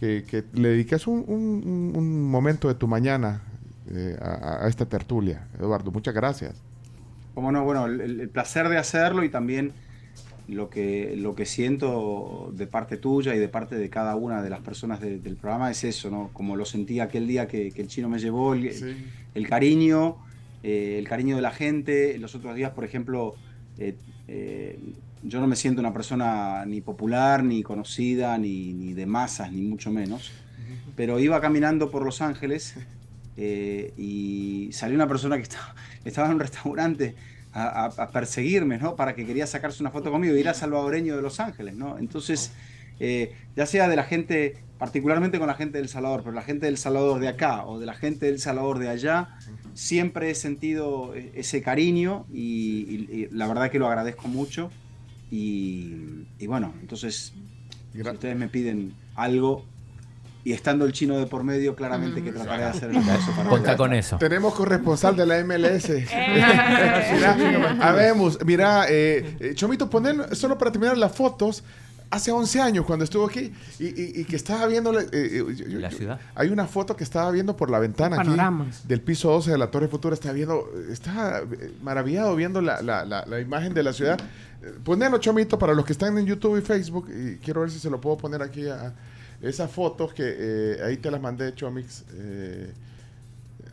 que, 0.00 0.24
que 0.28 0.42
le 0.52 0.70
dediques 0.70 1.06
un, 1.06 1.24
un- 1.28 1.62
un- 1.64 1.92
un 1.96 2.28
momento 2.28 2.66
de 2.66 2.74
tu 2.74 2.88
mañana 2.88 3.40
eh, 3.88 4.16
a, 4.20 4.64
a 4.64 4.68
esta 4.68 4.84
tertulia. 4.86 5.46
Eduardo, 5.60 5.92
muchas 5.92 6.12
gracias. 6.12 6.54
Como 7.34 7.52
no, 7.52 7.62
bueno, 7.64 7.86
el, 7.86 8.20
el 8.20 8.28
placer 8.28 8.68
de 8.68 8.78
hacerlo 8.78 9.22
y 9.22 9.28
también 9.28 9.72
lo 10.48 10.68
que, 10.68 11.14
lo 11.16 11.34
que 11.34 11.46
siento 11.46 12.52
de 12.54 12.66
parte 12.66 12.96
tuya 12.98 13.34
y 13.34 13.38
de 13.38 13.48
parte 13.48 13.76
de 13.76 13.88
cada 13.88 14.14
una 14.16 14.42
de 14.42 14.50
las 14.50 14.60
personas 14.60 15.00
de- 15.00 15.18
del 15.18 15.36
programa 15.36 15.70
es 15.70 15.84
eso, 15.84 16.10
¿no? 16.10 16.30
Como 16.32 16.54
lo 16.56 16.64
sentí 16.64 17.00
aquel 17.00 17.26
día 17.26 17.48
que, 17.48 17.70
que 17.72 17.82
el 17.82 17.88
chino 17.88 18.08
me 18.08 18.18
llevó, 18.18 18.52
el, 18.54 18.64
el 19.34 19.48
cariño, 19.48 20.16
eh, 20.62 20.96
el 20.98 21.08
cariño 21.08 21.36
de 21.36 21.42
la 21.42 21.50
gente. 21.50 22.18
Los 22.18 22.34
otros 22.34 22.54
días, 22.56 22.72
por 22.72 22.84
ejemplo, 22.84 23.34
eh, 23.78 23.94
eh, 24.28 24.78
yo 25.22 25.40
no 25.40 25.46
me 25.46 25.56
siento 25.56 25.80
una 25.80 25.94
persona 25.94 26.64
ni 26.66 26.82
popular, 26.82 27.42
ni 27.42 27.62
conocida, 27.62 28.36
ni, 28.36 28.74
ni 28.74 28.92
de 28.92 29.06
masas, 29.06 29.50
ni 29.50 29.62
mucho 29.62 29.90
menos. 29.90 30.30
Pero 30.96 31.18
iba 31.20 31.40
caminando 31.40 31.90
por 31.90 32.04
Los 32.04 32.20
Ángeles 32.20 32.74
y 33.96 34.68
salió 34.72 34.94
una 34.94 35.08
persona 35.08 35.36
que 35.36 35.42
estaba, 35.42 35.74
estaba 36.04 36.28
en 36.28 36.34
un 36.34 36.40
restaurante 36.40 37.14
a, 37.54 38.10
perseguirme, 38.10 38.78
¿no? 38.78 38.96
Para 38.96 39.14
que 39.14 39.24
quería 39.24 39.46
sacarse 39.46 39.82
una 39.82 39.90
foto 39.90 40.10
conmigo 40.10 40.34
y 40.36 40.40
era 40.40 40.54
salvadoreño 40.54 41.14
de 41.16 41.22
Los 41.22 41.38
Ángeles, 41.40 41.74
¿no? 41.76 41.98
Entonces, 41.98 42.52
eh, 43.00 43.32
ya 43.56 43.64
sea 43.66 43.88
de 43.88 43.96
la 43.96 44.02
gente, 44.04 44.56
particularmente 44.78 45.38
con 45.38 45.46
la 45.46 45.54
gente 45.54 45.78
del 45.78 45.88
Salvador, 45.88 46.22
pero 46.24 46.34
la 46.34 46.42
gente 46.42 46.66
del 46.66 46.78
Salvador 46.78 47.20
de 47.20 47.28
acá 47.28 47.64
o 47.66 47.78
de 47.78 47.86
la 47.86 47.94
gente 47.94 48.26
del 48.26 48.38
Salvador 48.40 48.78
de 48.78 48.88
allá, 48.88 49.36
siempre 49.74 50.30
he 50.30 50.34
sentido 50.34 51.14
eh, 51.14 51.32
ese 51.34 51.62
cariño 51.62 52.26
y, 52.32 52.40
y- 52.42 53.08
y 53.12 53.28
la 53.30 53.46
verdad 53.48 53.70
que 53.70 53.78
lo 53.78 53.86
agradezco 53.88 54.28
mucho. 54.28 54.70
Y, 55.30 56.26
y 56.38 56.46
bueno, 56.46 56.74
entonces, 56.80 57.32
si 57.92 58.00
ustedes 58.02 58.36
me 58.36 58.48
piden 58.48 58.94
algo 59.14 59.64
y 60.44 60.52
estando 60.52 60.84
el 60.84 60.92
chino 60.92 61.18
de 61.18 61.26
por 61.26 61.42
medio, 61.42 61.74
claramente 61.74 62.22
que 62.22 62.30
trataré 62.30 62.64
de 62.64 62.68
hacer 62.68 62.90
el 62.90 63.04
caso 63.04 63.32
para 63.34 63.48
Conta 63.48 63.76
con 63.76 63.92
eso. 63.94 64.18
Tenemos 64.18 64.54
corresponsal 64.54 65.16
de 65.16 65.24
la 65.26 65.42
MLS. 65.42 65.88
mira, 67.14 67.76
habemos, 67.80 68.38
mira, 68.44 68.86
eh, 68.88 69.36
eh, 69.40 69.52
Chomito, 69.54 69.88
poner 69.88 70.34
solo 70.36 70.58
para 70.58 70.70
terminar 70.72 70.96
las 70.98 71.12
fotos. 71.12 71.62
Hace 72.10 72.30
11 72.30 72.60
años 72.60 72.84
cuando 72.84 73.04
estuvo 73.04 73.26
aquí 73.26 73.52
y, 73.80 73.86
y- 73.86 74.20
y 74.20 74.24
que 74.24 74.36
estaba 74.36 74.66
viendo 74.66 74.92
la- 74.92 75.00
eh, 75.00 75.06
eh, 75.12 75.36
yo- 75.38 75.50
yo- 75.50 75.78
La 75.80 75.88
yo- 75.88 75.96
ciudad. 75.96 76.20
Hay 76.36 76.48
una 76.50 76.66
foto 76.66 76.94
que 76.94 77.02
estaba 77.02 77.28
viendo 77.32 77.56
por 77.56 77.70
la 77.70 77.80
ventana 77.80 78.20
aquí 78.20 78.28
del 78.86 79.00
piso 79.00 79.30
12 79.30 79.50
de 79.50 79.58
la 79.58 79.68
Torre 79.68 79.88
Futura. 79.88 80.14
Estaba 80.14 80.34
viendo, 80.34 80.70
estaba 80.92 81.38
eh, 81.40 81.72
maravillado 81.82 82.36
viendo 82.36 82.60
la, 82.60 82.82
la- 82.82 83.04
la- 83.04 83.24
la 83.26 83.40
imagen 83.40 83.74
de 83.74 83.82
la 83.82 83.92
ciudad. 83.92 84.20
Eh, 84.62 84.74
Ponelo, 84.84 85.18
Chomito, 85.18 85.58
para 85.58 85.74
los 85.74 85.84
que 85.84 85.92
están 85.92 86.16
en 86.16 86.26
YouTube 86.26 86.56
y 86.58 86.60
Facebook. 86.60 87.08
Y 87.10 87.36
quiero 87.38 87.62
ver 87.62 87.70
si 87.72 87.80
se 87.80 87.90
lo 87.90 88.00
puedo 88.00 88.16
poner 88.18 88.42
aquí 88.42 88.68
a 88.68 88.92
esas 89.48 89.70
fotos 89.70 90.12
que 90.14 90.22
eh, 90.26 90.76
ahí 90.84 90.96
te 90.96 91.10
las 91.10 91.20
mandé, 91.20 91.54
Chomix. 91.54 92.04
eh, 92.14 92.72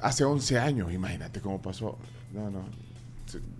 hace 0.02 0.24
11 0.24 0.60
años, 0.60 0.92
imagínate 0.92 1.40
cómo 1.42 1.62
pasó. 1.62 1.98
No, 2.34 2.50
no. 2.50 2.66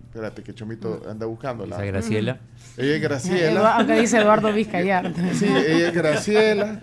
Espérate, 0.08 0.44
que 0.44 0.54
Chomito 0.54 1.04
anda 1.10 1.26
buscándola. 1.26 1.76
Esa 1.78 1.86
Graciela. 1.86 2.40
Ella 2.78 2.96
es 2.96 3.02
Graciela. 3.02 3.76
aunque 3.78 4.00
dice 4.02 4.18
Eduardo 4.18 4.52
Vizcayar. 4.52 5.14
Sí, 5.34 5.46
ella 5.46 5.88
es 5.88 5.94
Graciela. 5.94 6.82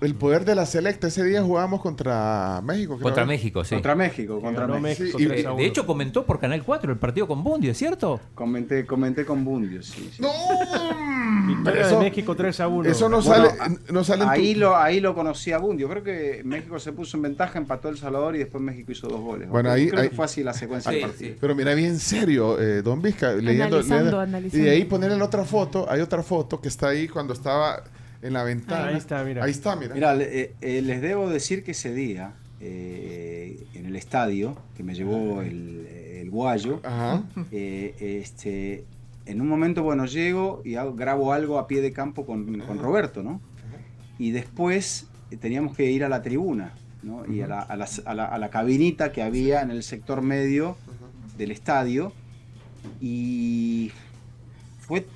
El 0.00 0.14
poder 0.14 0.44
de 0.44 0.54
la 0.54 0.66
selecta. 0.66 1.08
Ese 1.08 1.24
día 1.24 1.42
jugamos 1.42 1.80
contra 1.80 2.60
México. 2.64 2.94
creo. 2.96 3.02
Contra 3.04 3.24
México, 3.26 3.64
sí. 3.64 3.74
Contra 3.76 3.94
México, 3.94 4.40
contra 4.40 4.66
México. 4.66 4.80
México 5.02 5.18
Sí, 5.18 5.24
y- 5.24 5.28
3 5.28 5.46
a 5.46 5.52
1. 5.52 5.60
de 5.62 5.66
hecho, 5.66 5.86
comentó 5.86 6.24
por 6.26 6.38
Canal 6.40 6.62
4 6.62 6.92
el 6.92 6.98
partido 6.98 7.26
con 7.26 7.42
Bundio, 7.44 7.70
¿es 7.72 7.78
cierto? 7.78 8.20
Comenté, 8.34 8.86
comenté 8.86 9.24
con 9.24 9.44
Bundio, 9.44 9.82
sí. 9.82 10.10
sí. 10.14 10.22
¡No! 10.22 10.28
Victoria 11.46 11.82
Eso- 11.82 11.98
de 11.98 12.04
México 12.04 12.34
3 12.36 12.60
a 12.60 12.68
1. 12.68 12.88
Eso 12.88 13.08
no 13.08 13.20
Bueno, 13.20 13.46
sale, 13.50 13.78
no 13.90 14.04
sale 14.04 14.24
tu- 14.24 14.30
Ahí 14.30 14.54
lo, 14.54 14.76
ahí 14.76 15.00
lo 15.00 15.14
conocí 15.14 15.52
a 15.52 15.58
Bundio. 15.58 15.88
Creo 15.88 16.02
que 16.02 16.42
México 16.44 16.78
se 16.78 16.92
puso 16.92 17.16
en 17.16 17.22
ventaja, 17.24 17.58
empató 17.58 17.88
El 17.88 17.98
Salvador 17.98 18.34
y 18.36 18.38
después 18.40 18.62
México 18.62 18.92
hizo 18.92 19.08
dos 19.08 19.20
goles. 19.20 19.48
Bueno, 19.48 19.68
Creo- 19.70 19.74
ahí- 19.74 19.88
creo 19.88 20.02
ahí- 20.02 20.08
que 20.10 20.16
fue 20.16 20.24
así 20.24 20.42
la 20.42 20.52
secuencia 20.52 20.90
del 20.92 21.02
partido. 21.02 21.30
sí. 21.32 21.36
Pero 21.40 21.54
mira 21.54 21.74
bien 21.74 21.98
serio, 21.98 22.60
eh, 22.60 22.82
Don 22.82 23.00
Vizca, 23.02 23.32
leyendo, 23.32 23.64
Analizando, 23.76 23.96
leyendo- 24.04 24.20
analizando. 24.20 24.58
Y 24.64 24.68
de 24.68 24.74
ahí 24.76 24.84
ponerle 24.84 25.16
la 25.16 25.24
otra 25.24 25.44
foto, 25.44 25.86
hay 25.90 26.00
otra 26.00 26.22
foto 26.22 26.60
que 26.60 26.68
está 26.68 26.88
ahí 26.88 27.08
cuando 27.08 27.32
estaba 27.32 27.82
en 28.22 28.32
la 28.32 28.42
ventana. 28.44 28.88
Ahí 28.88 28.96
está, 28.96 29.22
mira. 29.24 29.44
Ahí 29.44 29.50
está, 29.50 29.76
mira. 29.76 29.94
Mira, 29.94 30.16
eh, 30.16 30.54
eh, 30.60 30.82
les 30.82 31.00
debo 31.02 31.28
decir 31.30 31.62
que 31.64 31.70
ese 31.72 31.94
día, 31.94 32.34
eh, 32.60 33.66
en 33.74 33.86
el 33.86 33.96
estadio, 33.96 34.56
que 34.76 34.82
me 34.82 34.94
llevó 34.94 35.42
el, 35.42 35.86
el 35.86 36.30
guayo, 36.30 36.80
Ajá. 36.84 37.22
eh, 37.52 37.94
este, 38.22 38.84
en 39.26 39.40
un 39.40 39.48
momento, 39.48 39.82
bueno, 39.82 40.06
llego 40.06 40.62
y 40.64 40.74
hago- 40.74 40.94
grabo 40.96 41.32
algo 41.32 41.58
a 41.58 41.66
pie 41.66 41.80
de 41.80 41.92
campo 41.92 42.26
con, 42.26 42.58
con 42.60 42.78
Roberto, 42.78 43.22
¿no? 43.22 43.40
Y 44.18 44.32
después 44.32 45.06
eh, 45.30 45.36
teníamos 45.36 45.76
que 45.76 45.90
ir 45.90 46.02
a 46.04 46.08
la 46.08 46.22
tribuna, 46.22 46.72
¿no? 47.02 47.24
Y 47.32 47.40
a 47.42 47.46
la, 47.46 47.60
a 47.60 47.76
la- 47.76 48.24
a 48.24 48.38
la 48.38 48.50
cabinita 48.50 49.12
que 49.12 49.22
había 49.22 49.60
en 49.62 49.70
el 49.70 49.82
sector 49.84 50.22
medio 50.22 50.76
del 51.36 51.52
estadio. 51.52 52.12
Y 53.00 53.92
fue, 54.80 55.06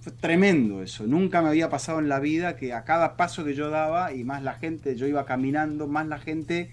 fue 0.00 0.12
tremendo 0.12 0.82
eso. 0.82 1.06
Nunca 1.06 1.42
me 1.42 1.48
había 1.48 1.68
pasado 1.68 1.98
en 1.98 2.08
la 2.08 2.20
vida 2.20 2.56
que 2.56 2.72
a 2.72 2.84
cada 2.84 3.16
paso 3.16 3.44
que 3.44 3.54
yo 3.54 3.70
daba 3.70 4.12
y 4.14 4.24
más 4.24 4.42
la 4.42 4.54
gente, 4.54 4.96
yo 4.96 5.06
iba 5.06 5.24
caminando, 5.26 5.86
más 5.86 6.06
la 6.08 6.18
gente 6.18 6.70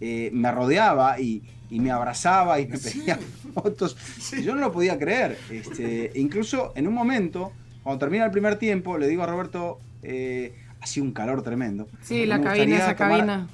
eh, 0.00 0.30
me 0.32 0.52
rodeaba 0.52 1.18
y, 1.18 1.42
y 1.70 1.80
me 1.80 1.90
abrazaba 1.90 2.60
y 2.60 2.66
me 2.66 2.76
pedía 2.78 3.18
fotos. 3.54 3.96
Y 4.36 4.42
Yo 4.42 4.54
no 4.54 4.60
lo 4.60 4.72
podía 4.72 4.98
creer. 4.98 5.38
Este, 5.50 6.10
incluso 6.16 6.72
en 6.76 6.86
un 6.86 6.94
momento, 6.94 7.52
cuando 7.82 7.98
termina 7.98 8.24
el 8.26 8.30
primer 8.30 8.56
tiempo, 8.58 8.98
le 8.98 9.08
digo 9.08 9.22
a 9.22 9.26
Roberto, 9.26 9.78
eh, 10.02 10.52
hacía 10.80 11.02
un 11.02 11.12
calor 11.12 11.42
tremendo. 11.42 11.88
Sí, 12.02 12.26
la 12.26 12.40
cabina, 12.42 12.76
esa 12.76 12.94
tomar- 12.94 12.96
cabina. 12.96 13.48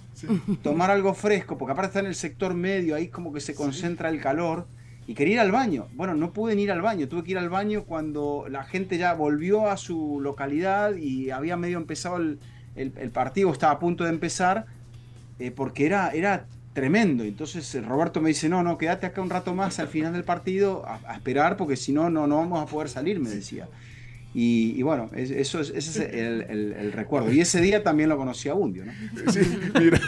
tomar 0.62 0.90
algo 0.90 1.14
fresco, 1.14 1.56
porque 1.58 1.72
aparte 1.72 1.88
está 1.88 2.00
en 2.00 2.06
el 2.06 2.14
sector 2.16 2.54
medio, 2.54 2.96
ahí 2.96 3.08
como 3.08 3.32
que 3.32 3.40
se 3.40 3.54
concentra 3.54 4.08
el 4.08 4.20
calor. 4.20 4.66
Y 5.06 5.14
quería 5.14 5.34
ir 5.34 5.40
al 5.40 5.52
baño. 5.52 5.88
Bueno, 5.94 6.14
no 6.14 6.32
pude 6.32 6.54
ir 6.60 6.70
al 6.70 6.80
baño. 6.82 7.08
Tuve 7.08 7.24
que 7.24 7.32
ir 7.32 7.38
al 7.38 7.50
baño 7.50 7.84
cuando 7.84 8.46
la 8.48 8.64
gente 8.64 8.98
ya 8.98 9.14
volvió 9.14 9.68
a 9.68 9.76
su 9.76 10.20
localidad 10.20 10.94
y 10.96 11.30
había 11.30 11.56
medio 11.56 11.78
empezado 11.78 12.16
el, 12.18 12.40
el- 12.76 12.92
el 12.96 13.10
partido, 13.10 13.50
estaba 13.52 13.72
a 13.74 13.78
punto 13.78 14.04
de 14.04 14.10
empezar, 14.10 14.66
eh, 15.38 15.50
porque 15.50 15.86
era, 15.86 16.10
era 16.10 16.48
tremendo. 16.72 17.24
Entonces 17.24 17.74
eh, 17.74 17.82
Roberto 17.82 18.20
me 18.20 18.28
dice, 18.30 18.48
no, 18.48 18.62
no, 18.62 18.78
quédate 18.78 19.06
acá 19.06 19.22
un 19.22 19.30
rato 19.30 19.54
más 19.54 19.78
al 19.78 19.88
final 19.88 20.12
del 20.12 20.24
partido 20.24 20.86
a, 20.86 21.00
a 21.06 21.14
esperar, 21.16 21.56
porque 21.56 21.76
si 21.76 21.92
no, 21.92 22.10
no, 22.10 22.26
no 22.26 22.36
vamos 22.36 22.62
a 22.62 22.66
poder 22.66 22.88
salir, 22.88 23.20
me 23.20 23.30
decía. 23.30 23.70
Y, 24.34 24.74
y 24.78 24.82
bueno, 24.82 25.10
es- 25.14 25.30
eso 25.30 25.60
es, 25.60 25.68
ese 25.70 25.90
es 25.90 25.96
el, 26.14 26.42
el- 26.48 26.72
el 26.72 26.92
recuerdo. 26.92 27.30
Y 27.30 27.40
ese 27.40 27.60
día 27.60 27.82
también 27.82 28.08
lo 28.08 28.16
conocí 28.16 28.48
a 28.48 28.54
Bundio, 28.54 28.84
¿no? 28.86 28.92
Sí, 29.32 29.40
mira. 29.78 30.00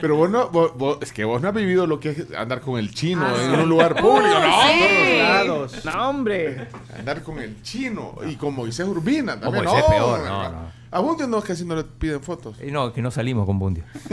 Pero 0.00 0.16
vos 0.16 0.28
no, 0.30 0.50
vos- 0.50 0.76
vos- 0.76 0.98
es 1.00 1.12
que 1.12 1.24
vos 1.24 1.40
no 1.40 1.48
has 1.48 1.54
vivido 1.54 1.86
lo 1.86 1.98
que 1.98 2.10
es 2.10 2.26
andar 2.36 2.60
con 2.60 2.78
el 2.78 2.92
chino 2.92 3.24
Ah, 3.24 3.34
en 3.42 3.54
sí. 3.54 3.60
un 3.62 3.68
lugar 3.68 3.94
público. 3.96 4.34
No, 4.38 4.62
sí. 4.68 5.18
lados. 5.18 5.84
No, 5.84 6.10
hombre. 6.10 6.66
andar 6.98 7.22
con 7.22 7.38
el 7.38 7.62
chino 7.62 8.16
y 8.28 8.34
con 8.36 8.54
Moisés 8.54 8.86
Urbina 8.86 9.40
también. 9.40 9.64
Moisés 9.64 9.82
no, 9.88 9.94
peor, 9.96 10.24
no, 10.26 10.52
no. 10.52 10.81
A 10.94 11.00
Bundio 11.00 11.26
no, 11.26 11.40
casi 11.40 11.64
no 11.64 11.74
le 11.74 11.84
piden 11.84 12.20
fotos. 12.22 12.56
Eh, 12.60 12.70
no, 12.70 12.92
que 12.92 13.00
no 13.00 13.10
salimos 13.10 13.46
con 13.46 13.58
Bundio. 13.58 13.82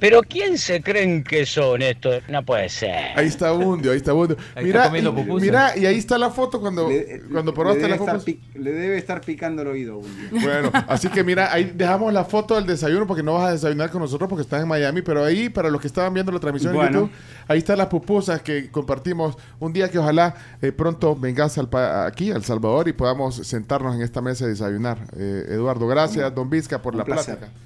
Pero 0.00 0.20
¿quién 0.22 0.56
se 0.58 0.80
creen 0.82 1.24
que 1.24 1.44
son 1.46 1.82
estos? 1.82 2.22
No 2.28 2.44
puede 2.44 2.68
ser. 2.68 3.18
Ahí 3.18 3.26
está 3.26 3.50
Bundio, 3.50 3.90
ahí 3.90 3.96
está 3.96 4.12
Bundio. 4.12 4.36
Ahí 4.54 4.64
Mira, 4.66 4.84
está 4.86 4.98
y, 4.98 5.02
pupusa. 5.02 5.44
mira, 5.44 5.76
y 5.76 5.86
ahí 5.86 5.98
está 5.98 6.16
la 6.18 6.30
foto 6.30 6.60
cuando, 6.60 6.88
Le- 6.88 7.22
cuando 7.32 7.52
probaste 7.52 7.88
la 7.88 7.96
foto. 7.96 8.22
le 8.54 8.72
debe 8.72 8.96
estar 8.98 9.20
picando 9.20 9.62
el 9.62 9.68
oído 9.68 9.94
a 9.94 9.96
Bundio. 9.96 10.28
Bueno, 10.48 10.70
así 10.86 11.08
que 11.08 11.24
mira, 11.24 11.52
ahí 11.52 11.72
dejamos 11.74 12.12
la 12.12 12.24
foto 12.24 12.54
del 12.54 12.66
desayuno 12.66 13.06
porque 13.06 13.22
no 13.22 13.34
vas 13.34 13.48
a 13.48 13.52
desayunar 13.52 13.90
con 13.90 14.00
nosotros 14.00 14.28
porque 14.28 14.42
estás 14.42 14.62
en 14.62 14.68
Miami, 14.68 15.02
pero 15.02 15.24
ahí, 15.24 15.48
para 15.48 15.68
los 15.70 15.80
que 15.80 15.88
estaban 15.88 16.14
viendo 16.14 16.30
la 16.32 16.38
transmisión 16.38 16.72
en 16.74 16.76
Bueno. 16.80 17.00
YouTube, 17.00 17.12
ahí 17.48 17.58
están 17.58 17.78
las 17.78 17.88
pupusas 17.88 18.40
que 18.42 18.70
compartimos 18.70 19.36
un 19.58 19.72
día 19.72 19.90
que 19.90 19.98
ojalá 19.98 20.34
eh, 20.62 20.70
pronto 20.72 21.16
vengas 21.16 21.58
al 21.58 21.68
aquí, 22.06 22.30
al 22.30 22.44
Salvador, 22.44 22.88
y 22.88 22.92
podamos 22.92 23.34
sentarnos 23.36 23.94
en 23.96 24.02
esta 24.02 24.20
mesa 24.20 24.46
y 24.46 24.48
desayunar. 24.68 24.98
Eh, 25.16 25.46
Eduardo, 25.50 25.86
gracias, 25.86 26.34
Don 26.34 26.48
Vizca, 26.50 26.80
por 26.80 26.94
Un 26.94 26.98
la 26.98 27.04
placer. 27.04 27.38
plática. 27.38 27.58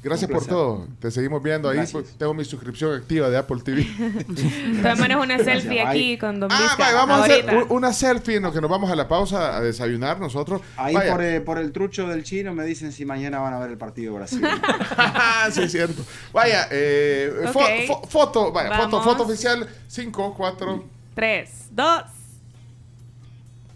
Gracias 0.00 0.30
por 0.30 0.46
todo. 0.46 0.86
Te 1.00 1.10
seguimos 1.10 1.42
viendo 1.42 1.68
ahí. 1.68 1.80
Pues, 1.90 2.14
tengo 2.16 2.32
mi 2.32 2.44
suscripción 2.44 2.94
activa 2.96 3.28
de 3.28 3.36
Apple 3.36 3.60
TV. 3.64 3.84
Tomémonos 4.82 5.24
una 5.24 5.36
Gracias, 5.36 5.62
selfie 5.62 5.80
bye. 5.82 5.88
aquí 5.88 6.18
con 6.18 6.38
Don 6.38 6.50
ah, 6.52 6.56
Vizca. 6.62 6.76
vaya, 6.78 6.94
vamos 6.94 7.18
a 7.18 7.24
hacer 7.24 7.66
una 7.70 7.92
selfie 7.92 8.36
en 8.36 8.44
lo 8.44 8.52
que 8.52 8.60
nos 8.60 8.70
vamos 8.70 8.90
a 8.92 8.94
la 8.94 9.08
pausa 9.08 9.56
a 9.56 9.60
desayunar 9.60 10.20
nosotros. 10.20 10.62
Ahí 10.76 10.94
Vaya. 10.94 11.12
por, 11.12 11.22
eh, 11.24 11.40
por 11.40 11.58
el 11.58 11.72
trucho 11.72 12.06
del 12.06 12.22
chino 12.22 12.54
me 12.54 12.64
dicen 12.64 12.92
si 12.92 13.04
mañana 13.04 13.40
van 13.40 13.54
a 13.54 13.58
ver 13.58 13.70
el 13.72 13.76
partido 13.76 14.12
de 14.12 14.18
Brasil. 14.20 14.40
sí, 15.50 15.62
es 15.62 15.72
cierto. 15.72 16.02
Vaya, 16.32 16.68
eh, 16.70 17.32
fo- 17.52 17.56
Ok. 17.56 17.88
fo- 17.88 18.08
foto, 18.08 18.52
vaya, 18.52 18.76
foto, 18.76 18.98
Vamos. 18.98 19.04
foto 19.04 19.22
oficial 19.24 19.68
5, 19.88 20.34
4. 20.36 20.84
Tres, 21.16 21.50
dos. 21.72 22.02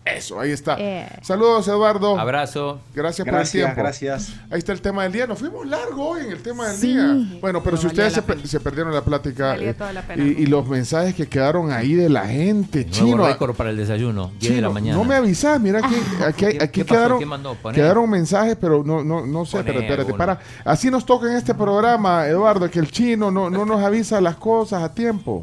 Eso, 0.05 0.41
ahí 0.41 0.51
está. 0.51 0.77
Eh. 0.81 1.07
Saludos, 1.23 1.69
Eduardo. 1.69 2.19
Abrazo. 2.19 2.81
Gracias, 2.93 3.25
por 3.25 3.35
el 3.35 3.39
Gracias, 3.39 3.53
tiempo. 3.65 3.81
gracias. 3.81 4.33
Ahí 4.51 4.59
está 4.59 4.73
el 4.73 4.81
tema 4.81 5.05
del 5.05 5.13
día. 5.13 5.29
Nos 5.29 5.39
fuimos 5.39 5.65
largo 5.65 6.09
hoy 6.09 6.23
en 6.23 6.33
el 6.33 6.43
tema 6.43 6.67
del 6.67 6.77
Sí. 6.77 6.89
día. 6.89 7.39
Bueno, 7.41 7.63
pero 7.63 7.77
No 7.77 7.81
si 7.83 7.87
ustedes 7.87 8.13
se, 8.45 8.59
perdieron 8.61 8.93
la 8.93 9.03
plática 9.05 9.57
eh, 9.57 9.75
toda 9.75 9.93
la 9.93 10.03
pena. 10.03 10.25
y, 10.25 10.29
y 10.43 10.47
los 10.47 10.67
mensajes 10.67 11.15
que 11.15 11.29
quedaron 11.29 11.71
ahí 11.71 11.95
de 11.95 12.09
la 12.09 12.27
gente, 12.27 12.81
Nuevo 12.85 12.93
chino. 13.13 13.27
récord 13.29 13.55
para 13.55 13.71
el 13.71 13.77
desayuno, 13.77 14.33
10 14.41 14.57
de 14.57 14.61
la 14.61 14.69
Chino, 14.69 14.73
mañana. 14.73 14.99
No 14.99 15.05
me 15.05 15.15
avisás, 15.15 15.61
mira 15.61 15.81
que 15.81 16.25
aquí, 16.25 16.47
¿Qué- 16.47 16.59
aquí 16.65 16.81
qué 16.81 16.85
pasó? 16.85 16.95
quedaron, 16.99 17.19
¿Qué 17.21 17.27
mandó? 17.27 17.55
Poné. 17.55 17.77
quedaron 17.77 18.11
mensajes, 18.11 18.57
pero 18.61 18.83
no, 18.85 19.05
no, 19.05 19.25
no 19.25 19.45
sé, 19.45 19.59
Poné 19.59 19.71
pero 19.71 19.81
espérate, 19.83 20.15
para. 20.15 20.41
Así 20.65 20.91
nos 20.91 21.07
toca 21.07 21.31
en 21.31 21.37
este 21.37 21.55
programa, 21.55 22.27
Eduardo, 22.27 22.69
que 22.69 22.81
el 22.81 22.91
chino 22.91 23.31
no, 23.31 23.49
no 23.51 23.65
nos 23.65 23.81
avisa 23.81 24.21
las 24.21 24.35
cosas 24.35 24.83
a 24.83 24.93
tiempo. 24.93 25.43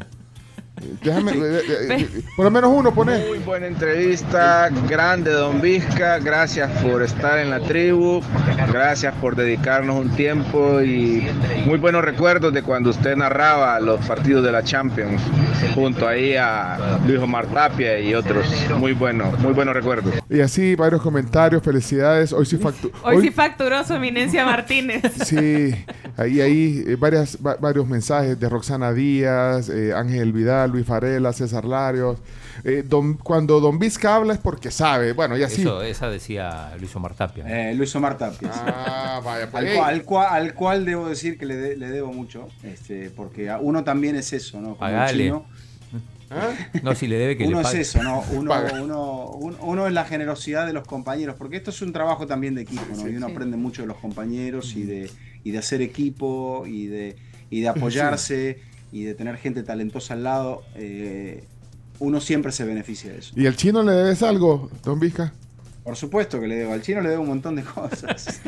Déjame, 1.02 1.32
por 2.36 2.44
lo 2.44 2.50
menos 2.50 2.70
uno 2.74 2.92
pone. 2.94 3.18
Muy 3.28 3.38
buena 3.38 3.66
entrevista, 3.66 4.70
grande 4.88 5.30
Don 5.30 5.60
Vizca, 5.60 6.18
gracias 6.18 6.70
por 6.82 7.02
estar 7.02 7.38
en 7.38 7.50
la 7.50 7.60
tribu, 7.60 8.20
gracias 8.72 9.14
por 9.16 9.36
dedicarnos 9.36 9.96
un 10.00 10.10
tiempo 10.10 10.80
y 10.82 11.26
muy 11.66 11.78
buenos 11.78 12.04
recuerdos 12.04 12.52
de 12.52 12.62
cuando 12.62 12.90
usted 12.90 13.16
narraba 13.16 13.78
los 13.80 14.04
partidos 14.06 14.44
de 14.44 14.52
la 14.52 14.62
Champions 14.62 15.20
junto 15.74 16.06
ahí 16.08 16.34
a 16.36 16.98
Luis 17.06 17.18
Omar 17.20 17.46
Tapia 17.46 17.98
y 18.00 18.14
otros, 18.14 18.46
muy 18.78 18.92
buenos, 18.92 19.38
muy 19.40 19.52
buenos 19.52 19.74
recuerdos. 19.74 20.14
Y 20.28 20.40
así 20.40 20.74
varios 20.76 21.02
comentarios, 21.02 21.62
felicidades. 21.62 22.32
Hoy 22.32 22.46
sí 22.46 22.56
factu- 22.56 22.90
Hoy, 23.02 23.20
sí 23.22 23.30
facturó 23.30 23.84
su 23.84 23.94
eminencia 23.94 24.44
Martínez. 24.44 25.02
Sí, 25.24 25.74
ahí, 26.16 26.40
ahí 26.40 26.84
eh, 26.86 26.96
varias, 26.98 27.36
va- 27.44 27.56
varios 27.60 27.86
mensajes 27.86 28.38
de 28.38 28.48
Roxana 28.48 28.92
Díaz, 28.92 29.68
eh, 29.68 29.92
Ángel 29.94 30.32
Vidal, 30.32 30.69
Luis 30.70 30.86
Varela, 30.86 31.32
César 31.32 31.64
Larios. 31.64 32.18
Eh, 32.64 32.82
don- 32.86 33.14
cuando 33.14 33.60
Don 33.60 33.78
Vizca 33.78 34.16
habla 34.16 34.32
es 34.34 34.38
porque 34.38 34.70
sabe. 34.70 35.12
Bueno, 35.12 35.36
y 35.36 35.42
así. 35.42 35.62
Eso, 35.62 35.82
esa 35.82 36.08
decía 36.08 36.72
Luis 36.78 36.94
Omar 36.96 37.14
Tapia. 37.14 37.44
Eh, 37.70 37.74
Luis 37.74 37.94
Omar 37.96 38.16
Tapia. 38.16 38.50
Ah, 38.54 39.20
vaya, 39.24 39.50
pues, 39.50 39.64
Al 39.64 39.74
cual, 39.76 39.90
al, 39.94 40.04
cual, 40.04 40.26
al 40.30 40.54
cual 40.54 40.84
debo 40.84 41.08
decir 41.08 41.36
que 41.38 41.46
le, 41.46 41.56
de- 41.56 41.76
le 41.76 41.88
debo 41.90 42.12
mucho, 42.12 42.48
este, 42.62 43.10
porque 43.10 43.50
a 43.50 43.58
uno 43.58 43.84
también 43.84 44.16
es 44.16 44.32
eso, 44.32 44.60
¿no? 44.60 44.76
Como 44.76 45.06
chino, 45.08 45.46
¿Ah? 46.32 46.50
No, 46.84 46.94
si 46.94 47.08
le 47.08 47.16
debe 47.18 47.36
que 47.36 47.44
uno 47.48 47.60
le 47.60 47.66
es 47.68 47.74
eso, 47.74 48.02
¿no? 48.04 48.22
Uno, 48.30 48.54
uno, 48.80 49.24
uno, 49.30 49.56
uno 49.62 49.86
es 49.88 49.92
la 49.92 50.04
generosidad 50.04 50.64
de 50.64 50.72
los 50.72 50.86
compañeros, 50.86 51.34
porque 51.36 51.56
esto 51.56 51.70
es 51.70 51.82
un 51.82 51.92
trabajo 51.92 52.24
también 52.28 52.54
de 52.54 52.62
equipo, 52.62 52.84
¿no? 52.96 53.08
Y 53.08 53.16
uno 53.16 53.26
Sí. 53.26 53.32
aprende 53.32 53.56
mucho 53.56 53.82
de 53.82 53.88
los 53.88 53.96
compañeros 53.96 54.76
y 54.76 54.84
de, 54.84 55.10
y 55.42 55.50
de 55.50 55.58
hacer 55.58 55.82
equipo 55.82 56.64
y 56.68 56.86
de, 56.86 57.16
y 57.50 57.62
de 57.62 57.68
apoyarse 57.68 58.60
y 58.92 59.04
de 59.04 59.14
tener 59.14 59.36
gente 59.36 59.62
talentosa 59.62 60.14
al 60.14 60.24
lado. 60.24 60.62
eh, 60.74 61.44
uno 62.00 62.18
siempre 62.20 62.50
se 62.50 62.64
beneficia 62.64 63.12
de 63.12 63.18
eso. 63.18 63.32
¿Y 63.36 63.44
el 63.44 63.56
chino 63.56 63.82
le 63.82 63.92
debes 63.92 64.22
algo, 64.22 64.70
Don 64.82 64.98
Vizca? 64.98 65.34
Por 65.84 65.96
supuesto 65.96 66.40
que 66.40 66.46
le 66.46 66.54
debo. 66.56 66.72
Al 66.72 66.80
chino 66.82 67.00
le 67.02 67.10
debo 67.10 67.22
un 67.22 67.28
montón 67.28 67.56
de 67.56 67.62
cosas. 67.62 68.40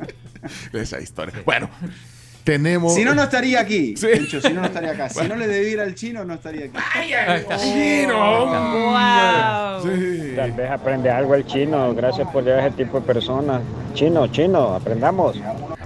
Esa 0.72 1.00
historia. 1.00 1.34
Bueno, 1.44 1.70
tenemos. 2.44 2.94
si 2.94 3.04
no, 3.04 3.14
no 3.14 3.22
estaría 3.22 3.60
aquí. 3.60 3.94
Sí. 3.96 4.06
Pencho, 4.12 4.40
si 4.40 4.52
no, 4.52 4.60
no 4.60 4.66
estaría 4.66 4.90
acá. 4.92 5.08
Si 5.08 5.26
no 5.26 5.36
le 5.36 5.46
debiera 5.46 5.84
al 5.84 5.94
chino, 5.94 6.24
no 6.24 6.34
estaría 6.34 6.66
aquí. 6.66 6.76
¡Chino! 7.62 8.46
¡Wow! 8.46 9.82
Sí. 9.84 10.32
Tal 10.36 10.52
vez 10.52 10.70
aprende 10.70 11.10
algo 11.10 11.34
el 11.34 11.46
chino. 11.46 11.94
Gracias 11.94 12.28
por 12.30 12.44
llevar 12.44 12.60
a 12.60 12.66
ese 12.66 12.76
tipo 12.84 13.00
de 13.00 13.06
personas. 13.06 13.62
Chino, 13.94 14.26
chino, 14.28 14.74
aprendamos. 14.74 15.36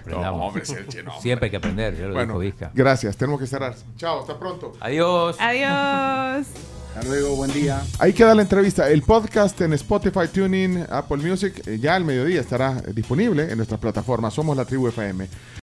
Aprendamos. 0.07 0.39
No, 0.41 0.47
hombre, 0.47 0.65
sí, 0.65 0.75
el 0.79 0.87
chino. 0.89 1.13
Siempre 1.21 1.47
hay 1.47 1.51
que 1.51 1.57
aprender, 1.57 1.97
yo 1.97 2.07
lo 2.09 2.15
Bueno, 2.15 2.39
dijo 2.39 2.55
Vizca. 2.55 2.71
gracias. 2.75 3.17
Tenemos 3.17 3.41
que 3.41 3.47
cerrar. 3.47 3.75
Chao, 3.97 4.21
hasta 4.21 4.39
pronto. 4.39 4.73
Adiós. 4.81 5.37
Adiós. 5.41 6.47
Hasta 6.95 7.09
luego, 7.09 7.37
buen 7.37 7.53
día. 7.53 7.83
Ahí 7.99 8.13
queda 8.15 8.35
la 8.35 8.41
entrevista. 8.43 8.89
El 8.89 9.03
podcast 9.03 9.61
en 9.61 9.75
Spotify, 9.75 10.29
Tuning, 10.33 10.87
Apple 10.89 11.19
Music, 11.19 11.63
eh, 11.67 11.79
ya 11.79 11.95
al 11.95 12.05
mediodía 12.05 12.41
estará 12.41 12.81
disponible 12.95 13.51
en 13.51 13.57
nuestras 13.59 13.79
plataformas. 13.79 14.33
Somos 14.33 14.57
la 14.57 14.65
tribu 14.65 14.89
FM. 14.89 15.29